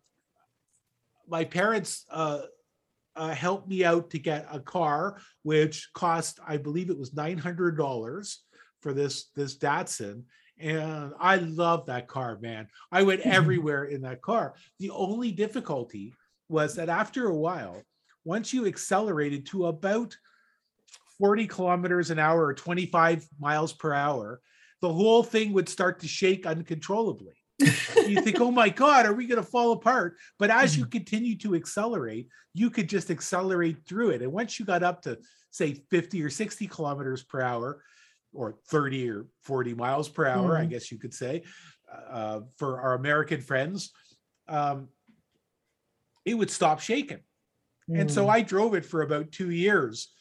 my 1.28 1.44
parents 1.44 2.04
uh, 2.10 2.40
uh, 3.16 3.34
helped 3.34 3.68
me 3.68 3.84
out 3.84 4.10
to 4.10 4.18
get 4.18 4.46
a 4.50 4.60
car, 4.60 5.18
which 5.42 5.90
cost, 5.94 6.40
I 6.46 6.56
believe, 6.56 6.90
it 6.90 6.98
was 6.98 7.14
nine 7.14 7.38
hundred 7.38 7.76
dollars 7.76 8.42
for 8.80 8.92
this 8.92 9.26
this 9.36 9.56
Datsun. 9.58 10.24
And 10.58 11.12
I 11.18 11.36
love 11.36 11.86
that 11.86 12.08
car, 12.08 12.38
man. 12.40 12.68
I 12.90 13.02
went 13.02 13.20
everywhere 13.24 13.84
in 13.84 14.02
that 14.02 14.22
car. 14.22 14.54
The 14.78 14.90
only 14.90 15.32
difficulty 15.32 16.14
was 16.48 16.74
that 16.76 16.88
after 16.88 17.26
a 17.26 17.34
while, 17.34 17.82
once 18.24 18.52
you 18.52 18.66
accelerated 18.66 19.46
to 19.46 19.66
about 19.66 20.16
40 21.18 21.46
kilometers 21.46 22.10
an 22.10 22.18
hour 22.18 22.44
or 22.44 22.54
25 22.54 23.26
miles 23.40 23.72
per 23.72 23.92
hour, 23.92 24.40
the 24.80 24.92
whole 24.92 25.22
thing 25.22 25.52
would 25.52 25.68
start 25.68 26.00
to 26.00 26.08
shake 26.08 26.46
uncontrollably. 26.46 27.34
You 27.58 28.20
think, 28.20 28.40
oh 28.40 28.50
my 28.50 28.68
God, 28.68 29.06
are 29.06 29.14
we 29.14 29.26
going 29.26 29.42
to 29.42 29.48
fall 29.48 29.72
apart? 29.72 30.16
But 30.38 30.50
as 30.50 30.76
you 30.76 30.82
mm-hmm. 30.82 30.90
continue 30.90 31.38
to 31.38 31.54
accelerate, 31.54 32.28
you 32.54 32.70
could 32.70 32.88
just 32.88 33.10
accelerate 33.10 33.86
through 33.86 34.10
it. 34.10 34.22
And 34.22 34.32
once 34.32 34.58
you 34.58 34.66
got 34.66 34.82
up 34.82 35.02
to, 35.02 35.18
say, 35.50 35.74
50 35.90 36.22
or 36.22 36.30
60 36.30 36.66
kilometers 36.66 37.22
per 37.22 37.40
hour, 37.40 37.82
or 38.32 38.56
30 38.68 39.10
or 39.10 39.26
40 39.42 39.74
miles 39.74 40.08
per 40.08 40.26
hour, 40.26 40.56
I 40.56 40.64
Mhm. 40.66 40.70
guess 40.70 40.90
you 40.90 40.98
could 40.98 41.14
say, 41.14 41.42
uh, 42.08 42.40
for 42.56 42.80
our 42.80 42.94
American 42.94 43.40
friends, 43.40 43.92
um, 44.48 44.88
it 46.24 46.34
would 46.34 46.50
stop 46.50 46.80
shaking. 46.80 47.20
And 47.88 48.10
so 48.10 48.26
Mm. 48.26 48.30
I 48.30 48.40
drove 48.42 48.74
it 48.74 48.84
for 48.86 49.02
about 49.02 49.32
two 49.32 49.50
years 49.50 50.14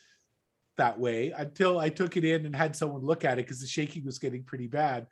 that 0.78 1.00
way 1.00 1.32
until 1.32 1.80
I 1.80 1.90
took 1.90 2.18
it 2.18 2.26
in 2.26 2.46
and 2.46 2.56
had 2.56 2.76
someone 2.76 3.02
look 3.04 3.24
at 3.24 3.38
it 3.40 3.46
because 3.46 3.62
the 3.62 3.68
shaking 3.68 4.04
was 4.04 4.18
getting 4.20 4.44
pretty 4.44 4.68
bad. 4.68 5.08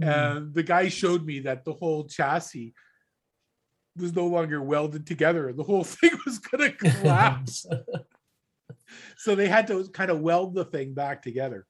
Mm. 0.00 0.06
And 0.36 0.54
the 0.54 0.62
guy 0.62 0.88
showed 0.88 1.24
me 1.24 1.40
that 1.40 1.64
the 1.64 1.72
whole 1.72 2.06
chassis 2.06 2.74
was 3.96 4.14
no 4.14 4.26
longer 4.26 4.60
welded 4.60 5.06
together 5.06 5.48
and 5.48 5.58
the 5.58 5.62
whole 5.64 5.84
thing 5.96 6.10
was 6.26 6.38
going 6.38 6.70
to 6.70 6.76
collapse. 6.76 7.64
so 9.16 9.34
they 9.34 9.48
had 9.48 9.66
to 9.68 9.88
kind 9.88 10.10
of 10.10 10.20
weld 10.20 10.54
the 10.54 10.64
thing 10.66 10.94
back 10.94 11.22
together. 11.22 11.66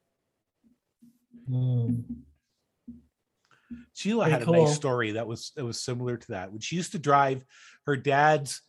Mm. 1.48 2.04
Sheila 3.92 4.24
Very 4.24 4.32
had 4.32 4.42
a 4.42 4.44
cool. 4.44 4.64
nice 4.64 4.74
story 4.74 5.12
that 5.12 5.26
was 5.26 5.52
that 5.56 5.64
was 5.64 5.82
similar 5.82 6.16
to 6.16 6.28
that. 6.32 6.50
When 6.52 6.60
she 6.60 6.76
used 6.76 6.92
to 6.92 6.98
drive 6.98 7.44
her 7.86 7.96
dad's, 7.96 8.62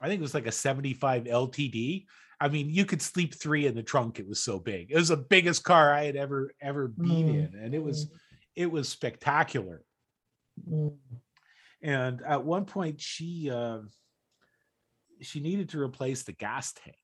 I 0.00 0.08
think 0.08 0.20
it 0.20 0.22
was 0.22 0.34
like 0.34 0.46
a 0.46 0.52
75 0.52 1.24
LTD. 1.24 2.06
I 2.40 2.48
mean, 2.48 2.70
you 2.70 2.84
could 2.84 3.00
sleep 3.00 3.34
three 3.34 3.66
in 3.66 3.74
the 3.74 3.82
trunk. 3.82 4.18
It 4.18 4.28
was 4.28 4.40
so 4.40 4.58
big. 4.58 4.90
It 4.90 4.96
was 4.96 5.08
the 5.08 5.16
biggest 5.16 5.62
car 5.64 5.92
I 5.92 6.04
had 6.04 6.16
ever 6.16 6.52
ever 6.60 6.88
been 6.88 7.06
Mm, 7.28 7.54
in, 7.54 7.60
and 7.60 7.74
it 7.74 7.82
was 7.82 8.10
it 8.56 8.70
was 8.70 8.88
spectacular. 8.88 9.82
Mm. 10.68 10.96
And 11.82 12.22
at 12.22 12.44
one 12.44 12.64
point, 12.64 13.00
she 13.00 13.50
uh, 13.50 13.78
she 15.20 15.40
needed 15.40 15.70
to 15.70 15.80
replace 15.80 16.22
the 16.24 16.32
gas 16.32 16.72
tank 16.72 16.96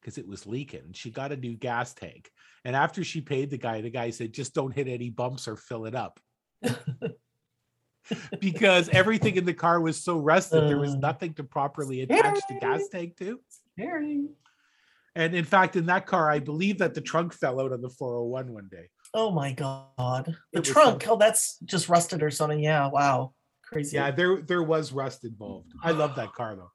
because 0.00 0.18
it 0.18 0.28
was 0.28 0.46
leaking. 0.46 0.92
She 0.92 1.10
got 1.10 1.32
a 1.32 1.36
new 1.36 1.54
gas 1.54 1.92
tank. 1.94 2.30
And 2.66 2.74
after 2.74 3.04
she 3.04 3.20
paid 3.20 3.50
the 3.50 3.58
guy, 3.58 3.80
the 3.80 3.90
guy 3.90 4.10
said, 4.10 4.32
"Just 4.32 4.52
don't 4.52 4.74
hit 4.74 4.88
any 4.88 5.08
bumps 5.08 5.46
or 5.46 5.54
fill 5.54 5.84
it 5.84 5.94
up." 5.94 6.18
because 8.40 8.88
everything 8.88 9.36
in 9.36 9.44
the 9.44 9.54
car 9.54 9.80
was 9.80 10.02
so 10.02 10.18
rusted, 10.18 10.68
there 10.68 10.76
was 10.76 10.94
Uh, 10.94 10.98
nothing 10.98 11.32
to 11.34 11.44
properly 11.44 12.00
attach 12.00 12.40
the 12.48 12.58
gas 12.60 12.88
tank 12.90 13.16
to. 13.18 13.38
Scary. 13.72 14.26
And 15.14 15.32
in 15.32 15.44
fact, 15.44 15.76
in 15.76 15.86
that 15.86 16.06
car, 16.06 16.28
I 16.28 16.40
believe 16.40 16.78
that 16.78 16.94
the 16.94 17.00
trunk 17.00 17.34
fell 17.34 17.60
out 17.60 17.72
on 17.72 17.82
the 17.82 17.88
401 17.88 18.52
one 18.52 18.68
day. 18.68 18.90
Oh 19.14 19.30
my 19.30 19.52
god. 19.52 20.36
The 20.52 20.60
trunk. 20.60 21.06
Oh, 21.08 21.16
that's 21.16 21.60
just 21.60 21.88
rusted 21.88 22.20
or 22.20 22.32
something. 22.32 22.58
Yeah. 22.58 22.88
Wow. 22.88 23.34
Crazy. 23.62 23.94
Yeah, 23.96 24.10
there 24.10 24.42
there 24.42 24.64
was 24.64 24.92
rust 24.92 25.24
involved. 25.24 25.70
I 25.84 25.92
love 25.92 26.16
that 26.16 26.32
car 26.32 26.56
though. 26.56 26.72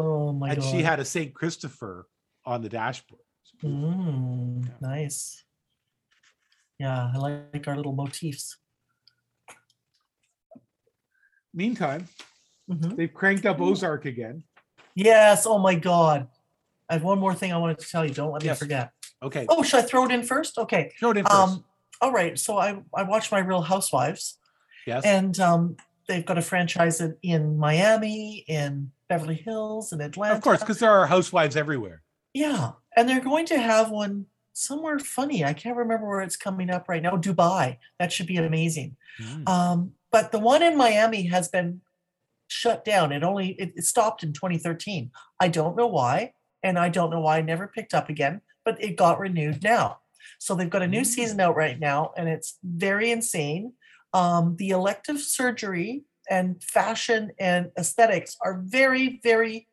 Oh 0.00 0.32
my 0.32 0.50
and 0.50 0.58
god. 0.58 0.64
And 0.64 0.72
she 0.76 0.84
had 0.84 1.00
a 1.00 1.04
St. 1.04 1.34
Christopher 1.34 2.06
on 2.46 2.62
the 2.62 2.68
dashboard. 2.68 3.22
Mm, 3.62 4.64
Yeah. 4.66 4.70
nice. 4.80 5.44
Yeah, 6.78 7.10
I 7.14 7.18
like 7.18 7.66
our 7.68 7.76
little 7.76 7.92
motifs. 7.92 8.56
Meantime, 11.54 12.08
Mhm. 12.70 12.96
they've 12.96 13.12
cranked 13.12 13.44
up 13.46 13.60
Ozark 13.60 14.04
again. 14.06 14.44
Yes. 14.94 15.46
Oh 15.46 15.58
my 15.58 15.74
god. 15.74 16.28
I 16.88 16.94
have 16.94 17.02
one 17.04 17.18
more 17.18 17.34
thing 17.34 17.52
I 17.52 17.56
wanted 17.58 17.78
to 17.78 17.88
tell 17.88 18.04
you. 18.06 18.12
Don't 18.14 18.32
let 18.32 18.42
me 18.42 18.52
forget. 18.54 18.90
Okay, 19.22 19.46
Oh, 19.48 19.62
should 19.62 19.78
I 19.80 19.82
throw 19.82 20.04
it 20.04 20.10
in 20.10 20.22
first? 20.24 20.58
Okay. 20.58 20.92
throw 20.98 21.10
it 21.10 21.18
in 21.18 21.24
first. 21.24 21.34
Um. 21.36 21.64
All 22.00 22.10
right. 22.12 22.38
So 22.38 22.58
I 22.58 22.82
I 22.94 23.02
watched 23.04 23.30
my 23.30 23.38
Real 23.38 23.62
Housewives, 23.62 24.38
yes. 24.86 25.04
and 25.04 25.38
um, 25.38 25.76
they've 26.08 26.24
got 26.26 26.38
a 26.38 26.42
franchise 26.42 27.00
in, 27.00 27.16
in 27.22 27.56
Miami, 27.58 28.44
in 28.48 28.90
Beverly 29.08 29.36
Hills, 29.36 29.92
in 29.92 30.00
Atlanta. 30.00 30.34
of 30.34 30.40
course, 30.42 30.60
because 30.60 30.80
there 30.80 30.90
are 30.90 31.06
housewives 31.06 31.54
everywhere. 31.56 32.02
Yeah, 32.34 32.72
and 32.96 33.08
they're 33.08 33.20
going 33.20 33.46
to 33.46 33.58
have 33.58 33.90
one 33.90 34.26
somewhere 34.52 34.98
funny. 34.98 35.44
I 35.44 35.54
can't 35.54 35.76
remember 35.76 36.08
where 36.08 36.20
it's 36.20 36.36
coming 36.36 36.70
up 36.70 36.88
right 36.88 37.02
now. 37.02 37.12
Dubai. 37.16 37.78
That 37.98 38.12
should 38.12 38.26
be 38.26 38.36
amazing. 38.36 38.96
Mm. 39.20 39.48
Um, 39.48 39.92
but 40.10 40.30
the 40.32 40.38
one 40.38 40.62
in 40.62 40.76
Miami 40.76 41.24
has 41.28 41.48
been 41.48 41.80
shut 42.48 42.84
down. 42.84 43.12
It 43.12 43.22
only 43.22 43.50
it, 43.52 43.72
it 43.76 43.84
stopped 43.84 44.22
in 44.22 44.32
2013. 44.32 45.10
I 45.40 45.48
don't 45.48 45.76
know 45.76 45.86
why, 45.86 46.34
and 46.62 46.78
I 46.78 46.90
don't 46.90 47.10
know 47.10 47.20
why 47.20 47.38
I 47.38 47.42
never 47.42 47.66
picked 47.66 47.94
up 47.94 48.08
again. 48.08 48.42
But 48.64 48.82
it 48.82 48.96
got 48.96 49.18
renewed 49.18 49.62
now. 49.62 49.98
So 50.38 50.54
they've 50.54 50.70
got 50.70 50.82
a 50.82 50.86
new 50.86 51.00
Mm. 51.02 51.06
season 51.06 51.40
out 51.40 51.56
right 51.56 51.78
now, 51.78 52.12
and 52.16 52.28
it's 52.28 52.58
very 52.62 53.10
insane. 53.10 53.72
Um, 54.12 54.56
the 54.56 54.70
elective 54.70 55.18
surgery 55.20 56.02
and 56.30 56.62
fashion 56.62 57.32
and 57.40 57.70
aesthetics 57.78 58.36
are 58.42 58.60
very, 58.64 59.20
very, 59.22 59.68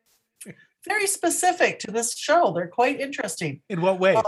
very 0.86 1.06
specific 1.06 1.78
to 1.80 1.90
this 1.90 2.16
show. 2.16 2.52
They're 2.52 2.68
quite 2.68 3.00
interesting. 3.00 3.60
In 3.68 3.80
what 3.80 4.00
way? 4.00 4.14
Um, 4.14 4.24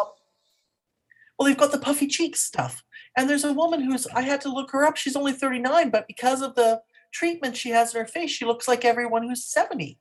well, 1.39 1.47
they've 1.47 1.57
got 1.57 1.73
the 1.73 1.79
puffy 1.79 2.07
cheeks 2.07 2.41
stuff. 2.41 2.83
And 3.17 3.29
there's 3.29 3.45
a 3.45 3.53
woman 3.53 3.83
who's, 3.83 4.07
I 4.09 4.23
had 4.23 4.41
to 4.43 4.49
look 4.49 4.71
her 4.71 4.85
up. 4.85 4.97
She's 4.97 5.17
only 5.17 5.33
39, 5.33 5.91
but 5.91 6.07
because 6.07 6.41
of 6.41 6.55
the 6.55 6.81
treatment 7.13 7.57
she 7.57 7.71
has 7.71 7.95
in 7.95 8.01
her 8.01 8.07
face, 8.07 8.31
she 8.31 8.45
looks 8.45 8.67
like 8.67 8.85
everyone 8.85 9.23
who's 9.23 9.45
70 9.45 9.99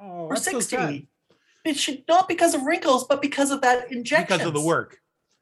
oh, 0.00 0.06
or 0.06 0.34
that's 0.34 0.50
so 0.50 0.60
60. 0.60 1.08
it 1.64 1.76
should 1.76 2.04
not 2.08 2.28
because 2.28 2.54
of 2.54 2.62
wrinkles, 2.62 3.06
but 3.06 3.20
because 3.20 3.50
of 3.50 3.60
that 3.62 3.92
injection. 3.92 4.38
because 4.38 4.46
of 4.46 4.54
the 4.54 4.60
work. 4.60 4.98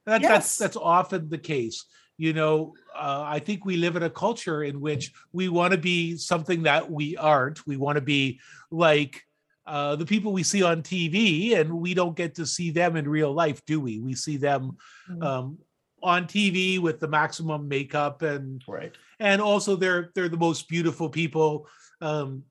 That, 0.07 0.21
Yes. 0.21 0.31
That's 0.31 0.57
that's 0.57 0.77
often 0.77 1.29
the 1.29 1.39
case. 1.39 1.85
You 2.19 2.33
know, 2.33 2.75
uh, 2.95 3.25
I 3.27 3.39
think 3.39 3.65
we 3.65 3.77
live 3.77 3.97
in 3.97 4.03
a 4.03 4.11
culture 4.11 4.63
in 4.65 4.81
which 4.81 5.13
we 5.33 5.49
want 5.49 5.73
to 5.73 5.79
be 5.79 6.17
something 6.17 6.65
that 6.65 6.91
we 6.91 7.17
aren't. 7.17 7.67
We 7.67 7.77
want 7.77 7.97
to 7.97 8.03
be 8.03 8.41
like 8.71 9.23
uh, 9.67 9.97
the 9.97 10.07
people 10.07 10.33
we 10.33 10.43
see 10.43 10.63
on 10.63 10.83
TV, 10.83 11.57
and 11.57 11.73
we 11.73 11.95
don't 11.95 12.17
get 12.17 12.35
to 12.37 12.47
see 12.47 12.71
them 12.71 12.97
in 12.97 13.09
real 13.09 13.33
life, 13.33 13.61
do 13.67 13.81
we? 13.81 14.01
We 14.01 14.15
see 14.15 14.37
them 14.37 14.77
Mm, 15.11 15.23
um, 15.25 15.59
on 16.03 16.25
TV 16.27 16.81
with 16.81 16.99
the 16.99 17.07
maximum 17.09 17.69
makeup 17.69 18.23
and 18.23 18.61
right. 18.67 18.93
and 19.21 19.41
also 19.41 19.77
they're 19.77 20.11
they're 20.15 20.29
the 20.29 20.37
most 20.37 20.69
beautiful 20.69 21.09
people 21.09 21.69
um, 22.01 22.43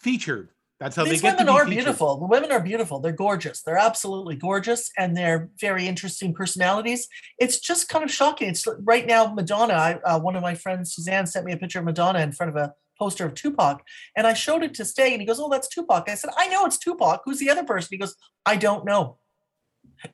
featured. 0.00 0.50
That's 0.80 0.96
how 0.96 1.04
These 1.04 1.22
they 1.22 1.28
get 1.30 1.38
to 1.38 1.44
women 1.44 1.46
be 1.46 1.58
are 1.58 1.64
featured. 1.66 1.84
beautiful. 1.84 2.18
The 2.18 2.26
women 2.26 2.52
are 2.52 2.60
beautiful. 2.60 2.98
They're 3.00 3.12
gorgeous. 3.12 3.62
They're 3.62 3.78
absolutely 3.78 4.36
gorgeous, 4.36 4.90
and 4.98 5.16
they're 5.16 5.48
very 5.60 5.86
interesting 5.86 6.34
personalities. 6.34 7.08
It's 7.38 7.58
just 7.60 7.88
kind 7.88 8.04
of 8.04 8.10
shocking. 8.10 8.48
It's 8.50 8.66
right 8.80 9.06
now 9.06 9.32
Madonna. 9.32 9.74
I, 9.74 9.94
uh, 10.04 10.18
one 10.20 10.36
of 10.36 10.42
my 10.42 10.54
friends, 10.54 10.94
Suzanne, 10.94 11.26
sent 11.26 11.46
me 11.46 11.52
a 11.52 11.56
picture 11.56 11.78
of 11.78 11.84
Madonna 11.84 12.18
in 12.20 12.32
front 12.32 12.50
of 12.50 12.56
a 12.56 12.74
poster 12.98 13.26
of 13.26 13.34
Tupac, 13.34 13.82
and 14.16 14.26
I 14.26 14.34
showed 14.34 14.62
it 14.62 14.74
to 14.74 14.84
Stay, 14.84 15.12
and 15.12 15.20
he 15.20 15.26
goes, 15.26 15.40
"Oh, 15.40 15.48
that's 15.48 15.68
Tupac." 15.68 16.08
I 16.08 16.14
said, 16.14 16.30
"I 16.36 16.48
know 16.48 16.64
it's 16.66 16.78
Tupac. 16.78 17.22
Who's 17.24 17.38
the 17.38 17.50
other 17.50 17.64
person?" 17.64 17.88
He 17.90 17.98
goes, 17.98 18.16
"I 18.46 18.56
don't 18.56 18.84
know." 18.84 19.18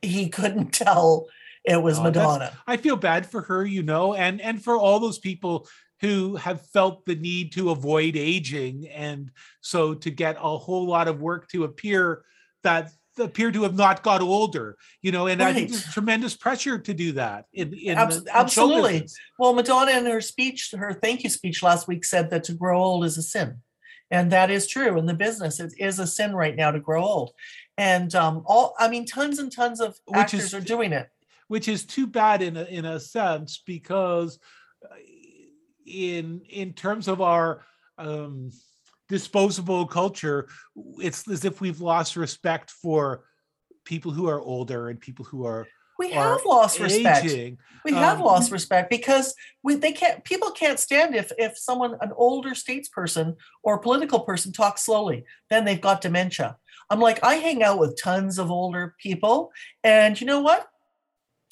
He 0.01 0.29
couldn't 0.29 0.71
tell 0.73 1.27
it 1.63 1.81
was 1.81 1.99
Oh, 1.99 2.03
Madonna. 2.03 2.57
I 2.67 2.77
feel 2.77 2.95
bad 2.95 3.25
for 3.25 3.41
her, 3.43 3.65
you 3.65 3.83
know, 3.83 4.13
and 4.13 4.41
and 4.41 4.63
for 4.63 4.77
all 4.77 4.99
those 4.99 5.19
people 5.19 5.67
who 6.01 6.35
have 6.35 6.65
felt 6.67 7.05
the 7.05 7.15
need 7.15 7.51
to 7.53 7.69
avoid 7.69 8.15
aging 8.15 8.89
and 8.89 9.31
so 9.61 9.93
to 9.93 10.09
get 10.09 10.35
a 10.39 10.57
whole 10.57 10.87
lot 10.87 11.07
of 11.07 11.21
work 11.21 11.47
to 11.49 11.63
appear 11.63 12.23
that 12.63 12.89
appear 13.19 13.51
to 13.51 13.63
have 13.63 13.75
not 13.75 14.03
got 14.03 14.21
older, 14.21 14.77
you 15.01 15.11
know, 15.11 15.27
and 15.27 15.41
I 15.41 15.53
think 15.53 15.69
Right. 15.69 15.71
there's 15.71 15.93
tremendous 15.93 16.35
pressure 16.35 16.79
to 16.79 16.93
do 16.93 17.11
that 17.13 17.45
in, 17.53 17.73
in, 17.73 17.97
Abs- 17.97 18.23
the- 18.23 18.35
absolutely. 18.35 19.07
Well, 19.37 19.53
Madonna 19.53 19.91
in 19.91 20.05
her 20.05 20.21
speech, 20.21 20.73
her 20.77 20.93
thank 20.93 21.23
you 21.23 21.29
speech 21.29 21.61
last 21.61 21.87
week 21.87 22.05
said 22.05 22.29
that 22.29 22.43
to 22.45 22.53
grow 22.53 22.81
old 22.81 23.03
is 23.05 23.17
a 23.17 23.21
sin. 23.23 23.57
And 24.09 24.31
that 24.31 24.49
is 24.51 24.67
true 24.67 24.97
in 24.97 25.05
the 25.05 25.13
business. 25.13 25.59
It 25.59 25.73
is 25.77 25.97
a 25.99 26.05
sin 26.07 26.33
right 26.35 26.55
now 26.55 26.71
to 26.71 26.79
grow 26.79 27.03
old. 27.03 27.31
And 27.77 28.13
um, 28.15 28.43
all 28.45 28.75
I 28.77 28.89
mean, 28.89 29.05
tons 29.05 29.39
and 29.39 29.51
tons 29.51 29.79
of 29.79 29.97
Which 30.05 30.17
actors 30.17 30.43
is- 30.45 30.53
are 30.53 30.59
doing 30.61 30.91
it. 30.91 31.09
which 31.47 31.67
is 31.67 31.85
too 31.85 32.07
bad 32.07 32.41
in 32.41 32.57
a, 32.57 32.63
in 32.63 32.85
a 32.85 32.99
sense 32.99 33.61
because 33.65 34.37
uh, 34.83 34.95
in 35.85 36.41
in 36.49 36.73
terms 36.73 37.07
of 37.07 37.21
our 37.21 37.63
um, 37.97 38.51
disposable 39.11 39.85
culture, 39.85 40.47
it's 40.99 41.27
as 41.27 41.43
if 41.45 41.61
we've 41.61 41.81
lost 41.81 42.15
respect 42.15 42.71
for 42.71 43.25
people 43.85 44.11
who 44.11 44.27
are 44.29 44.41
older 44.41 44.89
and 44.89 44.99
people 44.99 45.25
who 45.25 45.45
are, 45.45 45.67
We 45.99 46.11
have 46.11 46.41
lost 46.45 46.79
respect. 46.79 47.25
aging. 47.25 47.57
We 47.85 47.93
have 47.93 48.17
Um, 48.19 48.25
lost 48.25 48.51
respect 48.51 48.89
because 48.89 49.35
we 49.65 49.75
they 49.75 49.91
can't 49.91 50.23
people 50.23 50.51
can't 50.61 50.79
stand 50.79 51.13
if 51.15 51.31
if 51.37 51.57
someone 51.57 51.93
an 52.05 52.11
older 52.15 52.51
statesperson 52.63 53.27
or 53.65 53.77
political 53.87 54.21
person 54.29 54.51
talks 54.53 54.81
slowly, 54.87 55.25
then 55.49 55.65
they've 55.65 55.87
got 55.89 56.01
dementia. 56.01 56.49
I'm 56.89 57.01
like, 57.07 57.19
I 57.31 57.35
hang 57.35 57.61
out 57.67 57.79
with 57.81 58.01
tons 58.01 58.39
of 58.39 58.49
older 58.49 58.95
people, 59.05 59.51
and 59.83 60.19
you 60.19 60.25
know 60.31 60.41
what? 60.49 60.67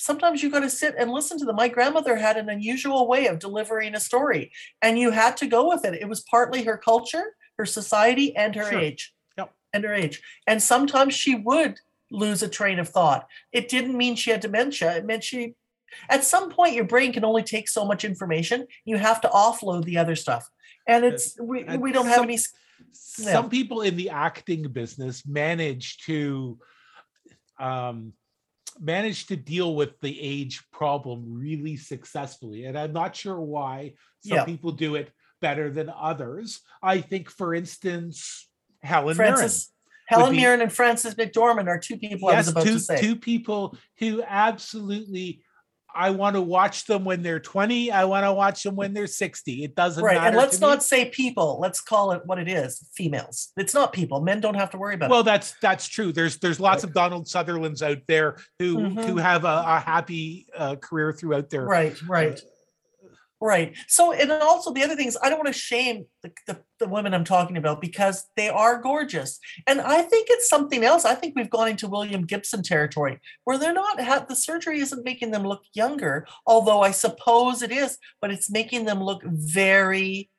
Sometimes 0.09 0.41
you 0.41 0.49
got 0.49 0.61
to 0.67 0.69
sit 0.69 0.95
and 0.97 1.11
listen 1.11 1.37
to 1.39 1.45
them. 1.45 1.57
My 1.57 1.67
grandmother 1.75 2.15
had 2.15 2.37
an 2.37 2.49
unusual 2.49 3.03
way 3.13 3.27
of 3.27 3.39
delivering 3.39 3.95
a 3.95 3.99
story, 3.99 4.43
and 4.81 4.97
you 5.01 5.11
had 5.11 5.35
to 5.37 5.45
go 5.55 5.61
with 5.71 5.83
it. 5.85 6.01
It 6.03 6.07
was 6.07 6.21
partly 6.35 6.61
her 6.63 6.77
culture, 6.77 7.25
her 7.59 7.65
society, 7.65 8.35
and 8.35 8.55
her 8.55 8.71
Sure. 8.71 8.79
age. 8.79 9.13
Yep. 9.37 9.53
And 9.73 9.83
her 9.83 9.93
age. 9.93 10.21
And 10.47 10.63
sometimes 10.63 11.13
she 11.13 11.35
would 11.35 11.77
lose 12.09 12.41
a 12.41 12.47
train 12.47 12.79
of 12.79 12.87
thought. 12.89 13.27
It 13.51 13.67
didn't 13.67 13.97
mean 13.97 14.15
she 14.15 14.31
had 14.31 14.39
dementia. 14.39 14.95
It 14.97 15.05
meant 15.05 15.23
she 15.25 15.55
at 16.09 16.23
some 16.23 16.49
point 16.51 16.73
your 16.75 16.85
brain 16.85 17.11
can 17.11 17.25
only 17.25 17.43
take 17.43 17.67
so 17.67 17.83
much 17.83 18.05
information 18.05 18.67
you 18.85 18.95
have 18.97 19.19
to 19.19 19.27
offload 19.27 19.85
the 19.85 19.97
other 19.97 20.15
stuff 20.15 20.47
and 20.87 21.03
it's 21.03 21.35
we, 21.41 21.63
and 21.63 21.81
we 21.81 21.91
don't 21.91 22.05
have 22.05 22.21
any 22.21 22.37
Yeah. 23.17 23.31
Some 23.33 23.49
people 23.49 23.81
in 23.81 23.97
the 23.97 24.11
acting 24.11 24.63
business 24.71 25.25
manage 25.25 25.97
to 26.05 26.59
um, 27.59 28.13
manage 28.79 29.25
to 29.27 29.35
deal 29.35 29.75
with 29.75 29.99
the 29.99 30.15
age 30.21 30.61
problem 30.71 31.25
really 31.27 31.75
successfully, 31.75 32.65
and 32.65 32.77
I'm 32.77 32.93
not 32.93 33.15
sure 33.15 33.39
why 33.41 33.93
some 34.19 34.37
Yeah. 34.37 34.45
people 34.45 34.71
do 34.71 34.95
it 34.95 35.11
better 35.41 35.69
than 35.69 35.89
others. 35.89 36.61
I 36.81 37.01
think, 37.01 37.29
for 37.29 37.53
instance, 37.53 38.47
Helen 38.81 39.17
Mirren. 39.17 39.49
helen 40.07 40.31
be- 40.31 40.37
mirren 40.37 40.61
and 40.61 40.71
frances 40.71 41.15
mcdormand 41.15 41.67
are 41.67 41.77
two 41.79 41.97
people 41.97 42.31
Yes, 42.31 42.49
about 42.49 42.63
two, 42.63 42.73
to 42.73 42.79
say 42.79 42.99
two 42.99 43.15
people 43.15 43.77
who 43.99 44.23
absolutely 44.25 45.43
I 45.93 46.11
want 46.11 46.35
to 46.35 46.41
watch 46.41 46.85
them 46.85 47.03
when 47.03 47.23
they're 47.23 47.39
20. 47.39 47.91
I 47.91 48.05
want 48.05 48.23
to 48.23 48.31
watch 48.31 48.61
them 48.61 48.75
when 48.75 48.93
they're 48.93 49.07
60. 49.07 49.63
It 49.63 49.73
doesn't 49.73 50.03
right. 50.03 50.13
matter. 50.17 50.27
And 50.27 50.37
let's 50.37 50.61
not 50.61 50.83
say 50.83 51.09
people. 51.09 51.57
Let's 51.59 51.81
call 51.81 52.11
it 52.11 52.21
what 52.27 52.37
it 52.37 52.47
is. 52.47 52.87
Females. 52.93 53.51
It's 53.57 53.73
not 53.73 53.91
people. 53.91 54.21
Men 54.21 54.39
don't 54.39 54.53
have 54.53 54.69
to 54.69 54.77
worry 54.77 54.93
about 54.93 55.09
Well, 55.09 55.21
it. 55.21 55.25
that's 55.25 55.55
that's 55.63 55.87
true. 55.87 56.13
There's 56.13 56.37
there's 56.37 56.59
lots 56.59 56.83
of 56.83 56.93
Donald 56.93 57.27
Sutherlands 57.27 57.81
out 57.81 57.97
there 58.07 58.37
who 58.59 58.77
Mhm. 58.77 59.03
who 59.03 59.17
have 59.17 59.45
a, 59.45 59.63
a 59.65 59.79
happy 59.79 60.45
uh, 60.55 60.75
career 60.75 61.11
throughout 61.11 61.49
their 61.49 61.65
Right, 61.65 61.99
right. 62.07 62.39
Right. 63.41 63.75
So, 63.87 64.11
and 64.11 64.31
also 64.31 64.73
the 64.73 64.83
other 64.83 64.95
thing 64.97 65.07
is, 65.07 65.17
I 65.23 65.29
don't 65.29 65.39
want 65.39 65.47
to 65.47 65.53
shame 65.53 66.05
the, 66.23 66.31
the, 66.45 66.59
the 66.79 66.89
women 66.89 67.13
I'm 67.13 67.23
talking 67.23 67.55
about 67.55 67.79
because 67.79 68.27
they 68.35 68.49
are 68.49 68.81
gorgeous. 68.81 69.39
And 69.65 69.79
I 69.79 70.01
think 70.01 70.27
it's 70.29 70.49
something 70.49 70.83
else. 70.83 71.05
I 71.05 71.15
think 71.15 71.35
we've 71.35 71.49
gone 71.49 71.69
into 71.69 71.87
William 71.87 72.25
Gibson 72.25 72.63
territory 72.63 73.19
where 73.45 73.57
they're 73.57 73.71
not, 73.73 73.97
the 74.27 74.35
surgery 74.35 74.79
isn't 74.81 75.05
making 75.05 75.31
them 75.31 75.43
look 75.43 75.63
younger, 75.73 76.27
although 76.45 76.81
I 76.81 76.91
suppose 76.91 77.61
it 77.61 77.71
is, 77.71 77.97
but 78.21 78.29
it's 78.29 78.51
making 78.51 78.83
them 78.85 79.01
look 79.01 79.23
very 79.23 80.29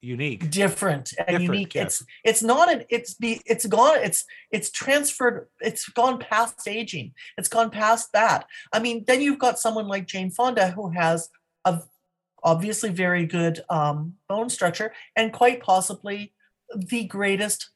unique. 0.00 0.50
different 0.50 1.12
and 1.18 1.26
Different, 1.26 1.42
unique. 1.52 1.74
yes. 1.74 2.00
It's 2.00 2.04
it's 2.24 2.42
not 2.42 2.72
an 2.72 2.84
it's 2.90 3.14
be 3.14 3.40
it's 3.44 3.66
gone 3.66 3.98
it's 4.02 4.24
it's 4.50 4.70
transferred 4.70 5.48
it's 5.60 5.88
gone 5.88 6.18
past 6.18 6.66
aging. 6.68 7.12
It's 7.36 7.48
gone 7.48 7.70
past 7.70 8.12
that. 8.12 8.46
I 8.72 8.78
mean, 8.78 9.04
then 9.06 9.20
you've 9.20 9.38
got 9.38 9.58
someone 9.58 9.88
like 9.88 10.06
Jane 10.06 10.30
Fonda 10.30 10.70
who 10.70 10.90
has 10.90 11.28
a 11.64 11.80
obviously 12.46 12.90
very 12.90 13.26
good 13.26 13.60
um, 13.68 14.14
bone 14.28 14.48
structure 14.48 14.92
and 15.16 15.32
quite 15.32 15.60
possibly 15.60 16.32
the 16.74 17.04
greatest 17.04 17.70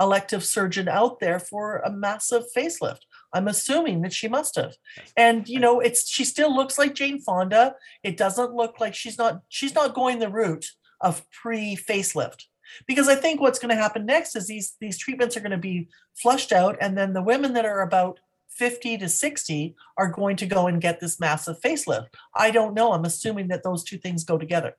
elective 0.00 0.44
surgeon 0.44 0.88
out 0.88 1.18
there 1.20 1.40
for 1.40 1.78
a 1.78 1.90
massive 1.90 2.44
facelift. 2.56 3.00
I'm 3.32 3.48
assuming 3.48 4.02
that 4.02 4.12
she 4.12 4.28
must 4.28 4.54
have. 4.56 4.74
And 5.16 5.48
you 5.48 5.58
know, 5.58 5.80
it's 5.80 6.08
she 6.08 6.24
still 6.24 6.54
looks 6.54 6.78
like 6.78 6.94
Jane 6.94 7.20
Fonda. 7.20 7.74
It 8.02 8.16
doesn't 8.16 8.54
look 8.54 8.80
like 8.80 8.94
she's 8.94 9.18
not 9.18 9.42
she's 9.48 9.74
not 9.74 9.94
going 9.94 10.20
the 10.20 10.30
route 10.30 10.66
of 11.00 11.28
pre 11.30 11.76
facelift. 11.76 12.44
Because 12.86 13.08
I 13.08 13.14
think 13.14 13.40
what's 13.40 13.58
going 13.58 13.74
to 13.74 13.82
happen 13.82 14.06
next 14.06 14.36
is 14.36 14.46
these 14.46 14.76
these 14.80 14.98
treatments 14.98 15.36
are 15.36 15.40
going 15.40 15.50
to 15.50 15.58
be 15.58 15.88
flushed 16.14 16.52
out 16.52 16.76
and 16.80 16.96
then 16.96 17.12
the 17.12 17.22
women 17.22 17.52
that 17.54 17.66
are 17.66 17.82
about 17.82 18.20
50 18.56 18.98
to 18.98 19.08
60 19.08 19.74
are 19.98 20.10
going 20.10 20.36
to 20.36 20.46
go 20.46 20.66
and 20.66 20.80
get 20.80 21.00
this 21.00 21.18
massive 21.18 21.60
facelift. 21.60 22.08
I 22.34 22.50
don't 22.50 22.74
know. 22.74 22.92
I'm 22.92 23.04
assuming 23.04 23.48
that 23.48 23.62
those 23.62 23.84
two 23.84 23.98
things 23.98 24.24
go 24.24 24.38
together. 24.38 24.76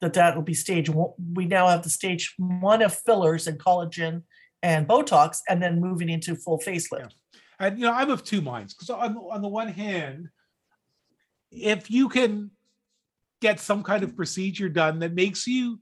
That 0.00 0.14
that 0.14 0.34
will 0.34 0.42
be 0.42 0.54
stage 0.54 0.90
one. 0.90 1.12
We 1.34 1.46
now 1.46 1.68
have 1.68 1.82
the 1.82 1.90
stage 1.90 2.34
one 2.36 2.82
of 2.82 2.94
fillers 2.94 3.46
and 3.46 3.58
collagen 3.58 4.22
and 4.62 4.88
Botox, 4.88 5.40
and 5.48 5.62
then 5.62 5.80
moving 5.80 6.08
into 6.08 6.34
full 6.34 6.58
facelift. 6.58 7.10
Yeah. 7.12 7.40
And 7.60 7.78
you 7.78 7.84
know, 7.86 7.92
I'm 7.92 8.10
of 8.10 8.24
two 8.24 8.40
minds 8.40 8.74
because 8.74 8.90
on 8.90 9.16
on 9.16 9.40
the 9.40 9.48
one 9.48 9.68
hand, 9.68 10.28
if 11.50 11.90
you 11.90 12.08
can 12.08 12.50
get 13.40 13.60
some 13.60 13.82
kind 13.82 14.02
of 14.02 14.16
procedure 14.16 14.68
done 14.68 14.98
that 14.98 15.14
makes 15.14 15.46
you 15.46 15.78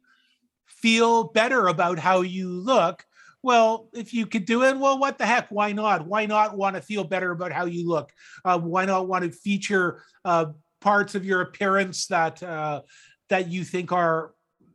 feel 0.66 1.24
better 1.24 1.68
about 1.68 1.98
how 1.98 2.20
you 2.20 2.48
look, 2.48 3.04
well, 3.42 3.88
if 3.92 4.14
you 4.14 4.26
could 4.26 4.44
do 4.44 4.62
it, 4.62 4.76
well, 4.76 4.98
what 4.98 5.18
the 5.18 5.26
heck? 5.26 5.48
Why 5.50 5.72
not? 5.72 6.06
Why 6.06 6.26
not 6.26 6.56
want 6.56 6.76
to 6.76 6.82
feel 6.82 7.04
better 7.04 7.32
about 7.32 7.52
how 7.52 7.64
you 7.64 7.88
look? 7.88 8.12
Uh, 8.44 8.58
why 8.58 8.84
not 8.84 9.08
want 9.08 9.24
to 9.24 9.32
feature 9.32 10.02
uh, 10.24 10.46
parts 10.80 11.14
of 11.14 11.24
your 11.24 11.40
appearance 11.40 12.06
that 12.06 12.42
uh, 12.42 12.82
that 13.28 13.48
you 13.48 13.64
think 13.64 13.92
are 13.92 14.32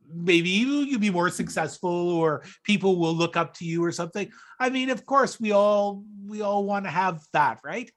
maybe 0.10 0.50
you 0.50 0.80
you'll 0.80 1.00
be 1.00 1.10
more 1.10 1.30
successful 1.30 2.10
or 2.10 2.44
people 2.64 2.98
will 2.98 3.14
look 3.14 3.36
up 3.36 3.54
to 3.54 3.66
you 3.66 3.84
or 3.84 3.92
something 3.92 4.32
i 4.58 4.70
mean 4.70 4.90
of 4.90 5.06
course 5.06 5.38
we 5.38 5.52
all 5.52 6.02
we 6.26 6.42
all 6.42 6.64
want 6.64 6.86
to 6.86 6.92
have 6.92 7.22
that 7.34 7.60
right 7.62 7.92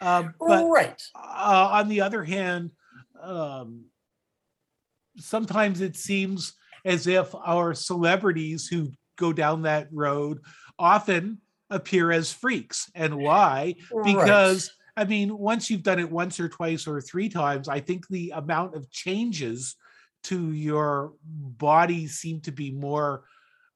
um, 0.00 0.32
but 0.38 0.64
right. 0.68 1.02
uh, 1.16 1.70
on 1.72 1.88
the 1.88 2.00
other 2.02 2.22
hand 2.22 2.70
um, 3.20 3.86
sometimes 5.16 5.80
it 5.80 5.96
seems 5.96 6.54
as 6.84 7.08
if 7.08 7.34
our 7.34 7.74
celebrities 7.74 8.68
who 8.68 8.92
go 9.16 9.32
down 9.32 9.62
that 9.62 9.88
road 9.92 10.40
often 10.78 11.40
appear 11.70 12.12
as 12.12 12.32
freaks. 12.32 12.90
And 12.94 13.16
why? 13.16 13.74
Because 14.04 14.70
I 14.96 15.04
mean, 15.04 15.36
once 15.36 15.68
you've 15.68 15.82
done 15.82 15.98
it 15.98 16.10
once 16.10 16.40
or 16.40 16.48
twice 16.48 16.86
or 16.86 17.00
three 17.00 17.28
times, 17.28 17.68
I 17.68 17.80
think 17.80 18.08
the 18.08 18.32
amount 18.34 18.74
of 18.74 18.90
changes 18.90 19.76
to 20.24 20.52
your 20.52 21.12
body 21.24 22.06
seem 22.06 22.40
to 22.42 22.50
be 22.50 22.70
more 22.70 23.24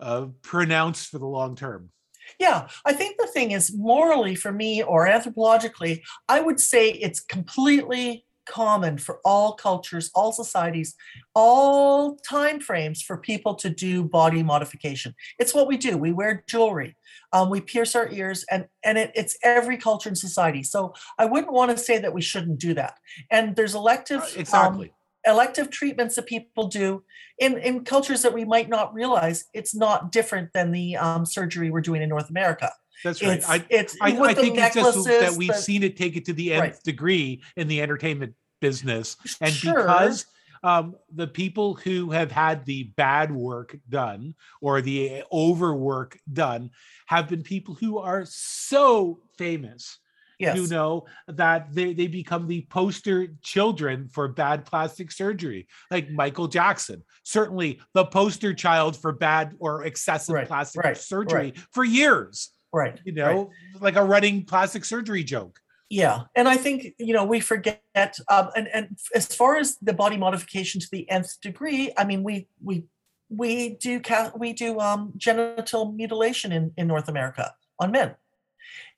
uh, 0.00 0.26
pronounced 0.42 1.08
for 1.10 1.18
the 1.18 1.26
long 1.26 1.56
term. 1.56 1.90
Yeah, 2.38 2.68
I 2.84 2.92
think 2.92 3.18
the 3.18 3.26
thing 3.26 3.50
is 3.50 3.74
morally 3.76 4.34
for 4.34 4.52
me 4.52 4.82
or 4.82 5.06
anthropologically, 5.06 6.00
I 6.28 6.40
would 6.40 6.60
say 6.60 6.90
it's 6.90 7.20
completely 7.20 8.24
common 8.46 8.98
for 8.98 9.20
all 9.24 9.52
cultures, 9.52 10.10
all 10.14 10.32
societies, 10.32 10.94
all 11.34 12.16
time 12.16 12.60
frames 12.60 13.02
for 13.02 13.16
people 13.16 13.54
to 13.54 13.70
do 13.70 14.04
body 14.04 14.42
modification. 14.42 15.14
It's 15.38 15.54
what 15.54 15.68
we 15.68 15.76
do. 15.76 15.96
We 15.96 16.12
wear 16.12 16.44
jewelry, 16.46 16.96
um, 17.32 17.50
we 17.50 17.60
pierce 17.60 17.94
our 17.94 18.10
ears, 18.10 18.44
and 18.50 18.66
and 18.82 18.98
it, 18.98 19.12
it's 19.14 19.36
every 19.42 19.76
culture 19.76 20.08
and 20.08 20.18
society. 20.18 20.62
So 20.62 20.94
I 21.18 21.26
wouldn't 21.26 21.52
want 21.52 21.70
to 21.70 21.78
say 21.78 21.98
that 21.98 22.12
we 22.12 22.22
shouldn't 22.22 22.58
do 22.58 22.74
that. 22.74 22.94
And 23.30 23.56
there's 23.56 23.74
elective 23.74 24.20
Uh, 24.20 24.24
um, 24.24 24.40
exactly. 24.40 24.92
elective 25.26 25.70
treatments 25.70 26.16
that 26.16 26.26
people 26.26 26.66
do 26.66 27.04
in, 27.38 27.58
in 27.58 27.84
cultures 27.84 28.22
that 28.22 28.34
we 28.34 28.44
might 28.44 28.68
not 28.68 28.92
realize 28.94 29.44
it's 29.52 29.74
not 29.74 30.12
different 30.12 30.52
than 30.52 30.72
the 30.72 30.96
um, 30.96 31.24
surgery 31.24 31.70
we're 31.70 31.80
doing 31.80 32.02
in 32.02 32.08
North 32.08 32.30
America. 32.30 32.70
That's 33.04 33.22
right. 33.22 33.38
It's 33.38 33.48
I, 33.48 33.64
it's 33.70 33.96
I, 34.00 34.08
I 34.20 34.34
think 34.34 34.58
it's 34.58 34.74
just 34.74 35.04
that 35.06 35.34
we've 35.36 35.48
the- 35.48 35.54
seen 35.54 35.82
it 35.82 35.96
take 35.96 36.16
it 36.16 36.24
to 36.26 36.32
the 36.32 36.52
nth 36.52 36.60
Right. 36.62 36.82
degree 36.84 37.42
in 37.56 37.68
the 37.68 37.80
entertainment 37.82 38.34
business. 38.60 39.16
And 39.40 39.52
Sure. 39.52 39.74
because 39.74 40.26
um, 40.62 40.94
the 41.14 41.26
people 41.26 41.74
who 41.74 42.10
have 42.10 42.30
had 42.30 42.66
the 42.66 42.84
bad 42.96 43.32
work 43.32 43.74
done 43.88 44.34
or 44.60 44.82
the 44.82 45.22
overwork 45.32 46.18
done 46.30 46.70
have 47.06 47.28
been 47.28 47.42
people 47.42 47.74
who 47.74 47.96
are 47.98 48.24
so 48.26 49.20
famous 49.38 49.98
yes, 50.38 50.56
you 50.56 50.66
know 50.66 51.06
that 51.28 51.72
they, 51.72 51.94
they 51.94 52.06
become 52.06 52.46
the 52.46 52.62
poster 52.70 53.28
children 53.42 54.08
for 54.08 54.28
bad 54.28 54.64
plastic 54.66 55.10
surgery 55.12 55.66
like 55.90 56.10
michael 56.10 56.46
jackson 56.48 57.02
certainly 57.24 57.80
the 57.94 58.04
poster 58.04 58.52
child 58.54 58.96
for 58.96 59.12
bad 59.12 59.54
or 59.58 59.84
excessive 59.84 60.34
Right, 60.34 60.46
plastic 60.46 60.82
right, 60.84 60.96
surgery 60.96 61.54
for 61.72 61.84
years 61.84 62.50
right. 62.72 63.00
you 63.04 63.12
right. 63.22 63.34
know 63.34 63.50
like 63.80 63.96
a 63.96 64.04
running 64.04 64.44
plastic 64.44 64.84
surgery 64.84 65.24
joke 65.24 65.60
Yeah, 65.90 66.22
and 66.36 66.48
I 66.48 66.56
think 66.56 66.94
you 66.98 67.12
know 67.12 67.24
we 67.24 67.40
forget. 67.40 67.82
Um, 68.28 68.50
and 68.54 68.68
and 68.68 68.96
as 69.12 69.26
far 69.26 69.56
as 69.56 69.76
the 69.82 69.92
body 69.92 70.16
modification 70.16 70.80
to 70.80 70.86
the 70.90 71.10
nth 71.10 71.40
degree, 71.40 71.92
I 71.98 72.04
mean 72.04 72.22
we 72.22 72.46
we 72.62 72.84
we 73.28 73.70
do 73.70 74.00
we 74.36 74.52
do 74.52 74.78
um, 74.78 75.12
genital 75.16 75.90
mutilation 75.90 76.52
in 76.52 76.72
in 76.76 76.86
North 76.86 77.08
America 77.08 77.54
on 77.80 77.90
men, 77.90 78.14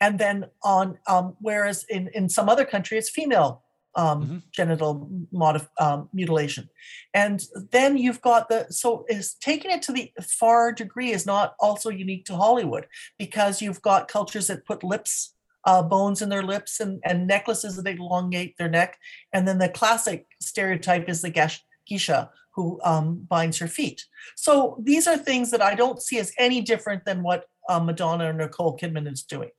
and 0.03 0.19
then 0.19 0.51
on 0.63 0.99
um, 1.07 1.35
whereas 1.41 1.87
in 1.89 2.09
in 2.13 2.29
some 2.29 2.51
other 2.51 2.67
country 2.67 2.99
it's 2.99 3.09
female 3.09 3.62
um, 3.95 4.23
Mhm. 4.23 4.43
genital 4.53 5.11
modif- 5.33 5.69
um, 5.79 6.09
mutilation, 6.13 6.69
and 7.15 7.45
then 7.71 7.99
you've 7.99 8.23
got 8.23 8.49
the 8.49 8.67
so 8.71 9.05
is 9.09 9.35
taking 9.35 9.71
it 9.71 9.83
to 9.83 9.93
the 9.93 10.13
far 10.21 10.73
degree 10.73 11.11
is 11.13 11.27
not 11.27 11.55
also 11.61 11.91
unique 11.91 12.25
to 12.27 12.37
Hollywood 12.37 12.87
because 13.19 13.61
you've 13.63 13.83
got 13.83 14.09
cultures 14.09 14.47
that 14.47 14.67
put 14.67 14.83
lips 14.83 15.35
uh, 15.65 15.83
bones 15.83 16.23
in 16.23 16.29
their 16.29 16.43
lips 16.43 16.81
and, 16.81 17.01
and 17.05 17.27
necklaces 17.27 17.77
that 17.77 17.87
elongate 17.87 18.57
their 18.59 18.69
neck. 18.69 18.99
And 19.33 19.47
then 19.47 19.59
the 19.59 19.69
classic 19.69 20.27
stereotype 20.41 21.09
is 21.09 21.23
the 21.23 21.31
gash, 21.31 21.65
geisha 21.87 22.31
who 22.55 22.81
um, 22.85 23.27
binds 23.29 23.59
her 23.59 23.69
feet. 23.69 24.05
So 24.37 24.77
these 24.83 25.07
are 25.07 25.17
things 25.17 25.51
that 25.53 25.63
I 25.63 25.75
don't 25.75 26.03
see 26.03 26.19
as 26.19 26.33
any 26.39 26.61
different 26.61 27.05
than 27.05 27.23
what 27.23 27.45
uh, 27.69 27.81
Madonna 27.81 28.29
or 28.31 28.33
Nicole 28.33 28.77
Kidman 28.77 29.11
is 29.11 29.23
doing. 29.23 29.51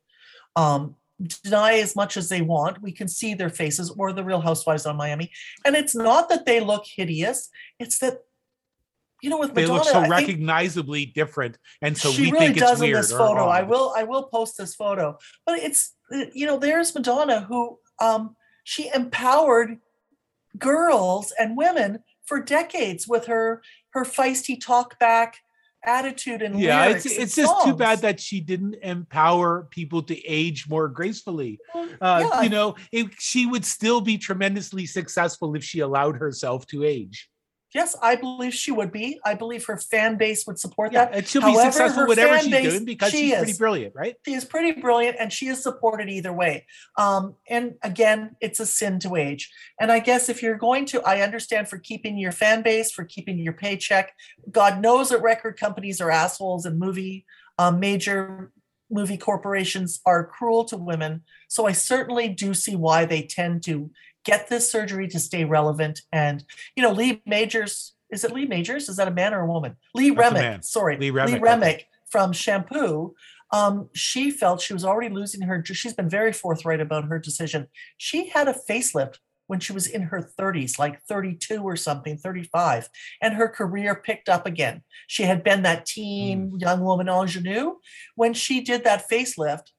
Um, 0.56 0.96
deny 1.24 1.80
as 1.80 1.96
much 1.96 2.18
as 2.18 2.30
they 2.30 2.42
want. 2.42 2.82
We 2.82 2.92
can 2.92 3.08
see 3.08 3.34
their 3.34 3.50
faces 3.50 3.90
or 3.98 4.14
the 4.14 4.24
Real 4.24 4.42
Housewives 4.42 4.86
on 4.86 4.98
Miami. 4.98 5.32
And 5.66 5.76
it's 5.76 5.96
not 5.96 6.30
that 6.30 6.46
they 6.46 6.60
look 6.60 6.86
hideous. 6.86 7.50
It's 7.80 8.00
that, 8.00 8.20
you 9.22 9.30
know, 9.30 9.40
with 9.40 9.54
Madonna, 9.54 9.68
they 9.68 9.74
look 9.74 9.86
so 9.86 10.00
I 10.00 10.08
recognizably 10.08 11.06
different 11.06 11.58
and 11.82 11.98
so 11.98 12.12
she 12.12 12.24
we 12.24 12.32
really 12.32 12.46
think 12.48 12.58
does 12.58 12.72
it's 12.74 12.82
weird 12.82 12.96
in 12.96 13.02
this 13.02 13.12
or 13.12 13.18
photo. 13.18 13.46
I 13.46 13.62
will 13.62 13.94
I 13.96 14.04
will 14.04 14.24
post 14.24 14.58
this 14.58 14.76
photo. 14.76 15.18
But 15.46 15.60
it's 15.60 15.94
you 16.34 16.46
know, 16.46 16.58
there's 16.58 16.94
Madonna 16.94 17.42
who 17.42 17.80
um 18.00 18.36
she 18.64 18.90
empowered 18.94 19.78
girls 20.58 21.34
and 21.40 21.58
women 21.58 22.04
for 22.26 22.42
decades 22.42 23.08
with 23.08 23.26
her 23.28 23.62
her 23.92 24.04
feisty 24.04 24.60
talk 24.60 25.00
back 25.00 25.38
attitude 25.86 26.42
and 26.42 26.60
yeah 26.60 26.86
it's 26.86 27.06
it's 27.06 27.36
just 27.36 27.54
too 27.66 27.76
bad 27.76 28.00
that 28.00 28.20
she 28.20 28.40
didn't 28.40 28.76
empower 28.82 29.68
people 29.70 30.02
to 30.02 30.26
age 30.26 30.68
more 30.70 30.88
gracefully. 30.88 31.60
Well, 31.74 31.90
uh, 32.00 32.30
yeah, 32.32 32.42
you 32.42 32.50
know 32.50 32.76
it, 32.92 33.08
she 33.20 33.46
would 33.46 33.66
still 33.66 34.02
be 34.02 34.18
tremendously 34.18 34.86
successful 34.86 35.56
if 35.56 35.64
she 35.64 35.80
allowed 35.80 36.16
herself 36.18 36.66
to 36.68 36.84
age 36.84 37.30
Yes, 37.74 37.96
I 38.02 38.16
believe 38.16 38.54
she 38.54 38.72
would 38.72 38.92
be. 38.92 39.20
I 39.26 39.34
believe 39.34 39.66
her 39.66 39.78
fan 39.78 40.18
base 40.18 40.46
would 40.46 40.60
support 40.60 40.94
Yeah, 40.94 41.06
that. 41.06 41.16
and 41.16 41.28
she'll 41.28 41.42
However, 41.42 41.58
be 41.58 41.72
successful 41.72 42.06
whatever 42.08 42.40
she's 42.40 42.52
base- 42.52 42.72
doing 42.72 42.86
because 42.86 43.12
she 43.12 43.30
she's 43.30 43.38
pretty 43.38 43.58
brilliant, 43.58 43.96
right? 43.96 44.16
She 44.26 44.34
is 44.34 44.46
pretty 44.46 44.80
brilliant 44.80 45.18
and 45.20 45.34
she 45.34 45.48
is 45.48 45.62
supported 45.64 46.10
either 46.10 46.32
way. 46.32 46.66
Um, 46.98 47.36
and 47.50 47.76
again, 47.82 48.36
it's 48.42 48.60
a 48.60 48.66
sin 48.66 49.00
to 49.00 49.16
age. 49.16 49.52
And 49.80 49.92
I 49.92 50.00
guess 50.00 50.30
if 50.30 50.44
you're 50.44 50.58
going 50.58 50.86
to, 50.88 51.02
I 51.02 51.22
understand 51.22 51.68
for 51.68 51.78
keeping 51.80 52.18
your 52.18 52.32
fan 52.32 52.62
base, 52.62 52.92
for 52.92 53.06
keeping 53.06 53.40
your 53.40 53.54
paycheck. 53.54 54.14
God 54.52 54.82
knows 54.82 55.10
that 55.10 55.22
record 55.22 55.60
companies 55.60 56.00
are 56.02 56.12
assholes 56.12 56.66
and 56.66 56.78
movie 56.80 57.26
um, 57.60 57.80
major 57.80 58.52
movie 58.90 59.18
corporations 59.18 60.00
are 60.06 60.26
cruel 60.26 60.66
to 60.66 60.78
women. 60.78 61.22
So 61.48 61.66
I 61.66 61.72
certainly 61.72 62.30
do 62.30 62.54
see 62.54 62.76
why 62.76 63.06
they 63.06 63.24
tend 63.24 63.64
to 63.64 63.90
get 64.24 64.48
this 64.48 64.70
surgery 64.70 65.08
to 65.10 65.20
stay 65.20 65.44
relevant. 65.46 66.02
And 66.12 66.44
you 66.76 66.84
know, 66.84 66.92
Lee 66.92 67.22
Majors 67.26 67.94
is 68.14 68.24
it 68.24 68.32
Lee 68.32 68.46
Majors? 68.46 68.90
Is 68.90 68.98
that 68.98 69.08
a 69.08 69.12
man 69.12 69.34
or 69.34 69.42
a 69.42 69.48
woman? 69.48 69.76
Lee 69.96 70.12
That's 70.12 70.34
Remick. 70.34 70.64
Sorry, 70.64 70.98
Lee 70.98 71.10
Remick, 71.10 71.36
okay. 71.36 71.44
Remick 71.44 71.88
from 72.10 72.32
Shampoo. 72.32 73.16
Um, 73.52 73.90
she 73.94 74.32
felt 74.32 74.62
she 74.62 74.74
was 74.74 74.86
already 74.86 75.14
losing 75.14 75.42
her. 75.42 75.64
She's 75.66 75.94
been 75.94 76.10
very 76.10 76.32
forthright 76.32 76.80
about 76.80 77.06
her 77.06 77.20
decision. 77.20 77.68
She 77.98 78.30
had 78.30 78.48
a 78.48 78.56
facelift 78.70 79.18
when 79.48 79.60
she 79.60 79.74
was 79.74 79.88
in 79.88 80.04
her 80.04 80.28
30s, 80.40 80.80
like 80.80 81.02
32 81.04 81.62
or 81.62 81.76
something, 81.76 82.18
35, 82.18 82.90
and 83.22 83.34
her 83.34 83.50
career 83.50 83.94
picked 83.94 84.30
up 84.30 84.46
again. 84.46 84.82
She 85.08 85.24
had 85.24 85.44
been 85.44 85.64
that 85.64 85.86
teen 85.86 86.58
young 86.60 86.82
woman 86.82 87.10
ingenue 87.10 87.76
when 88.16 88.34
she 88.34 88.62
did 88.62 88.84
that 88.86 89.10
facelift, 89.10 89.72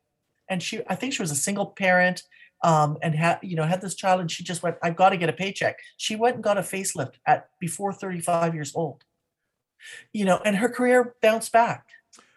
and 0.49 0.63
she, 0.63 0.83
I 0.87 0.95
think 0.95 1.15
she 1.15 1.23
was 1.23 1.31
a 1.31 1.37
single 1.37 1.67
parent, 1.67 2.23
um, 2.65 2.97
and 3.03 3.15
had 3.15 3.39
you 3.43 3.55
know 3.55 3.65
had 3.65 3.81
this 3.81 3.95
child, 3.95 4.21
and 4.21 4.31
she 4.31 4.43
just 4.43 4.63
went, 4.63 4.77
"I've 4.83 4.97
got 4.97 5.11
to 5.11 5.17
get 5.17 5.29
a 5.29 5.33
paycheck." 5.33 5.79
She 5.99 6.17
went 6.17 6.37
and 6.37 6.43
got 6.43 6.59
a 6.59 6.63
facelift 6.63 7.15
at 7.27 7.51
before 7.61 7.93
35 7.93 8.55
years 8.55 8.73
old, 8.75 9.05
you 10.13 10.25
know, 10.25 10.41
and 10.45 10.57
her 10.57 10.69
career 10.69 11.15
bounced 11.23 11.53
back. 11.53 11.87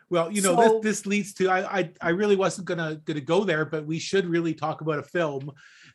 Well, 0.09 0.31
you 0.31 0.41
know, 0.41 0.55
So- 0.55 0.79
this 0.81 0.99
this 0.99 1.05
leads 1.05 1.33
to 1.35 1.49
I, 1.49 1.79
I 1.79 1.91
I 2.01 2.09
really 2.09 2.35
wasn't 2.35 2.67
gonna 2.67 3.01
gonna 3.05 3.21
go 3.21 3.45
there, 3.45 3.65
but 3.65 3.85
we 3.85 3.99
should 3.99 4.25
really 4.27 4.53
talk 4.53 4.81
about 4.81 4.99
a 4.99 5.03
film 5.03 5.51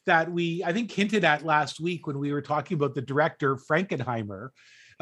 that 0.06 0.32
we 0.32 0.64
I 0.64 0.72
think 0.72 0.90
hinted 0.90 1.24
at 1.24 1.44
last 1.44 1.78
week 1.78 2.06
when 2.06 2.18
we 2.18 2.32
were 2.32 2.42
talking 2.42 2.74
about 2.76 2.94
the 2.94 3.02
director 3.02 3.56
Frankenheimer. 3.56 4.48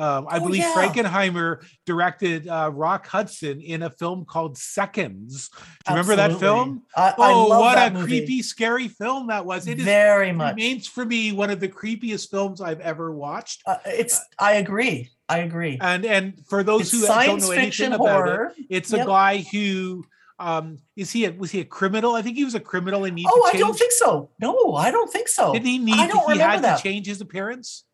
Um, 0.01 0.27
I 0.29 0.39
Oh, 0.39 0.41
believe 0.41 0.63
yeah. 0.63 0.75
Frankenheimer 0.75 1.63
directed 1.85 2.49
uh, 2.49 2.71
Rock 2.73 3.07
Hudson 3.07 3.61
in 3.61 3.83
a 3.83 3.91
film 3.91 4.25
called 4.25 4.57
Seconds. 4.57 5.51
Do 5.51 5.57
you 5.93 5.97
remember 5.99 6.17
that 6.17 6.39
film? 6.41 6.83
I, 6.97 7.15
I 7.19 7.33
Oh, 7.35 7.49
love 7.49 7.61
what 7.61 7.79
a 7.79 7.91
movie. 7.93 8.07
creepy, 8.07 8.43
scary 8.43 8.89
film 8.89 9.27
that 9.27 9.45
was! 9.45 9.67
It 9.67 9.79
very 9.79 10.33
much. 10.33 10.55
remains 10.57 10.87
for 10.87 11.05
me 11.05 11.33
one 11.33 11.51
of 11.51 11.61
the 11.61 11.69
creepiest 11.69 12.31
films 12.31 12.61
I've 12.61 12.81
ever 12.81 13.13
watched. 13.13 13.63
Uh, 13.67 13.77
it's. 13.85 14.21
I 14.39 14.55
agree. 14.55 15.11
I 15.29 15.39
agree. 15.39 15.79
And 15.81 16.05
and 16.07 16.41
for 16.49 16.63
those 16.63 16.83
It's 16.83 16.91
who 16.93 17.07
don't 17.07 17.41
know 17.41 17.51
anything 17.51 17.93
about 17.93 18.27
it, 18.27 18.31
horror. 18.35 18.55
it's 18.69 18.93
a 18.93 18.97
Yep. 18.99 19.07
guy 19.07 19.45
who 19.53 20.05
um 20.39 20.79
is 20.97 21.13
he 21.13 21.27
a, 21.27 21.33
was 21.33 21.51
he 21.51 21.61
a 21.61 21.65
criminal? 21.65 22.15
I 22.15 22.23
think 22.23 22.37
he 22.39 22.45
was 22.45 22.55
a 22.55 22.61
criminal 22.61 23.05
and 23.05 23.15
needed 23.15 23.31
Oh, 23.33 23.51
I 23.53 23.59
don't 23.59 23.79
think 23.79 23.93
so. 23.93 24.31
No, 24.41 24.75
I 24.75 24.91
don't 24.91 25.13
think 25.13 25.29
so. 25.29 25.53
Didn't 25.53 25.67
he 25.67 25.79
need 25.79 25.95
I 26.01 26.07
don't 26.09 26.25
he 26.27 26.33
remember 26.33 26.53
had 26.53 26.65
that. 26.65 26.77
to 26.79 26.83
change 26.83 27.07
his 27.07 27.21
appearance? 27.21 27.85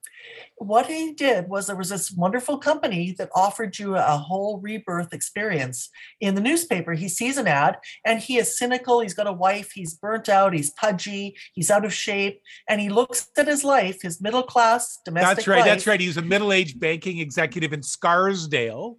What 0.58 0.86
he 0.86 1.12
did 1.12 1.48
was 1.48 1.66
there 1.66 1.76
was 1.76 1.90
this 1.90 2.10
wonderful 2.10 2.58
company 2.58 3.14
that 3.18 3.28
offered 3.34 3.78
you 3.78 3.94
a 3.96 4.16
whole 4.16 4.58
rebirth 4.60 5.12
experience 5.12 5.90
in 6.20 6.34
the 6.34 6.40
newspaper 6.40 6.94
he 6.94 7.08
sees 7.08 7.36
an 7.36 7.46
ad 7.46 7.76
and 8.04 8.20
he 8.20 8.38
is 8.38 8.58
cynical 8.58 9.00
he's 9.00 9.12
got 9.14 9.26
a 9.26 9.32
wife 9.32 9.72
he's 9.72 9.94
burnt 9.94 10.28
out 10.28 10.54
he's 10.54 10.70
pudgy 10.70 11.36
he's 11.52 11.70
out 11.70 11.84
of 11.84 11.92
shape 11.92 12.40
and 12.68 12.80
he 12.80 12.88
looks 12.88 13.28
at 13.36 13.46
his 13.46 13.64
life 13.64 14.00
his 14.00 14.20
middle 14.20 14.42
class 14.42 14.98
domestic 15.04 15.36
That's 15.36 15.48
right. 15.48 15.64
That's 15.64 15.86
right. 15.86 16.00
He 16.00 16.06
was 16.06 16.16
a 16.16 16.22
middle-aged 16.22 16.78
banking 16.80 17.18
executive 17.18 17.72
in 17.72 17.82
Scarsdale, 17.82 18.96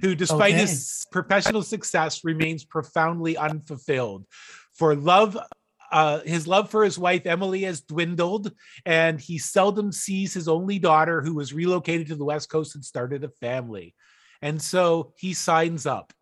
who, 0.00 0.14
despite 0.14 0.54
Okay. 0.54 0.60
his 0.60 1.04
professional 1.10 1.62
success, 1.62 2.24
remains 2.24 2.64
profoundly 2.64 3.36
unfulfilled. 3.36 4.26
For 4.74 4.94
love, 4.94 5.36
uh, 5.92 6.20
his 6.20 6.46
love 6.46 6.70
for 6.70 6.84
his 6.84 6.98
wife 6.98 7.26
Emily 7.26 7.62
has 7.62 7.80
dwindled, 7.80 8.52
and 8.86 9.20
he 9.20 9.38
seldom 9.38 9.92
sees 9.92 10.32
his 10.34 10.48
only 10.48 10.78
daughter, 10.78 11.20
who 11.22 11.34
was 11.34 11.52
relocated 11.52 12.08
to 12.08 12.16
the 12.16 12.24
West 12.24 12.48
Coast 12.48 12.74
and 12.74 12.84
started 12.84 13.24
a 13.24 13.28
family. 13.40 13.94
And 14.42 14.60
so 14.60 15.12
he 15.18 15.34
signs 15.34 15.86
up. 15.86 16.12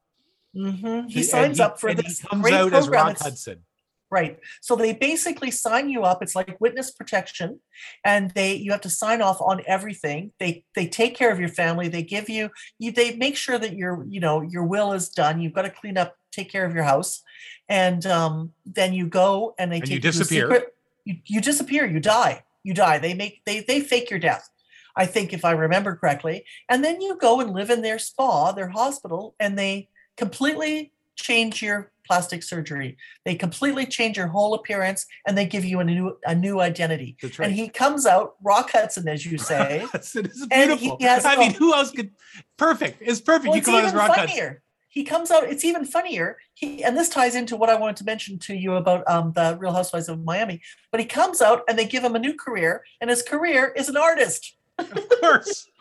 Mhm. 0.57 1.11
he 1.11 1.23
signs 1.23 1.61
up 1.61 1.78
for 1.78 1.93
this 1.95 2.20
He 2.20 2.27
comes 2.27 2.43
great 2.43 2.55
out 2.55 2.73
as 2.73 2.86
program. 2.86 3.05
Rock 3.05 3.11
It's- 3.12 3.23
Hudson. 3.23 3.65
Right. 4.11 4.39
So 4.62 4.74
they 4.74 4.95
basically 4.95 5.51
sign 5.51 5.90
you 5.90 6.03
up. 6.03 6.23
It's 6.23 6.35
like 6.35 6.59
witness 6.59 6.90
protection, 6.90 7.61
and 8.03 8.31
they 8.31 8.55
you 8.55 8.73
have 8.73 8.81
to 8.81 8.90
sign 8.90 9.20
off 9.20 9.39
on 9.43 9.61
everything. 9.66 10.32
They 10.40 10.65
they 10.74 10.86
take 10.86 11.15
care 11.15 11.31
of 11.31 11.39
your 11.39 11.51
family. 11.51 11.89
They 11.89 12.03
give 12.03 12.31
you 12.31 12.49
you 12.78 12.90
they 12.90 13.15
make 13.16 13.36
sure 13.36 13.59
that 13.59 13.77
your 13.77 14.07
you 14.09 14.19
know 14.20 14.40
your 14.40 14.65
will 14.65 14.95
is 14.95 15.11
done. 15.11 15.43
You've 15.43 15.53
got 15.53 15.62
to 15.62 15.70
clean 15.70 15.99
up, 15.99 16.15
take 16.32 16.51
care 16.51 16.65
of 16.65 16.74
your 16.74 16.85
house, 16.85 17.23
and 17.69 18.05
um, 18.07 18.53
then 18.66 18.93
you 18.93 19.07
go 19.07 19.55
and 19.59 19.70
they 19.70 19.77
And 19.77 19.85
take 19.85 19.90
you 19.90 19.95
you 19.97 20.01
disappear. 20.01 20.47
secret- 20.51 20.74
You, 21.05 21.16
you 21.24 21.40
disappear. 21.40 21.86
You 21.86 22.01
die. 22.01 22.43
You 22.65 22.74
die. 22.74 22.99
They 22.99 23.15
make 23.15 23.43
they 23.45 23.61
they 23.61 23.81
fake 23.81 24.11
your 24.11 24.19
death. 24.19 24.49
I 24.97 25.07
think 25.07 25.32
if 25.32 25.45
I 25.45 25.53
remember 25.53 25.95
correctly, 25.97 26.45
and 26.69 26.85
then 26.85 27.01
you 27.01 27.16
go 27.19 27.40
and 27.40 27.53
live 27.53 27.70
in 27.70 27.82
their 27.82 27.99
spa, 27.99 28.53
their 28.53 28.69
hospital, 28.69 29.35
and 29.39 29.57
they 29.59 29.89
completely 30.16 30.93
change 31.15 31.62
your 31.62 31.90
plastic 32.05 32.43
surgery. 32.43 32.97
They 33.24 33.35
completely 33.35 33.85
change 33.86 34.16
your 34.16 34.28
whole 34.28 34.55
appearance 34.55 35.07
and 35.27 35.36
they 35.36 35.45
give 35.45 35.65
you 35.65 35.78
a 35.81 35.85
new 35.85 36.19
a 36.27 36.35
new 36.35 36.61
identity. 36.61 37.16
Right. 37.23 37.40
And 37.40 37.53
he 37.55 37.69
comes 37.69 38.07
out, 38.07 38.35
Rock 38.43 38.70
Hudson, 38.73 39.07
as 39.09 39.24
you 39.27 39.39
say. 39.39 39.86
Hudson 39.93 40.27
is 40.27 40.40
he 40.40 40.47
beautiful. 40.49 40.97
I 41.01 41.36
mean, 41.36 41.55
who 41.55 41.73
else 41.74 41.90
could? 41.93 42.11
Perfect. 42.57 42.99
It's 43.01 43.20
perfect. 43.20 43.49
well, 43.49 43.57
you 43.57 43.62
come 43.62 43.74
out 43.77 43.85
as 43.85 43.95
Rock 43.95 44.16
Hudson. 44.16 44.57
He 44.89 45.05
comes 45.05 45.31
out, 45.31 45.44
it's 45.44 45.65
even 45.65 45.85
funnier. 45.85 46.39
He 46.55 46.82
and 46.82 46.97
this 46.97 47.09
ties 47.09 47.35
into 47.35 47.56
what 47.56 47.69
I 47.69 47.77
wanted 47.77 47.97
to 47.97 48.05
mention 48.05 48.39
to 48.40 48.55
you 48.55 48.74
about 48.74 49.09
um, 49.09 49.32
the 49.32 49.56
Real 49.60 49.73
Housewives 49.73 50.09
of 50.09 50.24
Miami. 50.24 50.60
But 50.90 51.01
he 51.01 51.06
comes 51.06 51.43
out 51.43 51.62
and 51.69 51.78
they 51.78 51.85
give 51.85 52.02
him 52.02 52.16
a 52.16 52.19
new 52.19 52.35
career, 52.35 52.85
and 53.01 53.10
his 53.10 53.23
career 53.23 53.73
is 53.77 53.89
an 53.89 53.97
artist. 53.97 54.56
Of 54.78 55.09
course. 55.20 55.66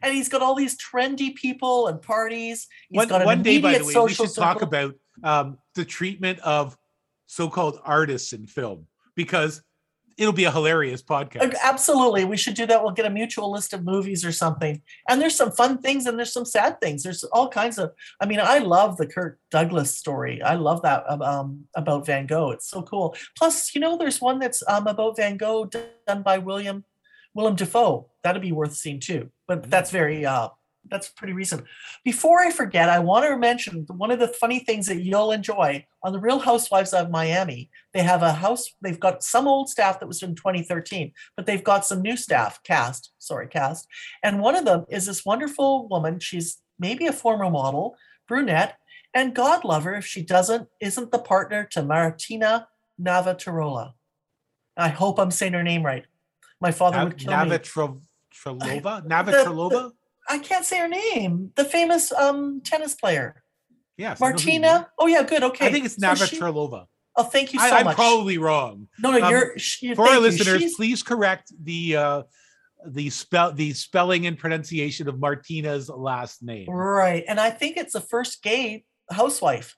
And 0.00 0.14
he's 0.14 0.28
got 0.28 0.42
all 0.42 0.54
these 0.54 0.78
trendy 0.78 1.34
people 1.34 1.88
and 1.88 2.00
parties. 2.00 2.68
He's 2.88 2.98
one, 2.98 3.08
got 3.08 3.22
an 3.22 3.26
one 3.26 3.42
day, 3.42 3.60
by 3.60 3.72
the 3.72 3.80
way, 3.80 3.86
we 3.88 3.92
social 3.92 4.26
should 4.26 4.34
talk 4.36 4.62
about 4.62 4.94
um, 5.24 5.58
the 5.74 5.84
treatment 5.84 6.38
of 6.38 6.76
so-called 7.26 7.80
artists 7.84 8.32
in 8.32 8.46
film 8.46 8.86
because 9.16 9.60
it'll 10.18 10.32
be 10.32 10.44
a 10.44 10.50
hilarious 10.50 11.00
podcast. 11.00 11.54
Absolutely. 11.62 12.24
We 12.24 12.36
should 12.36 12.54
do 12.54 12.66
that. 12.66 12.82
We'll 12.82 12.92
get 12.92 13.06
a 13.06 13.10
mutual 13.10 13.52
list 13.52 13.72
of 13.72 13.84
movies 13.84 14.24
or 14.24 14.32
something. 14.32 14.82
And 15.08 15.20
there's 15.20 15.36
some 15.36 15.52
fun 15.52 15.78
things 15.78 16.06
and 16.06 16.18
there's 16.18 16.32
some 16.32 16.44
sad 16.44 16.80
things. 16.80 17.04
There's 17.04 17.22
all 17.24 17.48
kinds 17.48 17.78
of, 17.78 17.92
I 18.20 18.26
mean, 18.26 18.40
I 18.40 18.58
love 18.58 18.96
the 18.96 19.06
Kirk 19.06 19.38
Douglas 19.52 19.94
story. 19.94 20.42
I 20.42 20.56
love 20.56 20.82
that 20.82 21.08
um, 21.08 21.66
about 21.76 22.04
Van 22.04 22.26
Gogh. 22.26 22.50
It's 22.50 22.68
so 22.68 22.82
cool. 22.82 23.16
Plus, 23.36 23.74
you 23.74 23.80
know, 23.80 23.96
there's 23.96 24.20
one 24.20 24.40
that's 24.40 24.62
um, 24.68 24.88
about 24.88 25.16
Van 25.16 25.36
Gogh 25.36 25.66
done 25.66 26.22
by 26.22 26.38
William 26.38 26.84
Willem 27.32 27.54
Dafoe. 27.54 28.08
That'd 28.24 28.42
be 28.42 28.52
worth 28.52 28.74
seeing 28.74 28.98
too. 28.98 29.30
But 29.46 29.70
that's 29.70 29.92
very, 29.92 30.26
uh, 30.26 30.48
that's 30.90 31.08
pretty 31.08 31.32
recent. 31.32 31.64
Before 32.04 32.40
I 32.40 32.50
forget, 32.50 32.88
I 32.88 32.98
want 32.98 33.26
to 33.26 33.36
mention 33.36 33.86
one 33.88 34.10
of 34.10 34.18
the 34.18 34.28
funny 34.28 34.60
things 34.60 34.86
that 34.86 35.02
you'll 35.02 35.32
enjoy 35.32 35.84
on 36.02 36.12
the 36.12 36.20
Real 36.20 36.38
Housewives 36.38 36.92
of 36.92 37.10
Miami. 37.10 37.70
They 37.92 38.02
have 38.02 38.22
a 38.22 38.32
house, 38.32 38.74
they've 38.80 39.00
got 39.00 39.22
some 39.22 39.48
old 39.48 39.68
staff 39.68 40.00
that 40.00 40.06
was 40.06 40.22
in 40.22 40.34
2013, 40.34 41.12
but 41.36 41.46
they've 41.46 41.64
got 41.64 41.84
some 41.84 42.02
new 42.02 42.16
staff 42.16 42.62
cast, 42.62 43.12
sorry, 43.18 43.48
cast. 43.48 43.86
And 44.22 44.40
one 44.40 44.56
of 44.56 44.64
them 44.64 44.84
is 44.88 45.06
this 45.06 45.24
wonderful 45.24 45.88
woman. 45.88 46.20
She's 46.20 46.58
maybe 46.78 47.06
a 47.06 47.12
former 47.12 47.50
model, 47.50 47.96
brunette, 48.26 48.78
and 49.14 49.34
God 49.34 49.64
love 49.64 49.84
her 49.84 49.94
if 49.94 50.06
she 50.06 50.22
doesn't, 50.22 50.68
isn't 50.80 51.10
the 51.10 51.18
partner 51.18 51.64
to 51.72 51.82
Martina 51.82 52.68
Navratilova. 53.00 53.92
I 54.76 54.88
hope 54.88 55.18
I'm 55.18 55.30
saying 55.30 55.54
her 55.54 55.62
name 55.62 55.84
right. 55.84 56.04
My 56.60 56.70
father 56.70 56.98
Nav- 56.98 57.08
would 57.08 57.18
kill 57.18 57.30
me. 57.30 57.36
Navratilova? 57.36 58.00
Navratilova? 59.08 59.92
I 60.28 60.38
can't 60.38 60.64
say 60.64 60.78
her 60.78 60.88
name. 60.88 61.52
The 61.56 61.64
famous 61.64 62.12
um, 62.12 62.60
tennis 62.62 62.94
player, 62.94 63.42
Yes. 63.96 64.20
I 64.22 64.26
know 64.30 64.36
who 64.36 64.40
you 64.42 64.46
mean. 64.46 64.60
Martina. 64.62 64.88
Oh 64.98 65.06
yeah, 65.06 65.22
good. 65.22 65.42
Okay. 65.42 65.66
I 65.66 65.72
think 65.72 65.84
it's 65.86 65.96
So 65.96 66.06
Navratilova. 66.06 66.86
oh, 67.16 67.22
thank 67.24 67.52
you 67.52 67.58
so 67.60 67.66
I, 67.66 67.78
I'm 67.78 67.84
much. 67.86 67.96
probably 67.96 68.38
wrong. 68.38 68.88
no, 69.00 69.10
no, 69.12 69.24
um, 69.24 69.30
you're 69.30 69.58
sh- 69.58 69.82
you- 69.82 69.94
For 69.94 70.08
our 70.08 70.20
listeners, 70.20 70.60
She's- 70.60 70.74
please 70.74 71.02
correct 71.02 71.52
the 71.62 71.96
uh, 71.96 72.22
the 72.86 73.10
spell 73.10 73.52
the 73.52 73.72
spelling 73.72 74.26
and 74.26 74.38
pronunciation 74.38 75.08
of 75.08 75.18
Martina's 75.18 75.88
last 75.88 76.42
name. 76.42 76.68
right, 76.70 77.24
and 77.26 77.40
I 77.40 77.50
think 77.50 77.76
it's 77.76 77.94
the 77.94 78.00
first 78.00 78.42
gay 78.42 78.84
housewife 79.10 79.76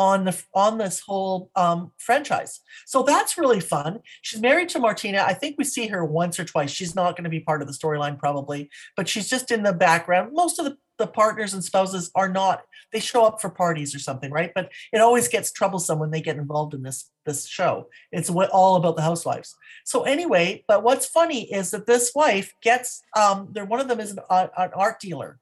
on 0.00 0.24
the 0.24 0.42
on 0.54 0.78
this 0.78 0.98
whole 0.98 1.50
um, 1.54 1.92
franchise. 1.98 2.60
So 2.86 3.02
that's 3.02 3.36
really 3.36 3.60
fun. 3.60 4.00
She's 4.22 4.40
married 4.40 4.70
to 4.70 4.78
Martina. 4.78 5.22
I 5.26 5.34
think 5.34 5.56
we 5.58 5.64
see 5.64 5.88
her 5.88 6.02
once 6.02 6.40
or 6.40 6.44
twice. 6.46 6.70
She's 6.70 6.94
not 6.94 7.16
going 7.16 7.24
to 7.24 7.30
be 7.30 7.40
part 7.40 7.60
of 7.60 7.68
the 7.68 7.74
storyline 7.74 8.18
probably, 8.18 8.70
but 8.96 9.10
she's 9.10 9.28
just 9.28 9.50
in 9.50 9.62
the 9.62 9.74
background. 9.74 10.30
Most 10.32 10.58
of 10.58 10.64
the 10.64 10.78
the 10.96 11.06
partners 11.06 11.54
and 11.54 11.64
spouses 11.64 12.10
are 12.14 12.28
not 12.28 12.62
they 12.92 13.00
show 13.00 13.24
up 13.24 13.40
for 13.40 13.48
parties 13.48 13.94
or 13.94 13.98
something 13.98 14.30
right 14.30 14.52
but 14.54 14.70
it 14.92 14.98
always 14.98 15.28
gets 15.28 15.50
troublesome 15.50 15.98
when 15.98 16.10
they 16.10 16.20
get 16.20 16.36
involved 16.36 16.74
in 16.74 16.82
this 16.82 17.10
this 17.24 17.46
show 17.46 17.88
it's 18.12 18.28
what 18.28 18.50
all 18.50 18.76
about 18.76 18.96
the 18.96 19.02
housewives 19.02 19.56
so 19.86 20.02
anyway 20.02 20.62
but 20.68 20.82
what's 20.82 21.06
funny 21.06 21.50
is 21.54 21.70
that 21.70 21.86
this 21.86 22.12
wife 22.14 22.52
gets 22.60 23.02
um 23.16 23.48
there 23.52 23.64
one 23.64 23.80
of 23.80 23.88
them 23.88 23.98
is 23.98 24.10
an, 24.10 24.18
uh, 24.28 24.48
an 24.58 24.68
art 24.74 25.00
dealer 25.00 25.38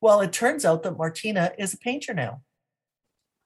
well 0.00 0.20
it 0.20 0.32
turns 0.32 0.64
out 0.64 0.84
that 0.84 0.96
martina 0.96 1.50
is 1.58 1.74
a 1.74 1.78
painter 1.78 2.14
now 2.14 2.40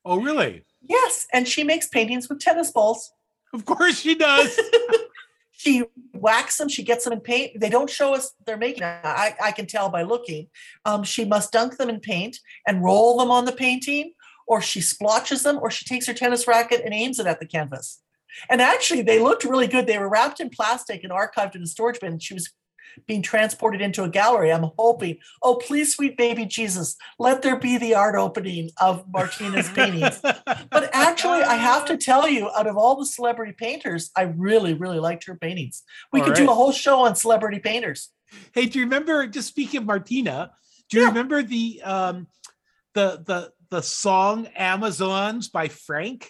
Oh, 0.09 0.21
really? 0.21 0.63
yes 0.89 1.27
and 1.33 1.49
she 1.49 1.65
makes 1.65 1.89
paintings 1.89 2.29
with 2.29 2.39
tennis 2.39 2.71
balls 2.71 3.11
Of 3.53 3.65
course 3.65 3.99
she 3.99 4.15
does. 4.15 4.59
she 5.51 5.83
whacks 6.13 6.59
them 6.59 6.69
she 6.69 6.83
gets 6.85 7.05
them 7.05 7.13
in 7.13 7.21
paint 7.21 7.59
they 7.59 7.69
don't 7.71 7.91
show 7.91 8.15
us 8.15 8.33
they're 8.47 8.57
making. 8.57 8.85
I, 8.85 9.35
I 9.43 9.53
can 9.53 9.67
tell 9.67 9.89
by 9.89 10.03
looking 10.03 10.49
um, 10.85 11.03
she 11.03 11.25
must 11.25 11.51
dunk 11.53 11.77
them 11.77 11.89
in 11.89 11.99
paint 12.01 12.39
and 12.69 12.85
roll 12.85 13.19
them 13.19 13.31
on 13.31 13.47
the 13.47 13.53
painting 13.53 14.13
or 14.47 14.63
she 14.63 14.81
splotches 14.81 15.43
them 15.43 15.59
or 15.61 15.71
she 15.71 15.85
takes 15.85 16.07
her 16.07 16.15
tennis 16.15 16.47
racket 16.47 16.83
and 16.85 16.95
aims 16.95 17.19
it 17.19 17.27
at 17.27 17.41
the 17.41 17.47
canvas 17.47 18.01
and 18.49 18.61
actually 18.63 19.03
they 19.03 19.19
looked 19.19 19.45
really 19.45 19.67
good 19.67 19.87
they 19.87 19.99
were 19.99 20.09
wrapped 20.09 20.39
in 20.41 20.51
plastic 20.51 21.03
and 21.03 21.13
archived 21.13 21.57
in 21.57 21.63
a 21.63 21.67
storage 21.67 21.99
bin 22.01 22.19
she 22.19 22.35
was 22.35 22.53
being 23.07 23.23
transported 23.23 23.81
into 23.81 24.03
a 24.05 24.09
gallery 24.09 24.53
i'm 24.53 24.71
hoping 24.79 25.19
oh 25.43 25.57
please 25.57 25.95
sweet 25.95 26.17
baby 26.17 26.45
jesus 26.45 26.97
let 27.19 27.43
there 27.43 27.59
be 27.59 27.79
the 27.79 27.95
art 27.95 28.15
opening 28.17 28.71
of 28.81 29.05
martina's 29.13 29.69
paintings 29.71 30.21
but 30.71 30.91
actually, 30.93 31.43
I 31.43 31.55
have 31.55 31.85
to 31.87 31.97
tell 31.97 32.29
you, 32.29 32.51
out 32.51 32.67
of 32.67 32.77
all 32.77 32.97
the 32.97 33.07
celebrity 33.07 33.53
painters, 33.53 34.11
I 34.17 34.23
really, 34.23 34.75
really 34.75 34.99
liked 34.99 35.25
her 35.27 35.37
paintings. 35.37 35.83
We 36.13 36.21
All 36.21 36.27
could 36.27 36.35
do 36.35 36.51
a 36.51 36.55
whole 36.55 36.73
show 36.73 37.01
on 37.01 37.17
celebrity 37.17 37.59
painters. 37.59 38.11
Hey, 38.53 38.67
do 38.67 38.79
you 38.79 38.85
remember? 38.85 39.27
Just 39.27 39.49
speaking 39.49 39.79
of 39.79 39.87
Martina, 39.87 40.53
do 40.91 40.99
you 40.99 41.03
Yeah. 41.03 41.09
remember 41.11 41.43
the 41.43 41.81
um, 41.83 42.27
the 42.95 43.23
the 43.25 43.53
the 43.71 43.83
song 43.83 44.47
"Amazons" 44.57 45.49
by 45.49 45.69
Phranc? 45.69 46.29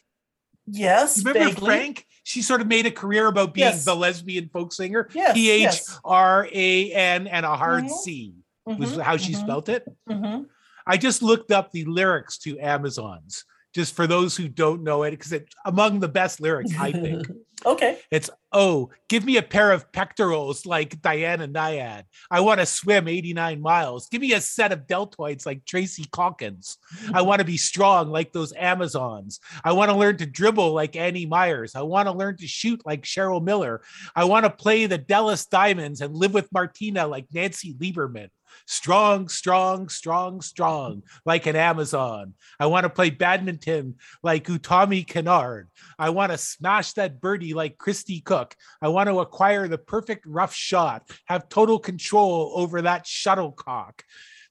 Yes, 0.67 1.19
You 1.19 1.31
remember 1.31 1.51
vaguely. 1.51 1.73
Phranc? 1.73 2.05
She 2.27 2.43
sort 2.43 2.61
of 2.61 2.67
made 2.67 2.87
a 2.87 2.91
career 2.91 3.29
about 3.29 3.55
being 3.55 3.69
Yes. 3.69 3.85
the 3.85 3.95
lesbian 3.95 4.49
folk 4.53 4.73
singer. 4.73 5.09
Yes, 5.15 5.35
P 5.35 5.49
H 5.49 5.61
yes. 5.63 6.01
R 6.05 6.49
A 6.53 6.93
N 6.93 7.29
and 7.29 7.47
a 7.47 7.57
hard 7.57 7.85
Mhm. 7.85 7.91
C 7.91 8.35
was 8.67 8.97
Mhm, 8.97 9.03
how 9.03 9.17
she 9.17 9.33
mhm, 9.33 9.41
spelt 9.43 9.69
it. 9.69 9.85
mhm. 10.11 10.47
I 10.85 10.97
just 10.97 11.23
looked 11.23 11.53
up 11.53 11.71
the 11.71 11.85
lyrics 11.85 12.37
to 12.39 12.59
Amazons, 12.59 13.45
just 13.73 13.95
for 13.95 14.09
those 14.09 14.37
who 14.37 14.49
don't 14.49 14.83
know 14.83 15.05
it, 15.05 15.13
because 15.13 15.33
it's 15.33 15.55
among 15.65 16.01
the 16.01 16.09
best 16.09 16.41
lyrics, 16.41 16.73
I 16.81 16.91
think. 16.91 17.29
okay. 17.65 18.01
It's 18.11 18.29
oh, 18.57 18.89
give 19.11 19.23
me 19.23 19.37
a 19.37 19.43
pair 19.43 19.71
of 19.71 19.93
pectorals 19.93 20.65
like 20.65 21.03
Diana 21.03 21.47
Nyad. 21.47 22.05
I 22.31 22.41
want 22.41 22.59
to 22.59 22.65
swim 22.65 23.07
89 23.07 23.61
miles. 23.61 24.09
Give 24.09 24.23
me 24.23 24.33
a 24.33 24.41
set 24.41 24.73
of 24.73 24.87
deltoids 24.87 25.45
like 25.45 25.67
Tracy 25.67 26.05
Caulkins. 26.05 26.79
I 27.13 27.21
want 27.27 27.41
to 27.41 27.45
be 27.45 27.59
strong 27.59 28.09
like 28.09 28.33
those 28.33 28.55
Amazons. 28.55 29.41
I 29.63 29.73
want 29.73 29.91
to 29.91 29.97
learn 29.97 30.17
to 30.17 30.27
dribble 30.27 30.73
like 30.73 30.97
Annie 30.97 31.27
Meyers. 31.27 31.75
I 31.75 31.83
want 31.83 32.09
to 32.09 32.13
learn 32.13 32.39
to 32.39 32.47
shoot 32.47 32.81
like 32.87 33.03
Cheryl 33.03 33.45
Miller. 33.45 33.83
I 34.17 34.25
want 34.25 34.45
to 34.45 34.51
play 34.51 34.87
the 34.87 34.97
Dallas 34.97 35.45
Diamonds 35.45 36.01
and 36.01 36.17
live 36.17 36.33
with 36.33 36.51
Martina 36.51 37.07
like 37.07 37.27
Nancy 37.35 37.75
Lieberman. 37.75 38.31
Strong, 38.67 39.29
strong, 39.29 39.89
strong, 39.89 40.41
strong, 40.41 41.03
like 41.25 41.47
an 41.47 41.57
Amazon. 41.57 42.35
I 42.59 42.67
want 42.67 42.85
to 42.85 42.91
play 42.91 43.11
badminton 43.11 43.97
like 44.23 44.47
Utami 44.47 45.07
Kinard. 45.07 45.67
I 45.99 46.11
want 46.11 46.33
to 46.33 46.39
smash 46.39 46.93
that 46.95 47.21
birdie 47.21 47.55
like 47.55 47.79
Christy 47.79 48.21
Cook. 48.21 48.57
I 48.81 48.89
want 48.89 49.09
to 49.09 49.21
acquire 49.21 49.69
the 49.69 49.79
perfect 49.79 50.27
rough 50.27 50.55
shot, 50.55 51.11
have 51.27 51.49
total 51.49 51.79
control 51.79 52.53
over 52.55 52.83
that 52.83 53.07
shuttlecock. 53.07 54.05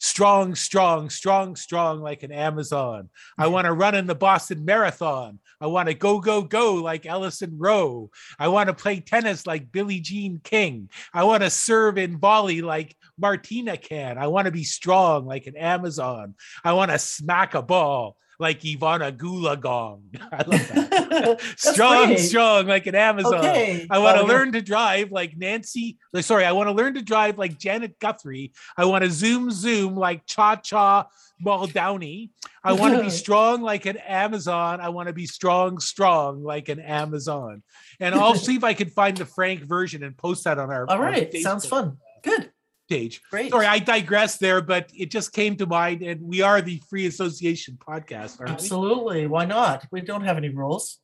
Strong, 0.06 0.54
strong, 0.54 1.10
strong, 1.10 1.56
strong 1.56 2.00
like 2.00 2.22
an 2.22 2.32
Amazon. 2.32 3.10
I 3.40 3.48
want 3.48 3.66
to 3.66 3.74
run 3.74 3.96
in 3.96 4.06
the 4.06 4.14
Boston 4.14 4.64
Marathon. 4.64 5.40
I 5.60 5.66
want 5.66 5.88
to 5.88 5.96
go, 5.96 6.20
go, 6.20 6.44
go 6.44 6.76
like 6.76 7.08
Allison 7.08 7.58
Roe. 7.58 8.12
I 8.38 8.50
want 8.50 8.68
to 8.68 8.76
play 8.76 9.00
tennis 9.00 9.48
like 9.48 9.72
Billie 9.72 10.02
Jean 10.02 10.40
King. 10.44 10.92
I 11.12 11.24
want 11.24 11.42
to 11.42 11.50
serve 11.50 11.98
in 11.98 12.20
volley 12.20 12.62
like 12.62 12.96
Martina 13.18 13.78
can. 13.78 14.20
I 14.20 14.28
want 14.28 14.46
to 14.46 14.52
be 14.52 14.64
strong 14.64 15.26
like 15.26 15.48
an 15.48 15.58
Amazon. 15.58 16.36
I 16.64 16.74
want 16.74 16.92
to 16.92 17.00
smack 17.00 17.56
a 17.56 17.64
ball 17.64 18.16
like 18.40 18.62
Ivana 18.62 19.16
Goolagong. 19.16 20.02
I 20.32 20.38
love 20.38 20.68
that. 20.70 21.42
strong, 21.58 22.08
great. 22.08 22.20
strong 22.20 22.68
like 22.68 22.88
an 22.88 22.96
Amazon. 22.96 23.36
okay. 23.36 23.88
I 23.90 24.00
want 24.00 24.18
to 24.18 24.26
learn 24.26 24.52
to 24.54 24.62
drive 24.62 25.12
like 25.12 25.38
Nancy. 25.38 25.98
Sorry, 26.22 26.46
I 26.46 26.52
want 26.52 26.68
to 26.68 26.74
learn 26.74 26.96
to 26.96 27.02
drive 27.02 27.38
like 27.38 27.58
Janet 27.58 28.00
Guthrie. 28.00 28.54
I 28.78 28.86
want 28.86 29.04
to 29.04 29.12
zoom, 29.12 29.52
zoom 29.52 29.96
like 29.96 30.26
Cha 30.26 30.58
Cha 30.58 31.08
Muldowney. 31.44 32.30
I 32.64 32.74
want 32.74 32.96
to 32.96 33.02
be 33.02 33.10
strong 33.24 33.62
like 33.62 33.86
an 33.86 33.98
Amazon. 33.98 34.82
I 34.82 34.90
want 34.90 35.08
to 35.08 35.14
be 35.14 35.26
strong, 35.26 35.80
strong 35.80 36.44
like 36.44 36.70
an 36.70 36.80
Amazon. 36.80 37.64
And 38.00 38.16
I'll 38.16 38.36
see 38.36 38.56
if 38.56 38.64
I 38.64 38.74
can 38.74 38.90
find 38.90 39.16
the 39.16 39.26
Phranc 39.26 39.62
version 39.62 40.04
and 40.04 40.18
post 40.18 40.44
that 40.46 40.58
on 40.58 40.72
our, 40.72 40.90
All 40.90 41.00
right, 41.00 41.34
our. 41.34 41.42
Sounds 41.42 41.66
fun. 41.66 41.98
Good. 42.24 42.52
Page. 42.88 43.22
Great. 43.30 43.52
Sorry, 43.52 43.66
I 43.66 43.80
digress 43.80 44.38
there, 44.38 44.62
but 44.62 44.90
it 44.94 45.12
just 45.12 45.34
came 45.34 45.56
to 45.58 45.66
mind, 45.66 46.02
and 46.02 46.22
we 46.22 46.42
are 46.42 46.62
the 46.62 46.82
Free 46.90 47.06
Association 47.08 47.78
podcast, 47.78 48.40
aren't 48.40 48.50
we? 48.50 48.54
Absolutely. 48.54 49.28
Why 49.28 49.46
not? 49.46 49.86
We 49.92 50.02
don't 50.02 50.24
have 50.24 50.38
any 50.38 50.50
rules. 50.50 51.00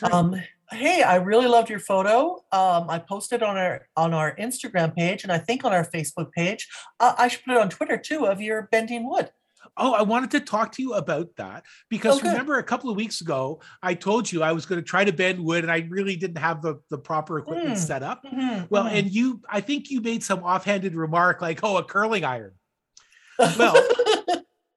Right. 0.00 0.12
Um, 0.12 0.40
hey, 0.70 1.02
I 1.02 1.16
really 1.16 1.46
loved 1.46 1.68
your 1.68 1.78
photo. 1.78 2.36
Um, 2.52 2.88
I 2.88 2.98
posted 2.98 3.42
on 3.42 3.56
our 3.56 3.86
on 3.96 4.14
our 4.14 4.34
Instagram 4.36 4.94
page 4.94 5.22
and 5.22 5.32
I 5.32 5.38
think 5.38 5.64
on 5.64 5.72
our 5.72 5.84
Facebook 5.84 6.32
page. 6.32 6.68
Uh, 7.00 7.14
I 7.18 7.28
should 7.28 7.44
put 7.44 7.56
it 7.56 7.60
on 7.60 7.68
Twitter 7.68 7.98
too 7.98 8.26
of 8.26 8.40
your 8.40 8.68
bending 8.72 9.08
wood. 9.08 9.30
Oh, 9.76 9.92
I 9.92 10.02
wanted 10.02 10.30
to 10.32 10.40
talk 10.40 10.72
to 10.72 10.82
you 10.82 10.94
about 10.94 11.28
that 11.36 11.64
because 11.90 12.16
Oh, 12.16 12.20
good. 12.20 12.28
remember 12.28 12.58
a 12.58 12.62
couple 12.62 12.90
of 12.90 12.96
weeks 12.96 13.20
ago, 13.20 13.60
I 13.82 13.94
told 13.94 14.30
you 14.30 14.42
I 14.42 14.52
was 14.52 14.66
going 14.66 14.80
to 14.80 14.86
try 14.86 15.04
to 15.04 15.12
bend 15.12 15.40
wood 15.40 15.64
and 15.64 15.72
I 15.72 15.86
really 15.90 16.14
didn't 16.16 16.38
have 16.38 16.62
the, 16.62 16.76
the 16.90 16.98
proper 16.98 17.38
equipment 17.38 17.74
Mm. 17.76 17.78
set 17.78 18.02
up. 18.04 18.24
Mhm, 18.24 18.68
Well, 18.70 18.84
mhm. 18.84 18.92
and 18.98 19.10
you, 19.10 19.40
I 19.48 19.60
think 19.60 19.90
you 19.90 20.00
made 20.00 20.22
some 20.22 20.44
offhanded 20.44 20.94
remark 20.94 21.40
like, 21.42 21.60
oh, 21.64 21.76
a 21.78 21.84
curling 21.84 22.24
iron. 22.24 22.52
well, 23.58 23.84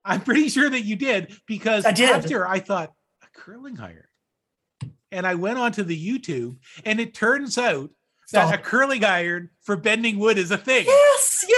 I'm 0.04 0.22
pretty 0.22 0.50
sure 0.50 0.68
that 0.70 0.82
you 0.82 0.96
did 0.96 1.38
because 1.46 1.86
I 1.86 1.92
did. 1.92 2.10
after 2.10 2.48
I 2.48 2.60
thought, 2.60 2.92
a 3.22 3.28
curling 3.40 3.80
iron. 3.80 4.04
And 5.12 5.28
I 5.28 5.36
went 5.36 5.60
onto 5.60 5.84
the 5.84 5.96
YouTube 5.96 6.58
and 6.86 7.00
it 7.00 7.14
turns 7.14 7.58
out 7.58 7.92
that 8.34 8.54
a 8.54 8.58
curling 8.58 9.06
iron 9.06 9.52
for 9.62 9.78
bending 9.78 10.20
wood 10.20 10.38
is 10.38 10.52
a 10.52 10.58
thing. 10.58 10.86
yes, 10.86 11.46
yes, 11.48 11.57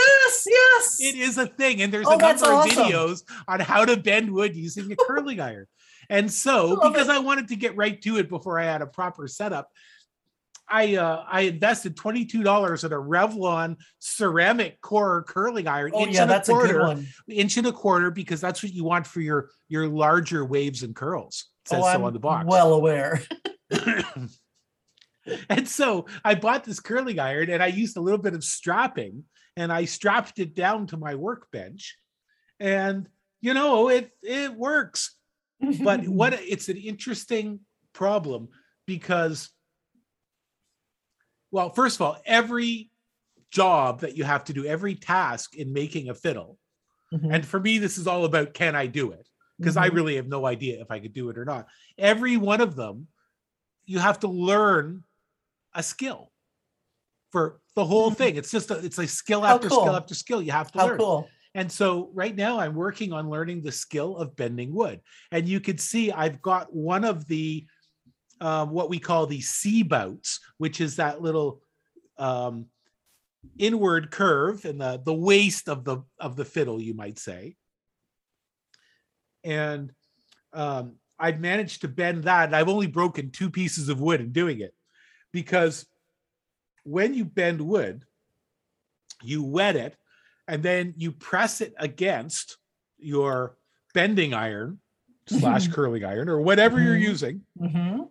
yes. 0.80 0.97
It 1.01 1.15
is 1.18 1.38
a 1.38 1.47
thing, 1.47 1.81
and 1.81 1.93
there's 1.93 2.07
Oh, 2.07 2.15
a 2.15 2.18
that's 2.18 2.41
number 2.41 2.56
of 2.57 2.65
videos 2.76 3.23
on 3.47 3.60
how 3.60 3.85
to 3.85 3.97
bend 3.97 4.31
wood 4.31 4.56
using 4.56 4.91
a 4.91 4.95
curling 4.95 5.39
iron. 5.39 5.65
And 6.10 6.31
so, 6.31 6.81
I 6.81 6.89
because 6.89 7.07
it. 7.07 7.11
I 7.14 7.19
wanted 7.19 7.49
to 7.49 7.56
get 7.56 7.76
right 7.76 8.01
to 8.01 8.18
it 8.18 8.30
before 8.30 8.60
I 8.60 8.65
had 8.65 8.81
a 8.81 8.88
proper 8.88 9.27
setup, 9.27 9.69
I 10.68 10.95
uh, 10.95 11.23
I 11.27 11.41
invested 11.41 11.95
twenty 11.95 12.26
two 12.26 12.43
dollars 12.43 12.84
in 12.84 12.91
a 12.91 12.97
Revlon 12.97 13.77
ceramic 13.99 14.81
core 14.81 15.23
curling 15.23 15.68
iron, 15.68 15.91
Oh 15.93 16.03
inch 16.03 16.15
yeah, 16.15 16.23
and 16.23 16.31
a 16.31 16.34
that's 16.34 16.49
a 16.49 16.53
good 16.53 16.60
quarter, 16.72 16.80
one. 16.80 17.07
inch 17.27 17.57
and 17.57 17.68
a 17.68 17.72
quarter, 17.72 18.11
because 18.11 18.41
that's 18.41 18.61
what 18.64 18.73
you 18.73 18.84
want 18.84 19.06
for 19.07 19.22
your 19.22 19.49
your 19.68 19.88
larger 19.88 20.45
waves 20.45 20.84
and 20.84 20.95
curls. 20.95 21.45
It 21.65 21.69
says 21.69 21.84
oh, 21.84 21.93
so 21.93 22.06
on 22.06 22.14
the 22.14 22.19
box. 22.19 22.45
well 22.47 22.73
aware. 22.73 23.22
and 25.49 25.68
so 25.68 26.06
I 26.23 26.35
bought 26.35 26.64
this 26.64 26.80
curling 26.80 27.19
iron 27.19 27.49
and 27.49 27.61
I 27.61 27.68
used 27.68 27.97
a 27.97 28.01
little 28.01 28.19
bit 28.19 28.34
of 28.34 28.43
strapping 28.43 29.26
and 29.60 29.73
I 29.73 29.86
strapped 29.86 30.40
it 30.40 30.56
down 30.56 30.88
to 30.88 30.98
my 30.98 31.15
workbench. 31.15 31.98
And 32.60 33.10
you 33.41 33.53
know, 33.53 33.90
it 33.90 34.11
it 34.23 34.53
works. 34.53 35.15
But 35.84 36.07
what 36.07 36.34
it's 36.34 36.69
an 36.69 36.77
interesting 36.77 37.61
problem 37.94 38.49
because 38.86 39.49
well, 41.52 41.69
first 41.69 41.98
of 41.98 42.02
all, 42.02 42.18
every 42.26 42.91
job 43.52 44.02
that 44.02 44.15
you 44.15 44.23
have 44.23 44.44
to 44.45 44.53
do, 44.53 44.65
every 44.65 44.95
task 44.95 45.56
in 45.56 45.73
making 45.73 46.10
a 46.10 46.14
fiddle, 46.14 46.57
Mhm, 47.11 47.34
and 47.34 47.45
for 47.45 47.60
me, 47.60 47.80
this 47.80 47.98
is 47.98 48.07
all 48.07 48.26
about 48.26 48.53
can 48.53 48.76
I 48.76 48.88
do 48.88 49.11
it? 49.11 49.27
Because 49.60 49.77
I 49.77 49.90
mhm. 49.90 49.95
really 49.95 50.15
have 50.18 50.27
no 50.27 50.45
idea 50.45 50.81
if 50.81 50.91
I 50.91 50.99
could 50.99 51.14
do 51.14 51.30
it 51.30 51.38
or 51.38 51.45
not. 51.45 51.68
Every 51.98 52.38
one 52.38 52.61
of 52.61 52.76
them, 52.76 53.07
you 53.86 53.99
have 53.99 54.19
to 54.22 54.27
learn 54.27 55.03
a 55.73 55.84
skill 55.84 56.31
for 57.31 57.61
the 57.80 57.85
whole 57.85 58.11
thing. 58.11 58.35
It's 58.39 58.51
just 58.51 58.72
a, 58.72 58.76
it's 58.76 58.97
like 58.97 59.10
skill 59.10 59.41
How 59.41 59.56
after 59.56 59.69
cool. 59.69 59.81
skill 59.81 59.95
after 59.95 60.15
skill. 60.15 60.41
You 60.41 60.51
have 60.51 60.72
to 60.73 60.80
how 60.80 60.88
learn. 60.88 60.97
cool. 60.97 61.30
And 61.56 61.72
so 61.72 62.11
right 62.14 62.35
now 62.35 62.60
I'm 62.60 62.76
working 62.76 63.11
on 63.11 63.30
learning 63.30 63.64
the 63.64 63.72
skill 63.72 64.18
of 64.18 64.35
bending 64.35 64.73
wood. 64.73 65.01
And 65.31 65.47
you 65.47 65.60
can 65.60 65.77
see 65.77 66.11
I've 66.11 66.41
got 66.41 66.73
one 66.73 67.03
of 67.03 67.27
the 67.27 67.65
um, 68.41 68.69
what 68.69 68.89
we 68.89 68.99
call 68.99 69.26
the 69.26 69.41
C 69.41 69.84
bouts, 69.84 70.39
which 70.57 70.80
is 70.80 70.97
that 70.97 71.22
little 71.22 71.61
um, 72.18 72.68
inward 73.57 74.11
curve 74.11 74.64
and 74.65 74.80
the 74.80 75.01
the 75.03 75.14
waist 75.14 75.68
of 75.68 75.84
the 75.84 76.03
of 76.19 76.35
the 76.35 76.45
fiddle, 76.45 76.80
you 76.81 76.93
might 76.93 77.18
say. 77.18 77.56
And 79.43 79.91
um, 80.53 80.95
I've 81.18 81.39
managed 81.39 81.81
to 81.81 81.88
bend 81.88 82.26
that. 82.26 82.53
I've 82.53 82.69
only 82.69 82.88
broken 82.88 83.31
two 83.31 83.49
pieces 83.49 83.89
of 83.89 83.99
wood 83.99 84.22
in 84.22 84.31
doing 84.31 84.60
it 84.60 84.73
because 85.34 85.85
when 86.90 87.14
you 87.14 87.24
bend 87.24 87.61
wood, 87.61 88.03
you 89.22 89.44
wet 89.44 89.76
it 89.76 89.95
and 90.48 90.64
then 90.64 90.94
you 90.98 91.11
press 91.11 91.61
it 91.61 91.74
against 91.78 92.57
your 92.98 93.57
bending 93.94 94.34
iron 94.34 94.80
slash 95.28 95.68
curling 95.68 96.03
iron 96.03 96.28
or 96.30 96.41
whatever 96.41 96.82
you're 96.82 96.95
Mhm. 96.95 97.02
using. 97.02 97.41
Hmm 97.57 98.02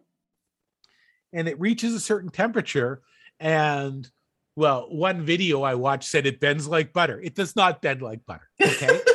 and 1.34 1.46
it 1.46 1.60
reaches 1.60 1.92
a 1.92 2.00
certain 2.00 2.30
temperature 2.30 3.02
and 3.38 4.10
well 4.56 4.88
one 4.88 5.20
video 5.26 5.60
i 5.60 5.74
watched 5.74 6.08
said 6.08 6.24
it 6.24 6.40
bends 6.40 6.66
like 6.66 6.94
butter. 6.94 7.20
It 7.20 7.34
does 7.34 7.54
not 7.54 7.82
bend 7.82 8.00
like 8.00 8.24
butter 8.24 8.48
okay? 8.62 8.98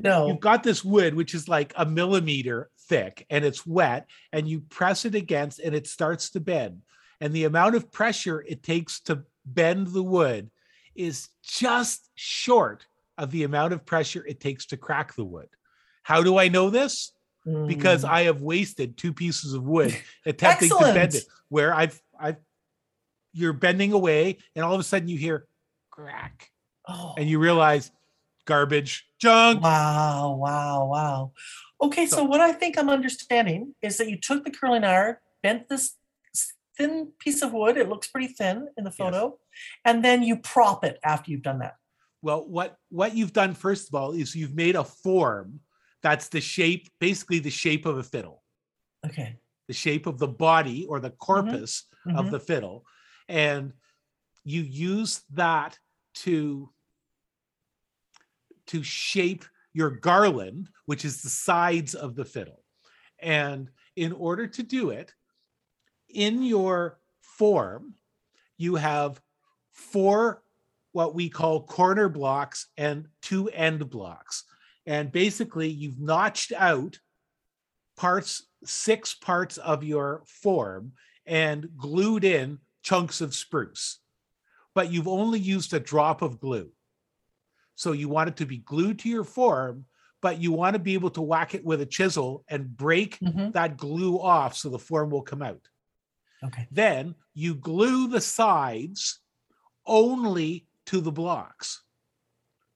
No. 0.00 0.26
you've 0.28 0.40
got 0.40 0.62
this 0.64 0.84
wood 0.84 1.14
which 1.14 1.32
is 1.34 1.48
like 1.48 1.72
a 1.76 1.84
millimeter 1.86 2.70
thick 2.88 3.24
and 3.30 3.44
it's 3.44 3.64
wet 3.66 4.06
and 4.32 4.48
you 4.48 4.60
press 4.62 5.04
it 5.04 5.14
against 5.14 5.58
and 5.60 5.74
it 5.76 5.86
starts 5.86 6.30
to 6.30 6.40
bend 6.40 6.82
and 7.20 7.32
the 7.32 7.44
amount 7.44 7.74
of 7.74 7.90
pressure 7.92 8.44
it 8.46 8.62
takes 8.62 9.00
to 9.00 9.22
bend 9.44 9.88
the 9.88 10.02
wood 10.02 10.50
is 10.94 11.28
just 11.42 12.10
short 12.14 12.86
of 13.16 13.30
the 13.30 13.44
amount 13.44 13.72
of 13.72 13.84
pressure 13.86 14.24
it 14.26 14.40
takes 14.40 14.66
to 14.66 14.76
crack 14.76 15.14
the 15.14 15.24
wood 15.24 15.48
how 16.02 16.22
do 16.22 16.38
i 16.38 16.48
know 16.48 16.70
this 16.70 17.12
because 17.66 18.04
Mm. 18.04 18.08
I 18.10 18.22
have 18.24 18.42
wasted 18.42 18.98
two 18.98 19.14
pieces 19.14 19.54
of 19.54 19.62
wood 19.62 19.96
attempting 20.26 20.68
to 20.68 20.78
bend 20.92 21.14
it. 21.14 21.24
Where 21.48 21.72
I've 21.74 21.98
I've 22.20 22.36
you're 23.32 23.54
bending 23.54 23.92
away, 23.94 24.36
and 24.54 24.64
all 24.64 24.74
of 24.74 24.80
a 24.80 24.82
sudden 24.82 25.08
you 25.08 25.16
hear 25.16 25.46
crack, 25.90 26.50
Oh, 26.86 27.14
and 27.16 27.26
you 27.26 27.38
realize 27.38 27.90
garbage, 28.44 29.06
junk. 29.18 29.62
wow, 29.62 30.36
wow, 30.38 30.86
wow. 30.86 31.32
Okay, 31.80 32.04
so, 32.06 32.16
So- 32.16 32.24
what 32.24 32.40
I 32.40 32.52
think 32.52 32.76
I'm 32.78 32.90
understanding 32.90 33.74
is 33.80 33.96
that 33.96 34.10
you 34.10 34.18
took 34.18 34.44
the 34.44 34.50
curling 34.50 34.84
iron, 34.84 35.16
bent 35.42 35.68
this 35.70 35.94
thin 36.78 37.12
piece 37.18 37.42
of 37.42 37.52
wood. 37.52 37.76
It 37.76 37.88
looks 37.88 38.06
pretty 38.08 38.28
thin 38.28 38.68
in 38.76 38.84
the 38.84 38.90
photo, 38.90 39.38
and 39.84 40.04
then 40.04 40.22
you 40.22 40.38
prop 40.38 40.84
it 40.84 40.98
after 41.04 41.30
you've 41.30 41.42
done 41.42 41.58
that. 41.58 41.74
Well, 42.22 42.46
what 42.48 42.76
what 42.88 43.14
you've 43.14 43.32
done 43.32 43.54
first 43.54 43.88
of 43.88 43.94
all 43.94 44.12
is 44.12 44.34
you've 44.34 44.54
made 44.54 44.76
a 44.76 44.84
form 44.84 45.60
that's 46.02 46.28
the 46.28 46.40
shape, 46.40 46.88
basically 47.00 47.40
the 47.40 47.50
shape 47.50 47.84
of 47.84 47.98
a 47.98 48.02
fiddle, 48.02 48.42
Okay. 49.04 49.36
the 49.66 49.74
shape 49.74 50.06
of 50.06 50.18
the 50.18 50.28
body 50.28 50.86
or 50.86 51.00
the 51.00 51.10
corpus 51.10 51.84
of 52.06 52.26
mhm. 52.26 52.30
the 52.30 52.40
fiddle, 52.40 52.84
and 53.28 53.72
you 54.44 54.62
use 54.62 55.22
that 55.34 55.78
to 56.14 56.70
to 58.66 58.82
shape 58.82 59.44
your 59.72 59.90
garland, 59.90 60.68
which 60.86 61.04
is 61.04 61.22
the 61.22 61.28
sides 61.28 61.94
of 61.94 62.14
the 62.14 62.24
fiddle. 62.24 62.62
And 63.20 63.70
in 63.96 64.12
order 64.12 64.46
to 64.46 64.62
do 64.62 64.90
it, 64.90 65.12
in 66.08 66.42
your 66.42 66.98
form, 67.20 67.94
you 68.56 68.74
have 68.76 69.20
four 69.70 70.42
what 70.92 71.14
we 71.14 71.28
call 71.28 71.62
corner 71.64 72.08
blocks 72.08 72.66
and 72.76 73.08
two 73.22 73.48
end 73.50 73.88
blocks. 73.90 74.44
And 74.86 75.12
basically, 75.12 75.68
you've 75.68 76.00
notched 76.00 76.52
out 76.52 76.98
parts, 77.96 78.46
six 78.64 79.14
parts 79.14 79.58
of 79.58 79.84
your 79.84 80.22
form 80.26 80.92
and 81.26 81.68
glued 81.76 82.24
in 82.24 82.58
chunks 82.82 83.20
of 83.20 83.34
spruce. 83.34 83.98
But 84.74 84.90
you've 84.90 85.08
only 85.08 85.38
used 85.38 85.74
a 85.74 85.80
drop 85.80 86.22
of 86.22 86.40
glue. 86.40 86.72
So 87.74 87.92
you 87.92 88.08
want 88.08 88.30
it 88.30 88.36
to 88.38 88.46
be 88.46 88.58
glued 88.58 88.98
to 89.00 89.08
your 89.08 89.24
form, 89.24 89.84
but 90.20 90.40
you 90.40 90.52
want 90.52 90.74
to 90.74 90.80
be 90.80 90.94
able 90.94 91.10
to 91.10 91.22
whack 91.22 91.54
it 91.54 91.64
with 91.64 91.80
a 91.80 91.86
chisel 91.86 92.44
and 92.48 92.76
break 92.76 93.18
Mhm. 93.20 93.52
that 93.52 93.76
glue 93.76 94.18
off 94.20 94.56
so 94.56 94.68
the 94.70 94.78
form 94.78 95.10
will 95.10 95.22
come 95.22 95.42
out. 95.42 95.68
Okay. 96.44 96.66
Then 96.70 97.14
you 97.34 97.54
glue 97.54 98.08
the 98.08 98.20
sides 98.20 99.20
only 99.86 100.66
to 100.86 101.00
the 101.00 101.12
blocks, 101.12 101.82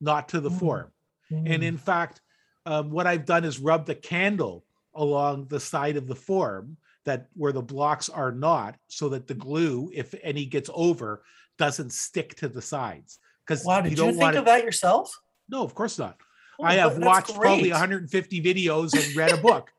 not 0.01 0.28
to 0.30 0.40
the 0.40 0.51
Mm. 0.51 0.59
form. 0.59 0.93
And 1.30 1.62
Mm. 1.62 1.66
in 1.66 1.78
fact, 1.78 2.20
um, 2.66 2.90
what 2.90 3.06
I've 3.06 3.24
done 3.24 3.44
is 3.44 3.59
rubbed 3.59 3.89
a 3.89 3.94
candle 3.94 4.64
along 4.94 5.47
the 5.48 5.60
side 5.60 5.97
of 5.97 6.06
the 6.06 6.14
form 6.14 6.76
that 7.05 7.28
where 7.34 7.52
the 7.52 7.62
blocks 7.62 8.09
are 8.09 8.30
not, 8.32 8.76
so 8.89 9.09
that 9.09 9.26
the 9.26 9.34
glue, 9.34 9.90
if 9.94 10.14
any 10.22 10.44
gets 10.44 10.70
over, 10.72 11.24
doesn't 11.59 11.93
stick 11.93 12.34
to 12.36 12.48
the 12.48 12.62
sides. 12.62 13.18
Because 13.44 13.64
wow, 13.64 13.80
did 13.80 13.90
you, 13.90 13.97
don't 13.97 14.16
think 14.16 14.34
of 14.34 14.43
it. 14.43 14.47
that 14.47 14.64
yourself? 14.64 15.12
No, 15.48 15.64
of 15.64 15.74
course 15.74 15.98
not. 15.98 16.20
Oh, 16.60 16.64
I 16.64 16.74
have 16.74 16.98
watched 16.98 17.34
probably 17.34 17.70
150 17.70 18.43
videos 18.43 18.94
and 18.94 19.16
read 19.16 19.32
a 19.32 19.36
book 19.36 19.72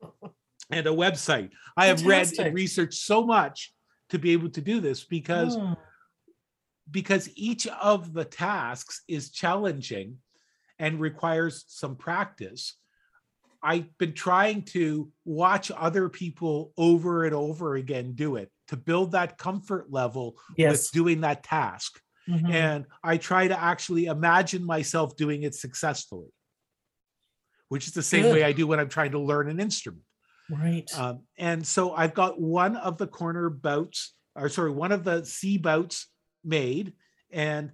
and 0.70 0.86
a 0.86 0.90
website. 0.90 1.50
I 1.76 1.86
have 1.86 2.04
read 2.04 2.32
and 2.38 2.54
researched 2.54 3.00
so 3.04 3.24
much 3.24 3.72
to 4.10 4.18
be 4.18 4.30
able 4.32 4.50
to 4.50 4.60
do 4.60 4.80
this 4.80 5.04
because 5.04 5.56
Mm. 5.56 5.76
because 6.88 7.28
each 7.34 7.66
of 7.66 8.12
the 8.12 8.24
tasks 8.24 9.02
is 9.08 9.30
challenging 9.30 10.18
and 10.78 11.00
requires 11.00 11.64
some 11.66 11.96
practice. 11.96 12.78
I've 13.62 13.96
been 13.98 14.12
trying 14.12 14.62
to 14.66 15.10
watch 15.24 15.72
other 15.72 16.08
people 16.08 16.72
over 16.76 17.24
and 17.24 17.34
over 17.34 17.74
again 17.74 18.12
do 18.12 18.36
it 18.36 18.52
to 18.68 18.76
build 18.76 19.12
that 19.12 19.36
comfort 19.36 19.90
level 19.90 20.38
Yes. 20.56 20.70
with 20.84 20.90
doing 20.92 21.20
that 21.22 21.42
task. 21.42 22.00
Mhm. 22.28 22.50
And 22.52 22.86
I 23.02 23.16
try 23.16 23.48
to 23.48 23.58
actually 23.60 24.04
imagine 24.04 24.62
myself 24.64 25.16
doing 25.16 25.42
it 25.42 25.54
successfully, 25.56 26.32
which 27.68 27.88
is 27.88 27.94
the 27.94 28.02
same 28.02 28.22
Good. 28.22 28.34
way 28.34 28.44
I 28.44 28.52
do 28.52 28.66
when 28.68 28.78
I'm 28.78 28.88
trying 28.88 29.10
to 29.12 29.18
learn 29.18 29.48
an 29.48 29.58
instrument. 29.58 30.04
Right. 30.50 30.88
Um, 30.98 31.20
and 31.38 31.66
so 31.66 31.92
I've 31.92 32.14
got 32.14 32.40
one 32.40 32.76
of 32.76 32.98
the 32.98 33.06
corner 33.06 33.50
bouts, 33.50 34.14
or 34.34 34.48
sorry, 34.48 34.70
one 34.70 34.92
of 34.92 35.04
the 35.04 35.24
C 35.24 35.58
bouts 35.58 36.08
made, 36.44 36.92
and 37.30 37.72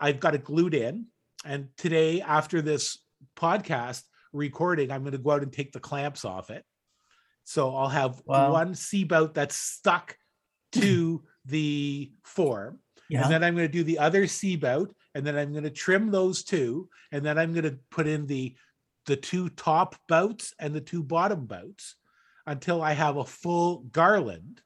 I've 0.00 0.20
got 0.20 0.34
it 0.34 0.44
glued 0.44 0.74
in. 0.74 1.06
And 1.44 1.68
today, 1.76 2.20
after 2.20 2.62
this 2.62 2.98
podcast 3.36 4.02
recording, 4.32 4.90
I'm 4.90 5.02
going 5.02 5.12
to 5.12 5.18
go 5.18 5.32
out 5.32 5.42
and 5.42 5.52
take 5.52 5.72
the 5.72 5.80
clamps 5.80 6.24
off 6.24 6.50
it. 6.50 6.64
So 7.44 7.74
I'll 7.74 7.88
have 7.88 8.22
Wow. 8.24 8.52
one 8.52 8.74
C 8.74 9.04
bout 9.04 9.34
that's 9.34 9.56
stuck 9.56 10.16
to 10.72 11.22
the 11.44 12.12
form. 12.24 12.78
yeah. 13.08 13.22
And 13.24 13.32
then 13.32 13.42
I'm 13.44 13.54
going 13.56 13.66
to 13.66 13.72
do 13.72 13.82
the 13.84 13.98
other 13.98 14.26
C 14.26 14.56
bout, 14.56 14.94
and 15.14 15.26
then 15.26 15.36
I'm 15.36 15.52
going 15.52 15.64
to 15.64 15.70
trim 15.70 16.10
those 16.10 16.44
two, 16.44 16.88
and 17.10 17.24
then 17.24 17.38
I'm 17.38 17.52
going 17.52 17.64
to 17.64 17.78
put 17.90 18.06
in 18.06 18.26
the 18.26 18.54
the 19.06 19.16
two 19.16 19.48
top 19.48 19.96
bouts 20.08 20.54
and 20.60 20.72
the 20.72 20.80
two 20.80 21.02
bottom 21.02 21.44
bouts 21.46 21.96
until 22.46 22.82
I 22.82 22.92
have 22.92 23.16
a 23.16 23.24
full 23.24 23.78
garland. 23.92 24.60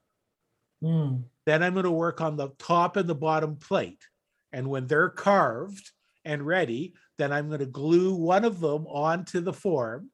Mm. 0.82 1.24
Then 1.44 1.62
I'm 1.62 1.74
going 1.74 1.85
to 1.85 1.90
work 1.90 2.20
on 2.20 2.36
the 2.36 2.51
top 2.59 2.97
and 2.97 3.09
the 3.09 3.15
bottom 3.15 3.57
plate. 3.57 4.05
And 4.53 4.69
when 4.69 4.86
they're 4.86 5.11
carved 5.11 5.90
and 6.24 6.47
ready, 6.47 6.94
then 7.19 7.32
I'm 7.32 7.48
going 7.48 7.61
to 7.61 7.66
glue 7.66 8.15
one 8.15 8.44
of 8.44 8.61
them 8.61 8.86
onto 8.86 9.40
the 9.40 9.53
form. 9.53 10.11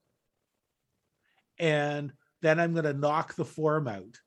And 1.58 2.12
then 2.42 2.58
I'm 2.58 2.72
going 2.72 2.84
to 2.84 2.92
knock 2.92 3.34
the 3.34 3.44
form 3.44 3.88
out. 3.88 4.18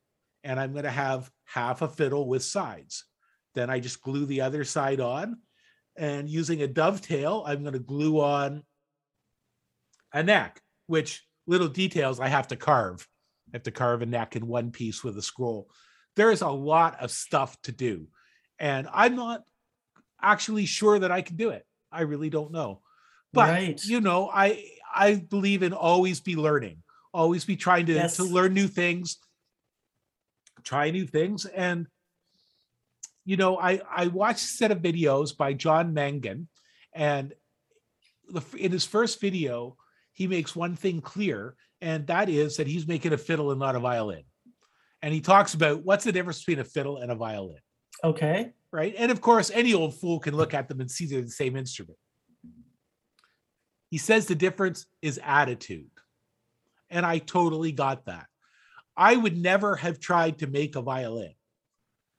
And 0.44 0.60
I'm 0.60 0.74
going 0.74 0.86
to 0.86 0.91
have 0.91 1.30
half 1.45 1.82
a 1.82 1.88
fiddle 1.88 2.28
with 2.28 2.44
sides. 2.44 3.06
Then 3.56 3.70
I 3.70 3.80
just 3.80 4.02
glue 4.02 4.26
the 4.26 4.41
other 4.41 4.64
side 4.64 4.99
on. 4.99 5.38
And 5.98 6.30
using 6.30 6.62
a 6.62 6.68
dovetail, 6.68 7.44
I'm 7.45 7.62
going 7.62 7.74
to 7.74 7.80
glue 7.80 8.20
on 8.20 8.64
a 10.14 10.24
neck, 10.24 10.62
which 10.88 11.26
little 11.48 11.68
details 11.68 12.20
I 12.20 12.28
have 12.28 12.48
to 12.49 12.56
carve. 12.56 13.07
I 13.54 13.58
have 13.58 13.64
to 13.64 13.72
carve 13.72 14.02
a 14.02 14.06
neck 14.06 14.36
in 14.36 14.48
one 14.48 14.72
piece 14.72 15.04
with 15.04 15.18
a 15.18 15.22
scroll. 15.22 15.70
There's 16.16 16.42
a 16.42 16.50
lot 16.50 17.02
of 17.02 17.12
stuff 17.12 17.60
to 17.64 17.72
do. 17.72 18.08
And 18.60 18.88
I'm 18.92 19.16
not 19.16 19.44
actually 20.22 20.66
sure 20.66 20.98
that 21.00 21.12
I 21.12 21.22
can 21.22 21.36
do 21.36 21.50
it. 21.50 21.66
I 21.92 22.02
really 22.02 22.30
don't 22.30 22.52
know. 22.52 22.82
But 23.34 23.50
right. 23.50 23.84
you 23.86 24.02
know, 24.02 24.30
I 24.34 24.66
I 24.94 25.16
believe 25.16 25.62
in 25.62 25.74
always 25.74 26.22
be 26.22 26.36
learning, 26.36 26.84
always 27.14 27.44
be 27.44 27.58
trying 27.58 27.86
to, 27.88 27.94
Yes. 27.94 28.16
to 28.16 28.24
learn 28.24 28.54
new 28.54 28.68
things, 28.68 29.18
try 30.64 30.90
new 30.90 31.06
things. 31.06 31.46
And 31.46 31.88
you 33.26 33.36
know, 33.36 33.58
I 33.58 33.82
I 33.90 34.08
watched 34.08 34.44
a 34.44 34.48
set 34.48 34.72
of 34.72 34.80
videos 34.80 35.36
by 35.36 35.54
John 35.54 35.94
Mangan, 35.94 36.48
and 36.94 37.34
the, 38.30 38.42
in 38.58 38.72
his 38.72 38.86
first 38.86 39.20
video, 39.20 39.76
he 40.16 40.28
makes 40.28 40.56
one 40.56 40.76
thing 40.76 41.02
clear, 41.02 41.56
and 41.82 42.08
that 42.08 42.30
is 42.30 42.58
that 42.58 42.68
he's 42.68 42.88
making 42.88 43.14
a 43.14 43.18
fiddle 43.18 43.52
and 43.52 43.60
not 43.60 43.76
a 43.76 43.80
violin. 43.80 44.24
And 45.02 45.14
he 45.14 45.22
talks 45.22 45.54
about 45.54 45.84
what's 45.84 46.06
the 46.06 46.12
difference 46.12 46.40
between 46.40 46.60
a 46.60 46.64
fiddle 46.64 46.98
and 46.98 47.12
a 47.12 47.16
violin, 47.16 47.60
okay. 48.04 48.54
right? 48.72 48.96
And 48.98 49.12
of 49.12 49.22
course, 49.22 49.52
any 49.54 49.74
old 49.74 49.94
fool 50.00 50.20
can 50.20 50.36
look 50.36 50.54
at 50.54 50.68
them 50.68 50.80
and 50.80 50.90
see 50.90 51.06
they're 51.06 51.22
the 51.22 51.30
same 51.30 51.56
instrument. 51.56 52.00
He 53.92 53.98
says 53.98 54.26
the 54.26 54.36
difference 54.36 54.88
is 55.02 55.20
attitude. 55.24 55.92
And 56.90 57.06
I 57.06 57.20
totally 57.20 57.74
got 57.74 58.06
that. 58.06 58.26
I 58.98 59.18
would 59.18 59.38
never 59.38 59.76
have 59.76 60.00
tried 60.00 60.40
to 60.40 60.48
make 60.48 60.76
a 60.76 60.82
violin 60.82 61.34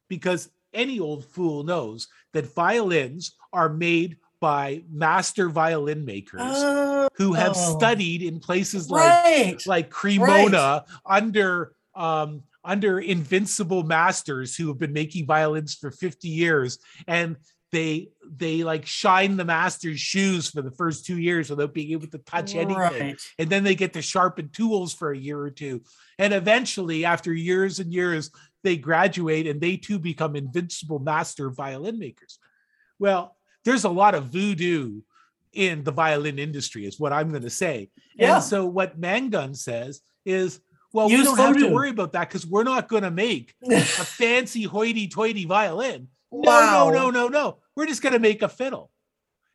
because 0.08 0.50
any 0.74 1.00
old 1.00 1.24
fool 1.24 1.64
knows 1.64 2.08
that 2.34 2.54
violins 2.54 3.32
are 3.54 3.70
made 3.70 4.18
by 4.38 4.84
master 4.90 5.48
violin 5.48 6.04
makers 6.04 6.42
Oh, 6.44 6.95
who 7.16 7.32
have 7.32 7.52
oh. 7.56 7.76
studied 7.78 8.22
in 8.22 8.40
places 8.40 8.90
like 8.90 9.24
right. 9.24 9.66
like 9.66 9.90
Cremona 9.90 10.84
under 11.04 11.72
um 11.94 12.42
under 12.64 12.98
invincible 12.98 13.84
masters 13.84 14.56
who 14.56 14.68
have 14.68 14.78
been 14.78 14.92
making 14.92 15.24
violins 15.24 15.74
for 15.74 15.90
50 15.90 16.28
years 16.28 16.78
and 17.06 17.36
they 17.72 18.08
they 18.28 18.62
like 18.64 18.86
shine 18.86 19.36
the 19.36 19.44
master's 19.44 20.00
shoes 20.00 20.50
for 20.50 20.62
the 20.62 20.70
first 20.70 21.04
two 21.04 21.18
years 21.18 21.50
without 21.50 21.74
being 21.74 21.92
able 21.92 22.06
to 22.06 22.18
touch 22.18 22.54
anything 22.54 22.76
Right. 22.76 23.20
and 23.38 23.50
then 23.50 23.64
they 23.64 23.74
get 23.74 23.92
to 23.94 24.02
sharpen 24.02 24.50
tools 24.50 24.94
for 24.94 25.10
a 25.10 25.18
year 25.18 25.38
or 25.38 25.50
two 25.50 25.82
and 26.18 26.32
eventually 26.32 27.04
after 27.04 27.32
years 27.32 27.78
and 27.80 27.92
years 27.92 28.30
they 28.62 28.76
graduate 28.76 29.46
and 29.46 29.60
they 29.60 29.76
too 29.76 29.98
become 29.98 30.36
invincible 30.36 30.98
master 30.98 31.50
violin 31.50 31.98
makers 31.98 32.38
well 32.98 33.36
there's 33.64 33.84
a 33.84 33.90
lot 33.90 34.14
of 34.14 34.26
voodoo 34.26 35.00
in 35.56 35.82
the 35.84 35.90
violin 35.92 36.38
industry 36.38 36.84
is 36.86 37.00
what 37.00 37.12
i'm 37.12 37.30
going 37.30 37.42
to 37.42 37.50
say 37.50 37.88
Yeah. 38.14 38.36
and 38.36 38.44
so 38.44 38.66
what 38.66 38.98
Mangan 38.98 39.54
says 39.54 40.00
is 40.24 40.60
well 40.92 41.08
we 41.08 41.22
don't 41.22 41.36
have 41.38 41.56
to 41.56 41.68
worry 41.72 41.90
about 41.90 42.12
that 42.12 42.28
because 42.28 42.46
we're 42.46 42.62
not 42.64 42.88
going 42.88 43.02
to 43.04 43.10
make 43.10 43.54
a 43.70 43.80
fancy 43.80 44.64
hoity-toity 44.64 45.46
violin 45.46 46.08
wow. 46.30 46.90
no 46.90 46.90
no 46.90 47.10
no 47.10 47.10
no 47.10 47.28
no 47.28 47.58
we're 47.74 47.86
just 47.86 48.02
going 48.02 48.12
to 48.12 48.18
make 48.18 48.42
a 48.42 48.48
fiddle 48.48 48.90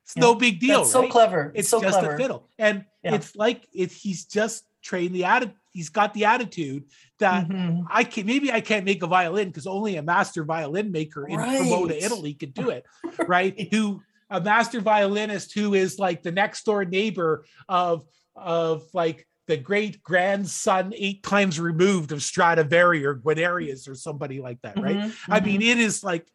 it's 0.04 0.18
no 0.18 0.34
big 0.36 0.60
deal 0.60 0.80
That's 0.80 0.92
so 0.92 1.02
right? 1.02 1.12
clever. 1.12 1.52
it's 1.56 1.70
so 1.70 1.80
just 1.80 2.00
clever. 2.00 2.16
a 2.16 2.18
fiddle 2.18 2.50
and 2.58 2.86
Yeah. 3.04 3.16
it's 3.16 3.36
like 3.36 3.68
it, 3.74 3.92
he's 3.92 4.26
just 4.26 4.66
trained 4.82 5.14
the 5.14 5.26
attitude 5.26 5.56
he's 5.74 5.90
got 5.90 6.14
the 6.16 6.26
attitude 6.26 6.84
that 7.20 7.48
Mhm. 7.48 7.86
i 7.90 8.04
can 8.04 8.26
maybe 8.26 8.52
i 8.52 8.60
can't 8.62 8.84
make 8.86 9.04
a 9.04 9.08
violin 9.08 9.48
because 9.50 9.68
only 9.68 9.98
a 9.98 10.02
master 10.02 10.44
violin 10.44 10.92
maker 10.92 11.28
in 11.28 11.38
Cremona, 11.38 11.86
Right. 11.94 12.02
italy 12.04 12.34
could 12.34 12.54
do 12.56 12.70
it 12.76 12.84
right 13.28 13.54
who 13.72 14.02
a 14.32 14.42
master 14.42 14.80
violinist 14.82 15.54
who 15.54 15.74
is 15.76 16.00
like 16.00 16.24
the 16.24 16.32
next 16.32 16.64
door 16.64 16.86
neighbor 16.86 17.46
of 17.70 18.06
of 18.36 18.84
like 18.94 19.28
the 19.48 19.58
great 19.58 20.02
grandson 20.02 20.94
eight 20.96 21.22
times 21.22 21.60
removed 21.60 22.12
of 22.14 22.24
stradivari 22.24 23.06
or 23.06 23.16
guarnerius 23.16 23.90
or 23.90 23.94
somebody 23.96 24.40
like 24.40 24.60
that 24.62 24.82
right 24.82 24.96
Mhm, 24.96 25.14
I 25.30 25.40
mean, 25.42 25.62
it 25.62 25.78
is 25.78 26.04
like 26.04 26.28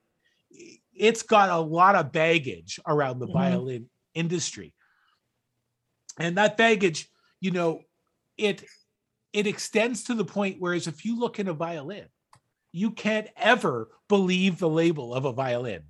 it's 0.92 1.22
got 1.22 1.50
a 1.50 1.58
lot 1.58 1.94
of 1.94 2.12
baggage 2.12 2.78
around 2.86 3.18
the 3.18 3.26
Mhm. 3.26 3.32
violin 3.32 3.90
industry. 4.14 4.72
And 6.18 6.36
that 6.38 6.56
baggage, 6.56 7.08
you 7.40 7.50
know, 7.50 7.80
it 8.36 8.64
it 9.32 9.46
extends 9.46 10.04
to 10.04 10.14
the 10.14 10.24
point 10.24 10.56
whereas 10.60 10.86
if 10.86 11.04
you 11.04 11.18
look 11.18 11.38
in 11.38 11.48
a 11.48 11.52
violin, 11.52 12.06
you 12.72 12.90
can't 12.90 13.28
ever 13.36 13.90
believe 14.08 14.58
the 14.58 14.68
label 14.68 15.14
of 15.14 15.24
a 15.26 15.32
violin. 15.32 15.82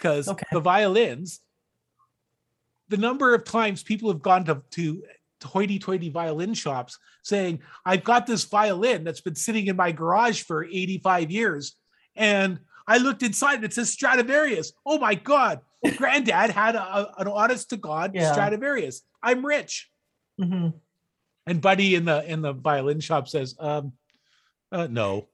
Because 0.00 0.28
Okay. 0.28 0.46
the 0.50 0.60
violins, 0.60 1.40
the 2.88 2.96
number 2.96 3.34
of 3.34 3.44
times 3.44 3.82
people 3.82 4.10
have 4.10 4.22
gone 4.22 4.44
to, 4.46 4.62
to 4.70 5.02
hoity-toity 5.44 6.08
violin 6.08 6.54
shops 6.54 6.98
saying, 7.22 7.60
I've 7.84 8.02
got 8.02 8.26
this 8.26 8.44
violin 8.44 9.04
that's 9.04 9.20
been 9.20 9.34
sitting 9.34 9.66
in 9.66 9.76
my 9.76 9.92
garage 9.92 10.42
for 10.42 10.64
85 10.64 11.30
years. 11.30 11.76
And 12.16 12.60
I 12.86 12.96
looked 12.98 13.22
inside 13.22 13.56
and 13.56 13.64
it 13.64 13.74
says 13.74 13.90
Stradivarius. 13.90 14.72
Oh 14.86 14.98
my 14.98 15.14
God. 15.14 15.60
Granddad 15.96 16.50
had 16.50 16.74
a, 16.76 16.82
a- 16.82 17.14
an 17.18 17.28
honest 17.28 17.70
to 17.70 17.76
God 17.76 18.12
Yeah. 18.14 18.32
Stradivarius. 18.32 19.02
I'm 19.22 19.44
rich. 19.44 19.90
Mhm. 20.40 20.72
And 21.46 21.60
Buddy 21.60 21.94
in 21.94 22.06
the 22.06 22.24
in 22.30 22.40
the 22.42 22.52
violin 22.54 23.00
shop 23.00 23.28
says, 23.28 23.54
um, 23.60 23.92
uh, 24.72 24.86
no. 24.90 25.28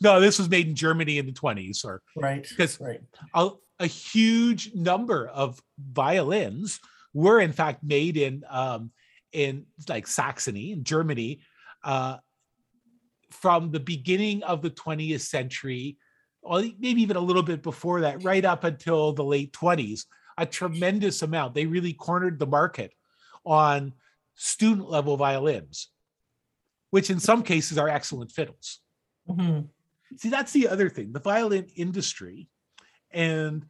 No, 0.00 0.20
this 0.20 0.38
was 0.38 0.48
made 0.50 0.68
in 0.68 0.74
Germany 0.74 1.16
in 1.18 1.24
the 1.26 1.32
20s, 1.32 1.84
or 1.84 2.02
Right. 2.16 2.46
because 2.48 2.78
Right. 2.80 3.00
a, 3.34 3.50
a 3.78 3.86
huge 3.86 4.74
number 4.74 5.28
of 5.28 5.60
violins 5.78 6.80
were 7.12 7.40
in 7.40 7.52
fact 7.52 7.82
made 7.82 8.16
in 8.16 8.44
um, 8.48 8.90
in 9.32 9.66
like 9.88 10.06
Saxony 10.06 10.72
in 10.72 10.84
Germany 10.84 11.40
uh, 11.84 12.16
from 13.30 13.70
the 13.70 13.80
beginning 13.80 14.42
of 14.42 14.62
the 14.62 14.70
20th 14.70 15.20
century, 15.20 15.98
or 16.42 16.62
maybe 16.78 17.02
even 17.02 17.16
a 17.16 17.20
little 17.20 17.42
bit 17.42 17.62
before 17.62 18.00
that, 18.02 18.22
right 18.24 18.44
up 18.44 18.64
until 18.64 19.12
the 19.12 19.24
late 19.24 19.52
20s. 19.52 20.04
A 20.38 20.44
tremendous 20.44 21.22
amount. 21.22 21.54
They 21.54 21.64
really 21.64 21.94
cornered 21.94 22.38
the 22.38 22.46
market 22.46 22.92
on 23.44 23.94
student 24.34 24.90
level 24.90 25.16
violins, 25.16 25.88
which 26.90 27.08
in 27.08 27.18
some 27.20 27.42
cases 27.42 27.78
are 27.78 27.88
excellent 27.88 28.30
fiddles. 28.30 28.80
Mhm. 29.28 29.68
See, 30.18 30.28
that's 30.28 30.52
the 30.52 30.68
other 30.68 30.90
thing 30.90 31.12
the 31.12 31.20
violin 31.20 31.68
industry. 31.74 32.48
And 33.16 33.64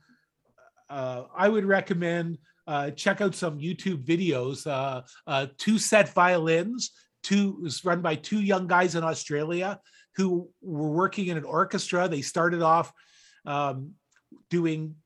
uh, 0.90 1.22
I 1.34 1.48
would 1.48 1.64
recommend 1.64 2.38
uh, 2.66 2.90
check 2.90 3.20
out 3.20 3.34
some 3.34 3.58
YouTube 3.60 4.04
videos. 4.04 4.66
Uh, 4.66 5.02
uh, 5.26 5.46
TwoSet 5.56 6.08
Violins, 6.12 6.90
two 7.22 7.58
was 7.62 7.84
run 7.84 8.02
by 8.02 8.16
two 8.16 8.40
young 8.40 8.66
guys 8.66 8.96
in 8.96 9.04
Australia 9.04 9.80
who 10.16 10.50
were 10.60 10.90
working 10.90 11.28
in 11.28 11.36
an 11.36 11.44
orchestra. 11.44 12.08
They 12.08 12.22
started 12.22 12.62
off 12.62 12.92
um, 13.46 13.92
doing 14.50 14.96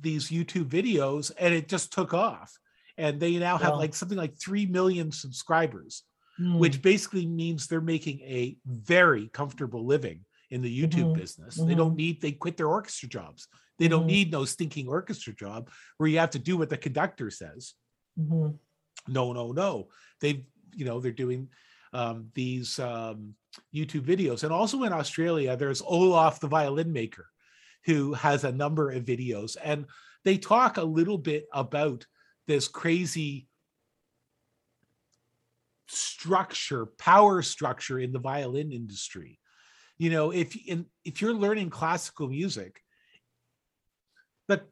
these 0.00 0.30
YouTube 0.30 0.68
videos 0.68 1.32
and 1.38 1.52
it 1.52 1.68
just 1.68 1.92
took 1.92 2.14
off. 2.14 2.52
And 2.96 3.18
they 3.18 3.36
now 3.38 3.58
have 3.58 3.72
Wow. 3.72 3.78
like 3.78 3.94
something 3.96 4.18
like 4.18 4.38
3 4.40 4.66
million 4.66 5.12
subscribers 5.12 6.04
Mm. 6.40 6.58
which 6.60 6.80
basically 6.82 7.26
means 7.26 7.66
they're 7.66 7.80
making 7.80 8.20
a 8.20 8.56
very 8.64 9.26
comfortable 9.26 9.84
living 9.84 10.24
in 10.50 10.62
the 10.62 10.70
YouTube 10.82 11.10
Mhm, 11.10 11.14
business. 11.14 11.56
They 11.56 11.74
don't 11.74 11.96
need, 11.96 12.20
they 12.20 12.30
quit 12.30 12.56
their 12.56 12.68
orchestra 12.68 13.08
jobs. 13.08 13.48
They 13.78 13.88
don't 13.88 14.04
Mhm. 14.04 14.06
need 14.06 14.32
no 14.32 14.44
stinking 14.44 14.88
orchestra 14.88 15.34
job 15.34 15.70
where 15.96 16.08
you 16.08 16.18
have 16.18 16.30
to 16.30 16.38
do 16.38 16.56
what 16.56 16.68
the 16.68 16.76
conductor 16.76 17.30
says. 17.30 17.74
Mhm. 18.18 18.58
No, 19.06 19.32
no, 19.32 19.52
no. 19.52 19.90
They've, 20.20 20.44
you 20.74 20.84
know, 20.84 21.00
they're 21.00 21.12
doing 21.12 21.50
um, 21.94 22.30
these 22.34 22.78
um, 22.78 23.34
YouTube 23.74 24.02
videos. 24.02 24.44
And 24.44 24.52
also 24.52 24.82
in 24.82 24.92
Australia, 24.92 25.56
there's 25.56 25.80
Olaf, 25.80 26.38
the 26.38 26.46
violin 26.46 26.92
maker, 26.92 27.30
who 27.86 28.12
has 28.12 28.44
a 28.44 28.52
number 28.52 28.90
of 28.90 29.04
videos. 29.06 29.56
And 29.62 29.86
they 30.22 30.36
talk 30.36 30.76
a 30.76 30.84
little 30.84 31.16
bit 31.16 31.46
about 31.52 32.06
this 32.46 32.68
crazy 32.68 33.48
structure, 35.86 36.84
power 36.84 37.40
structure 37.40 37.98
in 37.98 38.12
the 38.12 38.18
violin 38.18 38.70
industry. 38.70 39.40
You 39.96 40.10
know, 40.10 40.30
if 40.30 40.54
in 40.56 40.86
if 41.04 41.22
you're 41.22 41.32
learning 41.32 41.70
classical 41.70 42.28
music, 42.28 42.82
the 44.46 44.62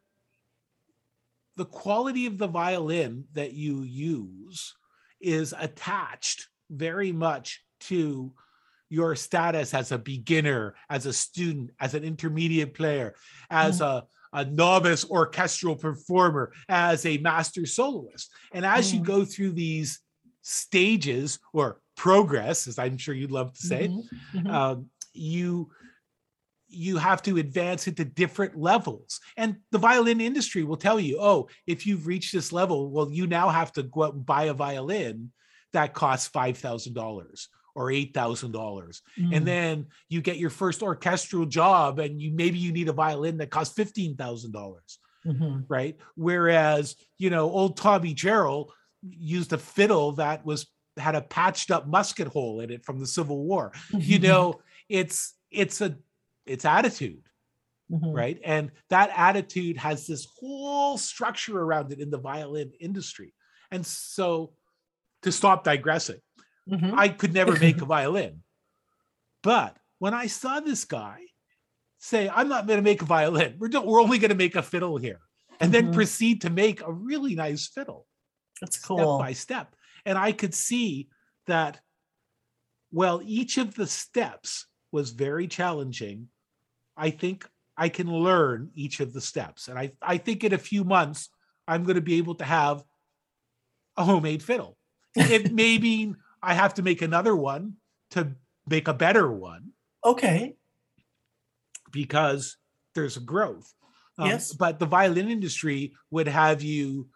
the 1.57 1.65
quality 1.65 2.27
of 2.27 2.39
the 2.39 2.47
violin 2.47 3.25
that 3.33 3.53
you 3.53 3.83
use 3.83 4.75
is 5.21 5.55
attached 5.59 6.49
very 6.71 7.13
much 7.13 7.65
to 7.81 8.33
your 8.89 9.17
status 9.17 9.75
as 9.75 9.91
a 9.91 9.99
beginner, 9.99 10.75
as 10.91 11.07
a 11.07 11.13
student, 11.13 11.71
as 11.81 11.95
an 11.95 12.05
intermediate 12.05 12.75
player, 12.75 13.15
as 13.51 13.81
a, 13.81 14.05
a 14.33 14.45
novice 14.45 15.05
orchestral 15.11 15.75
performer, 15.75 16.53
as 16.69 17.05
a 17.07 17.19
master 17.19 17.67
soloist. 17.67 18.31
And 18.53 18.65
as 18.65 18.93
you 18.93 19.01
Mm. 19.01 19.05
go 19.05 19.25
through 19.25 19.53
these 19.53 20.01
stages 20.43 21.41
or 21.53 21.81
progress, 21.97 22.69
as 22.69 22.79
I'm 22.79 22.99
sure 22.99 23.15
you'd 23.15 23.33
love 23.33 23.53
to 23.55 23.63
say, 23.63 23.89
Mhm. 23.89 24.09
Mhm. 24.35 24.51
um, 24.51 24.91
you 25.15 25.71
you 26.69 26.97
have 26.97 27.23
to 27.23 27.37
advance 27.39 27.87
into 27.87 28.05
different 28.05 28.57
levels 28.59 29.21
and 29.37 29.57
the 29.71 29.79
violin 29.79 30.21
industry 30.21 30.65
will 30.65 30.77
tell 30.77 30.99
you 30.99 31.17
oh 31.21 31.49
if 31.67 31.87
you've 31.87 32.07
reached 32.07 32.33
this 32.33 32.53
level 32.53 32.91
well 32.91 33.11
you 33.11 33.27
now 33.27 33.49
have 33.49 33.73
to 33.73 33.83
go 33.85 34.03
out 34.05 34.15
and 34.15 34.27
buy 34.27 34.45
a 34.45 34.53
violin 34.55 35.31
that 35.73 35.95
costs 35.95 36.29
$5000 36.29 37.47
or 37.75 37.87
$8000 37.91 39.01
Mm. 39.19 39.37
and 39.37 39.47
then 39.47 39.87
you 40.09 40.21
get 40.21 40.39
your 40.39 40.51
first 40.51 40.83
orchestral 40.83 41.47
job 41.47 41.99
and 41.99 42.21
you 42.21 42.31
maybe 42.33 42.59
you 42.59 42.73
need 42.73 42.89
a 42.89 42.93
violin 42.93 43.37
that 43.39 43.51
costs 43.51 43.75
$15000 43.79 44.99
Mhm. 45.27 45.65
right 45.69 45.97
whereas 46.15 46.97
you 47.19 47.31
know 47.31 47.51
old 47.51 47.77
Tommy 47.77 48.15
Jarrell 48.15 48.69
used 49.03 49.53
a 49.53 49.59
fiddle 49.59 50.13
that 50.13 50.45
was 50.45 50.67
had 50.97 51.15
a 51.15 51.21
patched 51.21 51.71
up 51.71 51.87
musket 51.87 52.29
hole 52.29 52.61
in 52.61 52.71
it 52.71 52.85
from 52.85 52.99
the 53.01 53.07
civil 53.07 53.45
war 53.45 53.73
you 53.93 54.19
know 54.29 54.61
it's 54.89 55.35
it's 55.51 55.81
a 55.81 55.97
it's 56.47 56.65
attitude 56.65 57.23
Mhm. 57.91 58.13
right 58.15 58.41
and 58.45 58.73
that 58.91 59.11
attitude 59.15 59.77
has 59.77 60.09
this 60.09 60.27
whole 60.39 60.99
structure 60.99 61.57
around 61.61 61.93
it 61.93 62.01
in 62.01 62.11
the 62.11 62.19
violin 62.19 62.73
industry 62.81 63.33
and 63.71 63.87
so 63.87 64.55
to 65.23 65.31
stop 65.31 65.63
digressing 65.63 66.21
Mhm. 66.69 66.95
i 66.97 67.09
could 67.09 67.33
never 67.33 67.57
make 67.59 67.81
a 67.83 67.85
violin 67.85 68.43
but 69.43 69.77
when 69.99 70.15
i 70.15 70.27
saw 70.27 70.59
this 70.59 70.85
guy 70.85 71.21
say 71.99 72.29
i'm 72.29 72.49
not 72.49 72.67
going 72.67 72.79
to 72.79 72.83
make 72.91 73.03
a 73.03 73.07
violin 73.07 73.55
we're, 73.59 73.71
we're 73.81 74.03
only 74.03 74.19
going 74.19 74.31
to 74.31 74.35
make 74.45 74.57
a 74.57 74.63
fiddle 74.63 74.97
here 74.97 75.21
and 75.61 75.73
then 75.73 75.89
Mhm. 75.89 75.95
proceed 75.95 76.41
to 76.43 76.51
make 76.51 76.81
a 76.83 76.93
really 76.93 77.37
nice 77.37 77.69
fiddle 77.69 78.07
That's 78.61 78.79
step 78.79 78.89
cool. 78.89 79.19
by 79.19 79.33
step. 79.33 79.75
And 80.05 80.19
I 80.19 80.33
could 80.33 80.55
see 80.55 81.09
that, 81.47 81.81
well, 82.91 83.21
each 83.25 83.59
of 83.59 83.75
the 83.75 83.87
steps 83.87 84.67
was 84.93 85.11
very 85.11 85.47
challenging. 85.49 86.29
I 86.97 87.11
think 87.11 87.49
I 87.77 87.89
can 87.89 88.11
learn 88.11 88.71
each 88.75 89.01
of 89.01 89.13
the 89.13 89.21
steps. 89.21 89.69
And 89.69 89.79
I, 89.79 89.93
I 90.01 90.17
think 90.19 90.45
in 90.45 90.53
a 90.55 90.59
few 90.59 90.83
months, 90.85 91.29
I'm 91.69 91.85
going 91.85 91.97
to 91.97 92.01
be 92.01 92.15
able 92.19 92.35
to 92.37 92.45
have 92.45 92.83
a 93.97 94.05
homemade 94.05 94.43
fiddle. 94.43 94.77
It 95.15 95.53
may 95.61 95.79
mean 95.79 96.17
I 96.43 96.55
have 96.55 96.75
to 96.75 96.83
make 96.83 97.03
another 97.03 97.35
one 97.37 97.75
to 98.13 98.33
make 98.69 98.89
a 98.89 98.95
better 98.95 99.31
one 99.31 99.73
Okay. 100.05 100.55
because 101.91 102.57
there's 102.95 103.17
growth. 103.19 103.73
Um, 104.19 104.29
Yes. 104.29 104.53
But 104.53 104.79
the 104.79 104.87
violin 104.87 105.29
industry 105.31 105.95
would 106.11 106.29
have 106.29 106.63
you 106.63 107.09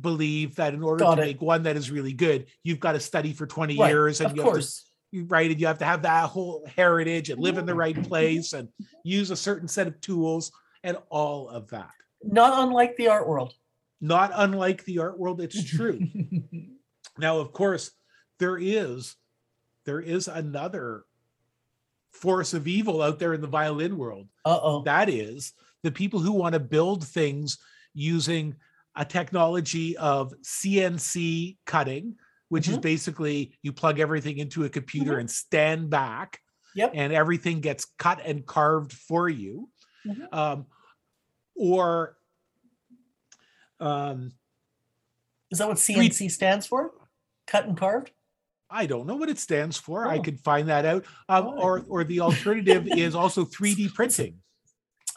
believe 0.00 0.56
that 0.56 0.74
in 0.74 0.82
order 0.82 1.04
Got 1.04 1.16
to 1.16 1.22
it. 1.22 1.26
make 1.26 1.42
one 1.42 1.64
that 1.64 1.76
is 1.76 1.90
really 1.90 2.12
good, 2.12 2.46
you've 2.62 2.80
got 2.80 2.92
to 2.92 3.00
study 3.00 3.32
for 3.32 3.46
20 3.46 3.76
Right, 3.78 3.88
years 3.88 4.20
and 4.20 4.30
of 4.30 4.36
you 4.36 4.42
have 4.42 4.50
to 4.52 4.54
course. 4.54 4.87
You- 5.10 5.24
right 5.26 5.50
and 5.50 5.60
you 5.60 5.66
have 5.66 5.78
to 5.78 5.84
have 5.84 6.02
that 6.02 6.28
whole 6.28 6.66
heritage 6.76 7.30
and 7.30 7.40
live 7.40 7.58
in 7.58 7.66
the 7.66 7.74
right 7.74 8.00
place 8.08 8.52
and 8.52 8.68
use 9.04 9.30
a 9.30 9.36
certain 9.36 9.68
set 9.68 9.86
of 9.86 10.00
tools 10.00 10.52
and 10.82 10.96
all 11.08 11.48
of 11.48 11.68
that. 11.68 11.90
Not 12.22 12.62
unlike 12.62 12.96
the 12.96 13.08
art 13.08 13.28
world. 13.28 13.54
Not 14.00 14.30
unlike 14.34 14.84
the 14.84 14.98
art 14.98 15.18
world, 15.18 15.40
it's 15.40 15.62
true. 15.64 16.00
Now, 17.20 17.38
of 17.38 17.52
course, 17.52 17.90
there 18.38 18.56
is 18.56 19.16
there 19.84 20.00
is 20.00 20.28
another 20.28 21.04
force 22.12 22.54
of 22.54 22.68
evil 22.68 23.02
out 23.02 23.18
there 23.18 23.34
in 23.34 23.40
the 23.40 23.46
violin 23.48 23.98
world. 23.98 24.28
Uh 24.44 24.60
oh. 24.62 24.82
That 24.84 25.08
is 25.08 25.52
the 25.82 25.90
people 25.90 26.20
who 26.20 26.32
want 26.32 26.52
to 26.52 26.60
build 26.60 27.04
things 27.04 27.58
using 27.94 28.54
a 28.94 29.04
technology 29.04 29.96
of 29.96 30.32
CNC 30.42 31.56
cutting, 31.66 32.16
which 32.48 32.68
is 32.68 32.78
Mhm. 32.78 32.82
basically 32.82 33.58
you 33.62 33.72
plug 33.72 33.98
everything 34.00 34.38
into 34.38 34.64
a 34.64 34.68
computer 34.68 35.16
Mhm. 35.16 35.20
and 35.20 35.30
stand 35.30 35.90
back, 35.90 36.40
Yep. 36.74 36.92
and 36.94 37.12
everything 37.12 37.60
gets 37.60 37.84
cut 37.84 38.20
and 38.24 38.46
carved 38.46 38.92
for 38.92 39.28
you. 39.28 39.70
Mhm. 40.06 40.32
Um, 40.32 40.66
or 41.54 42.16
um, 43.80 44.32
Is 45.50 45.58
that 45.58 45.68
what 45.68 45.78
CNC 45.78 46.28
stands 46.30 46.66
for? 46.66 46.92
Cut 47.46 47.66
and 47.66 47.76
carved? 47.76 48.10
I 48.68 48.86
don't 48.86 49.06
know 49.06 49.16
what 49.16 49.30
it 49.30 49.38
stands 49.38 49.78
for. 49.78 50.06
I 50.06 50.18
Oh. 50.18 50.22
could 50.22 50.40
find 50.40 50.68
that 50.68 50.84
out. 50.84 51.06
Um, 51.28 51.46
Oh. 51.46 51.58
or 51.62 51.84
or 51.88 52.04
the 52.04 52.20
alternative 52.20 52.86
is 52.88 53.14
also 53.14 53.44
3D 53.56 53.88
printing. 53.94 54.42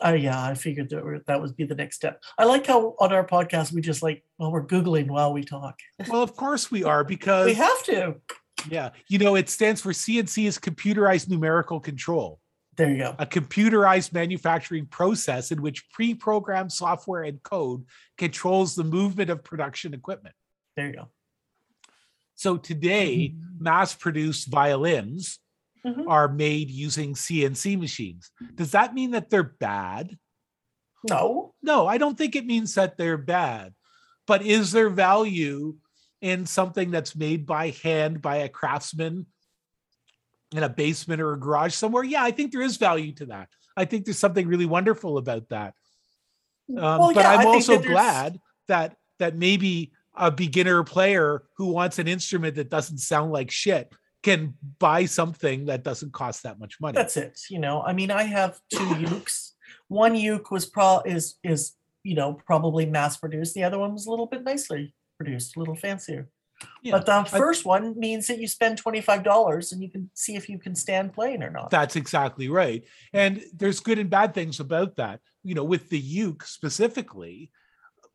Oh 0.04 0.14
yeah, 0.14 0.44
I 0.44 0.56
figured 0.56 0.90
that 0.90 1.04
were- 1.04 1.24
that 1.28 1.42
would 1.42 1.56
be 1.56 1.66
the 1.66 1.76
next 1.76 1.98
step. 1.98 2.22
I 2.38 2.46
like 2.46 2.66
how 2.68 2.96
on 3.00 3.14
our 3.14 3.26
podcast 3.26 3.72
we 3.74 3.82
just 3.82 4.02
like 4.02 4.24
well 4.38 4.52
we're 4.52 4.66
googling 4.66 5.08
while 5.08 5.32
we 5.34 5.44
talk. 5.44 5.80
Well, 6.08 6.24
of 6.24 6.36
course 6.36 6.72
we 6.72 6.84
are 6.84 7.04
because 7.16 7.46
We 7.46 7.54
have 7.56 7.84
to. 7.86 8.16
yeah, 8.70 8.90
you 9.08 9.18
know 9.20 9.36
it 9.36 9.50
stands 9.50 9.82
for 9.82 9.92
CNC 9.92 10.48
is 10.48 10.58
computerized 10.58 11.30
numerical 11.30 11.80
control, 11.80 12.40
There 12.78 12.90
you 12.90 12.98
go. 12.98 13.16
a 13.20 13.26
computerized 13.26 14.14
manufacturing 14.14 14.88
process 14.88 15.52
in 15.52 15.62
which 15.62 15.90
pre-programmed 15.92 16.72
software 16.72 17.24
and 17.24 17.42
code 17.44 17.86
controls 18.18 18.76
the 18.76 18.84
movement 18.84 19.30
of 19.30 19.44
production 19.44 19.94
equipment. 19.94 20.36
There 20.76 20.88
you 20.88 20.94
go. 20.94 21.10
So 22.36 22.58
today, 22.58 23.34
mm-hmm. 23.36 23.64
mass-produced 23.64 24.50
violins 24.50 25.38
Mhm. 25.86 26.06
are 26.08 26.28
made 26.28 26.70
using 26.70 27.16
CNC 27.16 27.76
machines. 27.76 28.32
Does 28.56 28.72
that 28.72 28.94
mean 28.94 29.12
that 29.12 29.30
they're 29.30 29.42
bad? 29.44 30.18
No. 31.10 31.56
No, 31.62 31.88
I 31.88 31.98
don't 31.98 32.18
think 32.18 32.36
it 32.36 32.46
means 32.46 32.76
that 32.76 32.98
they're 32.98 33.18
bad. 33.18 33.74
But 34.28 34.44
is 34.44 34.72
there 34.72 34.90
value 34.90 35.78
in 36.22 36.46
something 36.46 36.92
that's 36.92 37.16
made 37.16 37.46
by 37.48 37.72
hand 37.84 38.22
by 38.22 38.38
a 38.38 38.50
craftsman 38.50 39.26
in 40.54 40.62
a 40.62 40.70
basement 40.70 41.20
or 41.22 41.34
a 41.34 41.40
garage 41.40 41.74
somewhere? 41.74 42.04
Yeah, 42.04 42.24
I 42.24 42.32
think 42.32 42.52
there 42.52 42.62
is 42.62 42.78
value 42.78 43.14
to 43.14 43.26
that. 43.28 43.50
I 43.76 43.86
think 43.86 44.06
there's 44.06 44.20
something 44.20 44.48
really 44.48 44.68
wonderful 44.68 45.18
about 45.18 45.50
that. 45.50 45.74
Um, 46.70 46.78
Well, 46.78 47.14
but 47.14 47.24
yeah, 47.24 47.32
I'm 47.32 47.48
also 47.48 47.78
that 47.80 47.88
glad 47.88 48.40
that 48.68 48.98
that 49.18 49.36
maybe 49.36 49.94
a 50.14 50.30
beginner 50.30 50.84
player 50.84 51.44
who 51.58 51.68
wants 51.68 51.98
an 52.00 52.08
instrument 52.08 52.56
that 52.56 52.70
doesn't 52.70 53.00
sound 53.00 53.32
like 53.32 53.50
shit 53.50 53.92
can 54.24 54.56
buy 54.80 55.06
something 55.06 55.66
that 55.66 55.84
doesn't 55.84 56.14
cost 56.14 56.44
that 56.44 56.60
much 56.60 56.80
money. 56.80 56.96
That's 56.96 57.18
it. 57.18 57.40
You 57.50 57.60
know, 57.60 57.82
I 57.82 57.94
mean, 57.94 58.12
I 58.12 58.24
have 58.24 58.60
two 58.70 58.78
ukes. 58.80 59.52
One 59.88 60.16
uke 60.16 60.52
was 60.52 60.66
pro 60.66 61.02
is 61.06 61.36
is 61.44 61.74
you 62.04 62.16
know 62.16 62.34
probably 62.46 62.86
mass 62.86 63.18
produced. 63.18 63.56
The 63.56 63.64
other 63.64 63.80
one 63.80 63.94
was 63.94 64.06
a 64.06 64.10
little 64.10 64.28
bit 64.28 64.44
nicely 64.44 64.94
produced, 65.18 65.56
a 65.56 65.60
little 65.60 65.76
fancier. 65.76 66.30
Yeah, 66.84 66.92
But 66.92 67.06
the 67.08 67.24
first 67.38 67.66
one 67.66 67.98
means 67.98 68.28
that 68.28 68.40
you 68.40 68.48
spend 68.48 68.78
twenty 68.78 69.02
five 69.02 69.24
dollars 69.24 69.72
and 69.72 69.82
you 69.82 69.90
can 69.90 70.10
see 70.14 70.36
if 70.36 70.48
you 70.48 70.60
can 70.60 70.76
stand 70.76 71.14
playing 71.14 71.42
or 71.42 71.50
not. 71.50 71.72
That's 71.72 71.96
exactly 71.96 72.50
right. 72.50 72.84
Hmm. 73.14 73.18
And 73.18 73.44
there's 73.54 73.80
good 73.80 74.00
and 74.00 74.10
bad 74.10 74.34
things 74.34 74.60
about 74.60 74.98
that. 74.98 75.20
You 75.44 75.56
know, 75.56 75.64
with 75.64 75.90
the 75.90 76.00
uke 76.00 76.44
specifically, 76.44 77.52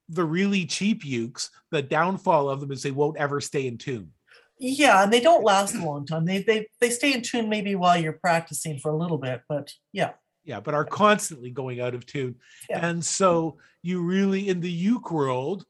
the 0.09 0.25
really 0.25 0.65
cheap 0.67 1.03
ukes, 1.03 1.51
the 1.73 1.83
downfall 1.83 2.49
of 2.49 2.61
them 2.61 2.71
is 2.71 2.83
they 2.83 2.93
won't 2.93 3.17
ever 3.17 3.41
stay 3.41 3.67
in 3.67 3.79
tune. 3.79 4.13
Yeah, 4.59 5.03
and 5.03 5.13
they 5.13 5.21
don't 5.21 5.45
last 5.45 5.75
a 5.75 5.85
long 5.85 6.07
time. 6.07 6.25
They 6.25 6.43
they 6.43 6.69
they 6.81 6.91
stay 6.91 7.13
in 7.13 7.23
tune 7.23 7.49
maybe 7.49 7.75
while 7.75 7.99
you're 7.99 8.13
practicing 8.15 8.79
for 8.79 8.91
a 8.91 8.97
little 8.97 9.19
bit, 9.19 9.43
but 9.49 9.73
yeah, 9.93 10.13
Yeah, 10.45 10.61
but 10.61 10.75
are 10.75 10.85
constantly 10.85 11.51
going 11.51 11.81
out 11.81 11.95
of 11.95 12.07
tune. 12.07 12.37
Yeah. 12.71 12.87
And 12.87 13.05
so 13.05 13.59
you 13.83 14.03
really 14.03 14.49
in 14.49 14.61
the 14.61 14.71
uke 14.71 15.11
world, 15.11 15.65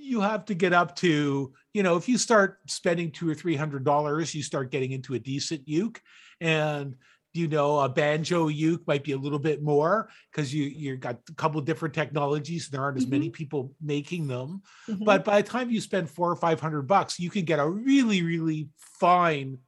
you 0.00 0.20
have 0.22 0.46
to 0.46 0.54
get 0.54 0.72
up 0.72 0.96
to, 0.96 1.52
you 1.74 1.82
know, 1.82 1.96
if 1.96 2.08
you 2.08 2.18
start 2.18 2.58
spending 2.66 3.10
two 3.10 3.28
or 3.28 3.34
three 3.34 3.56
hundred 3.56 3.84
dollars, 3.84 4.34
you 4.34 4.42
start 4.42 4.70
getting 4.70 4.92
into 4.92 5.14
a 5.14 5.18
decent 5.18 5.68
uke. 5.68 6.00
And 6.40 6.96
you 7.34 7.46
know, 7.46 7.78
a 7.80 7.88
banjo 7.88 8.48
uke 8.48 8.86
might 8.86 9.04
be 9.04 9.12
a 9.12 9.18
little 9.18 9.38
bit 9.38 9.62
more 9.62 10.08
because 10.30 10.52
you 10.52 10.64
you 10.64 10.96
got 10.96 11.18
a 11.28 11.34
couple 11.34 11.60
different 11.60 11.94
technologies. 11.94 12.66
And 12.66 12.72
there 12.72 12.82
aren't 12.82 12.96
as 12.96 13.06
many 13.06 13.30
people 13.30 13.74
making 13.80 14.26
them. 14.28 14.62
Mhm. 14.88 15.04
But 15.04 15.24
by 15.24 15.42
the 15.42 15.48
time 15.48 15.70
you 15.70 15.80
spend 15.80 16.08
four 16.10 16.30
or 16.30 16.36
five 16.36 16.60
hundred 16.60 16.82
bucks, 16.82 17.18
you 17.20 17.30
can 17.30 17.44
get 17.44 17.58
a 17.58 17.68
really, 17.68 18.22
really 18.22 18.70
fine 18.76 19.58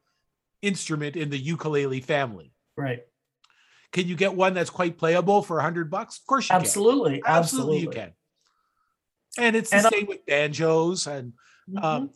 instrument 0.61 1.15
in 1.15 1.29
the 1.29 1.37
ukulele 1.37 2.01
family. 2.01 2.53
right, 2.77 3.03
Can 3.91 4.07
you 4.07 4.15
get 4.15 4.33
one 4.35 4.53
that's 4.53 4.69
quite 4.69 4.97
playable 4.97 5.41
for 5.43 5.59
a 5.59 5.61
hundred 5.61 5.89
bucks? 5.91 6.17
Of 6.19 6.25
course 6.25 6.49
you 6.49 6.55
absolutely, 6.55 7.21
can. 7.21 7.27
Absolutely, 7.27 7.77
absolutely, 7.77 7.79
you 7.81 7.89
can. 7.89 8.13
And 9.37 9.55
it's 9.55 9.69
the 9.69 9.77
And 9.77 9.85
I- 9.85 9.89
same 9.89 10.07
with 10.07 10.25
banjos 10.25 11.07
and 11.07 11.33
Mhm. 11.69 11.83
um, 11.83 12.09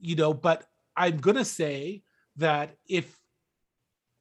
you 0.00 0.16
know, 0.16 0.32
but 0.34 0.66
I'm 0.96 1.18
gonna 1.18 1.44
say 1.44 2.02
that 2.36 2.76
if 2.88 3.19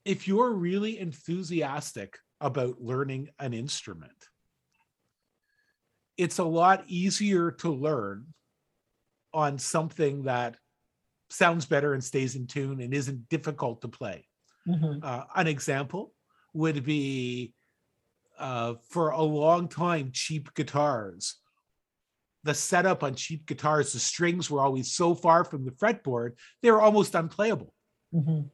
if 0.06 0.28
you're 0.28 0.54
really 0.54 1.00
enthusiastic 1.00 2.18
about 2.42 2.82
learning 2.82 3.30
an 3.40 3.54
instrument, 3.54 4.28
it's 6.18 6.40
a 6.40 6.44
lot 6.44 6.84
easier 6.88 7.52
to 7.52 7.70
learn 7.70 8.28
on 9.34 9.58
something 9.58 10.24
that 10.24 10.58
sounds 11.30 11.66
better 11.66 11.94
and 11.94 12.04
stays 12.04 12.36
in 12.36 12.48
tune 12.48 12.82
and 12.82 12.94
isn't 12.94 13.30
difficult 13.30 13.82
to 13.82 13.88
play. 13.88 14.28
Mhm. 14.68 15.04
Uh, 15.04 15.26
an 15.36 15.48
example 15.48 16.14
would 16.54 16.84
be 16.84 17.54
uh, 18.38 18.76
for 18.90 19.10
a 19.10 19.22
long 19.22 19.68
time, 19.68 20.12
cheap 20.14 20.54
guitars. 20.54 21.36
The 22.44 22.54
setup 22.54 23.04
on 23.04 23.16
cheap 23.16 23.46
guitars, 23.46 23.92
the 23.92 24.00
strings 24.00 24.50
were 24.50 24.62
always 24.62 24.94
so 24.94 25.14
far 25.14 25.44
from 25.44 25.66
the 25.66 25.72
fretboard, 25.72 26.38
they 26.62 26.72
were 26.72 26.82
almost 26.82 27.16
unplayable. 27.16 27.74
Mhm. 28.14 28.50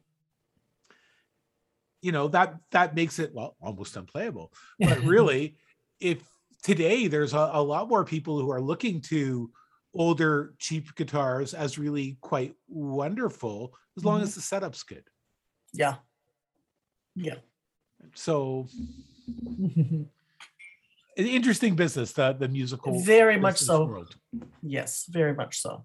You 2.06 2.12
know, 2.12 2.28
that 2.28 2.54
that 2.70 2.94
makes 2.94 3.18
it 3.18 3.34
well 3.34 3.56
almost 3.60 3.96
unplayable. 3.96 4.52
But 4.78 5.02
really, 5.02 5.56
if 5.98 6.18
today 6.62 7.08
there's 7.08 7.32
a, 7.34 7.50
a 7.54 7.62
lot 7.62 7.88
more 7.88 8.04
people 8.04 8.38
who 8.40 8.48
are 8.52 8.60
looking 8.60 9.00
to 9.12 9.50
older 9.92 10.54
cheap 10.58 10.94
guitars 10.94 11.52
as 11.52 11.78
really 11.78 12.16
quite 12.20 12.54
wonderful, 12.68 13.74
as 13.96 14.04
long 14.04 14.20
Mhm. 14.20 14.22
as 14.22 14.34
the 14.36 14.40
setup's 14.40 14.84
good. 14.84 15.02
yeah, 15.72 15.96
yeah. 17.16 17.38
So 18.14 18.68
an 19.58 20.06
interesting 21.38 21.74
business, 21.74 22.12
the 22.12 22.34
the 22.34 22.46
musical. 22.48 23.00
Very 23.02 23.36
much 23.46 23.58
so. 23.58 23.84
world. 23.84 24.14
Yes, 24.62 25.06
very 25.10 25.34
much 25.34 25.58
so. 25.60 25.84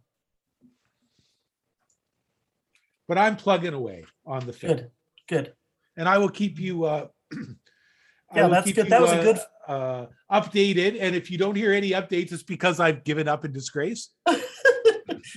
But 3.07 3.17
I'm 3.17 3.35
plugging 3.37 3.73
away 3.73 4.05
on 4.25 4.45
the 4.45 4.53
film, 4.53 4.75
Good, 4.77 4.91
good. 5.27 5.53
And 5.97 6.07
I 6.07 6.17
will 6.17 6.29
keep 6.29 6.59
you. 6.59 6.85
Uh, 6.85 7.07
Yeah, 8.33 8.47
that's 8.47 8.71
good. 8.71 8.87
That 8.87 8.99
you, 8.99 9.01
was 9.01 9.11
a 9.11 9.19
uh, 9.19 9.23
good- 9.23 9.39
uh, 9.67 10.05
updated. 10.31 10.97
And 11.01 11.15
if 11.15 11.29
you 11.29 11.37
don't 11.37 11.55
hear 11.55 11.73
any 11.73 11.91
updates, 11.91 12.31
it's 12.31 12.43
because 12.43 12.79
I've 12.79 13.03
given 13.03 13.27
up 13.27 13.45
in 13.45 13.51
disgrace. 13.51 14.09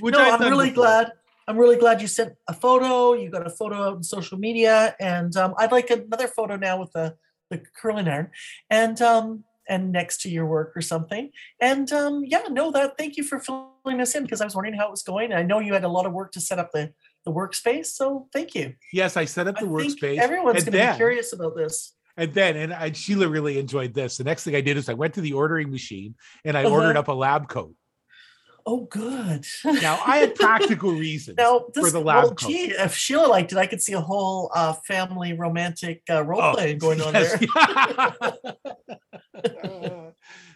Which 0.01 0.15
no, 0.15 0.21
I've 0.21 0.41
I'm 0.41 0.49
really 0.49 0.71
before. 0.71 0.85
glad. 0.85 1.13
I'm 1.47 1.59
really 1.59 1.77
glad 1.77 2.01
you 2.01 2.09
sent 2.09 2.35
a 2.49 2.55
photo. 2.55 3.15
You 3.15 3.31
got 3.31 3.47
a 3.47 3.51
photo 3.51 3.83
out 3.83 3.97
on 3.97 4.03
social 4.03 4.39
media, 4.39 4.97
and 4.99 5.37
um, 5.37 5.55
I'd 5.59 5.73
like 5.73 5.91
another 5.91 6.29
photo 6.29 6.57
now 6.57 6.81
with 6.81 6.93
the 6.93 7.17
the 7.51 7.63
curling 7.81 8.09
iron, 8.09 8.31
and 8.71 9.01
um, 9.03 9.45
and 9.69 9.93
next 9.93 10.23
to 10.23 10.31
your 10.31 10.47
work 10.47 10.73
or 10.75 10.81
something. 10.81 11.31
And 11.61 11.93
um, 11.93 12.25
yeah, 12.27 12.45
no, 12.51 12.71
that. 12.71 12.97
Thank 12.97 13.17
you 13.17 13.25
for 13.25 13.41
filling 13.41 14.01
us 14.01 14.15
in 14.15 14.23
because 14.23 14.41
I 14.41 14.45
was 14.45 14.55
wondering 14.55 14.77
how 14.77 14.87
it 14.87 14.91
was 14.91 15.03
going. 15.03 15.33
I 15.33 15.43
know 15.43 15.59
you 15.59 15.75
had 15.75 15.85
a 15.85 15.89
lot 15.89 16.07
of 16.07 16.13
work 16.13 16.33
to 16.33 16.41
set 16.41 16.59
up 16.59 16.71
the 16.73 16.93
the 17.25 17.33
workspace, 17.33 17.87
so 17.87 18.29
thank 18.33 18.55
you. 18.55 18.75
Yes, 18.93 19.17
I 19.17 19.25
set 19.25 19.47
up 19.49 19.57
the 19.59 19.67
I 19.67 19.69
workspace. 19.69 20.19
everyone's 20.19 20.65
going 20.65 20.79
to 20.79 20.91
be 20.93 20.97
curious 20.97 21.33
about 21.33 21.57
this. 21.57 21.95
And 22.17 22.33
then, 22.33 22.57
and 22.57 22.73
I, 22.73 22.93
Sheila 22.93 23.29
really 23.29 23.59
enjoyed 23.59 23.93
this. 23.95 24.19
The 24.19 24.25
next 24.25 24.45
thing 24.45 24.55
I 24.55 24.61
did 24.61 24.77
is 24.77 24.89
I 24.89 24.95
went 24.95 25.15
to 25.15 25.21
the 25.21 25.33
ordering 25.33 25.71
machine 25.71 26.15
and 26.45 26.57
I 26.57 26.65
Uh-huh. 26.65 26.75
ordered 26.75 26.97
up 26.97 27.09
a 27.09 27.13
lab 27.13 27.49
coat. 27.49 27.75
Oh, 28.67 28.87
good. 28.91 29.45
Now 29.65 30.01
I 30.07 30.19
had 30.19 30.35
practical 30.37 30.93
reasons 31.07 31.37
Now, 31.37 31.67
for 31.75 31.91
the 31.91 32.01
lab 32.01 32.23
well, 32.25 32.35
coat. 32.35 32.49
gee, 32.49 32.71
if 32.71 32.95
Sheila 32.97 33.27
liked 33.27 33.53
it, 33.53 33.59
I 33.59 33.67
could 33.67 33.83
see 33.83 33.93
a 33.93 34.01
whole 34.01 34.51
uh, 34.55 34.73
family 34.87 35.33
romantic 35.35 36.03
uh, 36.09 36.23
role 36.25 36.41
Oh, 36.41 36.55
playing 36.55 36.79
going 36.79 37.01
on 37.03 37.13
yes. 37.15 37.39
there. 37.39 37.49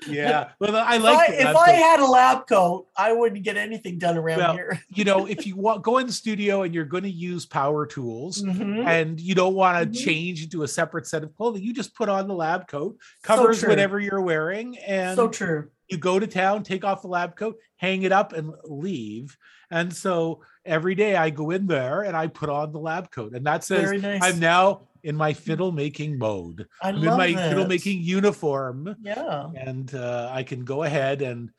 yeah. 0.07 0.51
Well, 0.61 0.77
I 0.77 0.97
If, 0.97 1.03
like 1.03 1.31
I, 1.31 1.33
if 1.35 1.57
I 1.57 1.71
had 1.73 2.01
a 2.01 2.07
lab 2.07 2.47
coat, 2.47 2.87
I 2.97 3.13
wouldn't 3.13 3.43
get 3.43 3.57
anything 3.57 3.99
done 3.99 4.17
around 4.17 4.39
Well, 4.39 4.53
here. 4.55 4.81
you 4.95 5.05
know, 5.05 5.27
if 5.27 5.47
you 5.47 5.57
want 5.57 5.83
go 5.83 5.99
in 5.99 6.07
the 6.07 6.13
studio 6.13 6.63
and 6.63 6.75
you're 6.75 6.85
going 6.85 7.05
to 7.05 7.11
use 7.11 7.47
power 7.47 7.87
tools 7.87 8.43
Mhm. 8.43 8.87
and 8.87 9.21
you 9.21 9.35
don't 9.35 9.55
want 9.55 9.79
to 9.93 9.99
Mhm. 9.99 10.05
change 10.05 10.43
into 10.45 10.63
a 10.63 10.69
separate 10.69 11.07
set 11.07 11.23
of 11.23 11.35
clothing, 11.35 11.63
you 11.63 11.73
just 11.75 11.95
put 11.95 12.09
on 12.09 12.29
the 12.29 12.35
lab 12.35 12.69
coat, 12.69 12.97
covers 13.23 13.61
true. 13.61 13.69
whatever 13.69 13.99
you're 13.99 14.21
wearing, 14.21 14.79
and 14.79 15.17
So 15.17 15.29
true. 15.29 15.69
you 15.89 15.97
go 15.99 16.19
to 16.19 16.27
town, 16.27 16.63
take 16.63 16.85
off 16.85 17.03
the 17.03 17.09
lab 17.09 17.37
coat, 17.37 17.57
hang 17.77 18.03
it 18.03 18.13
up, 18.13 18.33
and 18.33 18.53
leave. 18.65 19.37
And 19.71 19.93
so 19.95 20.41
every 20.65 20.95
day 20.95 21.15
I 21.15 21.29
go 21.31 21.51
in 21.51 21.67
there 21.67 22.01
and 22.03 22.17
I 22.17 22.27
put 22.27 22.49
on 22.49 22.73
the 22.73 22.79
lab 22.79 23.11
coat, 23.11 23.35
and 23.35 23.45
that 23.47 23.65
says 23.65 24.01
nice. 24.03 24.21
I'm 24.23 24.39
now 24.41 24.88
in 25.03 25.17
my 25.17 25.33
fiddle 25.33 25.73
making 25.73 26.19
mode. 26.19 26.67
I 26.83 26.89
I'm 26.91 26.97
in 26.97 27.05
my 27.05 27.27
it. 27.27 27.37
fiddle 27.49 27.67
making 27.67 28.03
uniform, 28.03 28.97
Yeah. 29.03 29.49
and 29.57 29.95
uh, 29.95 30.31
I 30.33 30.43
can 30.43 30.65
go 30.65 30.83
ahead 30.83 31.23
and 31.23 31.51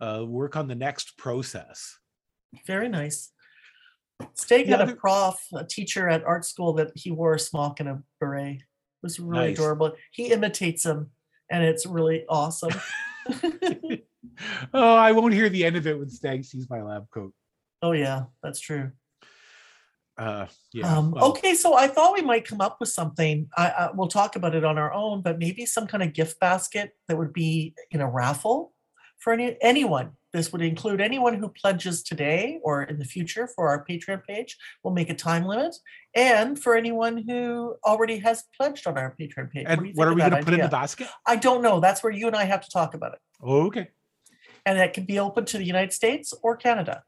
uh, 0.00 0.24
work 0.26 0.56
on 0.56 0.68
the 0.68 0.74
next 0.74 1.16
process. 1.18 1.98
Very 2.66 2.88
nice. 2.88 3.32
Steg 4.34 4.66
The 4.66 4.76
had 4.76 4.88
a 4.88 4.96
prof, 4.96 5.36
a 5.54 5.64
teacher 5.64 6.08
at 6.08 6.24
art 6.24 6.44
school 6.44 6.72
that 6.74 6.92
he 6.94 7.10
wore 7.10 7.34
a 7.34 7.38
smock 7.38 7.80
and 7.80 7.88
a 7.88 8.02
beret. 8.20 8.56
It 8.56 8.62
was 9.02 9.20
really 9.20 9.48
Nice. 9.48 9.58
adorable. 9.58 9.92
He 10.12 10.32
imitates 10.32 10.84
him, 10.86 11.10
and 11.50 11.62
it's 11.64 11.84
really 11.86 12.24
awesome. 12.28 12.72
oh, 14.74 14.94
I 14.96 15.12
won't 15.12 15.34
hear 15.34 15.48
the 15.48 15.64
end 15.64 15.76
of 15.76 15.86
it 15.86 15.98
when 15.98 16.08
Stag 16.08 16.44
sees 16.44 16.68
my 16.70 16.82
lab 16.82 17.06
coat. 17.10 17.32
oh 17.82 17.92
yeah, 17.92 18.24
that's 18.42 18.60
true. 18.60 18.92
Uh, 20.18 20.46
yeah. 20.72 20.96
um, 20.96 21.10
well, 21.10 21.26
okay, 21.26 21.54
so 21.54 21.74
I 21.74 21.88
thought 21.88 22.14
we 22.14 22.22
might 22.22 22.46
come 22.46 22.60
up 22.60 22.78
with 22.80 22.88
something. 22.88 23.48
I, 23.56 23.68
I, 23.68 23.90
we'll 23.92 24.08
talk 24.08 24.36
about 24.36 24.54
it 24.54 24.64
on 24.64 24.78
our 24.78 24.92
own, 24.92 25.20
but 25.20 25.38
maybe 25.38 25.66
some 25.66 25.86
kind 25.86 26.02
of 26.02 26.14
gift 26.14 26.40
basket 26.40 26.92
that 27.08 27.18
would 27.18 27.32
be 27.32 27.74
in 27.90 28.00
a 28.00 28.08
raffle 28.08 28.72
for 29.18 29.32
any 29.32 29.56
anyone. 29.60 30.12
This 30.32 30.52
would 30.52 30.62
include 30.62 31.00
anyone 31.00 31.34
who 31.34 31.48
pledges 31.48 32.02
today 32.02 32.60
or 32.62 32.82
in 32.82 32.98
the 32.98 33.04
future 33.04 33.48
for 33.54 33.68
our 33.68 33.84
Patreon 33.84 34.22
page. 34.24 34.56
We'll 34.82 34.94
make 34.94 35.10
a 35.10 35.14
time 35.14 35.44
limit, 35.44 35.76
and 36.14 36.58
for 36.58 36.76
anyone 36.76 37.24
who 37.28 37.76
already 37.84 38.18
has 38.18 38.44
pledged 38.56 38.86
on 38.86 38.96
our 38.96 39.14
Patreon 39.18 39.50
page. 39.50 39.66
And 39.68 39.86
you 39.86 39.92
what 39.94 40.08
are 40.08 40.14
we 40.14 40.20
going 40.20 40.32
to 40.32 40.42
put 40.42 40.54
in 40.54 40.60
the 40.60 40.68
basket? 40.68 41.08
I 41.26 41.36
don't 41.36 41.62
know. 41.62 41.80
That's 41.80 42.02
where 42.02 42.12
you 42.12 42.26
and 42.26 42.36
I 42.36 42.44
have 42.44 42.62
to 42.62 42.70
talk 42.70 42.94
about 42.94 43.12
it, 43.12 43.18
okay. 43.42 43.88
and 44.64 44.78
that 44.78 44.94
can 44.94 45.04
be 45.04 45.18
open 45.18 45.44
to 45.46 45.58
the 45.58 45.64
United 45.64 45.92
States 45.92 46.32
or 46.42 46.56
Canada. 46.56 47.02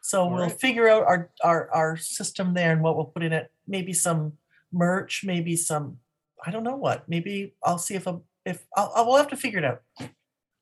So 0.00 0.22
All 0.22 0.30
we'll 0.30 0.44
right. 0.48 0.60
figure 0.60 0.88
out 0.88 1.04
our, 1.04 1.30
our 1.44 1.70
our 1.72 1.96
system 1.96 2.54
there 2.54 2.72
and 2.72 2.82
what 2.82 2.96
we'll 2.96 3.06
put 3.06 3.22
in 3.22 3.32
it. 3.32 3.50
Maybe 3.66 3.92
some 3.92 4.34
merch, 4.72 5.22
maybe 5.24 5.56
some 5.56 5.98
I 6.44 6.50
don't 6.50 6.64
know 6.64 6.76
what. 6.76 7.08
Maybe 7.08 7.54
I'll 7.64 7.78
see 7.78 7.94
if 7.94 8.06
I'm 8.08 8.22
if 8.46 8.64
I'll, 8.76 8.92
I'll 8.94 9.06
we'll 9.06 9.16
have 9.16 9.28
to 9.28 9.36
figure 9.36 9.58
it 9.58 9.64
out. 9.64 9.82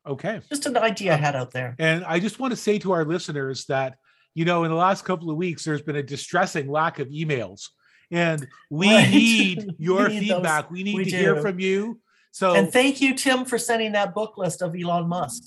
Okay. 0.06 0.40
Just 0.48 0.66
an 0.66 0.77
idea 0.77 1.12
I 1.12 1.16
had 1.16 1.36
out 1.36 1.51
there. 1.52 1.77
And 1.78 2.05
I 2.05 2.19
just 2.19 2.39
want 2.40 2.52
to 2.52 2.56
say 2.56 2.78
to 2.81 2.93
our 2.93 3.05
listeners 3.05 3.66
that, 3.66 3.97
you 4.35 4.44
know, 4.44 4.65
in 4.65 4.70
the 4.70 4.77
last 4.77 5.05
couple 5.05 5.31
of 5.31 5.36
weeks, 5.36 5.65
there's 5.65 5.82
been 5.82 5.97
a 5.97 6.02
distressing 6.02 6.69
lack 6.70 6.98
of 6.98 7.09
emails. 7.09 7.69
And 8.10 8.47
we 8.70 8.89
Right. 8.93 9.10
need 9.10 9.65
We 9.66 9.74
your 9.78 10.09
need 10.09 10.20
those. 10.31 10.36
feedback. 10.36 10.70
We 10.70 10.82
need 10.82 10.94
We 10.97 11.05
to 11.05 11.10
hear 11.16 11.36
from 11.43 11.60
you. 11.60 12.01
So, 12.33 12.55
And 12.55 12.73
thank 12.73 13.01
you, 13.01 13.15
Tim, 13.15 13.45
for 13.45 13.59
sending 13.59 13.93
that 13.93 14.15
book 14.15 14.37
list 14.39 14.63
of 14.63 14.75
Elon 14.77 15.09
Musk. 15.09 15.43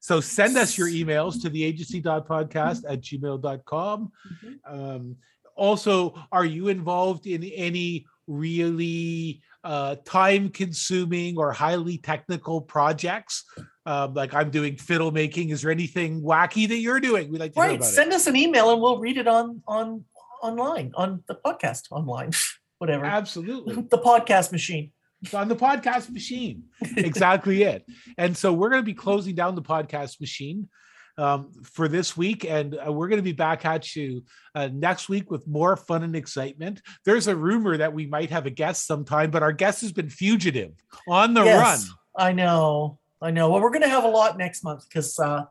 so 0.00 0.20
send 0.20 0.56
us 0.56 0.76
your 0.76 0.88
emails 0.88 1.40
to 1.42 1.48
the 1.48 1.62
agency.podcast 1.62 2.82
at 2.88 3.00
gmail.com. 3.00 4.10
Mhm. 4.44 4.56
Um, 4.66 5.16
also, 5.56 6.14
are 6.32 6.44
you 6.44 6.68
involved 6.68 7.26
in 7.26 7.44
any 7.44 8.06
really 8.26 9.42
uh, 9.64 9.94
time 10.04 10.48
consuming 10.48 11.38
or 11.38 11.52
highly 11.52 11.98
technical 11.98 12.60
projects? 12.60 13.44
Um, 13.86 14.14
like 14.14 14.34
I'm 14.34 14.50
doing 14.50 14.76
fiddle 14.76 15.12
making. 15.12 15.50
Is 15.50 15.62
there 15.62 15.70
anything 15.70 16.20
wacky 16.22 16.66
that 16.68 16.78
you're 16.78 16.98
doing? 17.00 17.30
We'd 17.30 17.38
like 17.40 17.52
to 17.54 17.60
Right. 17.60 17.76
about 17.76 17.86
it. 17.86 17.92
Send 17.92 18.12
us 18.12 18.26
an 18.26 18.34
email 18.34 18.72
and 18.72 18.80
we'll 18.82 18.98
read 18.98 19.18
it 19.18 19.28
on 19.28 19.62
on 19.68 20.04
online 20.42 20.90
on 20.96 21.22
the 21.28 21.36
podcast 21.36 21.82
online. 21.92 22.32
Whatever. 22.78 23.04
Absolutely. 23.04 23.74
the 23.90 23.98
podcast 23.98 24.50
machine. 24.50 24.90
On 25.34 25.48
the 25.48 25.56
podcast 25.56 26.10
machine. 26.10 26.64
Exactly 26.96 27.62
it. 27.62 27.84
And 28.18 28.36
so 28.36 28.52
we're 28.52 28.70
going 28.70 28.82
to 28.82 28.86
be 28.86 28.94
closing 28.94 29.34
down 29.34 29.54
the 29.54 29.62
podcast 29.62 30.20
machine 30.20 30.68
um, 31.16 31.52
for 31.62 31.86
this 31.88 32.16
week. 32.16 32.44
And 32.44 32.76
uh, 32.84 32.92
we're 32.92 33.08
going 33.08 33.18
to 33.18 33.22
be 33.22 33.32
back 33.32 33.64
at 33.64 33.94
you 33.94 34.24
uh, 34.54 34.68
next 34.72 35.08
week 35.08 35.30
with 35.30 35.46
more 35.46 35.76
fun 35.76 36.02
and 36.02 36.16
excitement. 36.16 36.82
There's 37.04 37.28
a 37.28 37.36
rumor 37.36 37.76
that 37.76 37.92
we 37.92 38.06
might 38.06 38.30
have 38.30 38.46
a 38.46 38.50
guest 38.50 38.86
sometime, 38.86 39.30
but 39.30 39.42
our 39.42 39.52
guest 39.52 39.82
has 39.82 39.92
been 39.92 40.08
fugitive 40.10 40.72
on 41.06 41.34
the 41.34 41.44
Yes, 41.44 41.88
run. 42.16 42.28
I 42.28 42.32
know. 42.32 42.98
I 43.20 43.30
know. 43.30 43.50
Well, 43.50 43.60
we're 43.62 43.70
going 43.70 43.82
to 43.82 43.88
have 43.88 44.04
a 44.04 44.08
lot 44.08 44.36
next 44.36 44.64
month 44.64 44.88
because 44.88 45.18
uh, 45.20 45.44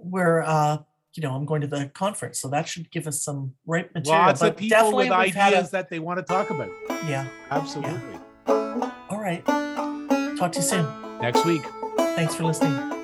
we're, 0.00 0.42
uh, 0.42 0.78
you 1.14 1.22
know, 1.22 1.34
I'm 1.34 1.44
going 1.46 1.60
to 1.60 1.66
the 1.66 1.86
conference, 1.94 2.40
so 2.40 2.48
that 2.48 2.68
should 2.68 2.90
give 2.90 3.06
us 3.06 3.22
some 3.22 3.54
right 3.66 3.92
material. 3.94 4.22
Lots 4.22 4.40
but 4.40 4.52
of 4.52 4.56
people 4.56 4.96
with 4.96 5.10
ideas 5.10 5.68
a- 5.68 5.72
that 5.72 5.90
they 5.90 5.98
want 6.00 6.18
to 6.18 6.24
talk 6.24 6.50
about. 6.50 6.70
yeah. 7.06 7.28
Absolutely. 7.50 8.18
All 8.48 9.20
right. 9.20 9.44
Talk 10.36 10.52
to 10.52 10.58
you 10.58 10.64
soon. 10.64 10.86
Next 11.20 11.44
week. 11.44 11.62
Thanks 11.96 12.34
for 12.34 12.44
listening. 12.44 12.97